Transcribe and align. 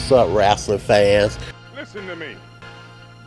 What's 0.00 0.28
up, 0.28 0.34
wrestling 0.36 0.78
fans? 0.80 1.38
Listen 1.76 2.04
to 2.08 2.16
me. 2.16 2.34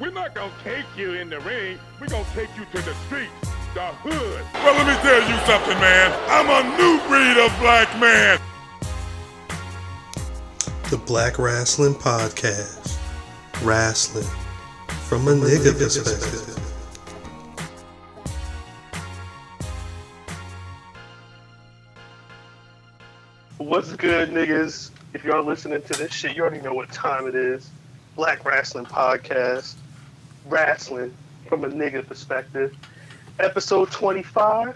We're 0.01 0.11
not 0.11 0.35
gonna 0.35 0.51
take 0.65 0.83
you 0.97 1.13
in 1.13 1.29
the 1.29 1.39
ring. 1.41 1.79
We're 2.01 2.07
gonna 2.07 2.25
take 2.33 2.49
you 2.57 2.65
to 2.65 2.81
the 2.81 2.93
streets, 3.05 3.31
the 3.73 3.85
hood. 4.01 4.45
Well, 4.53 4.75
let 4.75 4.87
me 4.87 5.01
tell 5.01 5.21
you 5.21 5.37
something, 5.45 5.79
man. 5.79 6.11
I'm 6.27 6.49
a 6.49 6.77
new 6.77 6.99
breed 7.07 7.37
of 7.37 7.57
black 7.61 7.87
man. 8.01 8.37
The 10.89 10.97
Black 10.97 11.39
Wrestling 11.39 11.93
Podcast. 11.93 12.97
Wrestling 13.61 14.27
from 15.07 15.29
a 15.29 15.31
nigga 15.31 15.77
perspective. 15.77 16.59
What's 23.57 23.93
good, 23.93 24.31
niggas? 24.31 24.89
If 25.13 25.23
y'all 25.23 25.43
listening 25.43 25.81
to 25.83 25.93
this 25.93 26.11
shit, 26.11 26.35
you 26.35 26.41
already 26.41 26.61
know 26.61 26.73
what 26.73 26.91
time 26.91 27.27
it 27.27 27.35
is. 27.35 27.69
Black 28.15 28.43
Wrestling 28.43 28.85
Podcast. 28.85 29.75
Wrestling 30.47 31.13
from 31.47 31.63
a 31.63 31.69
nigga 31.69 32.05
perspective. 32.05 32.75
Episode 33.39 33.91
25. 33.91 34.75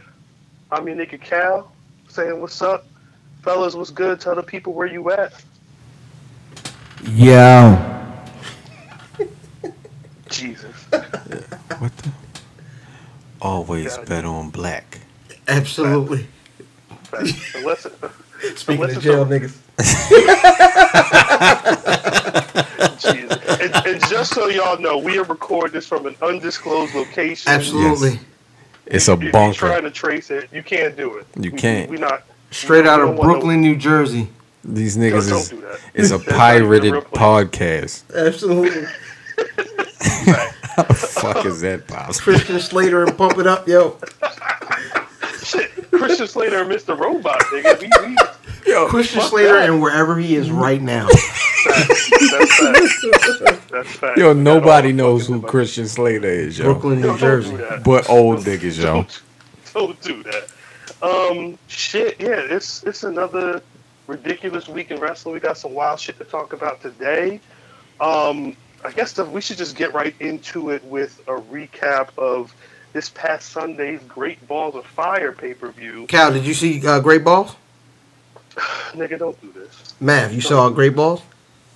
I'm 0.72 0.88
your 0.88 0.95
nigga 0.95 1.20
Cal 1.20 1.72
saying 2.08 2.40
what's 2.40 2.62
up. 2.62 2.86
Fellas, 3.42 3.73
what's 3.73 3.90
good? 3.90 4.20
Tell 4.20 4.36
the 4.36 4.44
people 4.44 4.73
where 4.73 4.86
you 4.86 5.09
at. 5.09 5.34
Yo. 7.04 8.14
Jesus. 10.30 10.76
What 11.80 11.98
the? 11.98 12.12
Always 13.42 13.98
God. 13.98 14.08
bet 14.08 14.26
on 14.26 14.52
black. 14.52 15.00
Absolutely. 15.48 16.28
Unless, 17.56 17.88
Speaking 18.55 18.84
unless 18.84 18.98
of 18.98 19.04
jail 19.04 19.26
niggas. 19.26 19.54
Jesus. 23.00 23.59
And, 23.59 23.88
and 23.88 24.08
just 24.09 24.34
so 24.34 24.48
y'all 24.48 24.80
know, 24.80 24.98
we 24.98 25.18
are 25.18 25.23
recording 25.23 25.73
this 25.73 25.88
from 25.88 26.06
an 26.06 26.16
undisclosed 26.22 26.94
location. 26.95 27.52
Absolutely. 27.52 28.20
It's 28.86 29.08
a 29.08 29.14
If 29.14 29.23
you're 29.23 29.53
trying 29.53 29.84
to 29.84 29.92
trace 29.92 30.31
it, 30.31 30.50
you 30.52 30.64
can't 30.64 30.95
do 30.95 31.17
it. 31.17 31.28
You 31.39 31.52
can't. 31.52 31.89
We 31.89 31.98
not. 31.98 32.23
Straight 32.52 32.86
out 32.86 33.02
of 33.02 33.08
don't 33.08 33.16
no- 33.17 33.22
Brooklyn, 33.23 33.61
New 33.61 33.76
Jersey. 33.76 34.30
These 34.64 34.98
niggas 34.98 35.30
don't 35.30 35.39
is 35.39 35.50
do 35.50 35.61
that. 35.61 35.80
is 35.94 36.11
a 36.11 36.17
That's 36.17 36.30
a 36.30 36.33
pirated 36.33 36.94
podcast. 36.94 38.04
Absolutely. 38.16 38.83
How 40.78 40.83
the 40.83 40.94
fuck 40.94 41.45
is 41.45 41.61
that 41.61 41.88
possible? 41.88 42.23
Christian 42.33 42.59
Slater 42.59 43.04
and 43.04 43.17
Pump 43.17 43.38
It 43.38 43.48
Up, 43.48 43.67
yo. 43.67 43.98
Shit, 45.98 46.08
Christian 46.08 46.28
Slater 46.28 46.62
and 46.62 46.72
Mr. 46.72 46.98
Robot, 46.98 47.40
nigga. 47.42 47.80
We, 47.80 48.08
we, 48.66 48.72
Yo, 48.72 48.88
Christian 48.88 49.22
Slater 49.22 49.53
that. 49.53 49.70
and 49.70 49.81
wherever 49.81 50.17
he 50.17 50.36
is 50.36 50.52
right 50.52 50.81
now. 50.81 51.08
that's 51.08 52.09
fact. 52.59 53.70
That's 53.70 53.92
fact. 53.95 54.17
yo, 54.17 54.34
nobody 54.34 54.92
knows 54.94 55.28
who 55.28 55.42
Christian 55.42 55.88
Slater 55.88 56.28
is, 56.28 56.58
yo. 56.58 56.66
Brooklyn, 56.66 57.02
New 57.02 57.17
Jersey. 57.17 57.56
do. 57.58 57.81
But 57.84 58.09
old 58.09 58.39
niggas, 58.39 58.78
yo. 58.78 58.84
Don't, 58.94 59.22
don't 59.73 60.02
do 60.02 60.23
that. 60.23 60.48
Um, 61.02 61.58
shit, 61.67 62.20
yeah, 62.20 62.39
it's 62.39 62.84
it's 62.84 63.04
another 63.04 63.61
ridiculous 64.08 64.67
week 64.67 64.92
in 64.92 65.00
wrestling. 65.00 65.34
We 65.34 65.39
got 65.39 65.58
some 65.58 65.73
wild 65.73 66.00
shit 66.00 66.17
to 66.17 66.23
talk 66.26 66.54
about 66.54 66.82
today. 66.82 67.39
Um, 68.00 68.56
I 68.84 68.92
guess 68.92 69.14
that 69.14 69.30
we 69.30 69.42
should 69.42 69.58
just 69.58 69.76
get 69.76 69.94
right 69.94 70.16
into 70.20 70.70
it 70.72 70.84
with 70.86 71.20
a 71.28 71.34
recap 71.34 72.09
of 72.17 72.54
this 72.98 73.09
past 73.09 73.52
Sunday's 73.52 74.02
Great 74.08 74.48
Balls 74.48 74.73
of 74.73 74.84
Fire 74.84 75.31
pay 75.31 75.53
per 75.53 75.70
view. 75.70 76.08
Cal, 76.08 76.34
did 76.34 76.44
you 76.48 76.56
see 76.56 76.84
uh, 76.88 77.00
Great 77.00 77.23
Balls? 77.23 77.56
Nigga, 78.94 79.20
don't 79.20 79.39
do 79.39 79.52
this. 79.52 79.94
Mav, 80.00 80.34
you 80.34 80.42
saw 80.42 80.67
Great 80.72 80.95
Balls? 80.95 81.22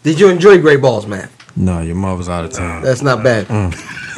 Did 0.01 0.19
you 0.19 0.29
enjoy 0.29 0.59
Great 0.59 0.81
Balls, 0.81 1.05
Mav? 1.05 1.29
No, 1.55 1.79
your 1.81 1.93
mother's 1.93 2.27
out 2.27 2.43
of 2.43 2.53
town. 2.53 2.81
That's 2.81 3.03
not 3.03 3.23
bad. 3.23 3.45
Nigga's 3.45 3.77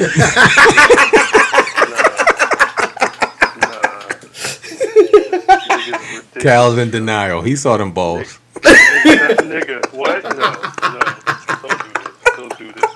ridiculous. 6.00 6.42
Cal's 6.42 6.78
in 6.78 6.90
denial. 6.90 7.42
He 7.42 7.54
saw 7.54 7.76
them 7.76 7.92
balls. 7.92 8.38
nigga, 8.62 9.92
what? 9.92 10.22
No, 10.22 10.30
no, 10.88 11.00
don't 11.68 11.78
do 11.84 11.92
this. 12.00 12.12
Don't 12.36 12.58
do 12.58 12.72
this. 12.72 12.90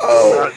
Oh. 0.00 0.53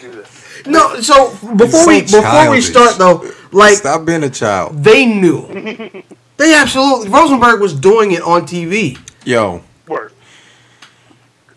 Not 0.70 0.92
do 0.92 0.98
this. 0.98 1.10
No, 1.10 1.30
so 1.32 1.56
before 1.56 1.80
so 1.84 1.88
we 1.88 2.02
before 2.02 2.52
we 2.52 2.62
start 2.62 2.98
though, 2.98 3.30
like 3.52 3.76
Stop 3.78 4.06
being 4.06 4.24
a 4.24 4.30
child. 4.30 4.84
they 4.84 5.06
knew. 5.06 5.48
They 6.38 6.54
absolutely 6.54 7.10
Rosenberg 7.10 7.60
was 7.62 7.74
doing 7.74 8.12
it 8.12 8.22
on 8.22 8.44
TV. 8.46 8.98
Yo, 9.26 9.62
Word. 9.88 10.12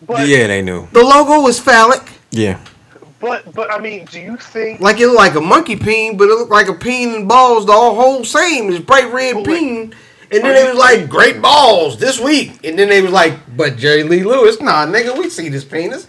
But, 0.05 0.27
yeah, 0.27 0.47
they 0.47 0.61
knew. 0.61 0.87
The 0.91 1.03
logo 1.03 1.41
was 1.41 1.59
phallic. 1.59 2.01
Yeah, 2.31 2.59
but, 3.19 3.53
but 3.53 3.71
I 3.71 3.77
mean, 3.79 4.05
do 4.05 4.19
you 4.19 4.37
think? 4.37 4.79
Like 4.79 4.99
it 4.99 5.05
looked 5.07 5.19
like 5.19 5.35
a 5.35 5.41
monkey 5.41 5.75
peen, 5.75 6.17
but 6.17 6.23
it 6.25 6.33
looked 6.35 6.51
like 6.51 6.67
a 6.67 6.73
peen 6.73 7.13
and 7.13 7.27
balls, 7.27 7.65
the 7.67 7.73
whole 7.73 8.23
same. 8.25 8.71
It's 8.71 8.83
bright 8.83 9.11
red 9.13 9.35
But 9.35 9.47
wait. 9.47 9.59
peen. 9.59 9.95
And 10.33 10.43
then 10.45 10.55
they 10.55 10.69
was 10.69 10.79
like, 10.79 11.09
great 11.09 11.41
balls 11.41 11.99
this 11.99 12.17
week. 12.17 12.63
And 12.63 12.79
then 12.79 12.87
they 12.87 13.01
was 13.01 13.11
like, 13.11 13.33
but 13.57 13.75
Jerry 13.75 14.03
Lee 14.03 14.23
Lewis, 14.23 14.61
nah, 14.61 14.85
nigga, 14.85 15.15
we 15.17 15.29
see 15.29 15.49
this 15.49 15.65
penis. 15.65 16.07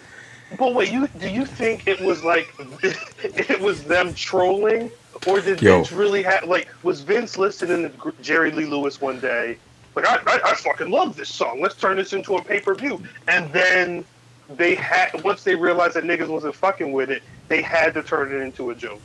But 0.59 0.75
wait, 0.75 0.91
you 0.93 1.09
do 1.21 1.29
you 1.29 1.47
think 1.47 1.87
it 1.87 2.01
was 2.01 2.23
like 2.25 2.53
it 2.83 3.61
was 3.61 3.85
them 3.85 4.15
trolling, 4.15 4.91
or 5.27 5.41
did 5.41 5.61
Yo. 5.63 5.77
Vince 5.79 5.93
really 5.93 6.23
have 6.23 6.45
like 6.45 6.69
was 6.83 7.01
Vince 7.01 7.39
listening 7.39 7.83
to 7.83 7.89
Gr- 7.97 8.11
Jerry 8.21 8.51
Lee 8.51 8.67
Lewis 8.67 9.01
one 9.01 9.21
day? 9.21 9.57
Like 9.95 10.07
I, 10.07 10.17
I, 10.27 10.41
I 10.51 10.55
fucking 10.55 10.91
love 10.91 11.17
this 11.17 11.29
song. 11.29 11.61
Let's 11.61 11.75
turn 11.75 11.97
this 11.97 12.13
into 12.13 12.37
a 12.37 12.43
pay 12.43 12.61
per 12.61 12.75
view. 12.75 13.03
And 13.29 13.53
then 13.53 14.05
they 14.49 14.75
had 14.75 15.23
once 15.25 15.45
they 15.45 15.55
realized 15.55 15.95
that 15.95 16.05
niggas 16.05 16.29
wasn't 16.29 16.55
fucking 16.55 16.93
with 16.93 17.11
it, 17.11 17.23
they 17.49 17.63
had 17.63 17.95
to 17.95 18.03
turn 18.03 18.33
it 18.33 18.37
into 18.41 18.71
a 18.71 18.75
joke. 18.75 19.01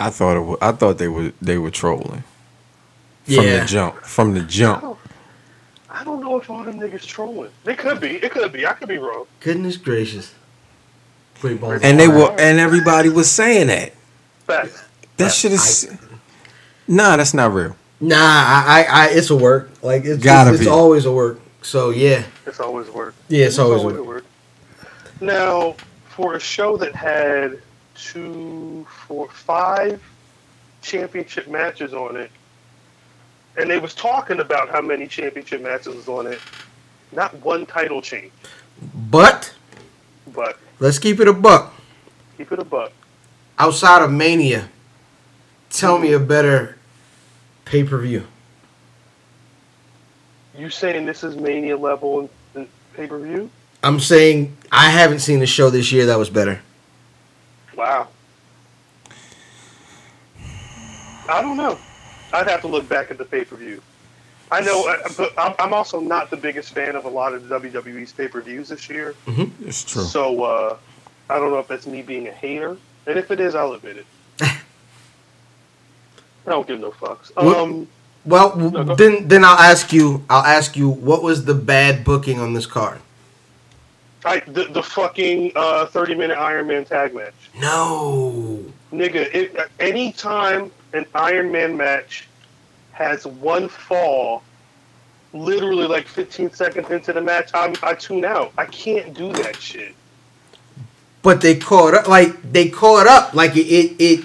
I 0.00 0.10
thought 0.10 0.36
it. 0.36 0.40
Was, 0.40 0.58
I 0.60 0.72
thought 0.72 0.98
they 0.98 1.08
were 1.08 1.32
they 1.40 1.58
were 1.58 1.70
trolling 1.70 2.24
from 3.24 3.34
Yeah. 3.44 3.60
the 3.60 3.66
jump. 3.66 3.96
From 4.04 4.34
the 4.34 4.40
jump. 4.40 4.98
I 5.88 6.04
don't 6.04 6.20
know 6.22 6.40
if 6.40 6.48
all 6.48 6.64
them 6.64 6.80
niggas 6.80 7.06
trolling. 7.06 7.50
They 7.64 7.74
could 7.74 8.00
be. 8.00 8.16
It 8.16 8.32
could 8.32 8.50
be. 8.52 8.66
I 8.66 8.72
could 8.72 8.88
be 8.88 8.96
wrong. 8.98 9.26
Goodness 9.40 9.76
gracious. 9.76 10.34
Great 11.42 11.60
balls. 11.60 11.80
And 11.82 11.98
they 11.98 12.06
were, 12.06 12.30
and 12.38 12.60
everybody 12.60 13.08
was 13.08 13.28
saying 13.28 13.66
that. 13.66 13.92
Facts. 14.46 14.84
That 15.16 15.32
shit 15.32 15.50
is. 15.50 15.92
Nah, 16.86 17.16
that's 17.16 17.34
not 17.34 17.52
real. 17.52 17.74
Nah, 18.00 18.14
I, 18.16 18.86
I, 18.88 19.06
I, 19.06 19.08
it's 19.08 19.28
a 19.30 19.36
work. 19.36 19.70
Like 19.82 20.04
it's, 20.04 20.22
Gotta 20.22 20.50
it's, 20.50 20.60
it's 20.60 20.68
be. 20.68 20.72
always 20.72 21.04
a 21.04 21.10
work. 21.12 21.40
So 21.62 21.90
yeah, 21.90 22.22
It's 22.46 22.60
always 22.60 22.88
work. 22.90 23.16
yeah, 23.28 23.46
it's 23.46 23.58
always 23.58 23.80
a 23.82 23.84
always 23.86 23.98
work. 23.98 24.06
work. 24.06 24.24
Now, 25.20 25.74
for 26.10 26.34
a 26.34 26.40
show 26.40 26.76
that 26.76 26.94
had 26.94 27.58
two, 27.96 28.86
four, 29.08 29.28
five 29.28 30.00
championship 30.80 31.48
matches 31.48 31.92
on 31.92 32.16
it, 32.16 32.30
and 33.56 33.68
they 33.68 33.78
was 33.80 33.94
talking 33.94 34.38
about 34.38 34.68
how 34.68 34.80
many 34.80 35.08
championship 35.08 35.60
matches 35.60 35.94
was 35.94 36.08
on 36.08 36.26
it, 36.28 36.38
not 37.10 37.34
one 37.44 37.66
title 37.66 38.00
change, 38.00 38.32
But 39.10 39.52
but 40.32 40.58
let's 40.82 40.98
keep 40.98 41.20
it 41.20 41.28
a 41.28 41.32
buck. 41.32 41.72
keep 42.36 42.50
it 42.50 42.58
a 42.58 42.64
buck. 42.64 42.92
Outside 43.58 44.02
of 44.02 44.10
Mania, 44.10 44.68
tell 45.70 45.98
me 45.98 46.12
a 46.12 46.18
better 46.18 46.76
pay 47.64 47.84
per 47.84 47.98
view. 47.98 48.26
You 50.58 50.68
saying 50.68 51.06
this 51.06 51.22
is 51.24 51.36
Mania 51.36 51.76
level 51.76 52.28
in, 52.54 52.68
pay 52.94 53.06
per 53.06 53.18
view? 53.18 53.48
I'm 53.82 54.00
saying 54.00 54.56
I 54.70 54.90
haven't 54.90 55.20
seen 55.20 55.40
a 55.40 55.46
show 55.46 55.70
this 55.70 55.92
year 55.92 56.06
that 56.06 56.18
was 56.18 56.28
better. 56.28 56.60
Wow. 57.76 58.08
I 61.28 61.40
don't 61.40 61.56
know. 61.56 61.78
I'd 62.32 62.48
have 62.48 62.60
to 62.62 62.66
look 62.66 62.88
back 62.88 63.10
at 63.10 63.18
the 63.18 63.24
pay 63.24 63.44
per 63.44 63.56
view. 63.56 63.80
I 64.52 64.60
know, 64.60 64.86
uh, 64.86 65.08
but 65.16 65.32
I'm 65.38 65.72
also 65.72 65.98
not 65.98 66.30
the 66.30 66.36
biggest 66.36 66.74
fan 66.74 66.94
of 66.94 67.06
a 67.06 67.08
lot 67.08 67.32
of 67.32 67.44
WWE's 67.44 68.12
pay 68.12 68.28
per 68.28 68.42
views 68.42 68.68
this 68.68 68.88
year. 68.90 69.14
It's 69.64 69.82
true. 69.82 70.02
So 70.02 70.44
uh, 70.44 70.76
I 71.30 71.38
don't 71.38 71.50
know 71.50 71.58
if 71.58 71.68
that's 71.68 71.86
me 71.86 72.02
being 72.02 72.28
a 72.28 72.32
hater, 72.32 72.76
and 73.06 73.18
if 73.18 73.30
it 73.30 73.40
is, 73.40 73.54
I'll 73.54 73.72
admit 73.72 73.96
it. 73.96 74.06
I 74.42 74.60
don't 76.50 76.66
give 76.66 76.80
no 76.80 76.90
fucks. 76.90 77.32
Um, 77.36 77.88
Well, 78.26 78.54
No, 78.56 78.94
then 78.94 79.26
then 79.26 79.42
I'll 79.42 79.58
ask 79.58 79.90
you. 79.90 80.22
I'll 80.28 80.44
ask 80.44 80.76
you 80.76 80.88
what 80.88 81.22
was 81.22 81.46
the 81.46 81.54
bad 81.54 82.04
booking 82.04 82.38
on 82.38 82.52
this 82.52 82.66
card? 82.66 83.00
I, 84.24 84.40
the 84.40 84.64
the 84.64 84.82
fucking 84.82 85.52
uh, 85.56 85.86
thirty 85.86 86.14
minute 86.14 86.36
Iron 86.36 86.66
Man 86.66 86.84
tag 86.84 87.14
match. 87.14 87.32
No. 87.58 88.62
Nigga, 88.92 89.34
it, 89.34 89.56
anytime 89.80 90.70
an 90.92 91.06
Iron 91.14 91.50
Man 91.50 91.74
match 91.74 92.28
has 92.92 93.26
one 93.26 93.68
fall, 93.68 94.42
literally 95.32 95.86
like 95.86 96.06
15 96.06 96.52
seconds 96.52 96.90
into 96.90 97.12
the 97.12 97.20
match, 97.20 97.50
I'm, 97.54 97.74
I 97.82 97.94
tune 97.94 98.24
out. 98.24 98.52
I 98.58 98.66
can't 98.66 99.14
do 99.14 99.32
that 99.32 99.56
shit. 99.56 99.94
But 101.22 101.40
they 101.40 101.56
caught 101.56 101.94
up. 101.94 102.08
Like 102.08 102.52
they 102.52 102.68
caught 102.68 103.06
up. 103.06 103.32
Like 103.34 103.56
it 103.56 103.66
it 103.66 103.96
it 104.00 104.24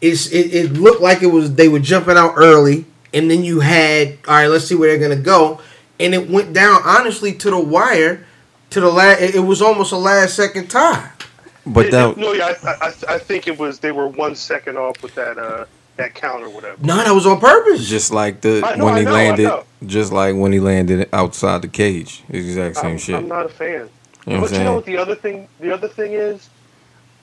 it's, 0.00 0.28
it, 0.28 0.54
it 0.54 0.72
looked 0.74 1.02
like 1.02 1.22
it 1.22 1.26
was 1.26 1.54
they 1.56 1.68
were 1.68 1.80
jumping 1.80 2.16
out 2.16 2.34
early, 2.36 2.86
and 3.12 3.28
then 3.30 3.42
you 3.42 3.60
had 3.60 4.18
all 4.28 4.34
right. 4.34 4.46
Let's 4.46 4.64
see 4.66 4.76
where 4.76 4.96
they're 4.96 5.08
gonna 5.08 5.20
go, 5.20 5.60
and 5.98 6.14
it 6.14 6.30
went 6.30 6.52
down 6.52 6.82
honestly 6.84 7.32
to 7.34 7.50
the 7.50 7.58
wire, 7.58 8.24
to 8.70 8.80
the 8.80 8.88
last. 8.90 9.20
It 9.20 9.34
it 9.34 9.40
was 9.40 9.60
almost 9.60 9.90
a 9.90 9.96
last 9.96 10.36
second 10.36 10.68
tie. 10.70 11.10
But 11.66 11.86
It- 11.86 11.90
that 11.90 12.16
no, 12.16 12.32
yeah, 12.32 12.54
I, 12.62 12.68
I, 12.86 13.14
I 13.14 13.18
think 13.18 13.48
it 13.48 13.58
was 13.58 13.80
they 13.80 13.90
were 13.90 14.06
one 14.06 14.36
second 14.36 14.78
off 14.78 15.02
with 15.02 15.16
that 15.16 15.36
uh 15.36 15.64
that 16.00 16.14
count 16.14 16.42
or 16.42 16.50
whatever. 16.50 16.76
No, 16.84 16.96
that 16.96 17.10
was 17.12 17.26
on 17.26 17.38
purpose. 17.40 17.88
just 17.88 18.10
like 18.12 18.40
the 18.40 18.62
I 18.64 18.76
know, 18.76 18.84
when 18.86 18.94
I 18.94 18.98
he 19.00 19.04
know, 19.04 19.12
landed, 19.12 19.64
just 19.86 20.12
like 20.12 20.34
when 20.36 20.52
he 20.52 20.60
landed 20.60 21.08
outside 21.12 21.62
the 21.62 21.68
cage, 21.68 22.22
it's 22.28 22.32
the 22.54 22.62
exact 22.64 22.76
same 22.76 22.90
I'm, 22.92 22.98
shit. 22.98 23.14
I'm 23.16 23.28
not 23.28 23.46
a 23.46 23.48
fan. 23.48 23.88
you 24.26 24.34
know 24.34 24.40
but 24.40 24.50
what 24.50 24.52
you 24.52 24.64
know 24.64 24.74
what 24.74 24.84
the 24.86 24.96
other 24.96 25.14
thing? 25.14 25.48
The 25.60 25.72
other 25.72 25.88
thing 25.88 26.12
is, 26.12 26.48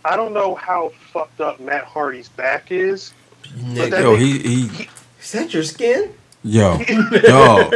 I 0.06 0.16
don't 0.16 0.34
know 0.34 0.56
how 0.56 0.92
fucked 1.12 1.42
up 1.42 1.60
Matt 1.60 1.84
Hardy's 1.86 2.30
back 2.30 2.72
is. 2.72 3.14
But 3.44 3.90
Yo, 3.90 4.16
nigga- 4.16 4.18
he 4.20 4.40
he 4.40 4.90
Is 5.22 5.32
that 5.34 5.54
your 5.54 5.64
skin? 5.64 6.14
yo 6.44 6.78
dog 7.28 7.72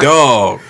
dog. 0.00 0.60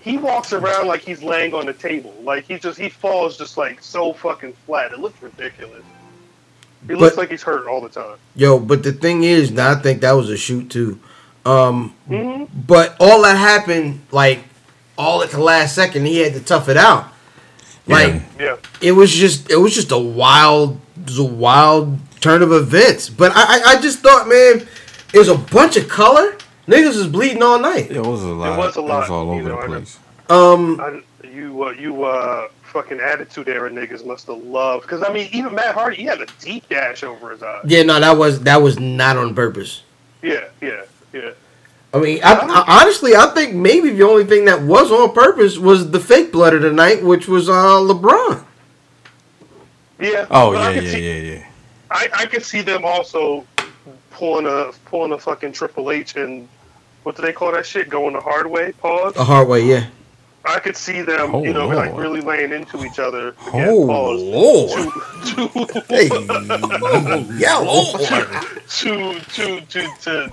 he 0.00 0.16
walks 0.16 0.52
around 0.52 0.86
like 0.88 1.00
he's 1.02 1.22
laying 1.22 1.52
on 1.54 1.66
the 1.66 1.72
table. 1.72 2.14
Like 2.22 2.44
he 2.44 2.58
just 2.58 2.78
he 2.78 2.88
falls 2.88 3.36
just 3.36 3.56
like 3.58 3.82
so 3.82 4.12
fucking 4.12 4.54
flat. 4.66 4.92
It 4.92 4.98
looks 4.98 5.20
ridiculous. 5.22 5.84
He 6.86 6.94
looks 6.94 7.16
But- 7.16 7.22
like 7.22 7.30
he's 7.30 7.42
hurt 7.42 7.66
all 7.66 7.80
the 7.80 7.88
time. 7.88 8.16
Yo, 8.36 8.58
but 8.58 8.82
the 8.82 8.92
thing 8.92 9.24
is, 9.24 9.50
now 9.50 9.72
I 9.72 9.74
think 9.74 10.00
that 10.02 10.12
was 10.12 10.30
a 10.30 10.36
shoot 10.36 10.70
too. 10.70 10.98
Um, 11.44 11.94
hmm 12.06 12.44
but 12.66 12.96
all 13.00 13.22
that 13.22 13.36
happened 13.36 14.00
like 14.10 14.40
all 14.96 15.22
at 15.22 15.30
the 15.30 15.40
last 15.40 15.74
second. 15.74 16.06
He 16.06 16.18
had 16.18 16.34
to 16.34 16.40
tough 16.40 16.68
it 16.68 16.76
out. 16.76 17.06
Like 17.86 18.14
Yeah. 18.38 18.44
Yeah. 18.44 18.56
it 18.80 18.92
was 18.92 19.12
just 19.14 19.50
it 19.50 19.56
was 19.56 19.74
just 19.74 19.90
a 19.92 19.98
wild 19.98 20.80
a 21.18 21.22
wild 21.24 21.98
turn 22.20 22.42
of 22.42 22.52
events. 22.52 23.08
But 23.08 23.32
I 23.34 23.42
I, 23.42 23.62
I 23.76 23.80
just 23.80 24.00
thought, 24.00 24.28
man, 24.28 24.66
it 25.14 25.18
was 25.18 25.28
a 25.28 25.36
bunch 25.38 25.76
of 25.76 25.88
color. 25.88 26.36
Niggas 26.66 26.96
was 26.98 27.06
bleeding 27.06 27.42
all 27.42 27.58
night. 27.58 27.90
It 27.90 28.04
was 28.04 28.22
a 28.22 28.26
lot. 28.28 28.52
It 28.54 28.58
was 28.58 28.76
a 28.76 28.80
lot. 28.82 28.96
It 28.98 29.00
was 29.00 29.08
lot, 29.10 29.10
all 29.10 29.34
you 29.34 29.40
over 29.40 29.48
know, 29.48 29.56
the 29.56 29.62
I 29.62 29.66
place. 29.66 29.98
Um, 30.28 30.80
I, 30.80 31.00
you 31.32 31.64
uh, 31.64 31.70
you 31.70 32.04
uh 32.04 32.48
fucking 32.62 33.00
attitude 33.00 33.48
era 33.48 33.70
niggas 33.70 34.04
must 34.04 34.26
have 34.26 34.42
loved 34.42 34.82
because 34.82 35.02
I 35.02 35.12
mean 35.12 35.28
even 35.32 35.54
Matt 35.54 35.74
Hardy 35.74 35.96
he 35.96 36.04
had 36.04 36.20
a 36.20 36.26
deep 36.40 36.68
dash 36.68 37.02
over 37.02 37.30
his 37.30 37.42
eye. 37.42 37.60
yeah, 37.64 37.82
no, 37.82 37.98
that 38.00 38.16
was 38.16 38.40
that 38.40 38.60
was 38.60 38.78
not 38.78 39.16
on 39.16 39.34
purpose. 39.34 39.82
Yeah, 40.22 40.48
yeah, 40.60 40.82
yeah. 41.12 41.30
I 41.94 42.00
mean, 42.00 42.20
I, 42.22 42.34
I, 42.34 42.82
honestly, 42.82 43.16
I 43.16 43.26
think 43.28 43.54
maybe 43.54 43.90
the 43.90 44.02
only 44.02 44.24
thing 44.24 44.44
that 44.44 44.60
was 44.60 44.92
on 44.92 45.14
purpose 45.14 45.56
was 45.56 45.90
the 45.90 46.00
fake 46.00 46.32
blood 46.32 46.52
of 46.52 46.60
the 46.60 46.72
night, 46.72 47.02
which 47.02 47.28
was 47.28 47.48
uh, 47.48 47.52
LeBron. 47.52 48.44
Yeah. 49.98 50.26
Oh 50.30 50.52
yeah 50.52 50.70
yeah 50.70 50.80
see, 50.90 51.22
yeah 51.24 51.32
yeah. 51.32 51.46
I, 51.90 52.08
I 52.14 52.26
could 52.26 52.44
see 52.44 52.60
them 52.60 52.84
also 52.84 53.44
pulling 54.10 54.46
a 54.46 54.72
pulling 54.84 55.12
a 55.12 55.18
fucking 55.18 55.52
Triple 55.52 55.90
H 55.90 56.16
and 56.16 56.48
what 57.02 57.16
do 57.16 57.22
they 57.22 57.32
call 57.32 57.52
that 57.52 57.64
shit? 57.64 57.88
Going 57.88 58.12
the 58.12 58.20
hard 58.20 58.46
way. 58.50 58.72
Pause. 58.72 59.16
A 59.16 59.24
hard 59.24 59.48
way, 59.48 59.64
yeah. 59.64 59.86
I 60.48 60.58
could 60.60 60.76
see 60.76 61.02
them, 61.02 61.34
Oh, 61.34 61.44
you 61.44 61.52
know, 61.52 61.68
like 61.68 61.94
really 61.96 62.20
laying 62.22 62.52
into 62.52 62.82
each 62.84 62.98
other. 62.98 63.28
Again, 63.48 63.68
Oh 63.68 63.86
pause. 63.86 64.22
Lord! 64.22 64.92
To, 65.26 65.48
to, 65.66 65.84
Hey, 65.88 66.08
yeah, 67.38 67.56
Lord! 67.58 68.00
to 68.68 69.20
to 69.20 69.60
to 69.60 69.88
to 70.02 70.32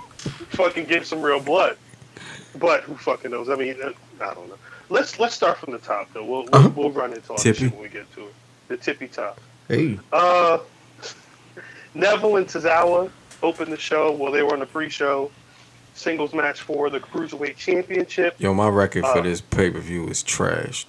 fucking 0.51 0.85
get 0.85 1.05
some 1.05 1.21
real 1.21 1.39
blood. 1.41 1.77
But 2.57 2.83
who 2.83 2.95
fucking 2.95 3.31
knows? 3.31 3.49
I 3.49 3.55
mean, 3.55 3.75
uh, 3.83 3.91
I 4.21 4.33
don't 4.33 4.47
know. 4.47 4.57
Let's 4.89 5.19
let's 5.19 5.35
start 5.35 5.57
from 5.57 5.73
the 5.73 5.79
top 5.79 6.07
though. 6.13 6.23
We'll 6.23 6.43
we'll, 6.43 6.55
Uh-huh. 6.55 6.69
we'll 6.75 6.91
run 6.91 7.11
into 7.13 7.29
all 7.31 7.35
this 7.35 7.43
Tippy? 7.43 7.57
shit 7.65 7.73
when 7.73 7.81
we 7.81 7.89
get 7.89 8.11
to 8.15 8.21
it. 8.27 8.33
The 8.69 8.77
tippy 8.77 9.07
top. 9.09 9.39
Hey, 9.67 9.99
Uh, 10.13 10.59
Neville 11.93 12.37
and 12.37 12.47
Tozawa 12.47 13.09
opened 13.43 13.71
the 13.73 13.77
show. 13.77 14.11
Well, 14.11 14.31
they 14.31 14.43
were 14.43 14.53
on 14.53 14.59
the 14.59 14.65
pre-show 14.65 15.29
singles 15.95 16.33
match 16.33 16.61
for 16.61 16.89
the 16.89 16.99
cruiserweight 16.99 17.55
championship. 17.57 18.35
Yo, 18.37 18.53
my 18.53 18.67
record 18.67 19.03
for 19.03 19.19
Uh. 19.19 19.21
this 19.21 19.41
pay 19.41 19.71
per 19.71 19.79
view 19.79 20.07
is 20.07 20.23
trashed. 20.23 20.85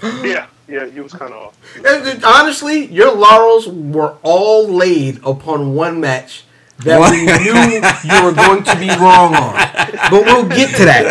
Yeah, 0.02 0.46
yeah, 0.68 0.86
he 0.86 1.00
was 1.00 1.12
kind 1.12 1.32
of 1.32 1.42
off. 1.42 1.58
And, 1.76 2.06
and 2.06 2.24
honestly, 2.24 2.86
your 2.86 3.14
laurels 3.14 3.66
were 3.68 4.16
all 4.22 4.68
laid 4.68 5.18
upon 5.24 5.74
one 5.74 6.00
match 6.00 6.44
that 6.84 6.98
What? 7.00 7.12
we 7.12 7.24
knew 7.24 7.54
you 8.04 8.22
were 8.24 8.32
going 8.32 8.62
to 8.64 8.76
be 8.78 8.88
wrong 8.88 9.34
on. 9.34 9.54
But 10.10 10.24
we'll 10.26 10.46
get 10.46 10.76
to 10.76 10.84
that. 10.84 11.02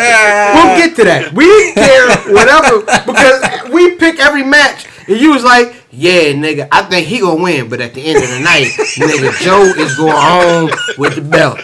We'll 0.53 0.77
get 0.77 0.95
to 0.97 1.03
that. 1.05 1.33
We 1.33 1.45
didn't 1.45 1.75
care 1.75 2.33
whatever 2.33 2.81
because 3.07 3.71
we 3.73 3.95
pick 3.95 4.19
every 4.19 4.43
match, 4.43 4.85
and 5.07 5.17
you 5.19 5.31
was 5.33 5.43
like, 5.43 5.83
"Yeah, 5.89 6.33
nigga, 6.33 6.67
I 6.71 6.83
think 6.83 7.07
he 7.07 7.19
gonna 7.19 7.41
win." 7.41 7.67
But 7.69 7.81
at 7.81 7.95
the 7.95 8.05
end 8.05 8.23
of 8.23 8.29
the 8.29 8.39
night, 8.41 8.67
nigga, 8.67 9.41
Joe 9.41 9.63
is 9.81 9.97
going 9.97 10.15
home 10.15 10.69
with 10.99 11.15
the 11.15 11.21
belt. 11.21 11.59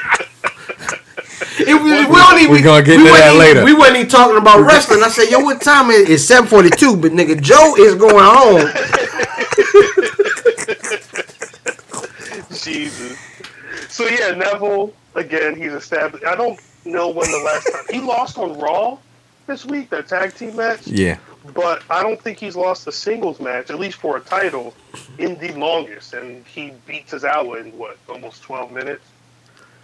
It 1.59 1.73
was, 1.75 1.83
we 2.07 2.15
don't 2.15 2.39
even, 2.39 2.51
We 2.51 2.61
gonna 2.61 2.83
get 2.83 2.97
we 2.97 3.05
to 3.05 3.11
that 3.11 3.27
even- 3.29 3.39
later. 3.39 3.65
We 3.65 3.73
wasn't 3.73 3.97
even 3.97 4.09
talking 4.09 4.38
about 4.38 4.61
wrestling. 4.65 5.03
I 5.03 5.09
said, 5.09 5.29
"Yo, 5.29 5.39
what 5.39 5.61
time 5.61 5.89
is 5.89 6.01
it? 6.01 6.13
It's 6.13 6.25
7:42." 6.29 7.01
But 7.01 7.11
nigga, 7.13 7.41
Joe 7.41 7.75
is 7.77 7.95
going 7.95 8.23
home. 8.23 8.69
Jesus. 12.53 13.17
So 13.89 14.05
yeah, 14.07 14.31
Neville 14.31 14.93
again. 15.15 15.55
He's 15.55 15.73
established. 15.73 16.25
I 16.25 16.35
don't 16.35 16.59
know 16.85 17.09
when 17.09 17.29
the 17.31 17.38
last 17.39 17.71
time 17.71 17.83
he 17.89 17.99
lost 18.05 18.37
on 18.37 18.57
Raw 18.59 18.97
this 19.47 19.65
week, 19.65 19.89
that 19.89 20.07
tag 20.07 20.35
team 20.35 20.55
match. 20.55 20.87
Yeah. 20.87 21.17
But 21.55 21.81
I 21.89 22.03
don't 22.03 22.21
think 22.21 22.37
he's 22.37 22.55
lost 22.55 22.85
a 22.87 22.91
singles 22.91 23.39
match, 23.39 23.71
at 23.71 23.79
least 23.79 23.97
for 23.97 24.17
a 24.17 24.19
title, 24.21 24.75
in 25.17 25.37
the 25.39 25.51
longest. 25.53 26.13
And 26.13 26.45
he 26.45 26.71
beats 26.85 26.85
beat 26.85 27.07
Tozawa 27.07 27.61
in 27.61 27.75
what, 27.77 27.97
almost 28.07 28.44
twelve 28.44 28.71
minutes. 28.71 29.03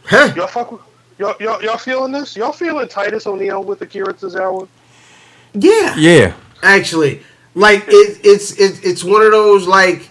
Huh? 0.06 0.32
Y'all 0.36 0.48
fuck 0.48 0.72
with, 0.72 0.82
y'all, 1.18 1.36
y'all, 1.40 1.62
y'all 1.64 1.78
feeling 1.78 2.12
this? 2.12 2.36
Y'all 2.36 2.52
feeling 2.52 2.88
Titus 2.88 3.28
O'Neil 3.28 3.64
with 3.64 3.82
Akira 3.82 4.14
Tozawa? 4.14 4.68
Yeah. 5.54 5.96
Yeah. 5.98 6.34
actually 6.64 7.22
like 7.56 7.84
it, 7.88 8.20
it's 8.24 8.52
it, 8.60 8.84
it's 8.86 9.04
one 9.04 9.22
of 9.24 9.32
those 9.32 9.68
like 9.68 10.10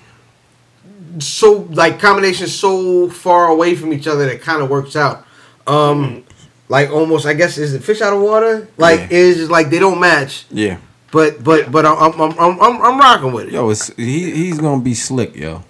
so 1.18 1.66
like 1.70 1.98
combinations 2.00 2.54
so 2.54 3.08
far 3.08 3.48
away 3.48 3.74
from 3.74 3.92
each 3.92 4.06
other 4.06 4.26
that 4.26 4.40
kind 4.40 4.62
of 4.62 4.68
works 4.68 4.96
out 4.96 5.24
um 5.66 6.24
like 6.68 6.90
almost 6.90 7.24
i 7.26 7.32
guess 7.32 7.56
is 7.58 7.72
it 7.74 7.82
fish 7.82 8.00
out 8.02 8.12
of 8.12 8.20
water 8.20 8.68
like 8.76 9.00
Yeah. 9.00 9.06
it's 9.10 9.38
just 9.38 9.50
like 9.50 9.70
they 9.70 9.78
don't 9.78 9.98
match 10.00 10.46
Yeah. 10.50 10.78
but 11.12 11.42
but 11.42 11.70
but 11.72 11.86
i'm 11.86 11.96
i'm 12.20 12.38
i'm 12.38 12.60
i'm, 12.60 12.82
I'm 12.82 12.98
rocking 12.98 13.32
with 13.32 13.46
it 13.48 13.52
Yo, 13.52 13.70
it's 13.70 13.88
he 13.96 14.30
he's 14.32 14.58
gonna 14.58 14.82
be 14.82 14.94
slick, 14.94 15.34
yo. 15.36 15.62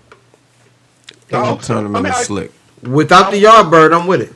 I 1.33 1.45
He'll 1.45 1.57
turn 1.59 1.85
him 1.87 1.95
I 1.97 2.01
mean, 2.01 2.07
into 2.07 2.19
I- 2.19 2.23
slick. 2.23 2.53
without 2.83 3.31
the 3.31 3.39
yard 3.39 3.71
bird 3.71 3.93
i'm 3.93 4.07
with 4.07 4.23
it 4.23 4.33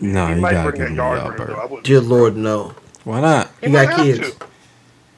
No, 0.00 0.26
he 0.28 0.34
you 0.34 0.40
might 0.40 0.52
gotta 0.52 0.70
bring 0.70 0.80
give 0.80 0.88
him 0.90 0.96
the 0.96 1.02
yard 1.02 1.18
Yardbird. 1.20 1.36
bird, 1.38 1.48
though. 1.48 1.54
I 1.54 1.64
wouldn't- 1.64 1.84
dear 1.84 2.00
lord 2.00 2.36
no 2.36 2.74
Why 3.04 3.20
not? 3.20 3.50
He 3.60 3.66
He 3.68 3.72
got 3.72 3.96
kids. 3.96 4.18
to. 4.30 4.46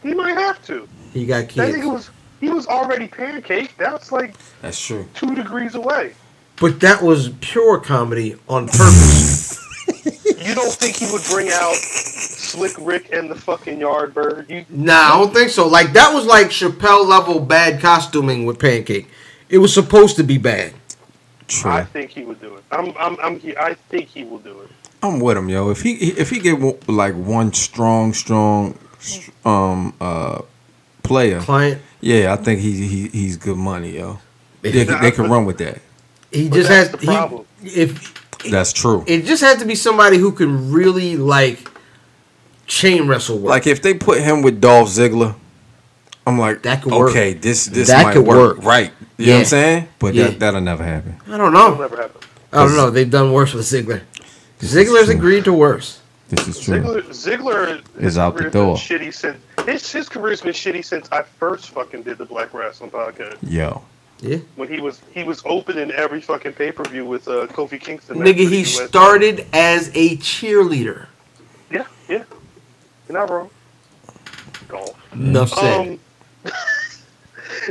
He 0.03 0.15
might 0.15 0.37
have 0.37 0.65
to. 0.67 0.89
he 1.13 1.27
got 1.27 1.41
That 1.41 1.49
kids 1.49 1.77
nigga 1.79 1.93
was 1.93 2.11
he 2.41 2.49
was 2.49 2.67
already 2.67 3.07
pancaked. 3.09 3.77
That's 3.77 4.11
like 4.13 4.35
That's 4.63 4.81
true. 4.81 5.07
two 5.15 5.35
degrees 5.35 5.75
away. 5.75 6.13
but 6.57 6.81
that 6.81 7.03
was 7.03 7.31
pure 7.41 7.79
comedy 7.81 8.37
on 8.49 8.67
purpose 8.69 9.59
You 10.41 10.55
don't 10.55 10.73
think 10.73 10.97
he 10.97 11.11
would 11.13 11.23
bring 11.25 11.49
out 11.51 11.75
Slick 11.75 12.73
Rick 12.81 13.11
and 13.13 13.31
the 13.31 13.35
fucking 13.35 13.79
Yardbird? 13.79 14.49
You 14.49 14.65
Nah, 14.71 14.95
I 15.15 15.19
don't 15.19 15.35
think 15.35 15.51
so. 15.51 15.67
Like 15.69 15.93
that 15.93 16.15
was 16.15 16.25
like 16.25 16.47
Chappelle 16.49 17.07
level 17.07 17.41
bad 17.41 17.81
costuming 17.81 18.47
with 18.47 18.59
Pancake. 18.59 19.09
It 19.51 19.59
was 19.59 19.75
supposed 19.75 20.17
to 20.17 20.23
be 20.25 20.39
bad. 20.39 20.73
True. 21.51 21.71
I 21.71 21.85
think 21.85 22.11
he 22.11 22.23
would 22.25 22.41
do 22.41 22.55
it. 22.55 22.65
I'm 22.71 22.93
I'm 22.99 23.17
I'm 23.21 23.41
I 23.59 23.75
think 23.89 24.09
he 24.09 24.25
will 24.25 24.39
do 24.39 24.61
it. 24.61 24.69
I'm 25.03 25.19
with 25.21 25.37
him, 25.37 25.49
yo. 25.49 25.71
If 25.71 25.83
he 25.83 25.93
if 25.95 26.31
he 26.31 26.39
get 26.39 26.61
like 26.89 27.15
one 27.15 27.53
strong, 27.53 28.13
strong, 28.13 28.79
um, 29.45 29.95
uh, 30.01 30.43
player, 31.03 31.41
Client, 31.41 31.81
yeah, 32.01 32.33
I 32.33 32.37
think 32.37 32.61
he, 32.61 32.87
he 32.87 33.09
he's 33.09 33.37
good 33.37 33.57
money, 33.57 33.97
yo. 33.97 34.19
They, 34.63 34.85
can- 34.85 35.01
they 35.01 35.11
can 35.11 35.31
run 35.31 35.47
with 35.47 35.59
that. 35.59 35.81
he 36.31 36.49
But 36.49 36.57
just 36.57 36.69
that's 36.69 36.91
has 36.91 37.01
the 37.01 37.07
problem. 37.07 37.47
he, 37.63 37.69
if 37.83 38.15
That's 38.51 38.73
true. 38.75 39.05
it 39.07 39.25
just 39.25 39.43
had 39.43 39.59
to 39.61 39.65
be 39.65 39.75
somebody 39.75 40.19
who 40.19 40.33
can 40.33 40.71
really 40.71 41.17
like 41.17 41.67
chain 42.67 43.09
wrestle 43.09 43.39
work. 43.39 43.51
Like 43.51 43.67
if 43.67 43.81
they 43.83 43.95
put 43.95 44.21
him 44.21 44.43
with 44.43 44.61
Dolph 44.61 44.89
Ziggler, 44.91 45.35
I'm 46.27 46.39
like, 46.39 46.63
That 46.63 46.83
could 46.83 46.93
work. 46.93 47.11
okay, 47.11 47.33
this 47.33 47.67
this 47.67 47.89
That 47.89 48.05
might 48.05 48.13
could 48.13 48.27
work. 48.27 48.59
work. 48.59 48.65
right? 48.67 48.93
You 49.21 49.27
know 49.27 49.33
what 49.33 49.37
Yeah. 49.37 49.39
I'm 49.41 49.45
saying? 49.47 49.89
But 49.99 50.15
Yeah. 50.15 50.25
that 50.29 50.39
that'll 50.41 50.61
never 50.61 50.85
happen. 50.85 51.17
I 51.27 51.37
don't 51.37 51.41
It'll 51.41 51.51
know. 51.51 51.81
never 51.81 51.97
happen. 51.97 52.21
I 52.53 52.65
don't 52.65 52.77
know. 52.77 52.91
They've 52.91 53.11
done 53.11 53.33
worse 53.33 53.53
with 53.55 53.65
Ziggler. 53.67 54.01
Ziggler's 54.61 55.09
agreed 55.09 55.45
to 55.45 55.53
worse. 55.53 55.99
This 56.29 56.47
is 56.49 56.59
true. 56.61 56.81
Ziggler 56.81 57.03
Ziggler 57.09 57.83
Is 57.99 58.17
out 58.19 58.35
the 58.35 58.39
career's 58.51 58.53
door. 58.53 58.77
Shitty 58.77 59.13
since 59.15 59.37
his 59.67 59.93
his 59.93 60.09
career's 60.09 60.41
been 60.43 60.53
shitty 60.53 60.85
since 60.85 61.09
I 61.13 61.23
first 61.23 61.71
fucking 61.71 62.03
did 62.03 62.19
the 62.19 62.25
Black 62.25 62.55
Wrestling 62.55 62.91
podcast. 62.91 63.37
Yo, 63.43 63.83
Yeah, 64.21 64.37
When 64.57 64.69
he 64.69 64.81
was 64.81 65.01
he 65.13 65.23
was 65.25 65.43
opening 65.45 65.91
every 65.91 66.21
fucking 66.21 66.53
pay 66.53 66.71
per 66.73 66.85
view 66.85 67.05
with 67.05 67.27
uh, 67.29 67.47
Kofi 67.49 67.81
Kingston. 67.81 68.19
nigga, 68.19 68.49
he 68.49 68.61
US. 68.63 68.89
started 68.89 69.47
as 69.53 69.91
a 69.95 70.17
cheerleader. 70.19 71.07
Yeah, 71.71 71.85
yeah. 72.09 72.25
You're 73.09 73.19
not 73.19 73.29
wrong. 73.31 73.51
Golf. 74.69 74.95
Enough 75.13 75.51
said. 75.53 75.81
Um, 75.89 75.99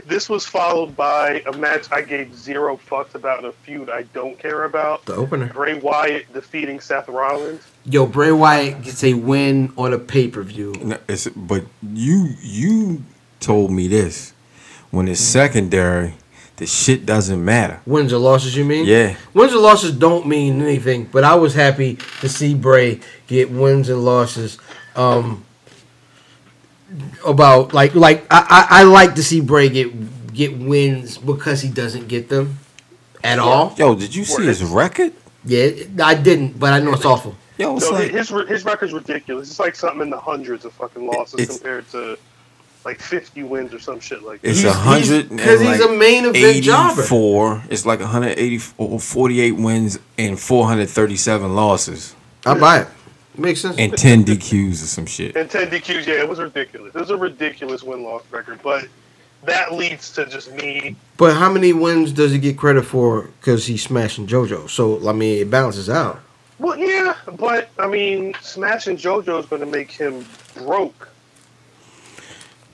this 0.06 0.30
was 0.30 0.46
followed 0.46 0.96
by 0.96 1.42
a 1.48 1.52
match 1.58 1.92
I 1.92 2.02
gave 2.02 2.36
zero 2.36 2.78
fucks 2.78 3.16
about 3.16 3.40
in 3.40 3.46
a 3.46 3.52
feud 3.52 3.90
I 3.90 4.04
don't 4.04 4.38
care 4.38 4.66
about. 4.66 5.06
The 5.06 5.16
opener. 5.16 5.48
Bray 5.54 5.76
Wyatt 5.76 6.32
defeating 6.34 6.80
Seth 6.80 7.08
Rollins. 7.08 7.66
Yo, 7.86 8.06
Bray 8.06 8.32
Wyatt 8.32 8.82
gets 8.84 9.04
a 9.04 9.14
win 9.14 9.74
on 9.78 9.94
a 9.94 10.00
pay 10.00 10.28
per 10.28 10.44
view. 10.44 10.74
No, 10.82 10.98
but 11.36 11.66
you 11.82 12.30
you 12.42 13.04
told 13.40 13.72
me 13.72 13.88
this 13.88 14.34
when 14.92 15.08
it's 15.08 15.22
secondary, 15.22 16.16
the 16.58 16.66
shit 16.66 17.06
doesn't 17.06 17.44
matter. 17.44 17.80
Wins 17.86 18.12
or 18.12 18.18
losses, 18.18 18.56
you 18.56 18.66
mean? 18.66 18.86
Yeah. 18.86 19.16
Wins 19.34 19.54
or 19.54 19.60
losses 19.60 19.94
don't 19.94 20.28
mean 20.28 20.62
anything, 20.62 21.06
but 21.06 21.24
I 21.24 21.36
was 21.36 21.54
happy 21.54 21.98
to 22.22 22.30
see 22.30 22.54
Bray 22.54 23.00
get 23.28 23.50
wins 23.52 23.90
and 23.90 24.04
losses. 24.04 24.58
Um, 24.96 25.46
about 27.26 27.74
like 27.74 27.96
like 27.96 28.26
I, 28.32 28.68
I, 28.70 28.80
I 28.82 28.84
like 28.84 29.16
to 29.16 29.24
see 29.24 29.42
Bray 29.42 29.70
get 29.70 30.34
get 30.34 30.58
wins 30.58 31.18
because 31.18 31.62
he 31.62 31.70
doesn't 31.70 32.08
get 32.08 32.30
them 32.30 32.60
at 33.24 33.40
all. 33.40 33.74
Yo, 33.78 33.96
did 33.96 34.14
you 34.16 34.24
see 34.26 34.46
his 34.46 34.64
record? 34.64 35.14
Yeah, 35.46 35.70
I 36.04 36.16
didn't, 36.16 36.60
but 36.60 36.74
I 36.74 36.80
know 36.80 36.94
it's 36.94 37.06
awful. 37.06 37.36
Yo, 37.58 37.76
it's 37.78 37.90
No, 37.90 37.98
like 37.98 38.12
his 38.12 38.30
his 38.48 38.66
record's 38.66 38.94
ridiculous. 38.94 39.50
It's 39.50 39.60
like 39.60 39.76
something 39.76 40.02
in 40.02 40.10
the 40.10 40.20
hundreds 40.20 40.66
of 40.66 40.74
fucking 40.74 41.06
losses 41.06 41.48
compared 41.50 41.90
to 41.92 42.18
like 42.86 43.02
50 43.02 43.44
wins 43.44 43.74
or 43.74 43.80
some 43.80 44.00
shit 44.00 44.24
like 44.24 44.42
that. 44.42 44.50
it's 44.50 44.64
a 44.64 44.72
hundred 44.72 45.30
he's- 45.30 45.42
'cause 45.46 45.60
he's 45.60 45.82
a 45.82 45.92
main 45.92 46.26
event 46.26 46.64
jobber. 46.64 47.02
Eighty-four. 47.02 47.64
It's 47.70 47.86
like 47.86 48.00
180 48.00 48.62
or 48.78 49.00
48 49.02 49.52
wins 49.58 50.00
and 50.18 50.40
437 50.40 51.56
losses 51.56 52.16
I 52.46 52.58
buy 52.58 52.80
it. 52.80 52.88
Makes 53.40 53.62
sense. 53.62 53.78
and 53.78 53.96
10 53.98 54.26
DQs 54.26 54.72
or 54.74 54.88
some 54.88 55.06
shit. 55.06 55.36
And 55.36 55.50
10 55.50 55.68
DQs, 55.70 56.06
yeah, 56.06 56.16
it 56.16 56.28
was 56.30 56.40
ridiculous. 56.40 56.94
It 56.96 57.00
was 57.00 57.10
a 57.10 57.18
ridiculous 57.18 57.84
win 57.84 58.04
loss 58.04 58.24
record, 58.32 58.60
but 58.64 58.88
that 59.44 59.74
leads 59.74 60.12
to 60.14 60.26
just 60.26 60.52
me. 60.54 60.96
But 61.18 61.36
how 61.36 61.52
many 61.52 61.74
wins 61.74 62.12
does 62.12 62.32
he 62.32 62.40
get 62.40 62.58
credit 62.58 62.84
for? 62.84 63.24
Because 63.40 63.66
he's 63.66 63.82
smashing 63.84 64.28
JoJo. 64.28 64.70
So 64.70 65.08
I 65.08 65.14
mean, 65.14 65.42
it 65.42 65.50
balances 65.50 65.90
out. 65.90 66.20
Well, 66.60 66.78
yeah, 66.78 67.16
but 67.38 67.70
I 67.80 67.88
mean, 67.88 68.34
smashing 68.42 68.98
JoJo 68.98 69.40
is 69.40 69.46
going 69.46 69.62
to 69.62 69.66
make 69.66 69.92
him 69.92 70.26
broke. 70.56 71.08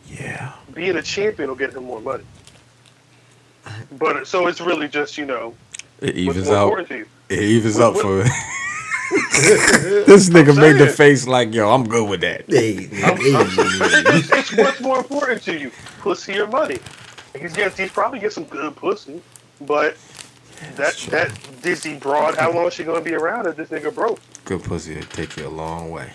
Yeah. 0.07 0.53
Being 0.73 0.95
a 0.97 1.01
champion 1.01 1.49
will 1.49 1.55
get 1.55 1.73
him 1.73 1.83
more 1.83 2.01
money. 2.01 2.23
But 3.99 4.27
so 4.27 4.47
it's 4.47 4.61
really 4.61 4.87
just 4.87 5.17
you 5.17 5.25
know 5.25 5.53
It 5.99 6.07
what's 6.07 6.17
evens 6.17 6.47
more 6.47 6.55
out. 6.57 6.63
important 6.63 6.87
to 6.89 6.97
you. 6.97 7.05
It 7.29 7.39
evens 7.43 7.77
What- 7.77 7.95
out 7.95 7.97
for 8.01 8.23
This 9.11 10.29
nigga 10.29 10.55
made 10.59 10.77
the 10.79 10.87
face 10.87 11.27
like, 11.27 11.53
yo, 11.53 11.69
I'm 11.71 11.87
good 11.87 12.09
with 12.09 12.21
that. 12.21 12.45
Hey, 12.47 12.87
It's, 12.91 14.31
it's 14.31 14.57
what's 14.57 14.81
more 14.81 14.97
important 14.97 15.43
to 15.43 15.57
you, 15.57 15.71
pussy 15.99 16.39
or 16.39 16.47
money? 16.47 16.79
He's 17.39 17.53
gets 17.53 17.77
he's 17.77 17.91
probably 17.91 18.19
get 18.19 18.33
some 18.33 18.45
good 18.45 18.75
pussy, 18.75 19.21
but 19.61 19.97
that 20.75 20.95
that 21.09 21.37
dizzy 21.61 21.97
broad, 21.97 22.35
how 22.35 22.51
long 22.53 22.67
is 22.67 22.73
she 22.73 22.83
gonna 22.83 23.01
be 23.01 23.13
around 23.13 23.45
if 23.47 23.57
this 23.57 23.69
nigga 23.69 23.93
broke? 23.93 24.19
Good 24.45 24.63
pussy 24.63 24.95
will 24.95 25.03
take 25.03 25.35
you 25.37 25.47
a 25.47 25.49
long 25.49 25.91
way. 25.91 26.11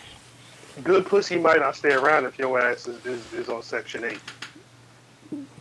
Good 0.83 1.05
pussy 1.07 1.39
might 1.39 1.61
not 1.61 1.77
stay 1.77 1.93
around 1.93 2.25
if 2.25 2.39
your 2.39 2.59
ass 2.61 2.89
is, 2.89 3.05
is, 3.05 3.33
is 3.35 3.49
on 3.49 3.63
section 3.63 4.05
eight. 4.05 4.21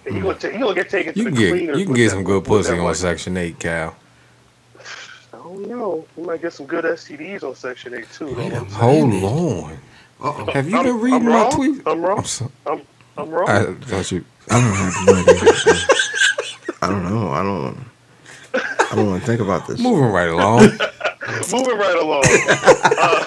And 0.05 0.15
he 0.15 0.21
gonna 0.21 0.33
hmm. 0.33 0.39
ta- 0.39 0.49
he 0.49 0.57
gonna 0.57 0.73
get 0.75 0.89
taken 0.89 1.13
to 1.13 1.19
You 1.19 1.25
the 1.25 1.31
can 1.31 1.39
get 1.39 1.51
cleaners 1.51 1.77
you 1.77 1.85
can 1.85 1.91
with 1.91 1.97
get 1.97 2.05
that- 2.05 2.11
some 2.11 2.23
good 2.23 2.43
pussy 2.45 2.77
on 2.77 2.95
Section 2.95 3.37
8, 3.37 3.59
Cal. 3.59 3.95
I 5.49 5.55
no, 5.55 6.05
we 6.15 6.23
might 6.23 6.41
get 6.41 6.53
some 6.53 6.65
good 6.65 6.85
STDs 6.85 7.43
on 7.43 7.55
section 7.55 7.93
eight 7.93 8.11
too. 8.11 8.33
though. 8.35 8.41
I'm, 8.43 8.65
Hold 8.67 9.13
on. 9.23 9.77
Uh-oh. 10.21 10.51
Have 10.51 10.69
you 10.69 10.75
I'm- 10.75 10.85
been 10.85 10.99
reading 10.99 11.25
my 11.25 11.35
wrong? 11.43 11.51
tweets? 11.51 11.81
I'm 11.85 12.01
wrong. 12.01 12.17
I'm 12.19 12.25
so, 12.25 12.51
I'm, 12.67 12.81
I'm 13.17 13.29
wrong. 13.29 13.49
I 13.49 13.73
thought 13.85 14.11
you. 14.11 14.25
I 14.49 14.61
don't 14.61 14.73
have 14.73 14.93
no 15.05 15.13
idea. 15.15 15.53
I 16.81 16.87
don't 16.89 17.03
know. 17.03 17.29
I 17.31 17.43
don't. 17.43 17.77
I 18.91 18.95
don't 18.95 19.07
want 19.07 19.21
to 19.21 19.27
think 19.27 19.41
about 19.41 19.67
this. 19.67 19.79
Moving 19.79 20.11
right 20.11 20.29
along. 20.29 20.61
Moving 21.51 21.77
right 21.77 21.97
along. 22.01 22.23
uh, 22.25 23.25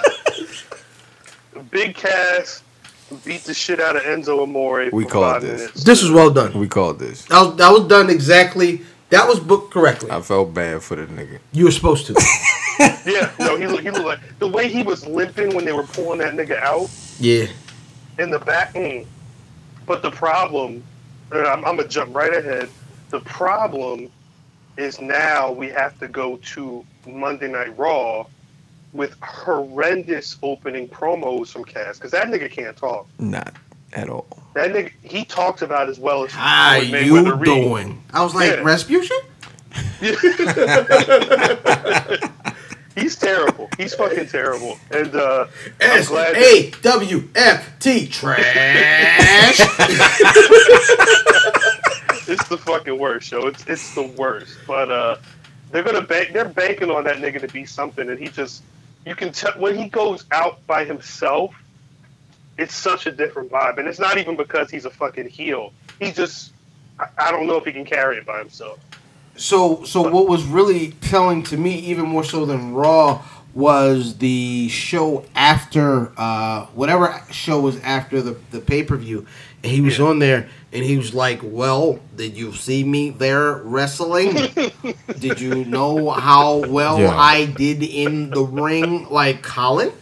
Big 1.71 1.95
Cass 1.95 2.63
beat 3.25 3.43
the 3.45 3.55
shit 3.55 3.79
out 3.81 3.95
of 3.97 4.03
Enzo 4.03 4.43
Amore. 4.43 4.89
We 4.93 5.05
for 5.05 5.11
called 5.11 5.43
this. 5.43 5.61
Minutes. 5.61 5.85
This 5.85 6.03
was 6.03 6.11
well 6.11 6.31
done. 6.31 6.59
we 6.59 6.67
called 6.67 6.99
this. 6.99 7.25
That 7.27 7.43
was, 7.43 7.57
that 7.57 7.71
was 7.71 7.87
done 7.87 8.11
exactly. 8.11 8.83
That 9.13 9.29
was 9.29 9.39
booked 9.39 9.71
correctly. 9.75 10.11
I 10.11 10.23
felt 10.23 10.55
bad 10.55 10.83
for 10.83 10.97
the 10.97 11.03
nigga. 11.03 11.39
You 11.53 11.67
were 11.67 11.71
supposed 11.71 12.07
to. 12.07 12.15
Yeah, 13.05 13.31
no, 13.39 13.57
he 13.57 13.67
looked, 13.67 13.83
he 13.83 13.91
looked 13.91 14.07
like 14.07 14.39
the 14.39 14.49
way 14.49 14.69
he 14.69 14.83
was 14.83 15.07
limping 15.07 15.55
when 15.55 15.65
they 15.67 15.73
were 15.73 15.83
pulling 15.83 16.19
that 16.21 16.33
nigga 16.35 16.59
out 16.63 16.89
Yeah. 17.21 17.47
in 18.19 18.31
the 18.31 18.39
back. 18.39 18.73
Mm. 18.75 19.07
But 19.87 20.03
the 20.03 20.11
problem, 20.11 20.83
and 21.31 21.47
I'm, 21.47 21.65
I'm 21.65 21.77
gonna 21.77 21.87
jump 21.89 22.15
right 22.15 22.35
ahead. 22.35 22.71
The 23.11 23.21
problem 23.21 24.11
is 24.79 25.01
now 25.01 25.53
we 25.53 25.69
have 25.69 25.99
to 26.01 26.09
go 26.09 26.39
to 26.55 26.85
Monday 27.07 27.49
Night 27.49 27.77
Raw 27.79 28.25
with 28.95 29.15
horrendous 29.21 30.39
opening 30.43 30.89
promos 30.89 31.49
from 31.49 31.65
Cass 31.65 31.99
because 31.99 32.13
that 32.13 32.29
nigga 32.29 32.51
can't 32.51 32.77
talk. 32.77 33.07
Not 33.19 33.55
at 33.93 34.09
all. 34.09 34.27
That 34.55 34.71
nigga, 34.73 34.93
he 35.03 35.25
talks 35.25 35.63
about 35.63 35.89
as 35.89 35.99
well 35.99 36.25
as 36.25 36.33
How 36.33 36.77
you 36.77 36.93
Mayweather 36.93 37.35
Reed. 37.39 37.45
doing? 37.45 38.03
I 38.13 38.23
was 38.23 38.35
like, 38.35 38.51
Yeah. 38.51 38.63
Rasputin? 38.63 39.19
He's 42.95 43.17
terrible. 43.17 43.71
He's 43.79 43.95
fucking 43.95 44.29
terrible. 44.29 44.79
And 44.91 45.15
uh, 45.15 45.47
I'm 45.81 45.81
S 45.81 46.09
glad. 46.09 46.37
A 46.37 46.71
W 46.83 47.29
F 47.35 47.79
T 47.79 48.07
trash. 48.07 49.61
it's 52.29 52.47
the 52.49 52.59
fucking 52.59 52.99
worst, 52.99 53.33
yo. 53.33 53.47
It's 53.47 53.67
it's 53.67 53.95
the 53.95 54.03
worst. 54.03 54.59
But 54.67 54.91
uh, 54.91 55.17
they're 55.71 55.83
gonna 55.83 56.03
bank. 56.03 56.35
They're 56.35 56.51
banking 56.51 56.91
on 56.91 57.05
that 57.05 57.17
nigga 57.17 57.41
to 57.41 57.49
be 57.49 57.65
something, 57.65 58.11
and 58.11 58.19
he 58.19 58.29
just. 58.29 58.63
You 59.07 59.15
can 59.17 59.33
tell 59.33 59.53
when 59.55 59.77
he 59.77 59.89
goes 59.89 60.27
out 60.31 60.65
by 60.67 60.85
himself. 60.85 61.55
It's 62.59 62.75
such 62.75 63.07
a 63.07 63.13
different 63.13 63.51
vibe, 63.51 63.79
and 63.79 63.89
it's 63.89 63.99
not 63.99 64.19
even 64.19 64.37
because 64.37 64.71
he's 64.71 64.85
a 64.85 64.91
fucking 64.91 65.29
heel. 65.29 65.73
He 65.99 66.13
just. 66.13 66.53
I, 66.99 67.09
I 67.19 67.31
don't 67.31 67.47
know 67.47 67.57
if 67.57 67.65
he 67.65 67.73
can 67.73 67.85
carry 67.85 68.19
it 68.19 68.27
by 68.27 68.39
himself. 68.39 68.79
So, 69.37 69.83
so 69.85 70.03
what 70.03 70.29
was 70.29 70.45
really 70.45 70.93
telling 71.01 71.43
to 71.45 71.57
me, 71.57 71.75
even 71.77 72.05
more 72.07 72.23
so 72.23 72.45
than 72.45 72.75
Raw, 72.75 73.23
was 73.55 74.19
the 74.19 74.69
show 74.69 75.25
after 75.35 76.13
uh, 76.17 76.67
whatever 76.67 77.23
show 77.31 77.61
was 77.61 77.79
after 77.81 78.23
the 78.23 78.37
the 78.51 78.61
pay 78.61 78.83
per 78.83 78.97
view, 78.97 79.27
and 79.63 79.73
he 79.73 79.81
was 79.81 80.01
on 80.01 80.19
there, 80.19 80.49
and 80.73 80.85
he 80.85 80.97
was 80.97 81.15
like, 81.15 81.41
"Well, 81.43 81.99
did 82.17 82.37
you 82.37 82.53
see 82.53 82.85
me 82.85 83.11
there 83.11 83.55
wrestling? 83.55 84.35
did 85.19 85.41
you 85.41 85.65
know 85.65 86.11
how 86.11 86.67
well 86.69 86.99
Yeah. 87.01 87.17
I 87.17 87.47
did 87.47 87.83
in 87.83 88.31
the 88.31 88.43
ring, 88.43 89.09
like 89.11 89.43
Colin?" 89.43 89.93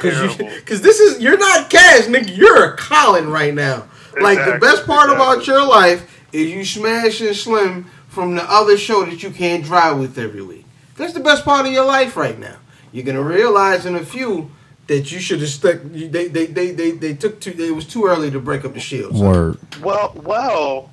Terrible. 0.00 0.50
Because 0.56 0.82
this 0.82 1.00
is 1.00 1.20
you're 1.20 1.38
not 1.38 1.70
Cash, 1.70 2.04
nigga. 2.06 2.36
You're 2.36 2.72
a 2.72 2.76
Colin 2.76 3.28
right 3.28 3.54
now. 3.54 3.88
Like 4.20 4.38
the 4.38 4.58
best 4.58 4.86
part 4.86 5.10
about 5.10 5.46
your 5.46 5.66
life 5.66 6.24
is 6.32 6.50
you 6.50 6.64
smashing 6.64 7.34
Slim 7.34 7.84
from 8.08 8.34
the 8.34 8.44
other 8.50 8.76
show 8.76 9.04
that 9.04 9.22
you 9.22 9.30
can't 9.30 9.62
drive 9.64 9.98
with 9.98 10.18
every 10.18 10.42
week. 10.42 10.64
That's 10.96 11.12
the 11.12 11.20
best 11.20 11.44
part 11.44 11.66
of 11.66 11.72
your 11.72 11.84
life 11.84 12.16
right 12.16 12.38
now. 12.38 12.56
You're 12.92 13.04
gonna 13.04 13.22
realize 13.22 13.84
in 13.84 13.94
a 13.94 14.04
few 14.04 14.50
that 14.86 15.12
you 15.12 15.18
should 15.18 15.40
have 15.40 15.48
stuck. 15.50 15.82
They 15.82 16.28
they, 16.28 16.46
they, 16.46 16.70
they 16.72 16.90
they 16.92 17.14
took 17.14 17.40
too. 17.40 17.54
It 17.58 17.74
was 17.74 17.86
too 17.86 18.06
early 18.06 18.30
to 18.30 18.40
break 18.40 18.64
up 18.64 18.74
the 18.74 18.80
shields. 18.80 19.20
Word. 19.20 19.58
Well, 19.82 20.12
well, 20.24 20.90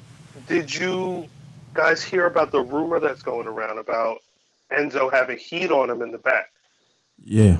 did 0.47 0.73
you 0.73 1.27
guys 1.73 2.03
hear 2.03 2.25
about 2.25 2.51
the 2.51 2.61
rumor 2.61 2.99
that's 2.99 3.21
going 3.21 3.47
around 3.47 3.77
about 3.79 4.19
Enzo 4.71 5.11
having 5.11 5.37
heat 5.37 5.71
on 5.71 5.89
him 5.89 6.01
in 6.01 6.11
the 6.11 6.17
back? 6.17 6.51
Yeah. 7.23 7.57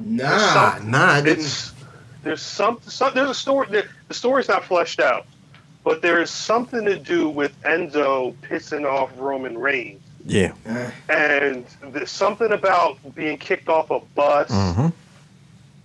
Nah, 0.00 0.78
nah, 0.82 0.98
I. 1.14 1.22
It's 1.24 1.72
there's 2.22 2.42
some, 2.42 2.80
some 2.82 3.14
there's 3.14 3.30
a 3.30 3.34
story. 3.34 3.66
There, 3.70 3.84
the 4.08 4.14
story's 4.14 4.48
not 4.48 4.64
fleshed 4.64 5.00
out, 5.00 5.26
but 5.84 6.02
there 6.02 6.20
is 6.20 6.30
something 6.30 6.84
to 6.84 6.98
do 6.98 7.28
with 7.28 7.54
Enzo 7.62 8.34
pissing 8.36 8.84
off 8.84 9.10
Roman 9.16 9.56
Reigns, 9.56 10.02
Yeah. 10.24 10.52
and 11.08 11.64
there's 11.82 12.10
something 12.10 12.52
about 12.52 12.98
being 13.14 13.38
kicked 13.38 13.68
off 13.68 13.90
a 13.90 14.00
bus. 14.00 14.50
Mm-hmm. 14.50 14.88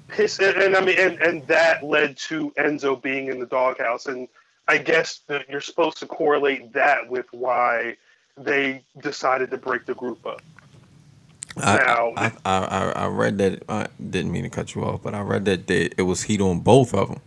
Piss, 0.07 0.39
and, 0.39 0.55
and 0.57 0.75
I 0.75 0.81
mean, 0.81 1.00
and, 1.00 1.19
and 1.19 1.48
that 1.48 1.84
led 1.84 2.17
to 2.17 2.51
Enzo 2.57 3.01
being 3.01 3.27
in 3.27 3.39
the 3.39 3.45
doghouse, 3.48 4.05
and 4.05 4.27
I 4.67 4.77
guess 4.77 5.19
that 5.27 5.50
you're 5.50 5.62
supposed 5.62 5.98
to 6.00 6.05
correlate 6.05 6.74
that 6.74 7.10
with 7.10 7.25
why 7.31 7.98
they 8.38 8.84
decided 9.01 9.51
to 9.51 9.57
break 9.57 9.86
the 9.86 9.95
group 9.95 10.25
up. 10.25 10.41
I, 11.57 11.77
I, 12.17 12.31
I, 12.45 12.57
I, 12.65 12.91
I 13.03 13.07
read 13.07 13.38
that. 13.38 13.63
I 13.69 13.88
didn't 14.09 14.31
mean 14.31 14.43
to 14.43 14.50
cut 14.50 14.75
you 14.75 14.83
off, 14.83 15.01
but 15.03 15.15
I 15.15 15.21
read 15.21 15.45
that 15.45 15.67
they, 15.67 15.89
it 15.97 16.01
was 16.03 16.24
heat 16.24 16.41
on 16.41 16.59
both 16.59 16.93
of 16.93 17.09
them. 17.09 17.21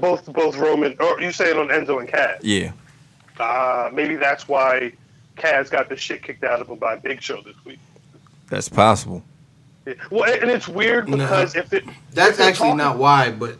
Both 0.00 0.30
both 0.32 0.56
Roman, 0.56 0.94
or 1.00 1.20
you 1.20 1.32
saying 1.32 1.56
on 1.58 1.68
Enzo 1.68 1.98
and 2.00 2.08
Cass? 2.08 2.40
Yeah. 2.42 2.72
Uh, 3.40 3.88
maybe 3.92 4.16
that's 4.16 4.46
why 4.46 4.92
Cass 5.36 5.70
got 5.70 5.88
the 5.88 5.96
shit 5.96 6.22
kicked 6.22 6.44
out 6.44 6.60
of 6.60 6.68
him 6.68 6.76
by 6.76 6.96
Big 6.96 7.22
Show 7.22 7.40
this 7.40 7.54
week. 7.64 7.78
That's 8.50 8.68
possible. 8.68 9.22
Yeah. 9.86 9.94
Well, 10.10 10.24
and 10.30 10.50
it's 10.50 10.68
weird 10.68 11.08
No. 11.08 11.16
because 11.16 11.56
if 11.56 11.72
it 11.72 11.84
That's 12.12 12.38
if 12.38 12.46
actually 12.46 12.68
talking- 12.70 12.76
not 12.78 12.98
why, 12.98 13.30
but 13.30 13.56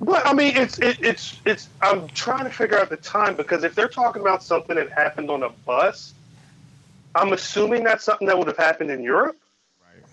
But 0.00 0.26
I 0.26 0.32
mean, 0.32 0.56
it's 0.56 0.78
it, 0.78 0.98
it's 1.04 1.38
it's. 1.44 1.68
I'm 1.82 2.08
trying 2.08 2.44
to 2.44 2.50
figure 2.50 2.78
out 2.78 2.88
the 2.88 2.96
time 2.96 3.36
because 3.36 3.64
if 3.64 3.74
they're 3.74 3.88
talking 3.88 4.22
about 4.22 4.42
something 4.42 4.76
that 4.76 4.90
happened 4.90 5.30
on 5.30 5.42
a 5.42 5.50
bus, 5.50 6.14
I'm 7.16 7.32
assuming 7.32 7.84
that's 7.84 8.04
something 8.04 8.26
that 8.28 8.36
would 8.38 8.46
have 8.46 8.56
happened 8.56 8.90
in 8.90 9.02
Europe. 9.02 9.36
Right. 9.84 10.04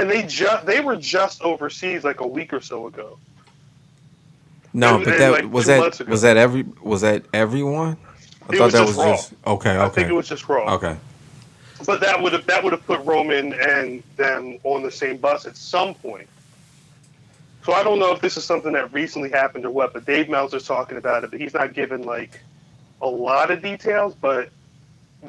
And 0.00 0.10
they 0.10 0.22
just 0.24 0.66
they 0.66 0.80
were 0.80 0.96
just 0.96 1.42
overseas 1.42 2.04
like 2.04 2.20
a 2.20 2.26
week 2.26 2.52
or 2.52 2.60
so 2.60 2.86
ago. 2.86 3.18
No, 4.72 4.96
And- 4.96 5.04
but 5.04 5.12
and, 5.14 5.22
that 5.22 5.32
like, 5.32 5.52
was 5.52 5.66
that 5.66 6.08
was 6.08 6.22
that 6.22 6.36
every 6.36 6.64
was 6.82 7.00
that 7.02 7.22
everyone? 7.32 7.96
I 8.48 8.54
It 8.54 8.58
thought 8.58 8.64
was 8.64 8.72
that 8.74 8.78
just 8.86 8.88
was 8.88 8.96
Raw. 9.06 9.12
just 9.12 9.32
okay. 9.46 9.70
Okay. 9.70 9.80
I 9.84 9.88
think 9.88 10.08
it 10.08 10.14
was 10.14 10.28
just 10.28 10.48
Raw. 10.48 10.74
okay. 10.74 10.96
But 11.86 12.00
that 12.00 12.20
would 12.22 12.32
have 12.32 12.46
that 12.46 12.62
would 12.64 12.72
have 12.72 12.84
put 12.86 13.04
Roman 13.04 13.52
and 13.54 14.02
them 14.16 14.58
on 14.64 14.82
the 14.82 14.90
same 14.90 15.16
bus 15.18 15.46
at 15.46 15.56
some 15.56 15.94
point. 15.94 16.28
So 17.64 17.72
I 17.72 17.82
don't 17.82 17.98
know 17.98 18.12
if 18.12 18.20
this 18.20 18.36
is 18.36 18.44
something 18.44 18.72
that 18.74 18.92
recently 18.92 19.30
happened 19.30 19.64
or 19.64 19.70
what, 19.70 19.92
but 19.94 20.04
Dave 20.04 20.28
Meltzer's 20.28 20.66
talking 20.66 20.98
about 20.98 21.24
it, 21.24 21.30
but 21.30 21.40
he's 21.40 21.54
not 21.54 21.72
giving 21.72 22.04
like 22.04 22.40
a 23.00 23.06
lot 23.08 23.50
of 23.50 23.62
details. 23.62 24.14
But 24.14 24.50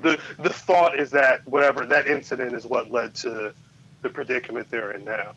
the 0.02 0.20
the 0.40 0.50
thought 0.50 1.00
is 1.00 1.12
that 1.12 1.48
whatever 1.48 1.86
that 1.86 2.08
incident 2.08 2.54
is 2.54 2.66
what 2.66 2.92
led 2.92 3.16
to 3.16 3.54
the 4.02 4.10
predicament 4.10 4.70
they're 4.70 4.92
in 4.92 5.06
now. 5.06 5.34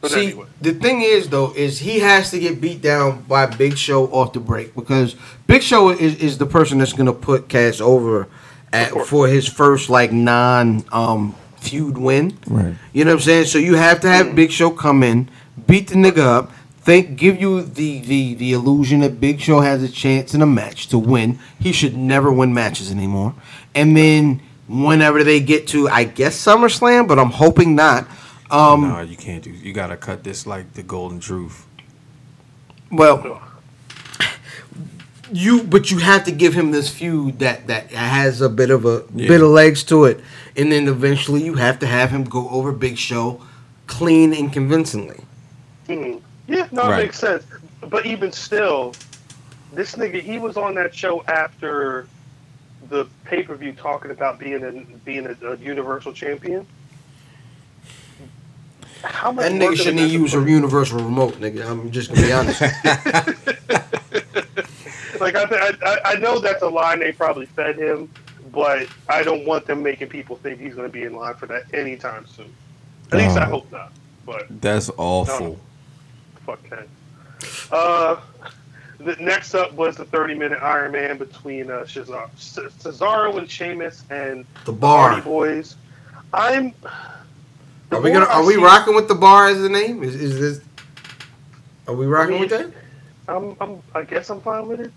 But 0.00 0.10
See, 0.10 0.26
anyway, 0.26 0.46
the 0.60 0.72
thing 0.74 1.02
is 1.02 1.28
though, 1.28 1.52
is 1.54 1.78
he 1.78 2.00
has 2.00 2.30
to 2.30 2.38
get 2.38 2.60
beat 2.60 2.82
down 2.82 3.22
by 3.22 3.46
Big 3.46 3.78
Show 3.78 4.06
off 4.08 4.32
the 4.32 4.40
break 4.40 4.74
because 4.74 5.16
Big 5.46 5.62
Show 5.62 5.90
is, 5.90 6.16
is 6.16 6.38
the 6.38 6.46
person 6.46 6.78
that's 6.78 6.92
gonna 6.92 7.12
put 7.12 7.48
Cass 7.48 7.80
over 7.80 8.28
at, 8.72 8.92
for 9.06 9.26
his 9.26 9.48
first 9.48 9.88
like 9.88 10.12
non 10.12 10.84
um, 10.92 11.34
feud 11.56 11.98
win. 11.98 12.36
Right. 12.46 12.74
You 12.92 13.04
know 13.04 13.12
what 13.12 13.20
I'm 13.20 13.22
saying? 13.22 13.46
So 13.46 13.58
you 13.58 13.76
have 13.76 14.00
to 14.00 14.08
have 14.08 14.34
Big 14.34 14.50
Show 14.50 14.70
come 14.70 15.02
in, 15.02 15.30
beat 15.66 15.88
the 15.88 15.94
nigga 15.94 16.18
up, 16.18 16.52
think, 16.86 17.16
give 17.16 17.40
you 17.40 17.62
the, 17.62 17.98
the 18.00 18.34
the 18.34 18.52
illusion 18.52 19.00
that 19.00 19.20
Big 19.20 19.40
Show 19.40 19.60
has 19.60 19.82
a 19.82 19.88
chance 19.88 20.32
in 20.34 20.40
a 20.40 20.46
match 20.46 20.86
to 20.88 20.98
win. 20.98 21.38
He 21.58 21.72
should 21.72 21.96
never 21.96 22.32
win 22.32 22.54
matches 22.54 22.90
anymore. 22.90 23.34
And 23.74 23.96
then 23.96 24.40
whenever 24.68 25.22
they 25.24 25.40
get 25.40 25.66
to, 25.68 25.88
I 25.88 26.04
guess 26.04 26.40
SummerSlam, 26.42 27.08
but 27.08 27.18
I'm 27.18 27.30
hoping 27.32 27.74
not. 27.74 28.06
Um, 28.50 28.82
no, 28.82 29.00
you 29.00 29.16
can't 29.16 29.42
do. 29.42 29.50
You 29.50 29.72
gotta 29.72 29.96
cut 29.96 30.22
this 30.22 30.46
like 30.46 30.74
the 30.74 30.82
golden 30.84 31.18
truth. 31.18 31.66
Well, 32.92 33.42
you 35.32 35.64
but 35.64 35.90
you 35.90 35.98
have 35.98 36.22
to 36.24 36.30
give 36.32 36.54
him 36.54 36.70
this 36.70 36.88
feud 36.88 37.40
that 37.40 37.66
that 37.66 37.90
has 37.90 38.40
a 38.40 38.48
bit 38.48 38.70
of 38.70 38.84
a 38.86 39.04
Yeah. 39.12 39.26
bit 39.26 39.42
of 39.42 39.48
legs 39.48 39.82
to 39.84 40.04
it, 40.04 40.20
and 40.56 40.70
then 40.70 40.86
eventually 40.86 41.42
you 41.42 41.54
have 41.54 41.80
to 41.80 41.86
have 41.88 42.10
him 42.10 42.22
go 42.22 42.48
over 42.50 42.70
Big 42.70 42.96
Show, 42.96 43.40
clean 43.88 44.32
and 44.32 44.52
convincingly. 44.52 45.18
Mhm. 45.88 46.20
Yeah, 46.48 46.68
no, 46.72 46.82
it 46.86 46.90
Right. 46.90 47.02
makes 47.04 47.18
sense. 47.18 47.44
But 47.88 48.06
even 48.06 48.32
still, 48.32 48.94
this 49.72 49.94
nigga 49.96 50.20
he 50.22 50.38
was 50.38 50.56
on 50.56 50.74
that 50.76 50.94
show 50.94 51.22
after 51.28 52.06
the 52.88 53.06
pay 53.24 53.42
per 53.42 53.54
view 53.56 53.72
talking 53.72 54.10
about 54.10 54.38
being 54.38 54.62
a 54.62 54.72
being 55.04 55.26
a, 55.26 55.36
a 55.52 55.56
universal 55.56 56.12
champion. 56.12 56.66
How 59.02 59.30
much 59.32 59.44
That 59.50 59.52
work 59.60 59.60
nigga 59.74 59.76
shouldn't 59.76 59.98
it 59.98 60.02
have 60.02 60.10
used 60.10 60.34
a 60.34 60.42
universal 60.50 60.98
remote, 60.98 61.34
nigga. 61.34 61.64
I'm 61.68 61.90
just 61.90 62.10
gonna 62.10 62.26
be 62.26 62.32
honest. 62.32 62.62
Like 65.20 65.34
I, 65.34 65.44
th- 65.46 65.78
I, 65.82 65.98
I 66.04 66.14
know 66.16 66.38
that's 66.40 66.60
a 66.62 66.68
line 66.68 67.00
they 67.00 67.10
probably 67.10 67.46
fed 67.46 67.76
him, 67.78 68.10
but 68.52 68.86
I 69.08 69.22
don't 69.22 69.46
want 69.46 69.64
them 69.66 69.82
making 69.82 70.08
people 70.08 70.36
think 70.36 70.60
he's 70.60 70.74
going 70.74 70.86
to 70.86 70.92
be 70.92 71.04
in 71.04 71.14
line 71.14 71.34
for 71.34 71.46
that 71.46 71.62
anytime 71.72 72.26
soon. 72.26 72.52
At 73.12 73.18
least 73.18 73.38
I 73.38 73.46
Oh. 73.46 73.50
hope 73.50 73.72
not. 73.72 73.92
But 74.26 74.44
That's 74.60 74.90
awful. 74.98 75.58
Fuck 76.46 76.60
that. 76.70 76.86
Uh, 77.70 78.20
the 78.98 79.14
next 79.16 79.54
up 79.54 79.72
was 79.74 79.96
the 79.96 80.04
30 80.06 80.34
minute 80.34 80.58
Iron 80.62 80.92
Man 80.92 81.18
between 81.18 81.70
uh, 81.70 81.80
Cesaro, 81.80 82.30
C- 82.38 82.62
Cesaro 82.62 83.36
and 83.36 83.50
Sheamus 83.50 84.04
and 84.10 84.46
the 84.64 84.72
Hardy 84.74 85.16
bar. 85.16 85.20
Boys. 85.22 85.76
I'm. 86.32 86.72
Are 87.92 88.00
we 88.00 88.10
gonna? 88.10 88.24
I 88.26 88.34
Are 88.40 88.44
we 88.46 88.54
see- 88.54 88.60
rocking 88.60 88.94
with 88.94 89.08
the 89.08 89.14
bar 89.14 89.48
as 89.48 89.60
the 89.60 89.68
name? 89.68 90.02
Is 90.02 90.14
is 90.14 90.40
this? 90.40 90.60
Are 91.86 91.94
we 91.94 92.06
rocking 92.06 92.40
with 92.40 92.50
that? 92.50 92.70
I'm, 93.28 93.56
I'm. 93.60 93.82
I 93.94 94.02
guess 94.02 94.30
I'm 94.30 94.40
fine 94.40 94.66
with 94.66 94.80
it. 94.80 94.92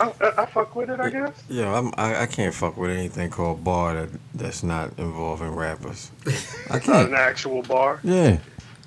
I, 0.00 0.12
I, 0.20 0.42
I 0.42 0.46
fuck 0.46 0.74
with 0.76 0.90
it. 0.90 0.98
I 1.00 1.10
guess. 1.10 1.42
Yeah, 1.48 1.72
I'm, 1.76 1.92
I 1.98 2.22
I 2.22 2.26
can't 2.26 2.54
fuck 2.54 2.76
with 2.76 2.90
anything 2.90 3.30
called 3.30 3.62
bar 3.64 3.94
that 3.94 4.08
that's 4.34 4.62
not 4.62 4.98
involving 4.98 5.50
rappers. 5.54 6.10
I 6.70 6.74
Not 6.74 6.82
can't. 6.82 7.08
an 7.10 7.14
actual 7.14 7.62
bar. 7.62 8.00
Yeah. 8.02 8.38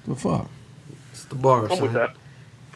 The 0.08 0.16
fuck. 0.16 0.50
It's 1.32 1.38
the 1.38 1.42
bar. 1.42 1.72
I'm 1.72 1.80
with 1.82 1.94
that. 1.94 2.16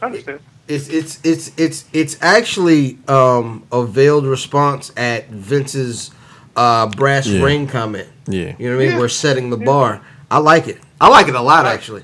I 0.01 0.05
understand. 0.05 0.39
It's 0.67 0.87
it's 0.89 1.19
it's 1.23 1.51
it's 1.57 1.85
it's 1.93 2.17
actually 2.21 2.97
um, 3.07 3.65
a 3.71 3.85
veiled 3.85 4.25
response 4.25 4.91
at 4.97 5.27
Vince's 5.29 6.11
uh, 6.55 6.87
brass 6.87 7.27
Yeah. 7.27 7.43
ring 7.43 7.67
comment. 7.67 8.07
Yeah. 8.27 8.55
You 8.57 8.69
know 8.69 8.75
what 8.77 8.81
I 8.81 8.85
mean? 8.85 8.93
Yeah. 8.95 8.99
We're 8.99 9.09
setting 9.09 9.49
the 9.49 9.57
bar. 9.57 10.01
I 10.31 10.39
like 10.39 10.67
it. 10.67 10.79
I 10.99 11.09
like 11.09 11.27
it 11.27 11.35
a 11.35 11.41
lot, 11.41 11.65
Right. 11.65 11.73
actually. 11.73 12.03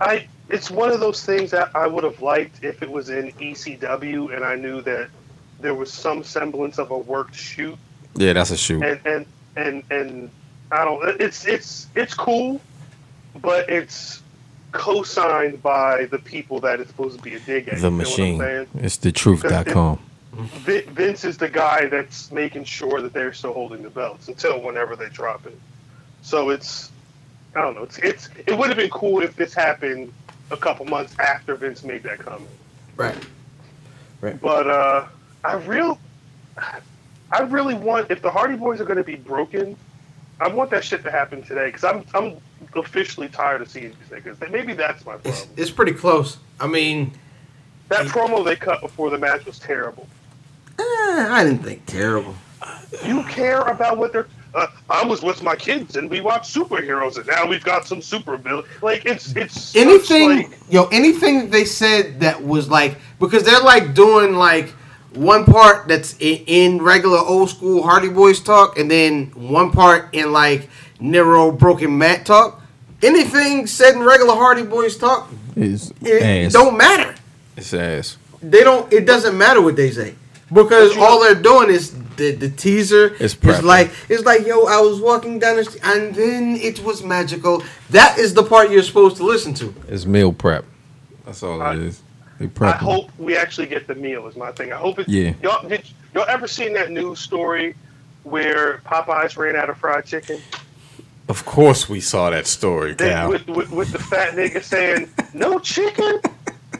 I 0.00 0.26
it's 0.48 0.70
one 0.70 0.90
of 0.90 1.00
those 1.00 1.24
things 1.24 1.50
that 1.52 1.70
I 1.74 1.86
would 1.86 2.04
have 2.04 2.20
liked 2.22 2.62
if 2.64 2.82
it 2.82 2.90
was 2.90 3.10
in 3.10 3.32
ECW 3.32 4.34
and 4.34 4.44
I 4.44 4.54
knew 4.54 4.80
that 4.82 5.08
there 5.60 5.74
was 5.74 5.92
some 5.92 6.22
semblance 6.22 6.78
of 6.78 6.90
a 6.90 6.98
worked 6.98 7.34
shoot 7.34 7.76
Yeah, 8.14 8.32
that's 8.34 8.50
a 8.50 8.56
shoot. 8.56 8.82
and 8.82 9.00
and 9.06 9.26
and 9.56 9.82
and 9.90 10.30
I 10.72 10.84
don't 10.84 11.20
it's 11.20 11.46
it's 11.46 11.88
it's 11.94 12.14
cool 12.14 12.60
but 13.42 13.68
it's 13.68 14.22
co-signed 14.72 15.62
by 15.62 16.06
the 16.06 16.18
people 16.18 16.60
that 16.60 16.80
it's 16.80 16.90
supposed 16.90 17.16
to 17.16 17.22
be 17.22 17.34
a 17.34 17.40
dig 17.40 17.68
at. 17.68 17.80
The 17.80 17.90
you 17.90 17.90
know 17.90 17.96
what 17.96 18.18
I'm 18.18 18.38
machine. 18.38 18.66
It's 18.84 18.96
the 18.98 19.12
truth.com. 19.12 20.00
Vince 20.32 21.24
is 21.24 21.36
the 21.38 21.48
guy 21.48 21.86
that's 21.86 22.30
making 22.30 22.64
sure 22.64 23.00
that 23.00 23.12
they're 23.12 23.32
still 23.32 23.52
holding 23.52 23.82
the 23.82 23.90
belts 23.90 24.28
until 24.28 24.60
whenever 24.60 24.94
they 24.94 25.08
drop 25.08 25.46
it. 25.46 25.58
So 26.22 26.50
it's, 26.50 26.92
I 27.56 27.62
don't 27.62 27.74
know. 27.74 27.82
It's 27.82 27.98
it's 27.98 28.28
it 28.46 28.56
would 28.56 28.68
have 28.68 28.76
been 28.76 28.90
cool 28.90 29.22
if 29.22 29.34
this 29.34 29.54
happened 29.54 30.12
a 30.50 30.56
couple 30.56 30.86
months 30.86 31.18
after 31.18 31.54
Vince 31.56 31.82
made 31.82 32.02
that 32.04 32.18
comment. 32.18 32.50
Right. 32.96 33.16
Right. 34.20 34.40
But 34.40 34.68
uh, 34.68 35.06
I 35.44 35.54
real, 35.54 35.98
I 37.32 37.40
really 37.40 37.74
want 37.74 38.10
if 38.10 38.22
the 38.22 38.30
Hardy 38.30 38.56
Boys 38.56 38.80
are 38.80 38.84
going 38.84 38.98
to 38.98 39.04
be 39.04 39.16
broken, 39.16 39.76
I 40.40 40.48
want 40.48 40.70
that 40.70 40.84
shit 40.84 41.02
to 41.04 41.10
happen 41.10 41.42
today 41.42 41.66
because 41.66 41.84
I'm 41.84 42.04
I'm 42.14 42.36
officially 42.74 43.28
tired 43.28 43.62
of 43.62 43.68
seeing 43.70 43.94
these 44.10 44.20
niggas. 44.20 44.50
Maybe 44.50 44.72
that's 44.74 45.04
my 45.06 45.14
It's 45.24 45.40
problem. 45.40 45.48
it's 45.56 45.70
pretty 45.70 45.92
close. 45.92 46.38
I 46.60 46.66
mean, 46.66 47.12
That 47.88 48.06
promo 48.06 48.44
they 48.44 48.56
cut 48.56 48.80
before 48.80 49.10
the 49.10 49.18
match 49.18 49.44
was 49.46 49.58
terrible. 49.58 50.06
eh, 50.78 50.82
I 51.30 51.44
didn't 51.44 51.62
think 51.64 51.86
terrible. 51.86 52.34
You 53.04 53.22
care 53.24 53.60
about 53.62 53.98
what 53.98 54.12
they're. 54.12 54.26
Uh, 54.54 54.66
I 54.88 55.04
was 55.04 55.22
with 55.22 55.42
my 55.42 55.54
kids 55.54 55.96
and 55.96 56.08
we 56.08 56.20
watched 56.22 56.54
superheroes 56.54 57.18
and 57.18 57.26
now 57.26 57.46
we've 57.46 57.62
got 57.62 57.86
some 57.86 58.00
super 58.00 58.34
ability. 58.34 58.66
Like 58.82 59.04
it's 59.04 59.36
it's 59.36 59.76
anything 59.76 60.28
like- 60.38 60.58
yo 60.70 60.86
anything 60.86 61.50
they 61.50 61.64
said 61.66 62.20
that 62.20 62.42
was 62.42 62.70
like 62.70 62.96
because 63.20 63.42
they're 63.44 63.60
like 63.60 63.92
doing 63.94 64.34
like 64.34 64.70
one 65.12 65.44
part 65.44 65.86
that's 65.86 66.14
in, 66.18 66.44
in 66.46 66.82
regular 66.82 67.18
old 67.18 67.50
school 67.50 67.82
Hardy 67.82 68.08
Boys 68.08 68.40
talk 68.40 68.78
and 68.78 68.90
then 68.90 69.26
one 69.34 69.70
part 69.70 70.14
in 70.14 70.32
like 70.32 70.68
Nero 71.00 71.50
Broken 71.52 71.96
Matt 71.98 72.26
talk. 72.26 72.60
Anything 73.02 73.66
said 73.66 73.94
in 73.94 74.00
regular 74.02 74.34
Hardy 74.34 74.64
Boys 74.64 74.96
talk, 74.96 75.30
is 75.54 75.92
it 76.02 76.22
ass. 76.22 76.52
don't 76.52 76.76
matter. 76.76 77.14
It's 77.56 77.72
ass. 77.72 78.16
They 78.42 78.64
don't. 78.64 78.92
It 78.92 79.06
doesn't 79.06 79.36
matter 79.38 79.60
what 79.62 79.76
they 79.76 79.90
say 79.90 80.14
because 80.52 80.96
all 80.96 81.20
they're 81.20 81.34
doing 81.40 81.70
is 81.70 81.92
the 82.16 82.32
the 82.32 82.50
teaser. 82.50 83.06
It's 83.14 83.20
is 83.20 83.34
prepping. 83.36 83.62
like 83.62 83.90
it's 84.08 84.24
like 84.24 84.44
yo, 84.46 84.64
I 84.66 84.80
was 84.80 85.00
walking 85.00 85.38
down 85.38 85.56
the 85.56 85.64
street 85.64 85.84
and 85.84 86.12
then 86.14 86.56
it 86.56 86.82
was 86.82 87.04
magical. 87.04 87.62
That 87.90 88.18
is 88.18 88.34
the 88.34 88.42
part 88.42 88.70
you're 88.70 88.82
supposed 88.82 89.16
to 89.18 89.24
listen 89.24 89.54
to. 89.54 89.72
It's 89.88 90.04
meal 90.06 90.32
prep. 90.32 90.64
That's 91.24 91.42
all 91.42 91.62
I- 91.62 91.74
it 91.74 91.78
is. 91.80 92.02
They 92.40 92.44
I 92.46 92.48
prep. 92.48 92.76
hope 92.76 93.10
we 93.18 93.36
actually 93.36 93.66
get 93.66 93.88
the 93.88 93.96
meal 93.96 94.26
is 94.28 94.36
my 94.36 94.52
thing. 94.52 94.72
I 94.72 94.76
hope 94.76 94.98
it. 95.00 95.08
Yeah. 95.08 95.34
Y'all 95.42 95.68
did 95.68 95.82
y'all 96.14 96.24
ever 96.28 96.46
seen 96.48 96.72
that 96.74 96.90
news 96.90 97.18
story 97.20 97.74
where 98.22 98.80
Popeyes 98.86 99.36
ran 99.36 99.56
out 99.56 99.68
of 99.70 99.78
fried 99.78 100.04
chicken? 100.04 100.40
Of 101.28 101.44
course, 101.44 101.88
we 101.88 102.00
saw 102.00 102.30
that 102.30 102.46
story, 102.46 102.94
They, 102.94 103.10
Cal. 103.10 103.28
with, 103.28 103.46
with, 103.48 103.70
with 103.70 103.92
the 103.92 103.98
fat 103.98 104.34
nigga 104.34 104.62
saying, 104.62 105.08
"No 105.34 105.58
chicken." 105.58 106.20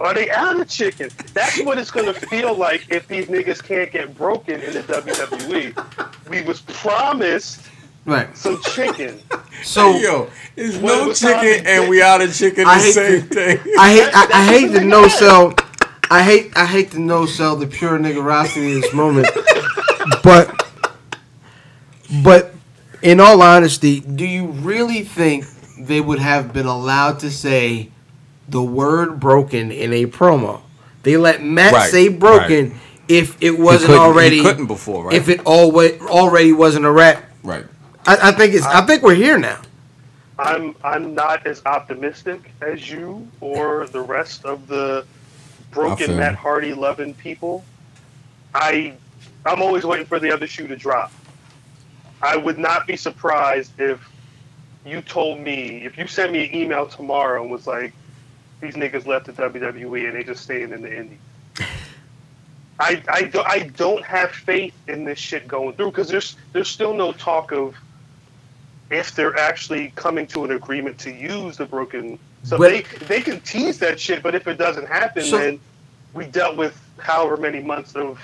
Are 0.01 0.15
they 0.15 0.31
out 0.31 0.61
of 0.61 0.69
chicken? 0.69 1.11
That's 1.35 1.61
what 1.63 1.77
it's 1.77 1.91
gonna 1.91 2.15
feel 2.15 2.55
like 2.57 2.87
if 2.89 3.09
these 3.09 3.27
niggas 3.27 3.61
can't 3.63 3.91
get 3.91 4.17
broken 4.17 4.61
in 4.63 4.73
the 4.73 4.83
WWE. 4.85 6.31
We 6.31 6.43
was 6.43 6.61
promised 6.61 7.63
Right. 8.05 8.35
some 8.37 8.63
chicken. 8.63 9.21
So 9.65 9.97
Yo, 9.99 10.31
it's 10.57 10.77
no 10.79 11.13
chicken 11.13 11.65
that? 11.65 11.67
and 11.67 11.91
we 11.91 12.01
out 12.01 12.23
of 12.23 12.33
chicken. 12.33 12.65
I 12.67 12.79
The 12.79 12.85
hate 12.85 12.93
same 12.95 13.29
to- 13.29 13.35
thing. 13.35 13.75
I 13.79 13.93
hate 13.93 14.11
I, 14.15 14.29
I 14.33 14.45
hate 14.47 14.73
to 14.73 14.85
no 14.85 15.09
sell. 15.09 15.53
I 16.11 16.23
hate 16.23 16.57
I 16.57 16.65
hate 16.65 16.93
to 16.93 17.01
no 17.01 17.27
sell 17.27 17.57
the 17.57 17.67
pure 17.67 17.99
niggerosity 17.99 18.75
in 18.77 18.81
this 18.81 18.95
moment, 18.95 19.27
but 20.23 20.65
but 22.23 22.55
in 23.03 23.21
all 23.21 23.43
honesty, 23.43 24.01
do 24.01 24.25
you 24.27 24.47
really 24.47 25.03
think 25.03 25.45
they 25.79 26.01
would 26.01 26.19
have 26.19 26.53
been 26.53 26.67
allowed 26.67 27.21
to 27.21 27.31
say 27.31 27.91
the 28.49 28.63
word 28.63 29.21
broken 29.21 29.71
in 29.71 29.93
a 29.93 30.07
promo. 30.07 30.61
They 31.03 31.17
let 31.17 31.43
Matt 31.43 31.73
Right, 31.75 31.91
say 31.91 32.09
broken 32.09 32.79
if 33.09 33.37
it 33.43 33.59
wasn't 33.59 33.87
couldn't- 33.89 34.03
already 34.03 34.37
He 34.39 34.43
couldn't 34.43 34.67
before, 34.67 35.05
right? 35.05 35.15
if 35.15 35.29
it 35.29 35.41
always 35.45 36.01
already 36.03 36.53
wasn't 36.53 36.85
a 36.87 36.91
rap. 36.91 37.25
right. 37.43 37.65
I, 38.07 38.29
I 38.29 38.33
think 38.33 38.55
it's 38.55 38.65
I 38.65 38.81
think 38.87 39.03
we're 39.03 39.15
here 39.15 39.39
now. 39.39 39.61
I'm 40.39 40.75
I'm 40.83 41.15
not 41.15 41.47
as 41.47 41.63
optimistic 41.67 42.53
as 42.63 42.89
you 42.91 43.29
or 43.41 43.87
the 43.89 44.01
rest 44.01 44.45
of 44.47 44.67
the 44.67 45.05
broken 45.73 46.17
Matt. 46.17 46.35
Hardy 46.35 46.73
loving 46.73 47.13
people. 47.15 47.65
I 48.55 48.95
I'm 49.45 49.61
always 49.63 49.85
waiting 49.85 50.07
for 50.07 50.19
the 50.19 50.33
other 50.33 50.47
shoe 50.47 50.67
to 50.69 50.77
drop. 50.77 51.13
I 52.23 52.37
would 52.37 52.59
not 52.59 52.87
be 52.87 52.97
surprised 52.97 53.73
if 53.79 54.01
you 54.85 55.03
told 55.03 55.41
me 55.41 55.85
if 55.85 55.99
you 55.99 56.07
sent 56.07 56.33
me 56.33 56.49
an 56.49 56.55
email 56.55 56.87
tomorrow 56.87 57.43
and 57.43 57.51
was 57.51 57.67
like, 57.67 57.93
these 58.61 58.75
niggas 58.75 59.07
left 59.07 59.27
the 59.27 59.33
WWE 59.33 60.09
and 60.09 60.17
they 60.17 60.25
just 60.25 60.43
staying 60.43 60.73
in 60.73 60.83
the 60.83 60.97
Indies. 60.97 61.19
I, 62.81 63.03
I, 63.09 63.23
do, 63.25 63.41
I 63.41 63.61
don't 63.77 64.05
have 64.05 64.31
faith 64.31 64.75
in 64.87 65.05
this 65.05 65.19
shit 65.19 65.49
going 65.49 65.75
through 65.75 65.91
because 65.91 66.09
there's 66.09 66.37
there's 66.53 66.69
still 66.69 66.95
no 66.95 67.13
talk 67.13 67.53
of 67.53 67.75
if 68.91 69.15
they're 69.15 69.37
actually 69.37 69.93
coming 69.97 70.27
to 70.29 70.45
an 70.45 70.53
agreement 70.53 70.99
to 70.99 71.13
use 71.13 71.57
the 71.57 71.67
broken. 71.67 72.19
So 72.45 72.57
But- 72.57 72.71
they 72.71 72.83
they 73.07 73.21
can 73.21 73.41
tease 73.41 73.79
that 73.81 73.99
shit, 74.01 74.23
but 74.23 74.35
if 74.35 74.47
it 74.47 74.59
doesn't 74.59 74.87
happen, 74.87 75.25
So- 75.25 75.39
then 75.39 75.61
we 76.15 76.27
dealt 76.27 76.57
with 76.57 76.81
however 76.99 77.37
many 77.37 77.61
months 77.61 77.95
of 77.95 78.21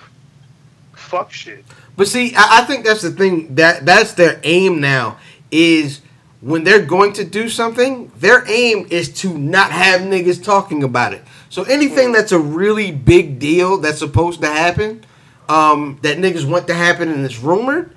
fuck 1.05 1.33
shit. 1.33 1.65
But 1.97 2.09
see, 2.09 2.35
I, 2.35 2.61
I 2.61 2.65
think 2.65 2.85
that's 2.85 3.03
the 3.03 3.11
thing 3.11 3.55
that 3.55 3.87
that's 3.87 4.15
their 4.15 4.41
aim 4.43 4.81
now 4.81 5.19
is 5.51 6.01
when 6.41 6.65
they're 6.65 6.85
going 6.85 7.13
to 7.15 7.25
do 7.25 7.49
something, 7.49 8.11
their 8.17 8.47
aim 8.51 8.87
is 8.91 9.13
to 9.21 9.37
not 9.39 9.71
have 9.71 10.03
niggas 10.03 10.43
talking 10.43 10.83
about 10.83 11.15
it. 11.15 11.23
So 11.49 11.63
anything 11.63 12.13
that's 12.13 12.33
a 12.33 12.39
really 12.39 12.91
big 12.91 13.39
deal 13.39 13.79
that's 13.79 13.99
supposed 13.99 14.41
to 14.43 14.49
happen, 14.49 15.05
um, 15.49 15.99
that 16.03 16.19
niggas 16.19 16.45
want 16.49 16.67
to 16.67 16.75
happen 16.75 17.09
and 17.09 17.25
it's 17.25 17.39
rumored, 17.39 17.95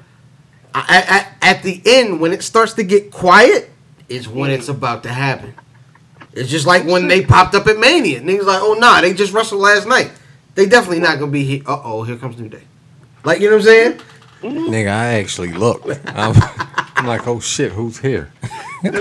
I, 0.73 1.27
I, 1.41 1.49
at 1.49 1.63
the 1.63 1.81
end 1.85 2.21
when 2.21 2.31
it 2.33 2.43
starts 2.43 2.73
to 2.73 2.83
get 2.83 3.11
quiet, 3.11 3.69
is 4.09 4.27
when 4.27 4.51
it's 4.51 4.69
about 4.69 5.03
to 5.03 5.09
happen. 5.09 5.53
It's 6.33 6.49
just 6.49 6.67
like 6.67 6.85
when 6.85 7.07
they 7.07 7.25
popped 7.25 7.55
up 7.55 7.67
at 7.67 7.77
Mania. 7.77 8.21
Niggas 8.21 8.45
like, 8.45 8.61
oh 8.61 8.75
nah, 8.75 9.01
they 9.01 9.13
just 9.13 9.33
wrestled 9.33 9.61
last 9.61 9.87
night. 9.87 10.11
They 10.55 10.67
definitely 10.67 10.99
not 10.99 11.19
gonna 11.19 11.31
be 11.31 11.43
here. 11.43 11.63
Uh 11.65 11.81
oh, 11.83 12.03
here 12.03 12.15
comes 12.15 12.37
New 12.37 12.47
Day. 12.47 12.63
Like 13.27 13.41
you 13.41 13.49
know 13.49 13.57
what 13.57 13.63
I'm 13.63 13.65
saying? 13.65 13.99
Nigga, 14.41 14.87
I 14.87 15.15
actually 15.15 15.51
looked. 15.51 15.85
I'm, 16.15 16.33
I'm 16.95 17.05
like, 17.05 17.27
oh 17.27 17.41
shit, 17.41 17.73
who's 17.73 17.97
here? 17.97 18.31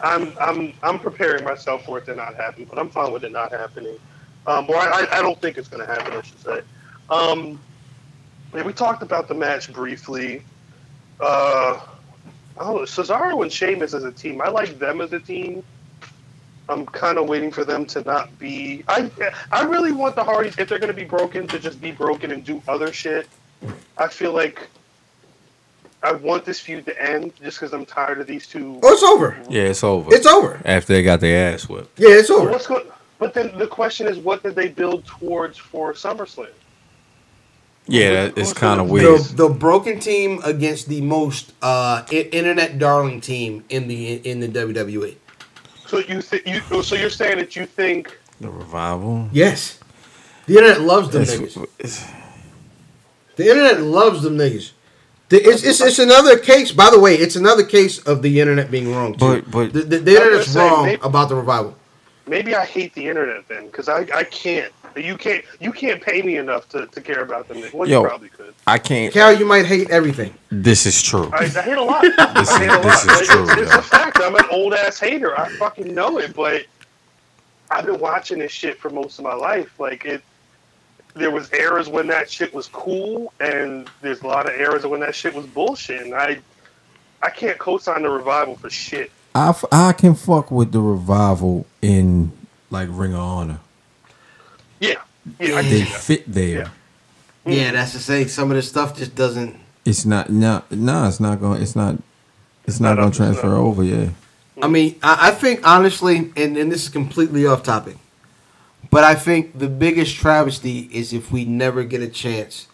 I'm 0.00 0.32
I'm 0.40 0.72
I'm 0.82 0.98
preparing 0.98 1.44
myself 1.44 1.84
for 1.84 1.98
it 1.98 2.06
to 2.06 2.16
not 2.16 2.34
happen, 2.34 2.64
but 2.64 2.76
I'm 2.76 2.90
fine 2.90 3.12
with 3.12 3.22
it 3.22 3.30
not 3.30 3.52
happening. 3.52 3.96
Um, 4.48 4.68
or 4.68 4.74
I, 4.74 5.06
I 5.08 5.22
don't 5.22 5.40
think 5.40 5.56
it's 5.56 5.68
going 5.68 5.86
to 5.86 5.94
happen. 5.94 6.12
I 6.14 6.22
should 6.22 6.40
say. 6.40 6.60
Um, 7.10 7.60
yeah, 8.52 8.64
we 8.64 8.72
talked 8.72 9.04
about 9.04 9.28
the 9.28 9.34
match 9.34 9.72
briefly. 9.72 10.42
Uh, 11.20 11.78
oh, 12.56 12.80
Cesaro 12.80 13.40
and 13.40 13.52
Sheamus 13.52 13.94
as 13.94 14.02
a 14.02 14.10
team. 14.10 14.42
I 14.42 14.48
like 14.48 14.80
them 14.80 15.00
as 15.00 15.12
a 15.12 15.20
team. 15.20 15.62
I'm 16.68 16.84
kind 16.86 17.18
of 17.18 17.28
waiting 17.28 17.50
for 17.50 17.64
them 17.64 17.86
to 17.86 18.02
not 18.02 18.38
be. 18.38 18.84
I 18.88 19.10
I 19.50 19.62
really 19.64 19.92
want 19.92 20.16
the 20.16 20.24
Hardys 20.24 20.58
if 20.58 20.68
they're 20.68 20.78
going 20.78 20.92
to 20.92 20.94
be 20.94 21.04
broken 21.04 21.46
to 21.48 21.58
just 21.58 21.80
be 21.80 21.92
broken 21.92 22.30
and 22.30 22.44
do 22.44 22.62
other 22.68 22.92
shit. 22.92 23.26
I 23.96 24.08
feel 24.08 24.32
like 24.32 24.68
I 26.02 26.12
want 26.12 26.44
this 26.44 26.60
feud 26.60 26.84
to 26.86 27.02
end 27.02 27.32
just 27.42 27.58
because 27.58 27.72
I'm 27.72 27.86
tired 27.86 28.20
of 28.20 28.26
these 28.26 28.46
two. 28.46 28.78
Oh, 28.82 28.92
it's 28.92 29.02
over. 29.02 29.36
Yeah, 29.48 29.62
it's 29.62 29.82
over. 29.82 30.14
It's 30.14 30.26
over. 30.26 30.60
After 30.64 30.92
they 30.92 31.02
got 31.02 31.20
their 31.20 31.52
ass 31.54 31.68
whipped. 31.68 31.98
Yeah, 31.98 32.10
it's 32.10 32.30
over. 32.30 32.50
What's 32.50 32.66
go- 32.66 32.86
but 33.18 33.34
then 33.34 33.56
the 33.58 33.66
question 33.66 34.06
is, 34.06 34.18
what 34.18 34.44
did 34.44 34.54
they 34.54 34.68
build 34.68 35.04
towards 35.06 35.58
for 35.58 35.92
SummerSlam? 35.92 36.50
Yeah, 37.88 38.12
that, 38.12 38.38
it's 38.38 38.52
kind 38.52 38.80
of 38.80 38.90
weird. 38.90 39.20
The, 39.20 39.34
the 39.34 39.48
broken 39.48 39.98
team 39.98 40.40
against 40.44 40.88
the 40.88 41.00
most 41.00 41.54
uh, 41.62 42.04
internet 42.12 42.78
darling 42.78 43.20
team 43.22 43.64
in 43.70 43.88
the 43.88 44.16
in 44.16 44.40
the. 44.40 44.48
WWE. 44.48 45.16
So 45.88 45.98
you 45.98 46.20
think 46.20 46.46
you? 46.46 46.60
Oh, 46.70 46.82
so 46.82 46.94
you're 46.94 47.10
saying 47.10 47.38
that 47.38 47.56
you 47.56 47.66
think? 47.66 48.18
The 48.40 48.50
revival. 48.50 49.28
Yes, 49.32 49.80
the 50.46 50.56
internet 50.58 50.82
loves 50.82 51.10
them 51.10 51.22
It's, 51.22 51.34
niggas. 51.34 51.66
it's, 51.78 52.06
The 53.36 53.48
internet 53.48 53.80
loves 53.82 54.22
them 54.22 54.36
niggas. 54.36 54.72
The, 55.30 55.36
it's, 55.38 55.62
it's, 55.64 55.80
it's 55.80 55.98
another 55.98 56.38
case. 56.38 56.72
By 56.72 56.90
the 56.90 57.00
way, 57.00 57.14
it's 57.14 57.36
another 57.36 57.64
case 57.64 57.98
of 58.00 58.22
the 58.22 58.40
internet 58.40 58.70
being 58.70 58.92
wrong. 58.94 59.12
Too. 59.14 59.18
But- 59.42 59.50
but- 59.50 59.72
the, 59.72 59.80
the, 59.82 59.98
the 59.98 60.12
internet's 60.16 60.44
just 60.44 60.52
saying, 60.54 60.70
wrong 60.72 60.84
maybe- 60.86 61.02
about 61.02 61.28
the 61.28 61.34
revival. 61.36 61.74
Maybe 62.26 62.54
I 62.54 62.64
hate 62.66 62.92
the 62.94 63.08
internet 63.08 63.48
then, 63.48 63.66
because 63.66 63.88
I, 63.88 64.00
I 64.14 64.24
can't. 64.24 64.72
You 64.96 65.16
can't 65.16 65.44
you 65.60 65.72
can't 65.72 66.00
pay 66.02 66.22
me 66.22 66.36
enough 66.36 66.68
to, 66.70 66.86
to 66.86 67.00
care 67.00 67.22
about 67.22 67.48
them. 67.48 67.62
Well, 67.72 67.88
Yo. 67.88 68.02
you 68.02 68.08
probably 68.08 68.28
could. 68.28 68.54
I 68.66 68.78
can't. 68.78 69.12
Cal, 69.12 69.32
you 69.32 69.46
might 69.46 69.66
hate 69.66 69.90
everything. 69.90 70.34
This 70.50 70.86
is 70.86 71.02
true. 71.02 71.30
I, 71.32 71.44
I 71.44 71.48
hate 71.48 71.76
a 71.78 71.82
lot. 71.82 72.04
I 72.04 72.58
hate 72.58 72.68
a 72.68 72.72
lot. 72.72 72.82
this 72.82 73.04
is 73.04 73.20
It's- 73.22 73.26
true, 73.28 73.62
It's, 73.62 73.72
yo. 73.72 73.78
a 73.78 73.82
fact. 73.82 74.18
I'm 74.20 74.34
an 74.36 74.44
old 74.50 74.74
ass 74.74 74.98
hater. 74.98 75.38
I 75.38 75.48
fucking 75.56 75.94
know 75.94 76.18
it, 76.18 76.34
but 76.34 76.64
I've 77.70 77.86
been 77.86 78.00
watching 78.00 78.38
this 78.38 78.52
shit 78.52 78.78
for 78.78 78.90
most 78.90 79.18
of 79.18 79.24
my 79.24 79.34
life. 79.34 79.78
Like 79.78 80.04
it, 80.04 80.22
there 81.14 81.30
was 81.30 81.52
eras 81.52 81.88
when 81.88 82.06
that 82.08 82.30
shit 82.30 82.52
was 82.54 82.68
cool, 82.68 83.32
and 83.40 83.88
there's 84.02 84.22
a 84.22 84.26
lot 84.26 84.46
of 84.52 84.58
eras 84.58 84.84
when 84.86 85.00
that 85.00 85.14
shit 85.14 85.34
was 85.34 85.46
bullshit. 85.46 86.02
And 86.02 86.14
I, 86.14 86.38
I 87.22 87.30
can't 87.30 87.58
co-sign 87.58 88.02
the 88.02 88.10
revival 88.10 88.56
for 88.56 88.70
shit. 88.70 89.10
I, 89.34 89.50
f- 89.50 89.64
I 89.70 89.92
can 89.92 90.14
fuck 90.14 90.50
with 90.50 90.72
the 90.72 90.80
revival 90.80 91.66
in 91.82 92.32
like 92.70 92.88
Ring 92.90 93.14
of 93.14 93.20
Honor. 93.20 93.60
Yeah, 95.38 95.48
yeah, 95.48 95.56
I 95.56 95.62
They 95.62 95.82
fit 95.84 96.24
there. 96.32 96.58
Yeah. 96.58 96.68
Yeah, 97.46 97.72
that's 97.72 97.92
to 97.92 97.98
say 97.98 98.26
some 98.26 98.50
of 98.50 98.56
this 98.56 98.68
stuff 98.68 98.96
just 98.96 99.14
doesn't. 99.14 99.56
It's 99.84 100.04
not 100.04 100.28
no 100.30 100.62
no. 100.70 101.06
It's 101.08 101.18
not 101.20 101.40
going. 101.40 101.62
It's 101.62 101.74
not. 101.74 101.96
It's 102.66 102.78
not 102.80 102.90
Not 102.90 102.96
going 102.96 103.06
up 103.08 103.12
to 103.14 103.18
to 103.18 103.24
transfer 103.24 103.40
snuff. 103.48 103.58
over. 103.58 103.82
Yeah. 103.82 104.10
I 104.60 104.66
mean, 104.68 104.96
I, 105.02 105.28
I 105.28 105.30
think 105.30 105.66
honestly, 105.66 106.30
and, 106.36 106.56
and 106.58 106.70
this 106.70 106.82
is 106.82 106.88
completely 106.90 107.46
off 107.46 107.62
topic, 107.62 107.96
but 108.90 109.04
I 109.04 109.14
think 109.14 109.58
the 109.58 109.68
biggest 109.68 110.16
travesty 110.16 110.80
is 110.92 111.12
if 111.14 111.32
we 111.32 111.44
never 111.46 111.84
get 111.84 112.02
a 112.02 112.08
chance 112.08 112.66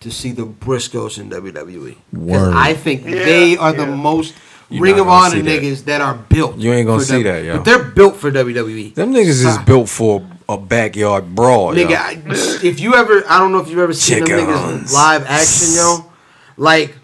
to 0.00 0.10
see 0.10 0.32
the 0.32 0.44
Briscoes 0.46 1.18
in 1.18 1.30
WWE. 1.30 1.96
Because 2.12 2.26
Word. 2.48 2.54
I 2.54 2.74
think 2.74 3.04
Yeah, 3.04 3.10
they 3.24 3.56
are 3.56 3.72
the 3.72 3.86
most 3.86 4.34
You're 4.70 4.82
Ring 4.82 4.98
of 5.00 5.08
Honor 5.08 5.30
see 5.36 5.40
that. 5.42 5.62
niggas 5.62 5.84
that. 5.84 6.00
are 6.00 6.14
built. 6.14 6.56
You 6.56 6.72
ain't 6.72 6.86
gonna 6.86 7.02
see 7.02 7.22
W- 7.22 7.24
that, 7.24 7.44
yo. 7.44 7.56
But 7.56 7.64
they're 7.64 7.82
built 7.84 8.16
for 8.16 8.30
WWE. 8.30 8.94
Them 8.94 9.12
niggas 9.12 9.44
is 9.44 9.58
built 9.66 9.88
for 9.88 10.24
a 10.48 10.56
backyard 10.56 11.34
brawl. 11.34 11.74
Nigga, 11.74 11.90
yo. 11.90 11.96
I, 11.96 12.22
if 12.66 12.78
you 12.80 12.94
ever, 12.94 13.22
I 13.28 13.38
don't 13.40 13.50
know 13.52 13.58
if 13.58 13.68
you've 13.68 13.78
ever 13.80 13.92
seen 13.92 14.24
them 14.24 14.28
niggas 14.28 14.92
live 14.92 15.24
action, 15.26 15.74
yo. 15.74 16.10
Like 16.56 16.94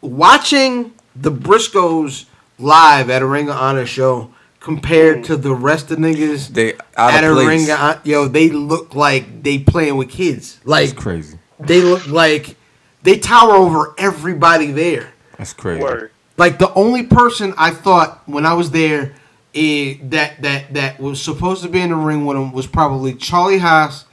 watching 0.00 0.92
the 1.16 1.30
Briscoes 1.30 2.26
live 2.58 3.10
at 3.10 3.22
a 3.22 3.26
Ring 3.26 3.48
of 3.48 3.56
Honor 3.56 3.86
show 3.86 4.30
compared 4.60 5.24
to 5.24 5.36
the 5.36 5.54
rest 5.54 5.90
of 5.90 5.98
niggas 5.98 6.48
They 6.48 6.74
out 6.96 7.12
at 7.14 7.24
of 7.24 7.32
a 7.32 7.34
place. 7.34 7.48
Ring 7.48 7.70
of 7.70 7.80
Honor, 7.80 8.00
yo, 8.04 8.28
they 8.28 8.48
look 8.50 8.94
like 8.94 9.42
they 9.42 9.58
playing 9.58 9.96
with 9.96 10.10
kids. 10.10 10.56
That's 10.56 10.66
Like 10.66 10.96
crazy. 10.96 11.38
they 11.58 11.80
look 11.80 12.06
like 12.06 12.56
they 13.02 13.18
tower 13.18 13.54
over 13.54 13.94
everybody 13.98 14.70
there. 14.70 15.12
That's 15.38 15.52
crazy. 15.52 15.82
Word. 15.82 16.11
Like 16.36 16.58
the 16.58 16.72
only 16.74 17.02
person 17.04 17.54
I 17.58 17.70
thought 17.70 18.22
when 18.26 18.46
I 18.46 18.54
was 18.54 18.70
there 18.70 19.14
eh, 19.54 19.94
that 20.04 20.40
that 20.42 20.74
that 20.74 21.00
was 21.00 21.20
supposed 21.20 21.62
to 21.62 21.68
be 21.68 21.80
in 21.80 21.90
the 21.90 21.96
ring 21.96 22.24
with 22.26 22.36
him 22.36 22.52
was 22.52 22.66
probably 22.66 23.14
Charlie 23.14 23.58
Haas 23.58 24.06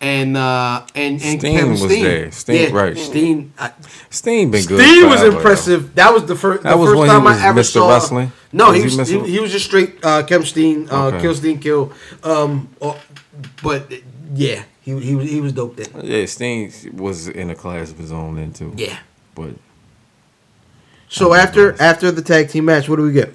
and 0.00 0.36
uh 0.36 0.84
and, 0.94 1.14
and 1.22 1.40
Steen 1.40 1.56
Kevin 1.56 1.70
was 1.70 1.82
Steen. 1.82 2.04
there. 2.04 2.30
Steen- 2.32 2.70
yeah, 2.74 2.76
right. 2.76 2.98
Steen. 2.98 3.52
I, 3.58 3.72
Steen 4.10 4.50
been 4.50 4.66
good. 4.66 4.80
Steen 4.80 5.08
was 5.08 5.20
forever, 5.20 5.30
yo. 5.32 5.36
impressive. 5.38 5.94
That 5.94 6.12
was 6.12 6.26
the 6.26 6.36
first. 6.36 6.62
That 6.64 6.72
the 6.72 6.76
was 6.76 6.88
first 6.90 6.98
when 6.98 7.08
he 7.08 7.14
time 7.14 7.24
was 7.24 7.38
I 7.38 7.46
ever 7.48 7.60
Mr. 7.60 7.72
saw. 7.72 7.88
Wrestling? 7.90 8.32
No, 8.52 8.66
Was 8.68 8.74
he 8.74 8.80
he 8.80 8.84
was 8.98 9.08
he, 9.08 9.16
Mr. 9.16 9.26
he 9.26 9.40
was 9.40 9.50
just 9.52 9.64
straight 9.64 10.04
uh, 10.04 10.22
Kevin 10.24 10.46
Steen. 10.46 10.88
Uh, 10.90 11.06
Okay. 11.06 11.20
Kill 11.22 11.34
Steen 11.34 11.58
kill. 11.58 11.92
Um, 12.22 12.68
uh, 12.82 12.94
but 13.62 13.90
yeah, 14.34 14.64
he 14.82 14.98
he 15.00 15.14
was 15.14 15.30
he 15.30 15.40
was 15.40 15.52
dope 15.52 15.76
then. 15.76 16.04
Yeah, 16.04 16.26
Steen 16.26 16.70
was 16.92 17.28
in 17.28 17.48
a 17.50 17.54
class 17.54 17.90
of 17.92 17.98
his 17.98 18.12
own 18.12 18.34
then 18.36 18.52
too. 18.52 18.72
Yeah. 18.76 18.98
But 19.34 19.54
So 21.12 21.34
after 21.34 21.80
after 21.80 22.10
the 22.10 22.22
tag 22.22 22.48
team 22.48 22.64
match, 22.64 22.88
what 22.88 22.96
do 22.96 23.02
we 23.02 23.12
get? 23.12 23.34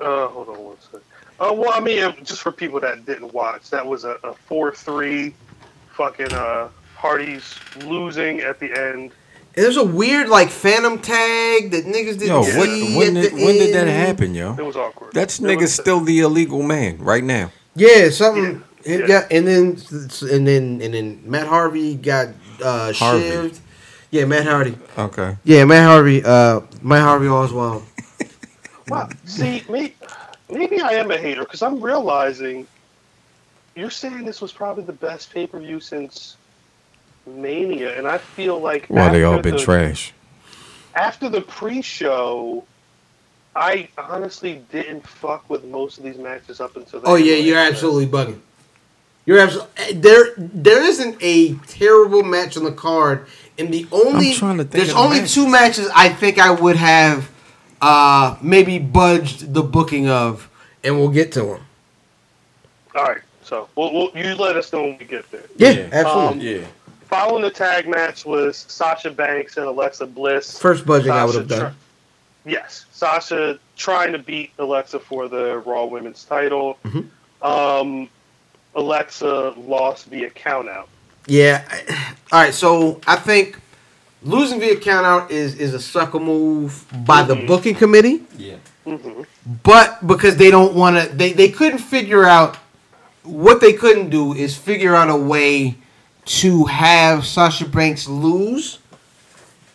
Uh, 0.00 0.28
hold 0.28 0.48
on 0.48 0.64
one 0.64 0.76
second. 0.80 1.02
Uh, 1.38 1.52
well, 1.52 1.70
I 1.72 1.80
mean, 1.80 2.14
just 2.24 2.40
for 2.40 2.50
people 2.50 2.80
that 2.80 3.04
didn't 3.04 3.34
watch, 3.34 3.68
that 3.70 3.84
was 3.86 4.04
a, 4.04 4.16
a 4.24 4.32
four-three, 4.32 5.34
fucking 5.92 6.32
uh, 6.32 6.68
Hardy's 6.96 7.54
losing 7.84 8.40
at 8.40 8.58
the 8.58 8.72
end. 8.72 9.12
And 9.56 9.64
there's 9.64 9.76
a 9.76 9.84
weird 9.84 10.28
like 10.30 10.48
phantom 10.48 10.98
tag 10.98 11.70
that 11.72 11.84
niggas 11.84 12.18
didn't 12.18 12.28
yo, 12.28 12.42
see 12.44 12.96
what, 12.96 12.98
when 13.06 13.16
at 13.16 13.22
did 13.24 13.32
the 13.32 13.44
when 13.44 13.54
did 13.56 13.74
that 13.74 13.86
happen, 13.86 14.34
yo? 14.34 14.54
It 14.54 14.64
was 14.64 14.76
awkward. 14.76 15.12
That's 15.12 15.38
It 15.38 15.42
nigga 15.42 15.68
still 15.68 16.00
the 16.00 16.20
illegal 16.20 16.62
man 16.62 16.98
right 16.98 17.24
now. 17.24 17.52
Yeah, 17.74 18.08
something. 18.10 18.64
Yeah. 18.86 18.96
Yeah. 18.96 19.06
Yeah. 19.06 19.26
and 19.30 19.46
then 19.46 19.68
and 20.32 20.46
then 20.48 20.80
and 20.80 20.94
then 20.94 21.22
Matt 21.26 21.46
Harvey 21.46 21.96
got 21.96 22.28
uh 22.62 22.92
Harvey. 22.94 23.24
shivved. 23.24 23.60
Yeah, 24.10 24.24
Matt 24.24 24.46
Hardy. 24.46 24.76
Okay. 24.98 25.36
Yeah, 25.44 25.64
Matt 25.64 25.84
Harvey. 25.84 26.22
Uh, 26.24 26.60
Matt 26.82 27.02
Harvey 27.02 27.28
Oswald. 27.28 27.84
Wow. 28.88 29.08
See, 29.24 29.62
me, 29.68 29.94
maybe 30.50 30.80
I 30.80 30.94
am 30.94 31.12
a 31.12 31.16
hater 31.16 31.42
because 31.44 31.62
I'm 31.62 31.80
realizing 31.80 32.66
you're 33.76 33.88
saying 33.88 34.24
this 34.24 34.40
was 34.40 34.52
probably 34.52 34.82
the 34.82 34.92
best 34.92 35.32
pay 35.32 35.46
per 35.46 35.60
view 35.60 35.78
since 35.78 36.36
Mania, 37.24 37.96
and 37.96 38.08
I 38.08 38.18
feel 38.18 38.58
like 38.58 38.86
Well, 38.90 39.12
they 39.12 39.22
all 39.22 39.38
been 39.38 39.54
the- 39.56 39.62
trash. 39.62 40.12
after 40.96 41.28
the 41.28 41.40
pre-show. 41.40 42.64
I 43.54 43.88
honestly 43.96 44.64
didn't 44.72 45.06
fuck 45.06 45.48
with 45.48 45.62
most 45.64 45.98
of 45.98 46.02
these 46.04 46.18
matches 46.18 46.60
up 46.60 46.74
until. 46.76 46.98
the 47.00 47.06
Oh 47.06 47.14
yeah, 47.14 47.36
you're 47.36 47.58
absolutely 47.58 48.06
bugging. 48.06 48.40
You're 49.26 49.38
absolutely 49.38 49.92
there. 49.94 50.32
There 50.36 50.82
isn't 50.82 51.16
a 51.20 51.54
terrible 51.68 52.24
match 52.24 52.56
on 52.56 52.64
the 52.64 52.72
card, 52.72 53.26
and 53.60 53.72
the 53.72 53.86
only 53.92 54.30
I'm 54.30 54.36
trying 54.36 54.56
to 54.58 54.64
think 54.64 54.72
there's 54.72 54.90
of 54.90 54.96
only 54.96 55.18
matches. 55.18 55.34
two 55.34 55.48
matches 55.48 55.88
I 55.94 56.08
think 56.08 56.38
I 56.38 56.50
would 56.50 56.76
have 56.76 57.30
uh 57.80 58.36
maybe 58.42 58.78
budged 58.78 59.52
the 59.54 59.62
booking 59.62 60.08
of, 60.08 60.48
and 60.84 60.96
we'll 60.98 61.08
get 61.10 61.32
to 61.32 61.42
them. 61.42 61.60
All 62.94 63.04
right, 63.04 63.20
so 63.44 63.68
we'll, 63.76 63.92
we'll, 63.92 64.10
you 64.16 64.34
let 64.34 64.56
us 64.56 64.72
know 64.72 64.82
when 64.82 64.98
we 64.98 65.04
get 65.04 65.30
there. 65.30 65.44
Yeah, 65.56 65.70
Yeah. 65.70 65.88
absolutely. 65.92 66.60
Yeah. 66.60 66.66
Following 67.04 67.42
the 67.42 67.50
tag 67.50 67.88
match 67.88 68.24
was 68.24 68.56
Sasha 68.68 69.10
Banks 69.10 69.56
and 69.56 69.66
Alexa 69.66 70.06
Bliss. 70.06 70.58
First 70.58 70.84
budging 70.86 71.10
I 71.12 71.24
would 71.24 71.34
have 71.36 71.48
done. 71.48 71.58
try- 71.60 71.72
yes, 72.44 72.86
Sasha 72.92 73.58
trying 73.76 74.12
to 74.12 74.18
beat 74.18 74.50
Alexa 74.58 75.00
for 75.00 75.28
the 75.28 75.58
Raw 75.58 75.84
Women's 75.86 76.24
title. 76.24 76.78
Mm-hmm. 76.84 77.46
Um, 77.46 78.08
Alexa 78.74 79.54
lost 79.56 80.06
via 80.06 80.30
countout. 80.30 80.86
Yeah. 81.30 81.64
All 82.32 82.40
right. 82.42 82.54
So 82.54 83.00
I 83.06 83.16
think 83.16 83.58
losing 84.22 84.60
via 84.60 84.76
countout 84.76 85.30
is 85.30 85.54
is 85.54 85.72
a 85.74 85.80
sucker 85.80 86.18
move 86.20 86.84
by 87.06 87.22
the 87.22 87.36
booking 87.36 87.74
committee. 87.74 88.22
Yeah. 88.36 88.56
Mm-hmm. 88.86 89.22
but 89.62 90.04
because 90.06 90.36
they 90.36 90.50
don't 90.50 90.74
want 90.74 90.96
to 90.96 91.14
they, 91.14 91.34
they 91.34 91.50
couldn't 91.50 91.78
figure 91.80 92.24
out 92.24 92.56
what 93.24 93.60
they 93.60 93.74
couldn't 93.74 94.08
do 94.08 94.32
is 94.32 94.56
figure 94.56 94.96
out 94.96 95.10
a 95.10 95.14
way 95.16 95.76
to 96.24 96.64
have 96.64 97.26
Sasha 97.26 97.66
Banks 97.68 98.08
lose 98.08 98.78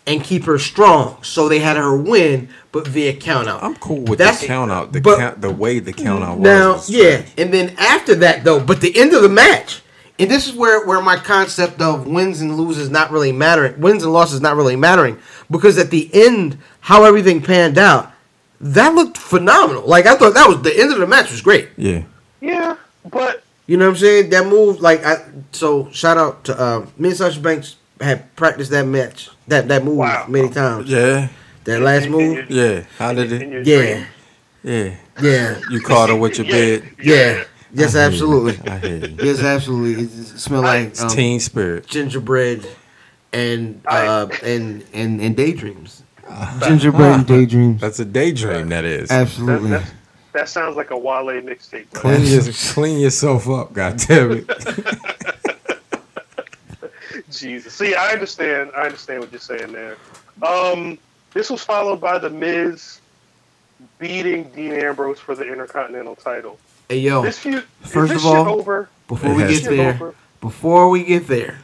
and 0.07 0.23
keep 0.23 0.43
her 0.45 0.57
strong. 0.57 1.21
So 1.21 1.47
they 1.47 1.59
had 1.59 1.77
her 1.77 1.95
win, 1.95 2.49
but 2.71 2.87
via 2.87 3.13
count 3.13 3.47
out. 3.47 3.63
I'm 3.63 3.75
cool 3.75 4.01
with 4.01 4.17
That's- 4.19 4.41
the 4.41 4.47
count 4.47 4.71
out. 4.71 4.91
The 4.91 5.01
but- 5.01 5.19
count, 5.19 5.41
the 5.41 5.51
way 5.51 5.79
the 5.79 5.93
count 5.93 6.23
out 6.23 6.39
was. 6.39 6.43
Now, 6.43 6.73
was 6.73 6.89
yeah, 6.89 7.23
and 7.37 7.53
then 7.53 7.75
after 7.77 8.15
that 8.15 8.43
though, 8.43 8.59
but 8.59 8.81
the 8.81 8.97
end 8.97 9.13
of 9.13 9.21
the 9.21 9.29
match, 9.29 9.81
and 10.19 10.29
this 10.31 10.47
is 10.47 10.53
where 10.53 10.85
where 10.85 11.01
my 11.01 11.17
concept 11.17 11.81
of 11.81 12.07
wins 12.07 12.41
and 12.41 12.55
loses 12.57 12.89
not 12.89 13.11
really 13.11 13.31
mattering, 13.31 13.79
wins 13.79 14.03
and 14.03 14.13
losses 14.13 14.41
not 14.41 14.55
really 14.55 14.75
mattering, 14.75 15.17
because 15.51 15.77
at 15.77 15.91
the 15.91 16.09
end, 16.13 16.57
how 16.81 17.03
everything 17.03 17.41
panned 17.41 17.77
out, 17.77 18.11
that 18.61 18.93
looked 18.95 19.17
phenomenal. 19.17 19.83
Like 19.87 20.05
I 20.05 20.15
thought 20.15 20.33
that 20.35 20.47
was 20.47 20.61
the 20.61 20.77
end 20.79 20.91
of 20.93 20.99
the 20.99 21.07
match 21.07 21.31
was 21.31 21.41
great. 21.41 21.69
Yeah. 21.77 22.03
Yeah, 22.41 22.75
but 23.09 23.43
You 23.67 23.77
know 23.77 23.85
what 23.85 23.91
I'm 23.91 23.97
saying? 23.97 24.29
That 24.29 24.45
move, 24.45 24.79
like 24.81 25.03
I. 25.05 25.23
So 25.51 25.89
shout 25.91 26.17
out 26.17 26.43
to 26.45 26.59
uh, 26.61 26.85
me 26.97 27.09
and 27.09 27.17
Sasha 27.17 27.39
Banks 27.39 27.75
had 27.99 28.33
practiced 28.35 28.69
that 28.71 28.85
match, 28.85 29.29
that 29.47 29.67
that 29.69 29.83
move 29.83 29.97
Wow. 29.97 30.25
many 30.29 30.49
times. 30.49 30.89
Yeah. 30.89 31.29
That 31.63 31.81
last 31.81 32.05
in 32.05 32.11
move, 32.11 32.49
your- 32.49 32.75
Yeah. 32.77 32.83
How 32.99 33.11
did 33.13 33.31
it? 33.31 33.65
yeah. 33.65 34.05
Yeah. 34.63 34.95
yeah, 35.21 35.59
You 35.71 35.79
caught 35.81 36.09
her 36.09 36.15
with 36.15 36.37
your 36.37 36.45
Yeah. 36.47 36.51
bed. 36.51 36.89
yeah. 37.03 37.43
Yes, 37.75 37.95
absolutely. 37.95 38.69
I 38.69 38.77
hear 38.79 38.97
you. 39.07 39.15
Yes, 39.21 39.41
absolutely. 39.41 40.03
It, 40.03 40.09
it 40.09 40.39
smelled 40.39 40.65
like 40.65 40.87
It's 40.87 41.01
um, 41.01 41.09
teen 41.09 41.39
spirit. 41.39 41.87
gingerbread 41.87 42.65
and 43.33 43.81
uh, 43.85 44.27
and 44.43 44.83
and 44.93 45.21
and 45.21 45.35
daydreams. 45.35 46.03
Gingerbread 46.63 47.11
and 47.19 47.27
daydreams. 47.27 47.81
That's 47.81 47.99
a 47.99 48.05
daydream. 48.05 48.69
That 48.69 48.85
is. 48.85 49.11
Absolutely. 49.11 49.71
that, 49.71 49.93
that 50.31 50.49
sounds 50.49 50.75
like 50.75 50.89
a 50.89 50.97
Wale 50.97 51.39
mixtape. 51.41 51.91
Clean, 51.93 52.25
your, 52.25 52.41
clean 52.73 52.99
yourself 52.99 53.47
up. 53.47 53.73
God 53.73 53.97
damn 53.97 54.31
it. 54.31 54.49
Jesus. 57.29 57.73
See, 57.73 57.93
I 57.93 58.11
understand. 58.11 58.71
I 58.75 58.85
understand 58.85 59.19
what 59.19 59.31
you're 59.31 59.39
saying 59.39 59.71
there. 59.71 59.97
Um, 60.41 60.97
this 61.33 61.49
was 61.49 61.63
followed 61.63 62.01
by 62.01 62.17
the 62.17 62.29
Miz 62.29 62.99
beating 63.99 64.45
Dean 64.55 64.73
Ambrose 64.73 65.19
for 65.19 65.35
the 65.35 65.43
Intercontinental 65.43 66.15
title. 66.15 66.57
Hey 66.89 66.99
yo, 66.99 67.23
This 67.23 67.39
feud. 67.39 67.63
First 67.81 68.13
is 68.13 68.21
this 68.21 68.25
of 68.25 68.25
all, 68.37 68.45
shit 68.45 68.53
over? 68.59 68.89
before 69.07 69.31
It 69.31 69.35
we 69.35 69.41
get 69.43 69.61
shit 69.63 69.69
there, 69.69 69.93
over? 69.95 70.15
before 70.41 70.89
we 70.89 71.03
get 71.03 71.27
there, 71.27 71.59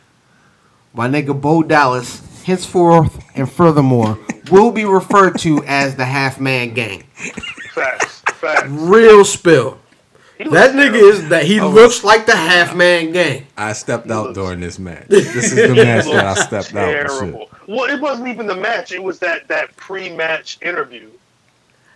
my 0.93 1.07
nigga 1.07 1.39
Bo 1.39 1.61
Dallas, 1.63 2.43
henceforth 2.43 3.23
and 3.35 3.49
furthermore, 3.51 4.17
will 4.51 4.71
be 4.71 4.85
referred 4.85 5.37
to 5.39 5.63
as 5.67 5.95
the 5.95 6.05
Half 6.05 6.39
Man 6.39 6.73
Gang. 6.73 7.03
Facts. 7.73 8.21
Facts. 8.33 8.67
Real 8.69 9.23
spill. 9.23 9.77
That 10.39 10.71
nigga 10.73 10.93
terrible. 10.93 11.09
is 11.09 11.29
that 11.29 11.45
he 11.45 11.59
oh. 11.59 11.69
looks 11.69 12.03
like 12.03 12.25
the 12.25 12.35
Half 12.35 12.75
Man 12.75 13.11
Gang. 13.11 13.45
I 13.55 13.73
stepped 13.73 14.09
out 14.09 14.23
looks- 14.29 14.37
during 14.39 14.59
this 14.59 14.79
match. 14.79 15.05
This 15.09 15.51
is 15.53 15.55
the 15.55 15.75
match 15.75 16.05
that 16.05 16.25
I 16.25 16.29
looks 16.29 16.41
stepped 16.45 16.73
out. 16.75 16.89
terrible. 16.91 17.47
Well, 17.67 17.87
it 17.91 18.01
wasn't 18.01 18.27
even 18.29 18.47
the 18.47 18.55
match. 18.55 18.91
It 18.91 19.03
was 19.03 19.19
that 19.19 19.47
that 19.49 19.75
pre-match 19.77 20.57
interview. 20.63 21.11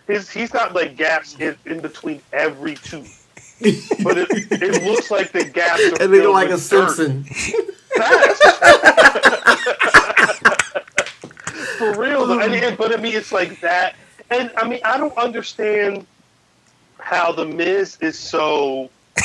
His 0.06 0.30
he's 0.30 0.50
got 0.50 0.74
like 0.74 0.96
gaps 0.96 1.36
in, 1.38 1.56
in 1.66 1.80
between 1.80 2.20
every 2.32 2.76
tooth. 2.76 3.24
But 4.02 4.18
it, 4.18 4.28
it 4.52 4.82
looks 4.84 5.10
like 5.10 5.32
the 5.32 5.44
gaps 5.44 5.82
are 5.82 5.90
That 5.98 6.10
nigga 6.10 6.20
filled 6.20 6.34
like 6.34 6.48
a 6.48 6.50
dirt. 6.50 6.60
Simpson. 6.60 7.24
For 11.78 11.98
real, 11.98 12.26
though. 12.26 12.40
And, 12.40 12.54
and- 12.54 12.76
but 12.76 12.92
I 12.96 13.00
mean, 13.00 13.14
it's 13.14 13.32
like 13.32 13.60
that. 13.60 13.94
And 14.30 14.50
I 14.56 14.68
mean, 14.68 14.80
I 14.84 14.98
don't 14.98 15.16
understand 15.16 16.06
how 16.98 17.30
the 17.32 17.46
Miz 17.46 17.96
is 18.00 18.18
so. 18.18 18.90
I 19.16 19.20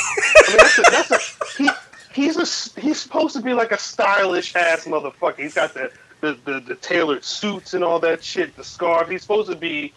mean, 0.48 0.56
that's 0.58 0.78
a, 0.78 0.82
that's 0.82 1.10
a 1.10 1.18
he. 1.62 1.68
He's 2.14 2.36
a 2.36 2.44
he's 2.80 3.00
supposed 3.00 3.34
to 3.36 3.42
be 3.42 3.52
like 3.54 3.72
a 3.72 3.78
stylish 3.78 4.54
ass 4.54 4.84
motherfucker. 4.84 5.38
He's 5.38 5.54
got 5.54 5.72
the 5.74 5.90
the, 6.20 6.38
the 6.44 6.60
the 6.60 6.74
tailored 6.76 7.24
suits 7.24 7.74
and 7.74 7.82
all 7.82 7.98
that 8.00 8.22
shit, 8.22 8.54
the 8.56 8.62
scarf. 8.64 9.08
He's 9.08 9.22
supposed 9.22 9.50
to 9.50 9.56
be 9.56 9.92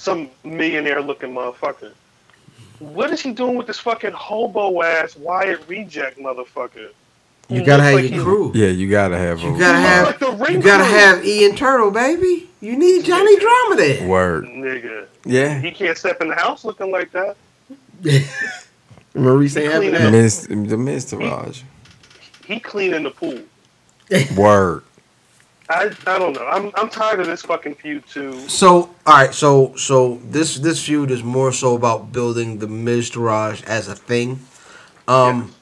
some 0.00 0.30
millionaire 0.44 1.02
looking 1.02 1.32
motherfucker. 1.34 1.92
What 2.78 3.10
is 3.10 3.20
he 3.20 3.32
doing 3.32 3.56
with 3.56 3.66
this 3.66 3.78
fucking 3.78 4.12
hobo 4.12 4.82
ass 4.82 5.14
Wyatt 5.16 5.68
reject 5.68 6.18
motherfucker? 6.18 6.88
You 7.50 7.64
gotta 7.64 7.82
have 7.82 7.94
like 7.94 8.10
your 8.10 8.24
crew. 8.24 8.52
Yeah, 8.54 8.68
you 8.68 8.88
gotta 8.88 9.18
have 9.18 9.40
You 9.40 9.54
a 9.54 9.58
gotta 9.58 9.78
have 9.78 10.20
like 10.40 10.50
you 10.50 10.62
gotta 10.62 10.84
crew. 10.84 10.92
have 10.92 11.24
Ian 11.26 11.54
Turtle, 11.56 11.90
baby. 11.90 12.48
You 12.62 12.76
need 12.78 13.04
Johnny 13.04 13.38
Drama 13.38 13.76
there. 13.76 14.08
word. 14.08 14.44
Nigga. 14.46 15.06
Yeah. 15.26 15.60
He 15.60 15.70
can't 15.70 15.98
step 15.98 16.22
in 16.22 16.28
the 16.28 16.34
house 16.36 16.64
looking 16.64 16.90
like 16.90 17.10
that. 17.12 17.36
Maryse 19.14 19.60
ain't 19.60 19.72
having 19.72 19.90
Clean 19.90 19.94
it 19.94 19.98
that. 19.98 20.06
up. 20.06 20.12
Miz, 20.12 20.46
the 20.46 20.54
Miztourage. 20.54 21.62
He 22.46 22.60
cleaning 22.60 23.02
the 23.02 23.10
pool. 23.10 23.40
Word. 24.36 24.82
I, 25.70 25.90
I 26.06 26.18
don't 26.18 26.32
know. 26.32 26.46
I'm 26.46 26.72
I'm 26.74 26.90
tired 26.90 27.20
of 27.20 27.26
this 27.26 27.42
fucking 27.42 27.76
feud 27.76 28.04
too. 28.06 28.32
So 28.48 28.90
all 29.06 29.14
right, 29.14 29.32
so 29.32 29.74
so 29.76 30.16
this 30.24 30.56
this 30.56 30.84
feud 30.84 31.12
is 31.12 31.22
more 31.22 31.52
so 31.52 31.76
about 31.76 32.12
building 32.12 32.58
the 32.58 32.66
Miztourage 32.66 33.64
as 33.64 33.86
a 33.86 33.94
thing. 33.94 34.40
Um, 35.06 35.54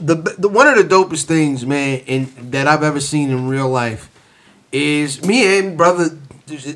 the 0.00 0.16
the 0.16 0.48
one 0.48 0.66
of 0.66 0.76
the 0.76 0.82
dopest 0.82 1.24
things, 1.26 1.64
man, 1.64 2.00
in 2.06 2.50
that 2.50 2.66
I've 2.66 2.82
ever 2.82 2.98
seen 2.98 3.30
in 3.30 3.46
real 3.46 3.68
life 3.68 4.10
is 4.72 5.24
me 5.24 5.58
and 5.58 5.78
brother. 5.78 6.18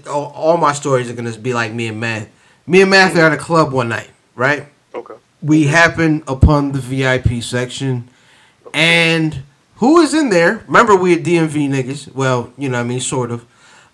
All, 0.08 0.26
all 0.26 0.56
my 0.56 0.72
stories 0.72 1.10
are 1.10 1.14
gonna 1.14 1.36
be 1.36 1.52
like 1.52 1.72
me 1.72 1.88
and 1.88 1.98
Matt. 1.98 2.28
Me 2.68 2.82
and 2.82 2.90
Matt 2.90 3.16
are 3.16 3.26
at 3.26 3.32
a 3.32 3.36
club 3.36 3.72
one 3.72 3.88
night, 3.88 4.10
right? 4.36 4.66
Okay. 4.94 5.14
we 5.42 5.64
happen 5.64 6.22
upon 6.28 6.72
the 6.72 6.78
VIP 6.78 7.42
section, 7.42 8.08
and 8.72 9.42
who 9.76 10.00
is 10.00 10.14
in 10.14 10.30
there? 10.30 10.64
Remember, 10.66 10.96
we 10.96 11.14
are 11.14 11.18
DMV 11.18 11.68
niggas. 11.68 12.14
Well, 12.14 12.52
you 12.56 12.68
know, 12.68 12.78
what 12.78 12.84
I 12.84 12.88
mean, 12.88 13.00
sort 13.00 13.30
of. 13.30 13.44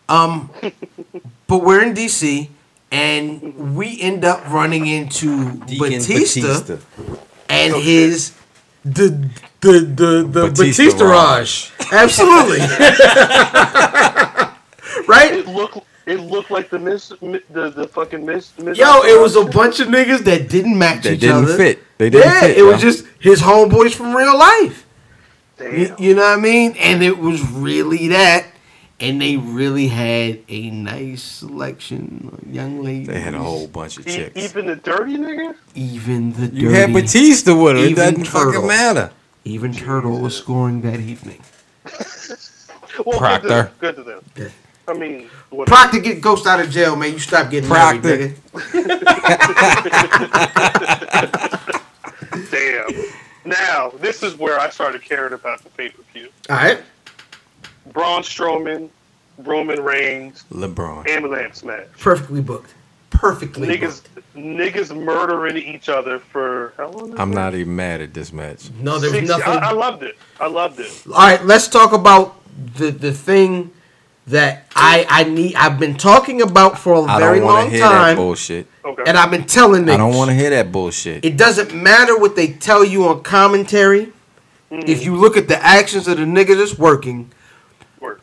Um, 0.09 0.51
but 1.47 1.59
we're 1.59 1.83
in 1.83 1.95
DC, 1.95 2.49
and 2.91 3.77
we 3.77 4.01
end 4.01 4.25
up 4.25 4.49
running 4.49 4.87
into 4.87 5.55
Batista, 5.79 6.79
and 7.49 7.75
his 7.75 8.33
the 8.85 9.29
the 9.61 9.81
the 9.81 10.29
the 10.29 10.49
Batista 10.49 10.83
Batista 10.85 11.05
Raj. 11.05 11.73
Absolutely. 11.93 12.59
right? 15.07 15.33
It 15.33 15.47
looked 15.49 15.79
it 16.07 16.21
looked 16.21 16.51
like 16.51 16.69
the 16.71 16.79
miss 16.79 17.09
the 17.09 17.71
the 17.71 17.89
fucking 17.89 18.25
miss. 18.25 18.57
miss 18.59 18.79
Yo, 18.79 19.03
it 19.03 19.21
was 19.21 19.37
a 19.37 19.45
bunch 19.45 19.81
of 19.81 19.89
niggas 19.89 20.25
that 20.25 20.49
didn't 20.49 20.77
match 20.77 21.05
They 21.05 21.15
each 21.15 21.21
didn't 21.21 21.45
other. 21.45 21.57
fit. 21.57 21.83
They 21.99 22.11
didn't 22.11 22.31
yeah, 22.31 22.41
fit. 22.41 22.59
it 22.59 22.63
was 22.63 22.81
just 22.81 23.07
his 23.21 23.41
homeboys 23.41 23.95
from 23.95 24.15
real 24.15 24.37
life. 24.37 24.87
You, 25.63 25.87
Damn. 25.89 25.97
you 26.03 26.15
know 26.15 26.23
what 26.23 26.39
I 26.39 26.41
mean? 26.41 26.75
And 26.79 27.03
it 27.03 27.19
was 27.19 27.41
really 27.51 28.09
that. 28.09 28.47
And 29.01 29.21
they 29.21 29.37
really 29.37 29.89
had 29.89 30.39
a 30.49 30.71
nice 30.71 31.23
selection 31.23 32.31
of 32.33 32.47
young 32.53 32.83
ladies. 32.85 33.09
They 33.09 33.19
had 33.21 33.35
a 33.35 33.39
whole 33.39 33.67
bunch 33.67 33.99
of 33.99 34.07
E- 34.07 34.13
chicks. 34.15 34.37
even 34.41 34.67
the 34.67 34.77
dirty 34.77 35.17
nigga. 35.17 35.55
Even 35.75 36.33
the 36.35 36.47
You 36.47 36.69
dirty, 36.69 36.75
had 36.81 36.93
Batista 36.93 37.55
with 37.61 37.77
her. 37.77 37.83
It 37.83 37.91
even 37.91 37.97
doesn't 37.97 38.25
Turtle. 38.27 38.53
fucking 38.53 38.67
matter. 38.69 39.11
even 39.45 39.73
Turtle 39.75 40.21
was 40.21 40.37
scoring 40.37 40.81
that 40.83 41.01
evening. 41.01 41.41
Well, 43.07 43.19
Proctor. 43.19 43.71
Good 43.81 43.97
to 43.97 44.03
them. 44.03 44.21
Good 44.35 44.51
to 44.51 44.51
them. 44.51 44.53
I 44.87 44.93
mean, 44.93 45.31
what, 45.49 45.67
Proctor 45.67 45.99
get 46.01 46.21
Ghost 46.21 46.47
out 46.47 46.61
of 46.61 46.69
jail, 46.69 46.95
man. 46.95 47.13
You 47.15 47.19
stop 47.21 47.51
getting 47.51 47.71
Proctor. 47.71 48.03
married, 48.03 48.37
nigga. 48.45 49.31
damn. 52.51 53.05
Now, 53.45 53.91
this 53.99 54.23
is 54.23 54.37
where 54.39 54.59
I 54.59 54.71
started 54.71 55.03
caring 55.03 55.33
about 55.33 55.63
the 55.63 55.71
pay 55.71 55.89
per 55.89 56.03
view. 56.13 56.29
All 56.49 56.57
right. 56.57 56.81
Braun 57.93 58.23
Strowman, 58.23 58.89
Roman 59.39 59.83
Reigns, 59.83 60.45
LeBron. 60.53 61.09
ambulance 61.09 61.65
match. 61.65 61.89
Perfectly 61.99 62.41
booked. 62.41 62.75
Perfectly 63.11 63.69
Niggas, 63.69 64.03
booked. 64.15 64.35
niggas 64.37 64.97
murdering 64.97 65.57
each 65.57 65.89
other 65.89 66.19
for 66.19 66.73
how 66.77 66.89
long? 66.91 67.19
I'm 67.19 67.31
not 67.31 67.55
even 67.55 67.75
mad 67.77 68.01
at 68.01 68.15
this 68.15 68.33
match. 68.33 68.71
No, 68.81 68.99
there 68.99 69.11
was 69.11 69.29
nothing. 69.29 69.45
I, 69.49 69.69
I 69.69 69.73
loved 69.73 70.03
it. 70.03 70.17
I 70.41 70.47
loved 70.47 70.81
it. 70.81 71.03
All 71.07 71.13
right, 71.15 71.45
let's 71.45 71.69
talk 71.69 71.93
about 71.93 72.37
the 72.77 72.91
the 72.91 73.13
thing 73.13 73.71
that 74.29 74.67
I 74.77 75.07
I 75.09 75.25
need. 75.25 75.55
I've 75.57 75.79
been 75.79 75.97
talking 75.97 76.43
about 76.43 76.79
for 76.79 76.95
a 76.95 77.03
I 77.03 77.19
very 77.19 77.39
don't 77.41 77.49
long 77.49 77.65
to 77.65 77.71
hear 77.71 77.81
that 77.81 77.91
time, 77.93 78.17
bullshit. 78.17 78.67
Okay. 78.85 79.03
and 79.07 79.17
I've 79.19 79.31
been 79.31 79.45
telling 79.45 79.85
niggas. 79.85 79.95
I 79.95 79.97
don't 79.97 80.15
want 80.15 80.31
to 80.31 80.35
hear 80.35 80.51
that 80.51 80.71
bullshit. 80.73 81.25
It 81.25 81.37
doesn't 81.37 81.75
matter 81.75 82.19
what 82.19 82.37
they 82.37 82.49
tell 82.49 82.85
you 82.85 83.07
on 83.09 83.23
commentary. 83.23 84.13
Mm-hmm. 84.71 84.89
If 84.89 85.05
you 85.05 85.17
look 85.17 85.37
at 85.37 85.49
the 85.49 85.63
actions 85.63 86.09
of 86.09 86.17
the 86.19 86.25
nigga 86.25 86.57
that's 86.57 86.79
working, 86.79 87.31
Work. 88.01 88.21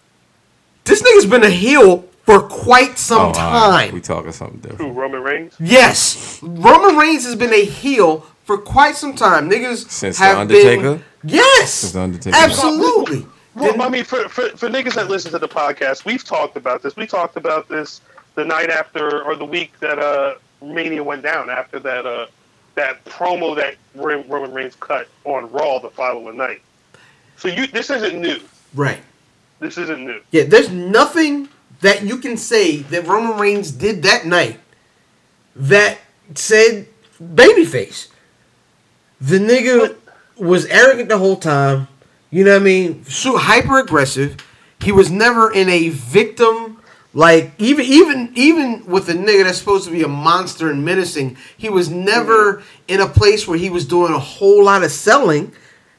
this 0.86 1.02
nigga's 1.04 1.26
been 1.30 1.44
a 1.44 1.50
heel 1.50 2.06
for 2.26 2.42
quite 2.42 2.92
Oh, 2.92 2.96
some 2.96 3.20
all 3.20 3.28
right. 3.72 3.86
time. 3.88 3.94
We 3.94 4.02
talking 4.02 4.32
something 4.32 4.60
different. 4.60 4.94
Who? 4.94 5.00
Roman 5.00 5.22
Reigns. 5.22 5.54
Yes, 5.60 6.40
Roman 6.42 6.96
Reigns 6.98 7.26
has 7.26 7.36
been 7.36 7.54
a 7.54 7.64
heel 7.66 8.26
for 8.46 8.58
quite 8.58 8.96
some 8.96 9.16
time. 9.16 9.50
Niggas 9.50 9.90
Since 9.90 10.18
The 10.20 10.40
Undertaker? 10.40 10.82
Been, 10.96 11.04
yes, 11.24 11.72
Since 11.74 11.94
The 11.94 12.02
Undertaker. 12.02 12.38
absolutely. 12.38 13.26
Well, 13.60 13.82
I 13.82 13.90
mean, 13.90 14.04
for, 14.04 14.30
for 14.30 14.50
for 14.50 14.70
niggas 14.70 14.96
that 14.96 15.10
listen 15.10 15.32
to 15.32 15.40
the 15.40 15.48
podcast, 15.48 16.06
we've 16.06 16.24
talked 16.24 16.56
about 16.56 16.82
this. 16.82 16.96
We 16.96 17.06
talked 17.06 17.36
about 17.36 17.68
this 17.68 18.02
the 18.36 18.46
night 18.46 18.70
after 18.70 19.24
or 19.24 19.36
the 19.36 19.46
week 19.46 19.78
that 19.80 20.00
uh 20.00 20.36
Mania 20.62 21.04
went 21.04 21.24
down 21.24 21.50
after 21.50 21.80
that 21.80 22.06
uh 22.06 22.28
that 22.76 23.04
promo 23.06 23.56
that 23.56 23.76
Roman 23.96 24.54
Reigns 24.54 24.76
cut 24.76 25.08
on 25.26 25.52
Raw 25.52 25.80
the 25.80 25.90
following 25.90 26.38
night. 26.38 26.62
So 27.38 27.48
you 27.50 27.68
this 27.68 27.90
isn't 27.90 28.20
new. 28.20 28.40
Right. 28.74 29.00
This 29.60 29.78
isn't 29.78 30.06
new. 30.06 30.22
Yeah, 30.32 30.44
there's 30.44 30.70
nothing 30.70 31.50
that 31.82 32.04
you 32.04 32.18
can 32.18 32.38
say 32.38 32.78
that 32.78 33.06
Roman 33.06 33.38
Reigns 33.38 33.72
did 33.72 34.04
that 34.04 34.26
night 34.26 34.60
that 35.56 35.98
said 36.36 36.88
babyface. 37.22 38.08
The 39.20 39.40
nigga 39.40 39.96
was 40.38 40.66
arrogant 40.68 41.10
the 41.10 41.18
whole 41.18 41.36
time. 41.36 41.88
You 42.32 42.44
know 42.44 42.54
what 42.54 42.62
I 42.62 42.66
mean? 42.66 43.04
So 43.06 43.38
hyper 43.38 43.80
aggressive. 43.80 44.38
He 44.82 44.92
was 44.92 45.12
never 45.12 45.52
in 45.52 45.68
a 45.70 45.90
victim 45.90 46.80
like 47.14 47.54
even 47.58 47.86
even 47.86 48.32
even 48.36 48.86
with 48.86 49.10
a 49.10 49.14
nigga 49.14 49.44
that's 49.44 49.58
supposed 49.58 49.86
to 49.86 49.92
be 49.92 50.04
a 50.04 50.08
monster 50.08 50.70
and 50.70 50.86
menacing, 50.86 51.38
he 51.58 51.68
was 51.70 51.90
never 51.90 52.62
in 52.88 53.02
a 53.02 53.08
place 53.08 53.48
where 53.48 53.58
he 53.58 53.70
was 53.70 53.86
doing 53.86 54.14
a 54.14 54.20
whole 54.20 54.66
lot 54.66 54.84
of 54.84 54.92
selling. 54.92 55.52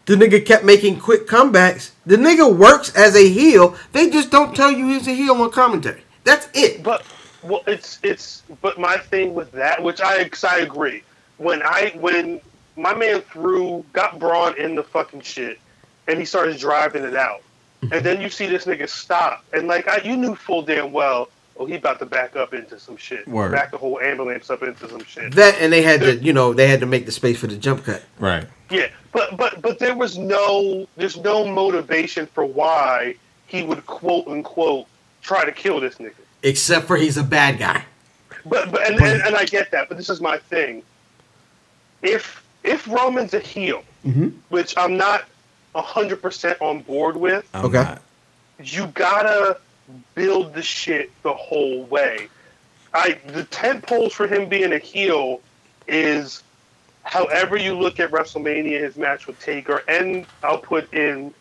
The 0.06 0.14
nigga 0.14 0.44
kept 0.44 0.64
making 0.64 1.00
quick 1.00 1.26
comebacks. 1.26 1.90
The 2.06 2.16
nigga 2.16 2.56
works 2.56 2.94
as 2.94 3.16
a 3.16 3.28
heel. 3.28 3.76
They 3.92 4.08
just 4.08 4.30
don't 4.30 4.54
tell 4.54 4.70
you 4.70 4.88
he's 4.88 5.06
a 5.08 5.12
heel 5.12 5.34
on 5.34 5.50
commentary. 5.50 6.02
That's 6.24 6.48
it. 6.54 6.82
But 6.82 7.04
well, 7.42 7.62
it's 7.66 7.98
it's. 8.04 8.42
But 8.62 8.78
my 8.78 8.96
thing 8.96 9.34
with 9.34 9.50
that, 9.52 9.82
which 9.82 10.00
I 10.00 10.30
I 10.48 10.58
agree, 10.60 11.02
when 11.38 11.60
I 11.62 11.92
when 11.96 12.40
my 12.76 12.94
man 12.94 13.20
threw 13.22 13.84
got 13.92 14.20
Braun 14.20 14.56
in 14.56 14.76
the 14.76 14.84
fucking 14.84 15.22
shit, 15.22 15.58
and 16.06 16.18
he 16.18 16.24
started 16.24 16.58
driving 16.58 17.04
it 17.04 17.16
out, 17.16 17.42
mm-hmm. 17.82 17.92
and 17.92 18.04
then 18.04 18.20
you 18.20 18.28
see 18.28 18.46
this 18.46 18.64
nigga 18.64 18.88
stop, 18.88 19.44
and 19.52 19.68
like 19.68 19.88
I, 19.88 19.98
you 19.98 20.16
knew 20.16 20.34
full 20.34 20.62
damn 20.62 20.92
well, 20.92 21.28
oh 21.58 21.66
he 21.66 21.74
about 21.74 21.98
to 22.00 22.06
back 22.06 22.36
up 22.36 22.54
into 22.54 22.78
some 22.78 22.96
shit, 22.96 23.28
Word. 23.28 23.52
back 23.52 23.70
the 23.70 23.78
whole 23.78 24.00
ambulance 24.00 24.50
up 24.50 24.62
into 24.62 24.88
some 24.88 25.04
shit. 25.04 25.34
That 25.34 25.56
and 25.60 25.72
they 25.72 25.82
had 25.82 26.00
to, 26.00 26.16
you 26.16 26.32
know, 26.32 26.52
they 26.52 26.68
had 26.68 26.80
to 26.80 26.86
make 26.86 27.06
the 27.06 27.12
space 27.12 27.38
for 27.38 27.46
the 27.46 27.56
jump 27.56 27.84
cut. 27.84 28.02
Right. 28.18 28.46
Yeah, 28.70 28.88
but 29.12 29.36
but 29.36 29.60
but 29.62 29.78
there 29.78 29.96
was 29.96 30.18
no 30.18 30.86
there's 30.96 31.16
no 31.18 31.46
motivation 31.46 32.26
for 32.26 32.44
why 32.44 33.16
he 33.46 33.62
would 33.62 33.84
quote 33.86 34.26
unquote 34.26 34.86
try 35.22 35.44
to 35.44 35.52
kill 35.52 35.80
this 35.80 35.96
nigga. 35.96 36.14
Except 36.42 36.86
for 36.86 36.96
he's 36.96 37.16
a 37.16 37.24
bad 37.24 37.58
guy. 37.58 37.84
But 38.46 38.70
but 38.70 38.86
and, 38.90 39.00
and, 39.00 39.22
and 39.22 39.36
I 39.36 39.44
get 39.44 39.70
that, 39.72 39.88
but 39.88 39.98
this 39.98 40.08
is 40.08 40.20
my 40.20 40.38
thing. 40.38 40.82
If 42.02 42.42
if 42.64 42.86
Roman's 42.88 43.34
a 43.34 43.40
heel, 43.40 43.82
mm-hmm. 44.04 44.28
which 44.48 44.74
I'm 44.76 44.96
not 44.96 45.24
hundred 45.74 46.22
percent 46.22 46.58
on 46.60 46.82
board 46.82 47.16
with, 47.16 47.48
I'm 47.54 47.64
Okay. 47.66 47.74
not. 47.74 48.02
you 48.58 48.88
gotta 48.88 49.58
build 50.14 50.54
the 50.54 50.62
shit 50.62 51.10
the 51.22 51.32
whole 51.32 51.84
way. 51.84 52.28
I 52.92 53.20
the 53.26 53.44
tent 53.44 53.86
poles 53.86 54.12
for 54.12 54.26
him 54.26 54.48
being 54.48 54.72
a 54.72 54.78
heel 54.78 55.40
is 55.86 56.42
however 57.04 57.56
you 57.56 57.74
look 57.74 58.00
at 58.00 58.10
WrestleMania, 58.10 58.80
his 58.80 58.96
match 58.96 59.26
with 59.26 59.38
Taker, 59.38 59.82
and 59.88 60.26
I'll 60.42 60.58
put 60.58 60.92
in 60.92 61.34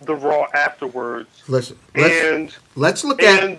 the 0.00 0.14
Raw 0.14 0.46
afterwards. 0.54 1.44
Listen, 1.48 1.78
let's 1.94 2.14
and 2.20 2.56
let's 2.74 3.04
look 3.04 3.22
at 3.22 3.58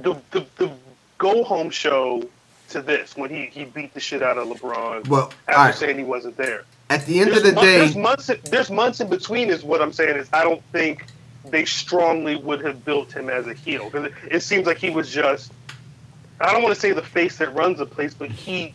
the, 0.00 0.14
the 0.30 0.46
the 0.56 0.72
go 1.18 1.44
home 1.44 1.70
show 1.70 2.22
to 2.68 2.82
this 2.82 3.16
when 3.16 3.30
he, 3.30 3.46
he 3.46 3.64
beat 3.64 3.94
the 3.94 4.00
shit 4.00 4.22
out 4.22 4.38
of 4.38 4.48
LeBron 4.48 5.08
Well, 5.08 5.32
after 5.48 5.52
alright. 5.58 5.74
saying 5.74 5.98
he 5.98 6.04
wasn't 6.04 6.36
there. 6.36 6.64
At 6.90 7.06
the 7.06 7.20
end 7.20 7.30
of 7.30 7.42
the 7.42 7.52
mon- 7.52 7.64
day. 7.64 7.78
there's 7.78 7.96
months 7.96 8.30
there's 8.44 8.70
months 8.70 9.00
in 9.00 9.08
between 9.08 9.50
is 9.50 9.62
what 9.62 9.82
I'm 9.82 9.92
saying 9.92 10.16
is 10.16 10.28
I 10.32 10.42
don't 10.42 10.62
think 10.72 11.06
they 11.44 11.64
strongly 11.64 12.36
would 12.36 12.64
have 12.64 12.84
built 12.84 13.12
him 13.12 13.28
as 13.30 13.46
a 13.46 13.54
heel 13.54 13.84
because 13.84 14.06
it, 14.06 14.12
it 14.30 14.40
seems 14.40 14.66
like 14.66 14.78
he 14.78 14.90
was 14.90 15.10
just 15.10 15.52
I 16.40 16.52
don't 16.52 16.62
want 16.62 16.74
to 16.74 16.80
say 16.80 16.92
the 16.92 17.02
face 17.02 17.38
that 17.38 17.52
runs 17.54 17.78
the 17.78 17.86
place, 17.86 18.14
but 18.14 18.30
he 18.30 18.72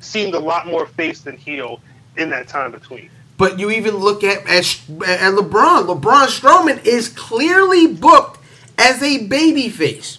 seemed 0.00 0.34
a 0.34 0.38
lot 0.38 0.66
more 0.66 0.86
face 0.86 1.22
than 1.22 1.36
heel 1.36 1.80
in 2.16 2.30
that 2.30 2.48
time 2.48 2.70
between. 2.72 3.10
But 3.38 3.58
you 3.58 3.70
even 3.70 3.96
look 3.96 4.24
at 4.24 4.42
at, 4.46 4.64
at 5.06 5.32
LeBron. 5.34 5.86
LeBron 5.86 6.26
Strowman 6.26 6.84
is 6.84 7.08
clearly 7.08 7.86
booked 7.86 8.40
as 8.76 9.02
a 9.02 9.26
baby 9.26 9.68
face. 9.68 10.18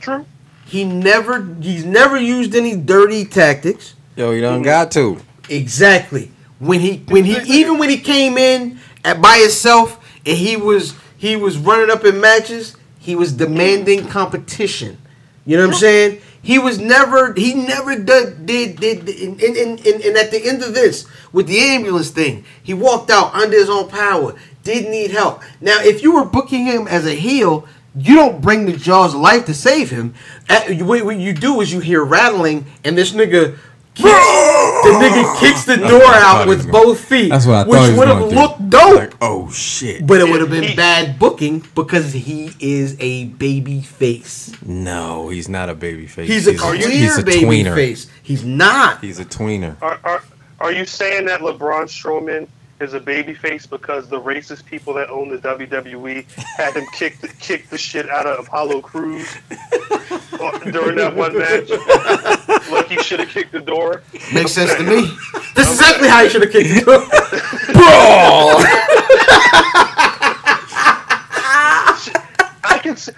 True. 0.00 0.26
He 0.66 0.84
never 0.84 1.44
he's 1.60 1.84
never 1.84 2.18
used 2.18 2.54
any 2.54 2.76
dirty 2.76 3.24
tactics. 3.24 3.94
Yo, 4.16 4.32
you 4.32 4.42
done 4.42 4.62
got 4.62 4.90
to. 4.92 5.20
Exactly. 5.48 6.30
When 6.58 6.80
he 6.80 7.04
when 7.08 7.24
he 7.24 7.36
even 7.60 7.78
when 7.78 7.88
he 7.88 7.98
came 7.98 8.36
in 8.36 8.80
at 9.04 9.22
by 9.22 9.38
himself 9.38 10.04
and 10.26 10.36
he 10.36 10.56
was 10.56 10.94
he 11.16 11.36
was 11.36 11.56
running 11.56 11.90
up 11.90 12.04
in 12.04 12.20
matches, 12.20 12.76
he 12.98 13.14
was 13.14 13.32
demanding 13.32 14.06
competition. 14.06 14.98
You 15.46 15.56
know 15.56 15.66
what 15.66 15.74
I'm 15.74 15.80
saying? 15.80 16.20
He 16.42 16.58
was 16.58 16.78
never 16.78 17.32
he 17.32 17.54
never 17.54 17.96
did 17.96 18.44
did 18.44 18.80
did 18.80 19.08
and, 19.08 19.40
and, 19.40 19.56
and, 19.56 19.80
and 19.86 20.16
at 20.16 20.30
the 20.30 20.44
end 20.44 20.62
of 20.62 20.74
this 20.74 21.06
with 21.32 21.46
the 21.46 21.58
ambulance 21.58 22.10
thing, 22.10 22.44
he 22.62 22.74
walked 22.74 23.10
out 23.10 23.34
under 23.34 23.56
his 23.56 23.70
own 23.70 23.88
power, 23.88 24.34
didn't 24.62 24.90
need 24.90 25.10
help. 25.10 25.42
Now 25.60 25.78
if 25.80 26.02
you 26.02 26.14
were 26.14 26.24
booking 26.24 26.64
him 26.64 26.88
as 26.88 27.06
a 27.06 27.14
heel, 27.14 27.66
you 27.96 28.14
don't 28.16 28.40
bring 28.40 28.66
the 28.66 28.76
jaws 28.76 29.14
of 29.14 29.20
life 29.20 29.46
to 29.46 29.54
save 29.54 29.90
him. 29.90 30.14
What 30.48 31.18
you 31.18 31.32
do 31.32 31.60
is 31.60 31.72
you 31.72 31.80
hear 31.80 32.04
rattling 32.04 32.66
and 32.84 32.96
this 32.96 33.12
nigga 33.12 33.58
the 34.02 34.90
nigga 35.00 35.36
kicks 35.40 35.64
the 35.64 35.76
door 35.76 36.02
out 36.04 36.20
thought 36.22 36.44
he 36.44 36.48
was 36.48 36.64
with 36.64 36.72
both 36.72 37.00
feet, 37.00 37.28
That's 37.30 37.46
what 37.46 37.54
I 37.54 37.64
which 37.64 37.78
thought 37.78 37.84
he 37.84 37.90
was 37.90 37.98
would 37.98 38.08
have 38.08 38.32
looked 38.32 38.70
dope. 38.70 38.96
Like, 38.96 39.14
oh 39.20 39.50
shit. 39.50 40.06
But 40.06 40.20
it 40.20 40.24
would 40.30 40.40
have 40.40 40.50
been 40.50 40.76
bad 40.76 41.18
booking 41.18 41.64
because 41.74 42.12
he 42.12 42.52
is 42.60 42.96
a 43.00 43.24
baby 43.26 43.80
face. 43.82 44.52
no, 44.62 45.28
he's 45.28 45.48
not 45.48 45.68
a 45.68 45.74
baby 45.74 46.06
face. 46.06 46.28
He's 46.28 46.46
a 46.46 46.52
he's 46.52 46.60
clear 46.60 46.88
he's 46.88 47.18
a 47.18 47.22
baby 47.22 47.44
tweener. 47.44 47.74
face. 47.74 48.06
He's 48.22 48.44
not. 48.44 49.00
He's 49.02 49.18
a 49.18 49.24
tweener. 49.24 49.76
Are, 49.82 49.98
are 50.04 50.22
are 50.60 50.72
you 50.72 50.84
saying 50.86 51.26
that 51.26 51.40
LeBron 51.40 51.84
Strowman 51.84 52.48
is 52.80 52.94
a 52.94 53.00
baby 53.00 53.34
face 53.34 53.66
because 53.66 54.08
the 54.08 54.20
racist 54.20 54.64
people 54.64 54.94
that 54.94 55.08
own 55.10 55.28
the 55.28 55.38
WWE 55.38 56.24
had 56.56 56.74
him 56.74 56.86
kick 56.92 57.20
the, 57.20 57.26
kick 57.28 57.68
the 57.70 57.78
shit 57.78 58.08
out 58.08 58.24
of 58.26 58.46
Apollo 58.46 58.80
Crews 58.82 59.26
during 60.70 60.96
that 60.96 61.14
one 61.14 61.36
match? 61.38 61.68
like 62.70 62.88
he 62.88 63.02
should 63.02 63.20
have 63.20 63.28
kicked 63.28 63.52
the 63.52 63.60
door. 63.60 64.02
Makes 64.32 64.52
sense 64.52 64.74
to 64.74 64.82
me. 64.82 65.10
That's 65.54 65.70
exactly 65.70 66.08
how 66.08 66.22
he 66.22 66.28
should 66.28 66.42
have 66.42 66.52
kicked 66.52 66.70
it. 66.70 66.86
I 72.64 72.78
can. 72.82 72.96
See, 72.96 73.12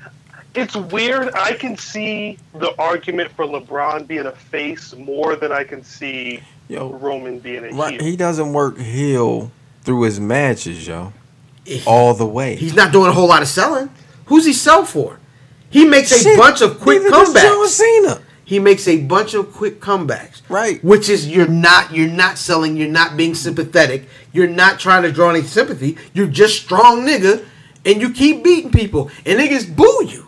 it's 0.54 0.76
weird. 0.76 1.32
I 1.34 1.52
can 1.52 1.76
see 1.76 2.38
the 2.54 2.74
argument 2.78 3.30
for 3.32 3.44
LeBron 3.46 4.06
being 4.06 4.26
a 4.26 4.32
face 4.32 4.94
more 4.96 5.36
than 5.36 5.52
I 5.52 5.64
can 5.64 5.84
see 5.84 6.42
Yo, 6.68 6.92
Roman 6.94 7.38
being 7.38 7.64
a 7.64 7.70
right, 7.70 8.00
heel. 8.00 8.10
he 8.10 8.16
doesn't 8.16 8.52
work 8.52 8.78
heel 8.78 9.52
through 9.82 10.02
his 10.02 10.18
matches, 10.18 10.86
yo. 10.86 11.12
All 11.86 12.14
the 12.14 12.26
way. 12.26 12.56
He's 12.56 12.74
not 12.74 12.92
doing 12.92 13.08
a 13.08 13.12
whole 13.12 13.28
lot 13.28 13.42
of 13.42 13.48
selling. 13.48 13.90
Who's 14.26 14.44
he 14.44 14.52
sell 14.52 14.84
for? 14.84 15.19
He 15.70 15.84
makes 15.86 16.12
a 16.12 16.18
Shit, 16.18 16.36
bunch 16.38 16.60
of 16.60 16.80
quick 16.80 17.02
does 17.02 17.32
John 17.32 17.42
comebacks. 17.64 17.68
Cena. 17.68 18.22
He 18.44 18.58
makes 18.58 18.88
a 18.88 19.00
bunch 19.02 19.34
of 19.34 19.52
quick 19.52 19.80
comebacks. 19.80 20.42
Right. 20.48 20.82
Which 20.82 21.08
is 21.08 21.28
you're 21.28 21.46
not 21.46 21.92
you're 21.94 22.08
not 22.10 22.36
selling, 22.36 22.76
you're 22.76 22.88
not 22.88 23.16
being 23.16 23.34
sympathetic, 23.34 24.08
you're 24.32 24.48
not 24.48 24.80
trying 24.80 25.04
to 25.04 25.12
draw 25.12 25.30
any 25.30 25.42
sympathy. 25.42 25.96
You're 26.12 26.26
just 26.26 26.60
strong 26.60 27.06
nigga 27.06 27.44
and 27.86 28.00
you 28.00 28.10
keep 28.10 28.42
beating 28.44 28.70
people, 28.70 29.10
and 29.24 29.38
niggas 29.38 29.74
boo 29.74 30.04
you. 30.06 30.26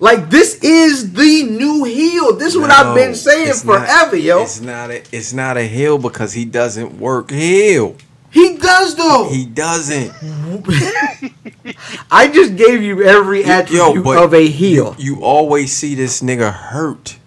Like 0.00 0.30
this 0.30 0.56
is 0.64 1.12
the 1.12 1.44
new 1.44 1.84
heel. 1.84 2.34
This 2.36 2.54
is 2.54 2.58
what 2.60 2.70
I've 2.70 2.94
been 2.96 3.14
saying 3.14 3.48
it's 3.48 3.64
not- 3.64 3.86
forever, 3.86 4.16
yo. 4.16 4.42
It's 4.42 4.60
not 4.60 4.90
a 4.90 5.02
it's 5.12 5.32
not 5.32 5.56
a 5.56 5.62
heel 5.62 5.98
because 5.98 6.32
he 6.32 6.44
doesn't 6.44 6.98
work 6.98 7.30
heel. 7.30 7.96
He 8.32 8.56
does 8.56 8.96
though. 8.96 9.28
He 9.30 9.44
doesn't. 9.44 10.12
I 12.10 12.28
just 12.28 12.56
gave 12.56 12.82
you 12.82 13.02
every 13.02 13.44
attribute 13.44 14.04
but 14.04 14.22
of 14.22 14.34
a 14.34 14.46
heel. 14.46 14.94
You 14.98 15.22
always 15.22 15.72
see 15.72 15.94
this 15.94 16.22
nigga 16.22 16.52
hurt, 16.52 17.18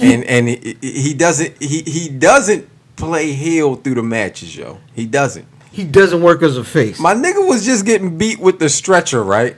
and 0.00 0.24
and 0.24 0.48
he, 0.48 0.76
he 0.80 1.14
doesn't 1.14 1.60
he 1.62 1.82
he 1.82 2.08
doesn't 2.08 2.68
play 2.96 3.32
heel 3.32 3.76
through 3.76 3.94
the 3.94 4.02
matches, 4.02 4.56
yo. 4.56 4.78
He 4.94 5.06
doesn't. 5.06 5.46
He 5.72 5.84
doesn't 5.84 6.20
work 6.20 6.42
as 6.42 6.56
a 6.56 6.64
face, 6.64 6.98
My 6.98 7.14
nigga 7.14 7.46
was 7.46 7.64
just 7.64 7.86
getting 7.86 8.18
beat 8.18 8.40
with 8.40 8.58
the 8.58 8.68
stretcher, 8.68 9.22
right? 9.22 9.56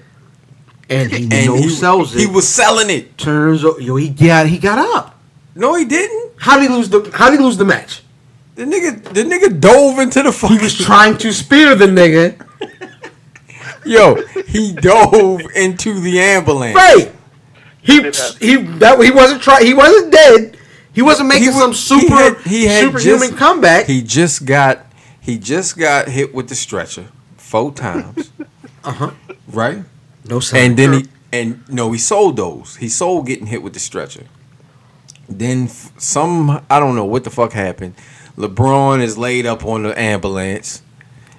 and 0.91 1.11
he 1.11 1.23
And 1.25 1.47
no 1.47 1.57
he 1.57 1.69
sells 1.71 2.15
it. 2.15 2.21
He 2.21 2.27
was 2.27 2.47
selling 2.47 2.91
it. 2.91 3.17
turns. 3.17 3.63
Yo, 3.63 3.97
he 3.97 4.11
got 4.11 4.47
he 4.47 4.59
got 4.59 4.79
up. 4.79 5.19
No, 5.55 5.75
he 5.75 5.85
didn't. 5.85 6.33
How 6.37 6.59
did 6.59 6.71
he 6.71 6.75
lose 6.77 6.89
the? 6.89 7.11
How 7.15 7.31
did 7.31 7.39
he 7.41 7.45
lose 7.45 7.57
the 7.57 7.65
match? 7.65 8.03
The 8.55 8.65
nigga, 8.65 9.03
the 9.15 9.23
nigga 9.23 9.59
dove 9.61 9.99
into 9.99 10.23
the 10.23 10.33
fucking. 10.33 10.59
He 10.59 10.63
was 10.63 10.77
trying 10.77 11.17
to 11.19 11.33
spear 11.33 11.75
the 11.75 11.87
nigga. 11.87 12.47
Yo, 13.85 14.17
he 14.47 14.73
dove 14.73 15.41
into 15.55 15.99
the 16.01 16.21
ambulance. 16.21 16.75
Right. 16.77 17.13
He 17.81 18.01
he 18.41 18.57
that 18.79 19.01
he 19.03 19.11
wasn't 19.11 19.43
trying. 19.43 19.67
He 19.67 19.75
wasn't 19.75 20.13
dead. 20.13 20.57
He 20.93 21.03
wasn't 21.03 21.29
making 21.29 21.45
He 21.53 21.59
some 21.59 21.73
super 21.75 22.07
he 22.07 22.13
had- 22.15 22.37
he 22.43 22.65
had 22.67 22.81
superhuman 22.85 23.29
just- 23.31 23.37
comeback. 23.37 23.87
He 23.87 24.03
just 24.03 24.45
got 24.45 24.87
he 25.21 25.39
just 25.39 25.77
got 25.79 26.09
hit 26.09 26.35
with 26.35 26.49
the 26.49 26.55
stretcher 26.55 27.07
four 27.37 27.73
times. 27.73 28.31
Uh 28.85 28.91
huh. 28.93 29.11
Right? 29.47 29.85
No 30.29 30.41
sign. 30.41 30.61
And 30.71 30.77
then 30.77 30.93
he 30.93 31.05
and 31.33 31.63
no, 31.69 31.93
he 31.93 31.99
sold 31.99 32.37
those. 32.37 32.75
He 32.77 32.89
sold 32.89 33.27
getting 33.29 33.47
hit 33.47 33.63
with 33.63 33.75
the 33.75 33.79
stretcher. 33.81 34.25
Then 35.29 35.65
f- 35.67 35.93
some 35.99 36.51
I 36.69 36.81
don't 36.81 36.97
know 36.97 37.05
what 37.05 37.23
the 37.23 37.31
fuck 37.31 37.53
happened. 37.53 37.95
LeBron 38.37 39.01
is 39.01 39.17
laid 39.17 39.47
up 39.47 39.65
on 39.65 39.85
the 39.85 39.97
ambulance, 39.99 40.83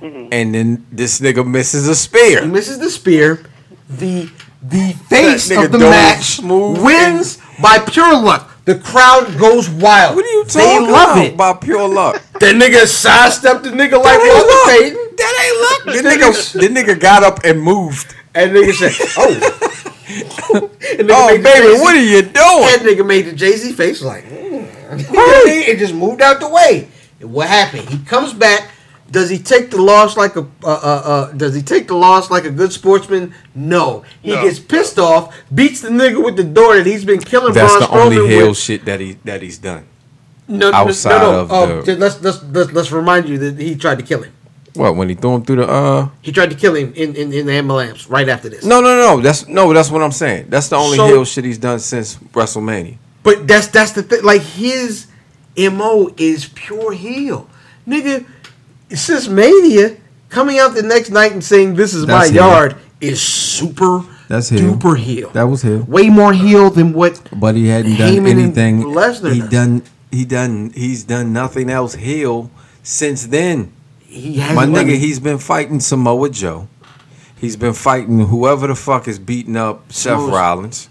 and 0.03 0.53
then 0.53 0.85
this 0.91 1.19
nigga 1.21 1.45
misses 1.47 1.87
a 1.87 1.95
spear. 1.95 2.41
he 2.41 2.47
misses 2.47 2.79
the 2.79 2.89
spear. 2.89 3.45
The 3.89 4.29
the 4.61 4.93
face 5.09 5.49
of 5.51 5.71
the 5.71 5.77
match 5.79 6.23
smooth 6.37 6.83
wins 6.83 7.37
by 7.61 7.79
pure 7.79 8.13
luck. 8.21 8.49
The 8.65 8.75
crowd 8.79 9.37
goes 9.37 9.69
wild. 9.69 10.15
What 10.15 10.23
are 10.25 10.29
you 10.29 10.45
They 10.45 10.63
talking 10.63 10.91
love 10.91 11.17
about? 11.17 11.25
it. 11.25 11.37
By 11.37 11.53
pure 11.53 11.87
luck. 11.87 12.21
The 12.43 12.49
nigga 12.49 12.85
sidestepped 12.87 13.63
the 13.63 13.69
nigga 13.69 13.93
like 14.03 14.19
That 14.19 14.19
ain't 14.19 14.35
Walter. 14.35 14.97
Payton. 14.97 15.15
That 15.15 15.33
ain't 15.45 15.61
luck. 15.61 15.95
The 15.95 16.09
nigga, 16.09 16.53
the 16.53 16.67
nigga 16.93 16.99
got 16.99 17.23
up 17.23 17.39
and 17.45 17.61
moved. 17.61 18.13
And 18.35 18.51
nigga 18.51 18.73
said, 18.73 18.91
"Oh, 19.17 19.89
Oh 20.53 21.27
baby, 21.37 21.43
Jay-Z 21.43 21.81
what 21.81 21.95
are 21.95 22.03
you 22.03 22.21
doing? 22.21 22.33
That 22.33 22.79
nigga 22.83 23.05
made 23.05 23.25
the 23.27 23.33
Jay 23.33 23.53
Z 23.55 23.71
face 23.73 24.01
like, 24.01 24.25
mm. 24.25 24.67
and 25.69 25.79
just 25.79 25.93
moved 25.93 26.21
out 26.21 26.39
the 26.39 26.49
way. 26.49 26.89
And 27.19 27.31
what 27.33 27.47
happened? 27.47 27.87
He 27.89 27.99
comes 27.99 28.33
back. 28.33 28.69
Does 29.13 29.29
he 29.29 29.37
take 29.37 29.69
the 29.69 29.79
loss 29.81 30.17
like 30.17 30.35
a 30.35 30.43
uh, 30.63 30.79
uh, 30.91 31.01
uh, 31.13 31.31
Does 31.33 31.53
he 31.53 31.61
take 31.61 31.87
the 31.87 31.93
loss 31.95 32.31
like 32.31 32.45
a 32.45 32.49
good 32.49 32.73
sportsman? 32.73 33.33
No. 33.53 34.03
He 34.23 34.31
No. 34.33 34.41
gets 34.41 34.59
pissed 34.59 34.97
off, 34.97 35.23
beats 35.53 35.81
the 35.81 35.89
nigga 35.89 36.19
with 36.25 36.35
the 36.35 36.43
door 36.43 36.75
that 36.77 36.85
he's 36.87 37.05
been 37.05 37.19
killing. 37.21 37.53
That's 37.53 37.71
Braun 37.77 37.81
the 37.89 37.97
only 38.01 38.15
Strowman 38.17 38.29
heel 38.29 38.47
with. 38.49 38.57
shit 38.57 38.85
that 38.85 38.99
he 38.99 39.09
that 39.23 39.41
he's 39.45 39.59
done. 39.59 39.83
No, 40.47 40.71
no, 40.71 40.77
outside 40.77 41.19
no, 41.21 41.31
no. 41.31 41.39
of 41.41 41.51
Oh, 41.51 41.81
the- 41.83 41.95
let's, 41.95 42.19
let's 42.25 42.41
let's 42.51 42.71
let's 42.73 42.91
remind 42.91 43.29
you 43.29 43.37
that 43.37 43.59
he 43.59 43.75
tried 43.75 43.99
to 43.99 44.03
kill 44.03 44.23
him. 44.23 44.33
What 44.73 44.95
when 44.95 45.07
he 45.09 45.15
threw 45.15 45.35
him 45.35 45.43
through 45.45 45.57
the 45.57 45.67
uh? 45.69 46.09
He 46.23 46.31
tried 46.31 46.49
to 46.49 46.55
kill 46.55 46.73
him 46.73 46.91
in 46.95 47.15
in, 47.15 47.31
in 47.31 47.45
the 47.45 47.53
ambulance 47.53 48.09
right 48.09 48.27
after 48.27 48.49
this. 48.49 48.65
No, 48.65 48.81
no, 48.81 48.95
no. 48.97 49.21
That's 49.21 49.47
no. 49.47 49.71
That's 49.73 49.91
what 49.91 50.01
I'm 50.01 50.11
saying. 50.23 50.47
That's 50.49 50.69
the 50.69 50.77
only 50.77 50.97
So- 50.97 51.05
heel 51.05 51.23
shit 51.25 51.45
he's 51.45 51.59
done 51.59 51.77
since 51.79 52.17
WrestleMania. 52.33 52.97
But 53.21 53.47
that's 53.47 53.67
that's 53.67 53.91
the 53.91 54.01
thing. 54.01 54.23
Like 54.23 54.41
his 54.41 55.05
mo 55.55 56.09
is 56.17 56.49
pure 56.55 56.93
heel, 56.93 57.47
nigga. 57.87 58.25
Since 58.89 59.27
Mania, 59.27 59.97
coming 60.29 60.59
out 60.59 60.75
the 60.75 60.83
next 60.83 61.09
night 61.09 61.31
and 61.31 61.43
saying 61.43 61.75
this 61.75 61.93
is 61.93 62.05
That's 62.05 62.29
my 62.31 62.35
yard 62.35 62.75
is 63.01 63.21
super 63.21 64.03
That's 64.27 64.49
heel. 64.49 64.75
duper 64.75 64.97
heel. 64.97 65.29
That 65.31 65.43
was 65.43 65.61
heel. 65.61 65.83
Way 65.83 66.09
more 66.09 66.33
heel 66.33 66.69
than 66.69 66.93
what 66.93 67.21
But 67.35 67.55
he 67.55 67.67
hadn't 67.67 67.97
done 67.97 68.13
Heyman 68.13 68.31
and 68.31 68.39
anything. 68.39 68.83
Lesnar 68.83 69.33
He 69.33 69.39
does. 69.41 69.49
done. 69.49 69.83
He 70.11 70.25
done. 70.25 70.71
He's 70.75 71.03
done 71.03 71.33
nothing 71.33 71.69
else 71.69 71.95
heel 71.95 72.51
since 72.83 73.25
then. 73.27 73.71
he 74.05 74.35
has. 74.39 74.55
My 74.55 74.65
nigga, 74.65 74.95
he's 74.97 75.19
been 75.19 75.39
fighting 75.39 75.79
Samoa 75.79 76.29
Joe. 76.29 76.67
He's 77.39 77.55
been 77.57 77.73
fighting 77.73 78.19
whoever 78.27 78.67
the 78.67 78.75
fuck 78.75 79.07
is 79.07 79.19
beating 79.19 79.57
up 79.57 79.91
Seth 79.91 80.19
Rollins. 80.29 80.87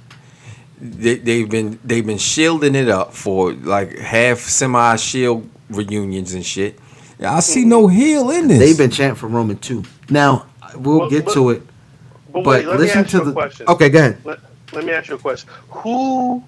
They, 0.80 1.14
they've 1.14 1.48
been 1.48 1.78
they've 1.84 2.04
been 2.04 2.18
shielding 2.18 2.74
it 2.74 2.88
up 2.88 3.14
for 3.14 3.52
like 3.52 3.96
half 3.98 4.38
semi 4.40 4.96
shield 4.96 5.48
reunions 5.70 6.34
and 6.34 6.44
shit. 6.44 6.78
I 7.24 7.40
see 7.40 7.64
no 7.64 7.86
heel 7.88 8.30
in 8.30 8.48
this. 8.48 8.58
They've 8.58 8.78
been 8.78 8.90
chanting 8.90 9.16
for 9.16 9.26
Roman 9.28 9.56
too. 9.58 9.84
Now 10.10 10.46
we'll 10.76 11.00
Well, 11.00 11.10
get 11.10 11.24
but- 11.26 11.34
to 11.34 11.50
it, 11.50 11.62
But, 12.32 12.44
but 12.44 12.46
wait, 12.46 12.66
let 12.66 12.80
listen 12.80 12.98
me 12.98 13.02
ask 13.02 13.10
to 13.10 13.16
you 13.18 13.22
a 13.22 13.26
the. 13.26 13.32
question. 13.32 13.66
Okay, 13.68 13.88
go 13.90 13.98
ahead. 13.98 14.18
Let, 14.24 14.38
let 14.72 14.84
me 14.84 14.92
ask 14.92 15.08
you 15.08 15.14
a 15.16 15.18
question. 15.18 15.48
Who 15.70 16.42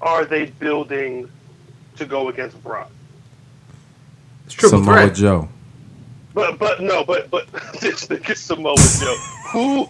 are 0.00 0.24
they 0.24 0.46
building 0.46 1.30
to 1.96 2.04
go 2.04 2.28
against 2.28 2.60
Brock? 2.62 2.90
It's 4.46 4.54
triple 4.54 4.80
Samoa 4.80 4.94
threat. 5.06 5.14
Joe. 5.14 5.48
But 6.34 6.58
but 6.58 6.80
no, 6.82 7.04
but 7.04 7.30
but 7.30 7.46
this 7.80 8.06
nigga 8.08 8.36
Samoa 8.36 8.74
Joe. 8.76 9.16
Who 9.52 9.88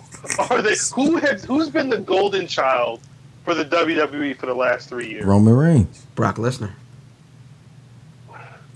are 0.51 0.61
they? 0.63 0.77
Who 0.95 1.17
has 1.17 1.45
who's 1.45 1.71
been 1.71 1.89
the 1.89 1.99
golden 1.99 2.47
child 2.47 3.01
for 3.45 3.55
the 3.55 3.65
WWE 3.65 4.37
for 4.37 4.47
the 4.47 4.55
last 4.55 4.89
three 4.91 5.09
years? 5.09 5.25
Roman 5.25 5.55
Reigns. 5.57 6.07
Brock 6.15 6.37
Lesnar. 6.37 6.73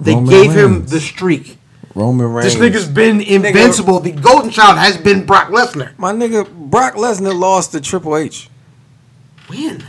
They 0.01 0.15
Roman 0.15 0.31
gave 0.31 0.53
him 0.53 0.73
Reigns. 0.75 0.91
the 0.91 1.01
streak. 1.01 1.59
Roman 1.95 2.33
Reigns. 2.33 2.55
This 2.55 2.63
nigga's 2.63 2.89
been 2.89 3.21
invincible. 3.21 4.01
The 4.01 4.13
golden 4.13 4.51
child 4.51 4.79
has 4.79 4.97
been 4.97 5.27
Brock 5.27 5.49
Lesnar. 5.49 5.99
My 5.99 6.13
nigga 6.13 6.49
Brock 6.53 6.95
Lesnar 6.95 7.39
lost 7.39 7.73
to 7.73 7.81
Triple 7.81 8.17
H. 8.17 8.49
When? 9.49 9.83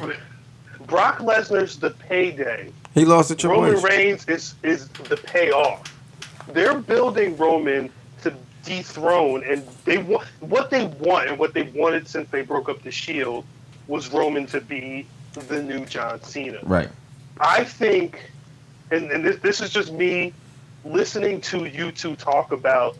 Brock 0.87 1.19
Lesnar's 1.19 1.77
the 1.77 1.91
payday. 1.91 2.71
He 2.95 3.05
lost 3.05 3.29
to 3.29 3.35
Triple 3.35 3.61
Roman 3.61 3.77
H. 3.77 3.83
Roman 3.83 3.97
Reigns 3.97 4.25
is 4.27 4.55
is 4.63 4.87
the 4.89 5.17
payoff. 5.17 5.95
They're 6.53 6.79
building 6.79 7.37
Roman 7.37 7.91
to 8.23 8.33
dethrone, 8.63 9.43
and 9.43 9.63
they 9.85 9.99
want 9.99 10.27
what 10.39 10.71
they 10.71 10.85
want 10.99 11.29
and 11.29 11.37
what 11.37 11.53
they 11.53 11.63
wanted 11.63 12.07
since 12.07 12.29
they 12.29 12.41
broke 12.41 12.69
up 12.69 12.81
the 12.81 12.91
Shield 12.91 13.45
was 13.87 14.11
Roman 14.11 14.45
to 14.47 14.61
be 14.61 15.05
the 15.47 15.61
new 15.61 15.85
John 15.85 16.21
Cena. 16.23 16.59
Right. 16.63 16.89
I 17.39 17.63
think, 17.63 18.31
and, 18.91 19.11
and 19.11 19.23
this 19.25 19.37
this 19.37 19.61
is 19.61 19.69
just 19.69 19.91
me 19.93 20.33
listening 20.85 21.41
to 21.41 21.65
you 21.65 21.91
two 21.91 22.15
talk 22.15 22.51
about 22.51 22.97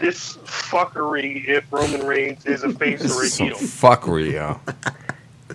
this 0.00 0.36
fuckery 0.38 1.46
if 1.48 1.64
Roman 1.72 2.04
Reigns 2.06 2.44
is 2.46 2.62
a 2.64 2.70
face 2.72 3.00
or 3.04 3.22
a 3.24 3.28
heel. 3.28 3.56
fuckery, 3.56 4.32
yo. 4.32 4.60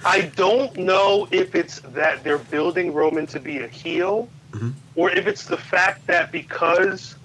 I 0.05 0.21
don't 0.35 0.75
know 0.77 1.27
if 1.31 1.55
it's 1.55 1.79
that 1.93 2.23
they're 2.23 2.37
building 2.37 2.93
Roman 2.93 3.27
to 3.27 3.39
be 3.39 3.59
a 3.59 3.67
heel, 3.67 4.27
Mm-hmm. 4.51 4.69
or 4.95 5.09
if 5.09 5.25
it's 5.25 5.45
the 5.45 5.57
fact 5.57 6.05
that 6.05 6.31
because, 6.31 7.15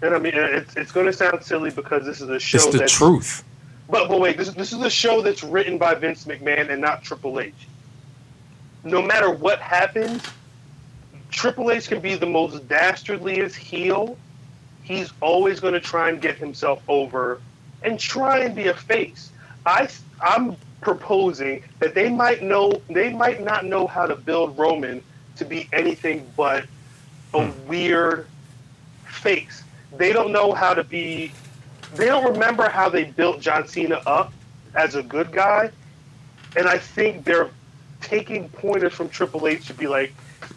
and 0.00 0.14
I 0.14 0.18
mean, 0.20 0.34
it's, 0.36 0.76
it's 0.76 0.92
going 0.92 1.06
to 1.06 1.12
sound 1.12 1.42
silly 1.42 1.70
because 1.72 2.04
this 2.06 2.20
is 2.20 2.28
a 2.28 2.38
show 2.38 2.58
It's 2.58 2.66
the 2.68 2.78
that's, 2.78 2.92
truth. 2.92 3.42
But, 3.90 4.08
but 4.08 4.20
wait, 4.20 4.36
this, 4.38 4.50
this 4.50 4.72
is 4.72 4.80
a 4.80 4.88
show 4.90 5.22
that's 5.22 5.42
written 5.42 5.76
by 5.76 5.94
Vince 5.94 6.24
McMahon 6.24 6.70
and 6.70 6.80
not 6.80 7.02
Triple 7.02 7.40
H. 7.40 7.52
No 8.84 9.02
matter 9.02 9.32
what 9.32 9.58
happens, 9.58 10.22
Triple 11.30 11.70
H 11.70 11.88
can 11.88 12.00
be 12.00 12.14
the 12.14 12.26
most 12.26 12.68
dastardliest 12.68 13.54
heel. 13.54 14.16
He's 14.82 15.12
always 15.20 15.60
going 15.60 15.74
to 15.74 15.80
try 15.80 16.08
and 16.08 16.20
get 16.20 16.36
himself 16.36 16.82
over 16.88 17.40
and 17.82 17.98
try 17.98 18.40
and 18.40 18.54
be 18.54 18.68
a 18.68 18.74
face. 18.74 19.30
I 19.64 19.88
I'm 20.20 20.56
proposing 20.80 21.62
that 21.80 21.94
they 21.94 22.08
might 22.08 22.42
know 22.42 22.80
they 22.88 23.12
might 23.12 23.42
not 23.42 23.64
know 23.64 23.86
how 23.86 24.06
to 24.06 24.14
build 24.14 24.56
Roman 24.56 25.02
to 25.36 25.44
be 25.44 25.68
anything 25.72 26.26
but 26.36 26.64
a 27.34 27.46
hmm. 27.46 27.68
weird 27.68 28.26
face. 29.06 29.62
They 29.96 30.12
don't 30.12 30.32
know 30.32 30.52
how 30.52 30.74
to 30.74 30.84
be 30.84 31.32
they 31.94 32.06
don't 32.06 32.32
remember 32.32 32.68
how 32.68 32.88
they 32.88 33.04
built 33.04 33.40
John 33.40 33.66
Cena 33.66 34.00
up 34.06 34.32
as 34.74 34.94
a 34.94 35.02
good 35.02 35.32
guy. 35.32 35.70
And 36.56 36.66
I 36.66 36.78
think 36.78 37.24
they're 37.24 37.50
taking 38.00 38.48
pointers 38.48 38.92
from 38.92 39.08
Triple 39.08 39.46
H 39.46 39.66
to 39.66 39.74
be 39.74 39.86
like, 39.86 40.12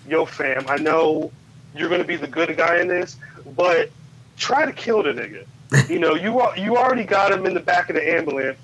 yo 0.07 0.25
fam, 0.25 0.65
I 0.67 0.77
know 0.77 1.31
you're 1.75 1.89
gonna 1.89 2.03
be 2.03 2.15
the 2.15 2.27
good 2.27 2.55
guy 2.57 2.79
in 2.79 2.87
this, 2.87 3.17
but 3.55 3.89
try 4.37 4.65
to 4.65 4.71
kill 4.71 5.03
the 5.03 5.09
nigga. 5.13 5.45
You 5.89 5.99
know, 5.99 6.15
you 6.15 6.41
you 6.57 6.77
already 6.77 7.03
got 7.03 7.31
him 7.31 7.45
in 7.45 7.53
the 7.53 7.59
back 7.59 7.89
of 7.89 7.95
the 7.95 8.15
ambulance. 8.15 8.57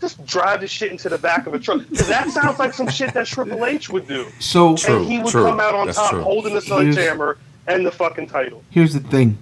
Just 0.00 0.24
drive 0.26 0.60
the 0.60 0.66
shit 0.68 0.90
into 0.92 1.08
the 1.08 1.18
back 1.18 1.46
of 1.46 1.54
a 1.54 1.58
truck. 1.58 1.80
'Cause 1.88 2.08
that 2.08 2.28
sounds 2.30 2.58
like 2.58 2.74
some 2.74 2.88
shit 2.88 3.14
that 3.14 3.26
Triple 3.26 3.64
H 3.64 3.88
would 3.88 4.06
do. 4.06 4.26
So 4.40 4.76
True, 4.76 4.96
and 4.98 5.06
he 5.10 5.18
would 5.18 5.30
true. 5.30 5.44
come 5.44 5.58
out 5.60 5.74
on 5.74 5.86
That's 5.86 5.98
top 5.98 6.10
true. 6.10 6.22
holding 6.22 6.54
the 6.54 6.60
Here's- 6.60 6.94
sledgehammer 6.94 7.38
and 7.66 7.84
the 7.84 7.90
fucking 7.90 8.28
title. 8.28 8.62
here's 8.70 8.92
the 8.94 9.00
thing 9.00 9.38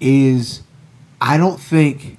is 0.00 0.62
I 1.20 1.36
don't 1.38 1.58
think 1.60 2.18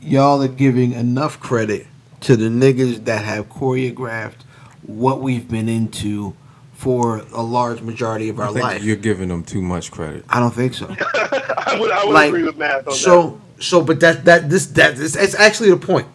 y'all 0.00 0.42
are 0.42 0.48
giving 0.48 0.92
enough 0.92 1.38
credit 1.40 1.86
to 2.20 2.36
the 2.36 2.46
niggas 2.48 3.04
that 3.04 3.24
have 3.24 3.48
choreographed 3.50 4.42
what 4.82 5.20
we've 5.20 5.48
been 5.48 5.68
into 5.68 6.34
for 6.76 7.22
a 7.32 7.42
large 7.42 7.80
majority 7.80 8.28
of 8.28 8.38
I 8.38 8.44
our 8.46 8.52
think 8.52 8.62
life. 8.64 8.82
you're 8.84 8.96
giving 8.96 9.28
them 9.28 9.42
too 9.42 9.62
much 9.62 9.90
credit. 9.90 10.24
I 10.28 10.38
don't 10.40 10.54
think 10.54 10.74
so. 10.74 10.86
I 11.14 11.76
would, 11.80 11.90
I 11.90 12.04
would 12.04 12.12
Like, 12.12 12.28
agree 12.28 12.42
with 12.44 12.56
Matt 12.56 12.86
on 12.86 12.94
so 12.94 13.40
so 13.58 13.80
but 13.82 14.00
that 14.00 14.24
that 14.26 14.50
this 14.50 14.66
that 14.66 14.96
this 14.96 15.16
it's 15.16 15.34
actually 15.34 15.70
the 15.70 15.78
point 15.78 16.06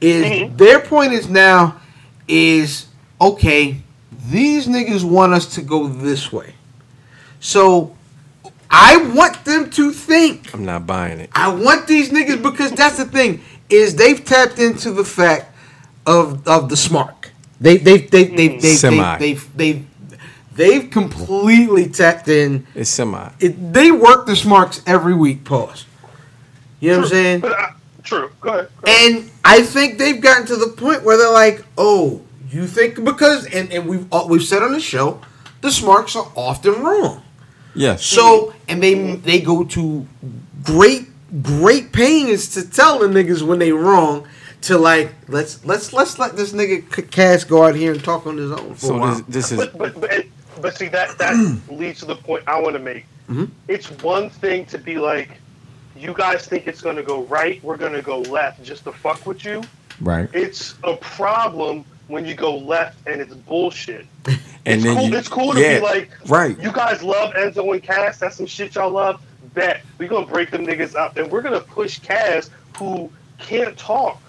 is 0.00 0.24
Mhm. 0.24 0.56
their 0.56 0.78
point 0.80 1.12
is 1.12 1.28
now 1.28 1.80
is 2.28 2.86
okay 3.20 3.82
these 4.30 4.66
niggas 4.68 5.02
want 5.04 5.32
us 5.34 5.46
to 5.56 5.60
go 5.62 5.88
this 5.88 6.32
way 6.32 6.54
so 7.40 7.94
i 8.70 8.96
want 9.14 9.44
them 9.44 9.68
to 9.70 9.90
think 9.92 10.54
I'm 10.54 10.64
not 10.64 10.86
buying 10.86 11.18
it. 11.20 11.30
i 11.34 11.48
want 11.52 11.86
these 11.88 12.10
niggas 12.10 12.40
because 12.42 12.70
that's 12.72 12.96
the 12.96 13.04
thing 13.04 13.40
is 13.68 13.96
they've 13.96 14.24
tapped 14.24 14.58
into 14.58 14.92
the 14.92 15.04
fact 15.04 15.52
of 16.06 16.46
of 16.46 16.68
the 16.68 16.76
smart 16.76 17.30
they 17.60 17.76
they 17.76 17.98
they 17.98 18.24
they 18.24 18.48
they 18.58 18.74
Semi. 18.74 19.18
they 19.18 19.34
they've, 19.56 19.86
they've 20.54 20.82
they've 20.82 20.90
completely 20.90 21.88
tapped 21.88 22.28
in 22.28 22.66
It's 22.74 22.90
semi. 22.90 23.30
it, 23.40 23.72
they 23.72 23.90
work 23.90 24.26
the 24.26 24.36
smarks 24.36 24.82
every 24.86 25.14
week 25.14 25.44
pause 25.44 25.86
you 26.80 26.90
know 26.90 26.98
what 26.98 27.04
i'm 27.06 27.10
saying. 27.10 27.40
But 27.40 27.52
I, 27.52 27.72
true. 28.02 28.30
Go 28.40 28.50
ahead. 28.50 28.68
Go 28.84 28.92
ahead. 28.92 29.16
and 29.16 29.30
I 29.44 29.62
think 29.62 29.98
they've 29.98 30.20
gotten 30.20 30.46
to 30.46 30.56
the 30.56 30.68
point 30.68 31.02
where 31.02 31.16
they're 31.16 31.32
like, 31.32 31.64
"Oh, 31.78 32.20
you 32.50 32.66
think 32.66 33.02
because?" 33.04 33.46
And, 33.46 33.72
and 33.72 33.88
we've 33.88 34.06
uh, 34.12 34.26
we've 34.28 34.42
said 34.42 34.62
on 34.62 34.72
the 34.72 34.80
show, 34.80 35.20
the 35.62 35.70
Smarks 35.70 36.14
are 36.14 36.30
often 36.36 36.82
wrong. 36.82 37.22
Yes. 37.74 38.04
So 38.04 38.52
and 38.68 38.82
they 38.82 39.14
they 39.16 39.40
go 39.40 39.64
to 39.64 40.06
great 40.62 41.08
great 41.42 41.92
pains 41.92 42.48
to 42.54 42.68
tell 42.68 42.98
the 42.98 43.06
niggas 43.06 43.40
when 43.42 43.58
they 43.60 43.72
wrong. 43.72 44.26
To 44.62 44.76
like 44.78 45.14
let's 45.28 45.64
let's 45.64 45.92
let's 45.94 46.18
let 46.18 46.36
this 46.36 46.52
nigga 46.52 46.94
C- 46.94 47.02
Cass 47.02 47.44
go 47.44 47.64
out 47.64 47.74
here 47.76 47.92
and 47.92 48.02
talk 48.04 48.26
on 48.26 48.36
his 48.38 48.50
own 48.50 48.74
for 48.74 48.86
a 48.86 48.88
so 48.88 48.96
while. 48.98 49.14
this, 49.28 49.48
this 49.48 49.52
is 49.52 49.58
But, 49.58 49.78
but, 49.78 50.00
but, 50.00 50.24
but 50.60 50.76
see 50.76 50.88
that 50.88 51.18
that 51.18 51.60
leads 51.70 52.00
to 52.00 52.06
the 52.06 52.16
point 52.16 52.44
I 52.46 52.60
want 52.60 52.74
to 52.74 52.78
make. 52.80 53.04
Mhm. 53.28 53.50
It's 53.68 53.90
one 54.02 54.28
thing 54.30 54.66
to 54.66 54.78
be 54.78 54.98
like, 54.98 55.30
you 55.96 56.12
guys 56.14 56.46
think 56.46 56.66
it's 56.66 56.80
going 56.82 56.96
to 56.96 57.02
go 57.02 57.22
right, 57.24 57.62
we're 57.64 57.76
going 57.76 57.92
to 57.92 58.02
go 58.02 58.20
left 58.20 58.62
just 58.62 58.84
to 58.84 58.92
fuck 58.92 59.24
with 59.26 59.44
you. 59.44 59.62
right. 60.00 60.28
It's 60.32 60.74
a 60.84 60.96
problem 60.96 61.84
when 62.08 62.26
you 62.26 62.34
go 62.34 62.56
left 62.56 62.98
and 63.06 63.20
it's 63.20 63.34
bullshit. 63.34 64.06
And 64.66 64.76
it's 64.76 64.84
then 64.84 64.96
cool. 64.96 65.08
you, 65.10 65.16
it's 65.18 65.28
cool 65.28 65.52
to 65.52 65.60
yeah, 65.60 65.76
be 65.76 65.82
like, 65.82 66.10
right. 66.30 66.58
you 66.58 66.72
guys 66.72 67.02
love 67.02 67.34
Enzo 67.34 67.70
and 67.74 67.82
Cass. 67.82 68.18
That's 68.18 68.36
some 68.36 68.46
shit 68.46 68.74
y'all 68.76 68.88
love. 68.90 69.20
Bet 69.52 69.82
we 69.98 70.08
gonna 70.08 70.24
break 70.24 70.50
them 70.50 70.66
niggas 70.66 70.94
up, 70.94 71.18
and 71.18 71.30
we're 71.30 71.42
gonna 71.42 71.60
push 71.60 71.98
Cass, 71.98 72.48
who 72.78 73.10
can't 73.38 73.76
talk, 73.76 74.22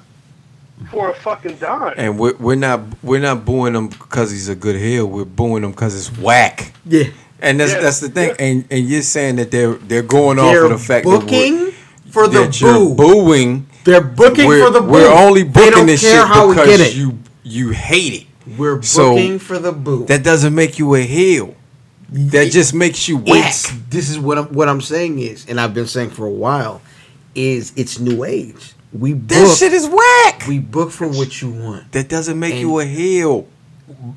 for 0.92 1.10
a 1.10 1.14
fucking 1.14 1.58
dime. 1.58 1.94
And 1.98 2.20
we're, 2.20 2.36
we're 2.38 2.56
not 2.56 2.82
we're 3.04 3.20
not 3.22 3.46
booing 3.46 3.76
him 3.76 3.88
because 3.90 4.32
he's 4.32 4.50
a 4.50 4.56
good 4.56 4.76
heel. 4.76 5.06
We're 5.08 5.26
booing 5.26 5.64
him 5.64 5.72
because 5.72 5.96
it's 5.96 6.18
whack. 6.20 6.74
yeah, 6.86 7.06
And 7.42 7.60
that's 7.60 7.74
Yeah. 7.74 7.82
that's 7.82 8.00
the 8.02 8.10
thing. 8.10 8.36
And 8.40 8.66
and 8.70 8.88
you're 8.88 9.02
saying 9.02 9.38
that 9.38 9.52
they're 9.52 9.74
they're 9.76 10.02
going 10.04 10.38
they're 10.38 10.66
off 10.66 10.72
of 10.72 10.80
the 10.80 10.86
fact 10.86 11.06
that, 11.06 11.10
we're, 11.12 11.20
booking 11.20 11.72
for 12.10 12.28
the 12.28 12.42
that 12.46 12.62
you're 12.62 12.74
boo. 12.74 12.96
booing. 12.96 13.68
They're 13.84 14.02
booking 14.02 14.48
we're, 14.48 14.66
for 14.66 14.72
the 14.72 14.82
boo. 14.82 14.92
we're 14.92 15.12
only 15.14 15.44
They 15.44 15.70
booking 15.70 15.86
this 15.86 16.02
care 16.02 16.22
shit 16.22 16.28
how 16.28 16.48
we 16.50 16.56
because 16.56 16.78
get 16.78 16.80
it. 16.82 16.96
you 16.96 17.20
you 17.44 17.70
hate 17.72 18.14
it. 18.14 18.28
We're 18.58 18.82
So, 18.84 19.12
booking 19.16 19.40
for 19.40 19.58
the 19.60 19.72
boo. 19.72 20.06
That 20.06 20.24
doesn't 20.24 20.54
make 20.54 20.78
you 20.80 20.94
a 20.96 21.02
heel. 21.02 21.56
That 22.10 22.52
just 22.52 22.74
makes 22.76 23.08
you 23.08 23.18
whack. 23.18 23.54
this 23.90 24.10
is 24.10 24.20
what 24.20 24.38
I'm 24.38 24.46
what 24.54 24.70
I'm 24.70 24.82
saying 24.82 25.20
is, 25.20 25.46
and 25.48 25.60
I've 25.60 25.74
been 25.74 25.88
saying 25.88 26.12
for 26.12 26.26
a 26.26 26.32
while, 26.32 26.82
is 27.34 27.74
it's 27.76 28.00
new 28.00 28.24
age. 28.24 28.74
We 28.98 29.14
That 29.14 29.44
book 29.44 29.58
shit 29.58 29.74
is 29.74 29.88
whack. 29.88 30.48
we 30.48 30.60
book 30.60 30.92
for 30.92 31.08
what 31.08 31.42
you 31.42 31.50
want. 31.52 31.92
That 31.92 32.08
doesn't 32.08 32.40
make 32.40 32.54
And- 32.54 32.62
you 32.62 32.80
a 32.80 32.86
heel. 32.86 33.48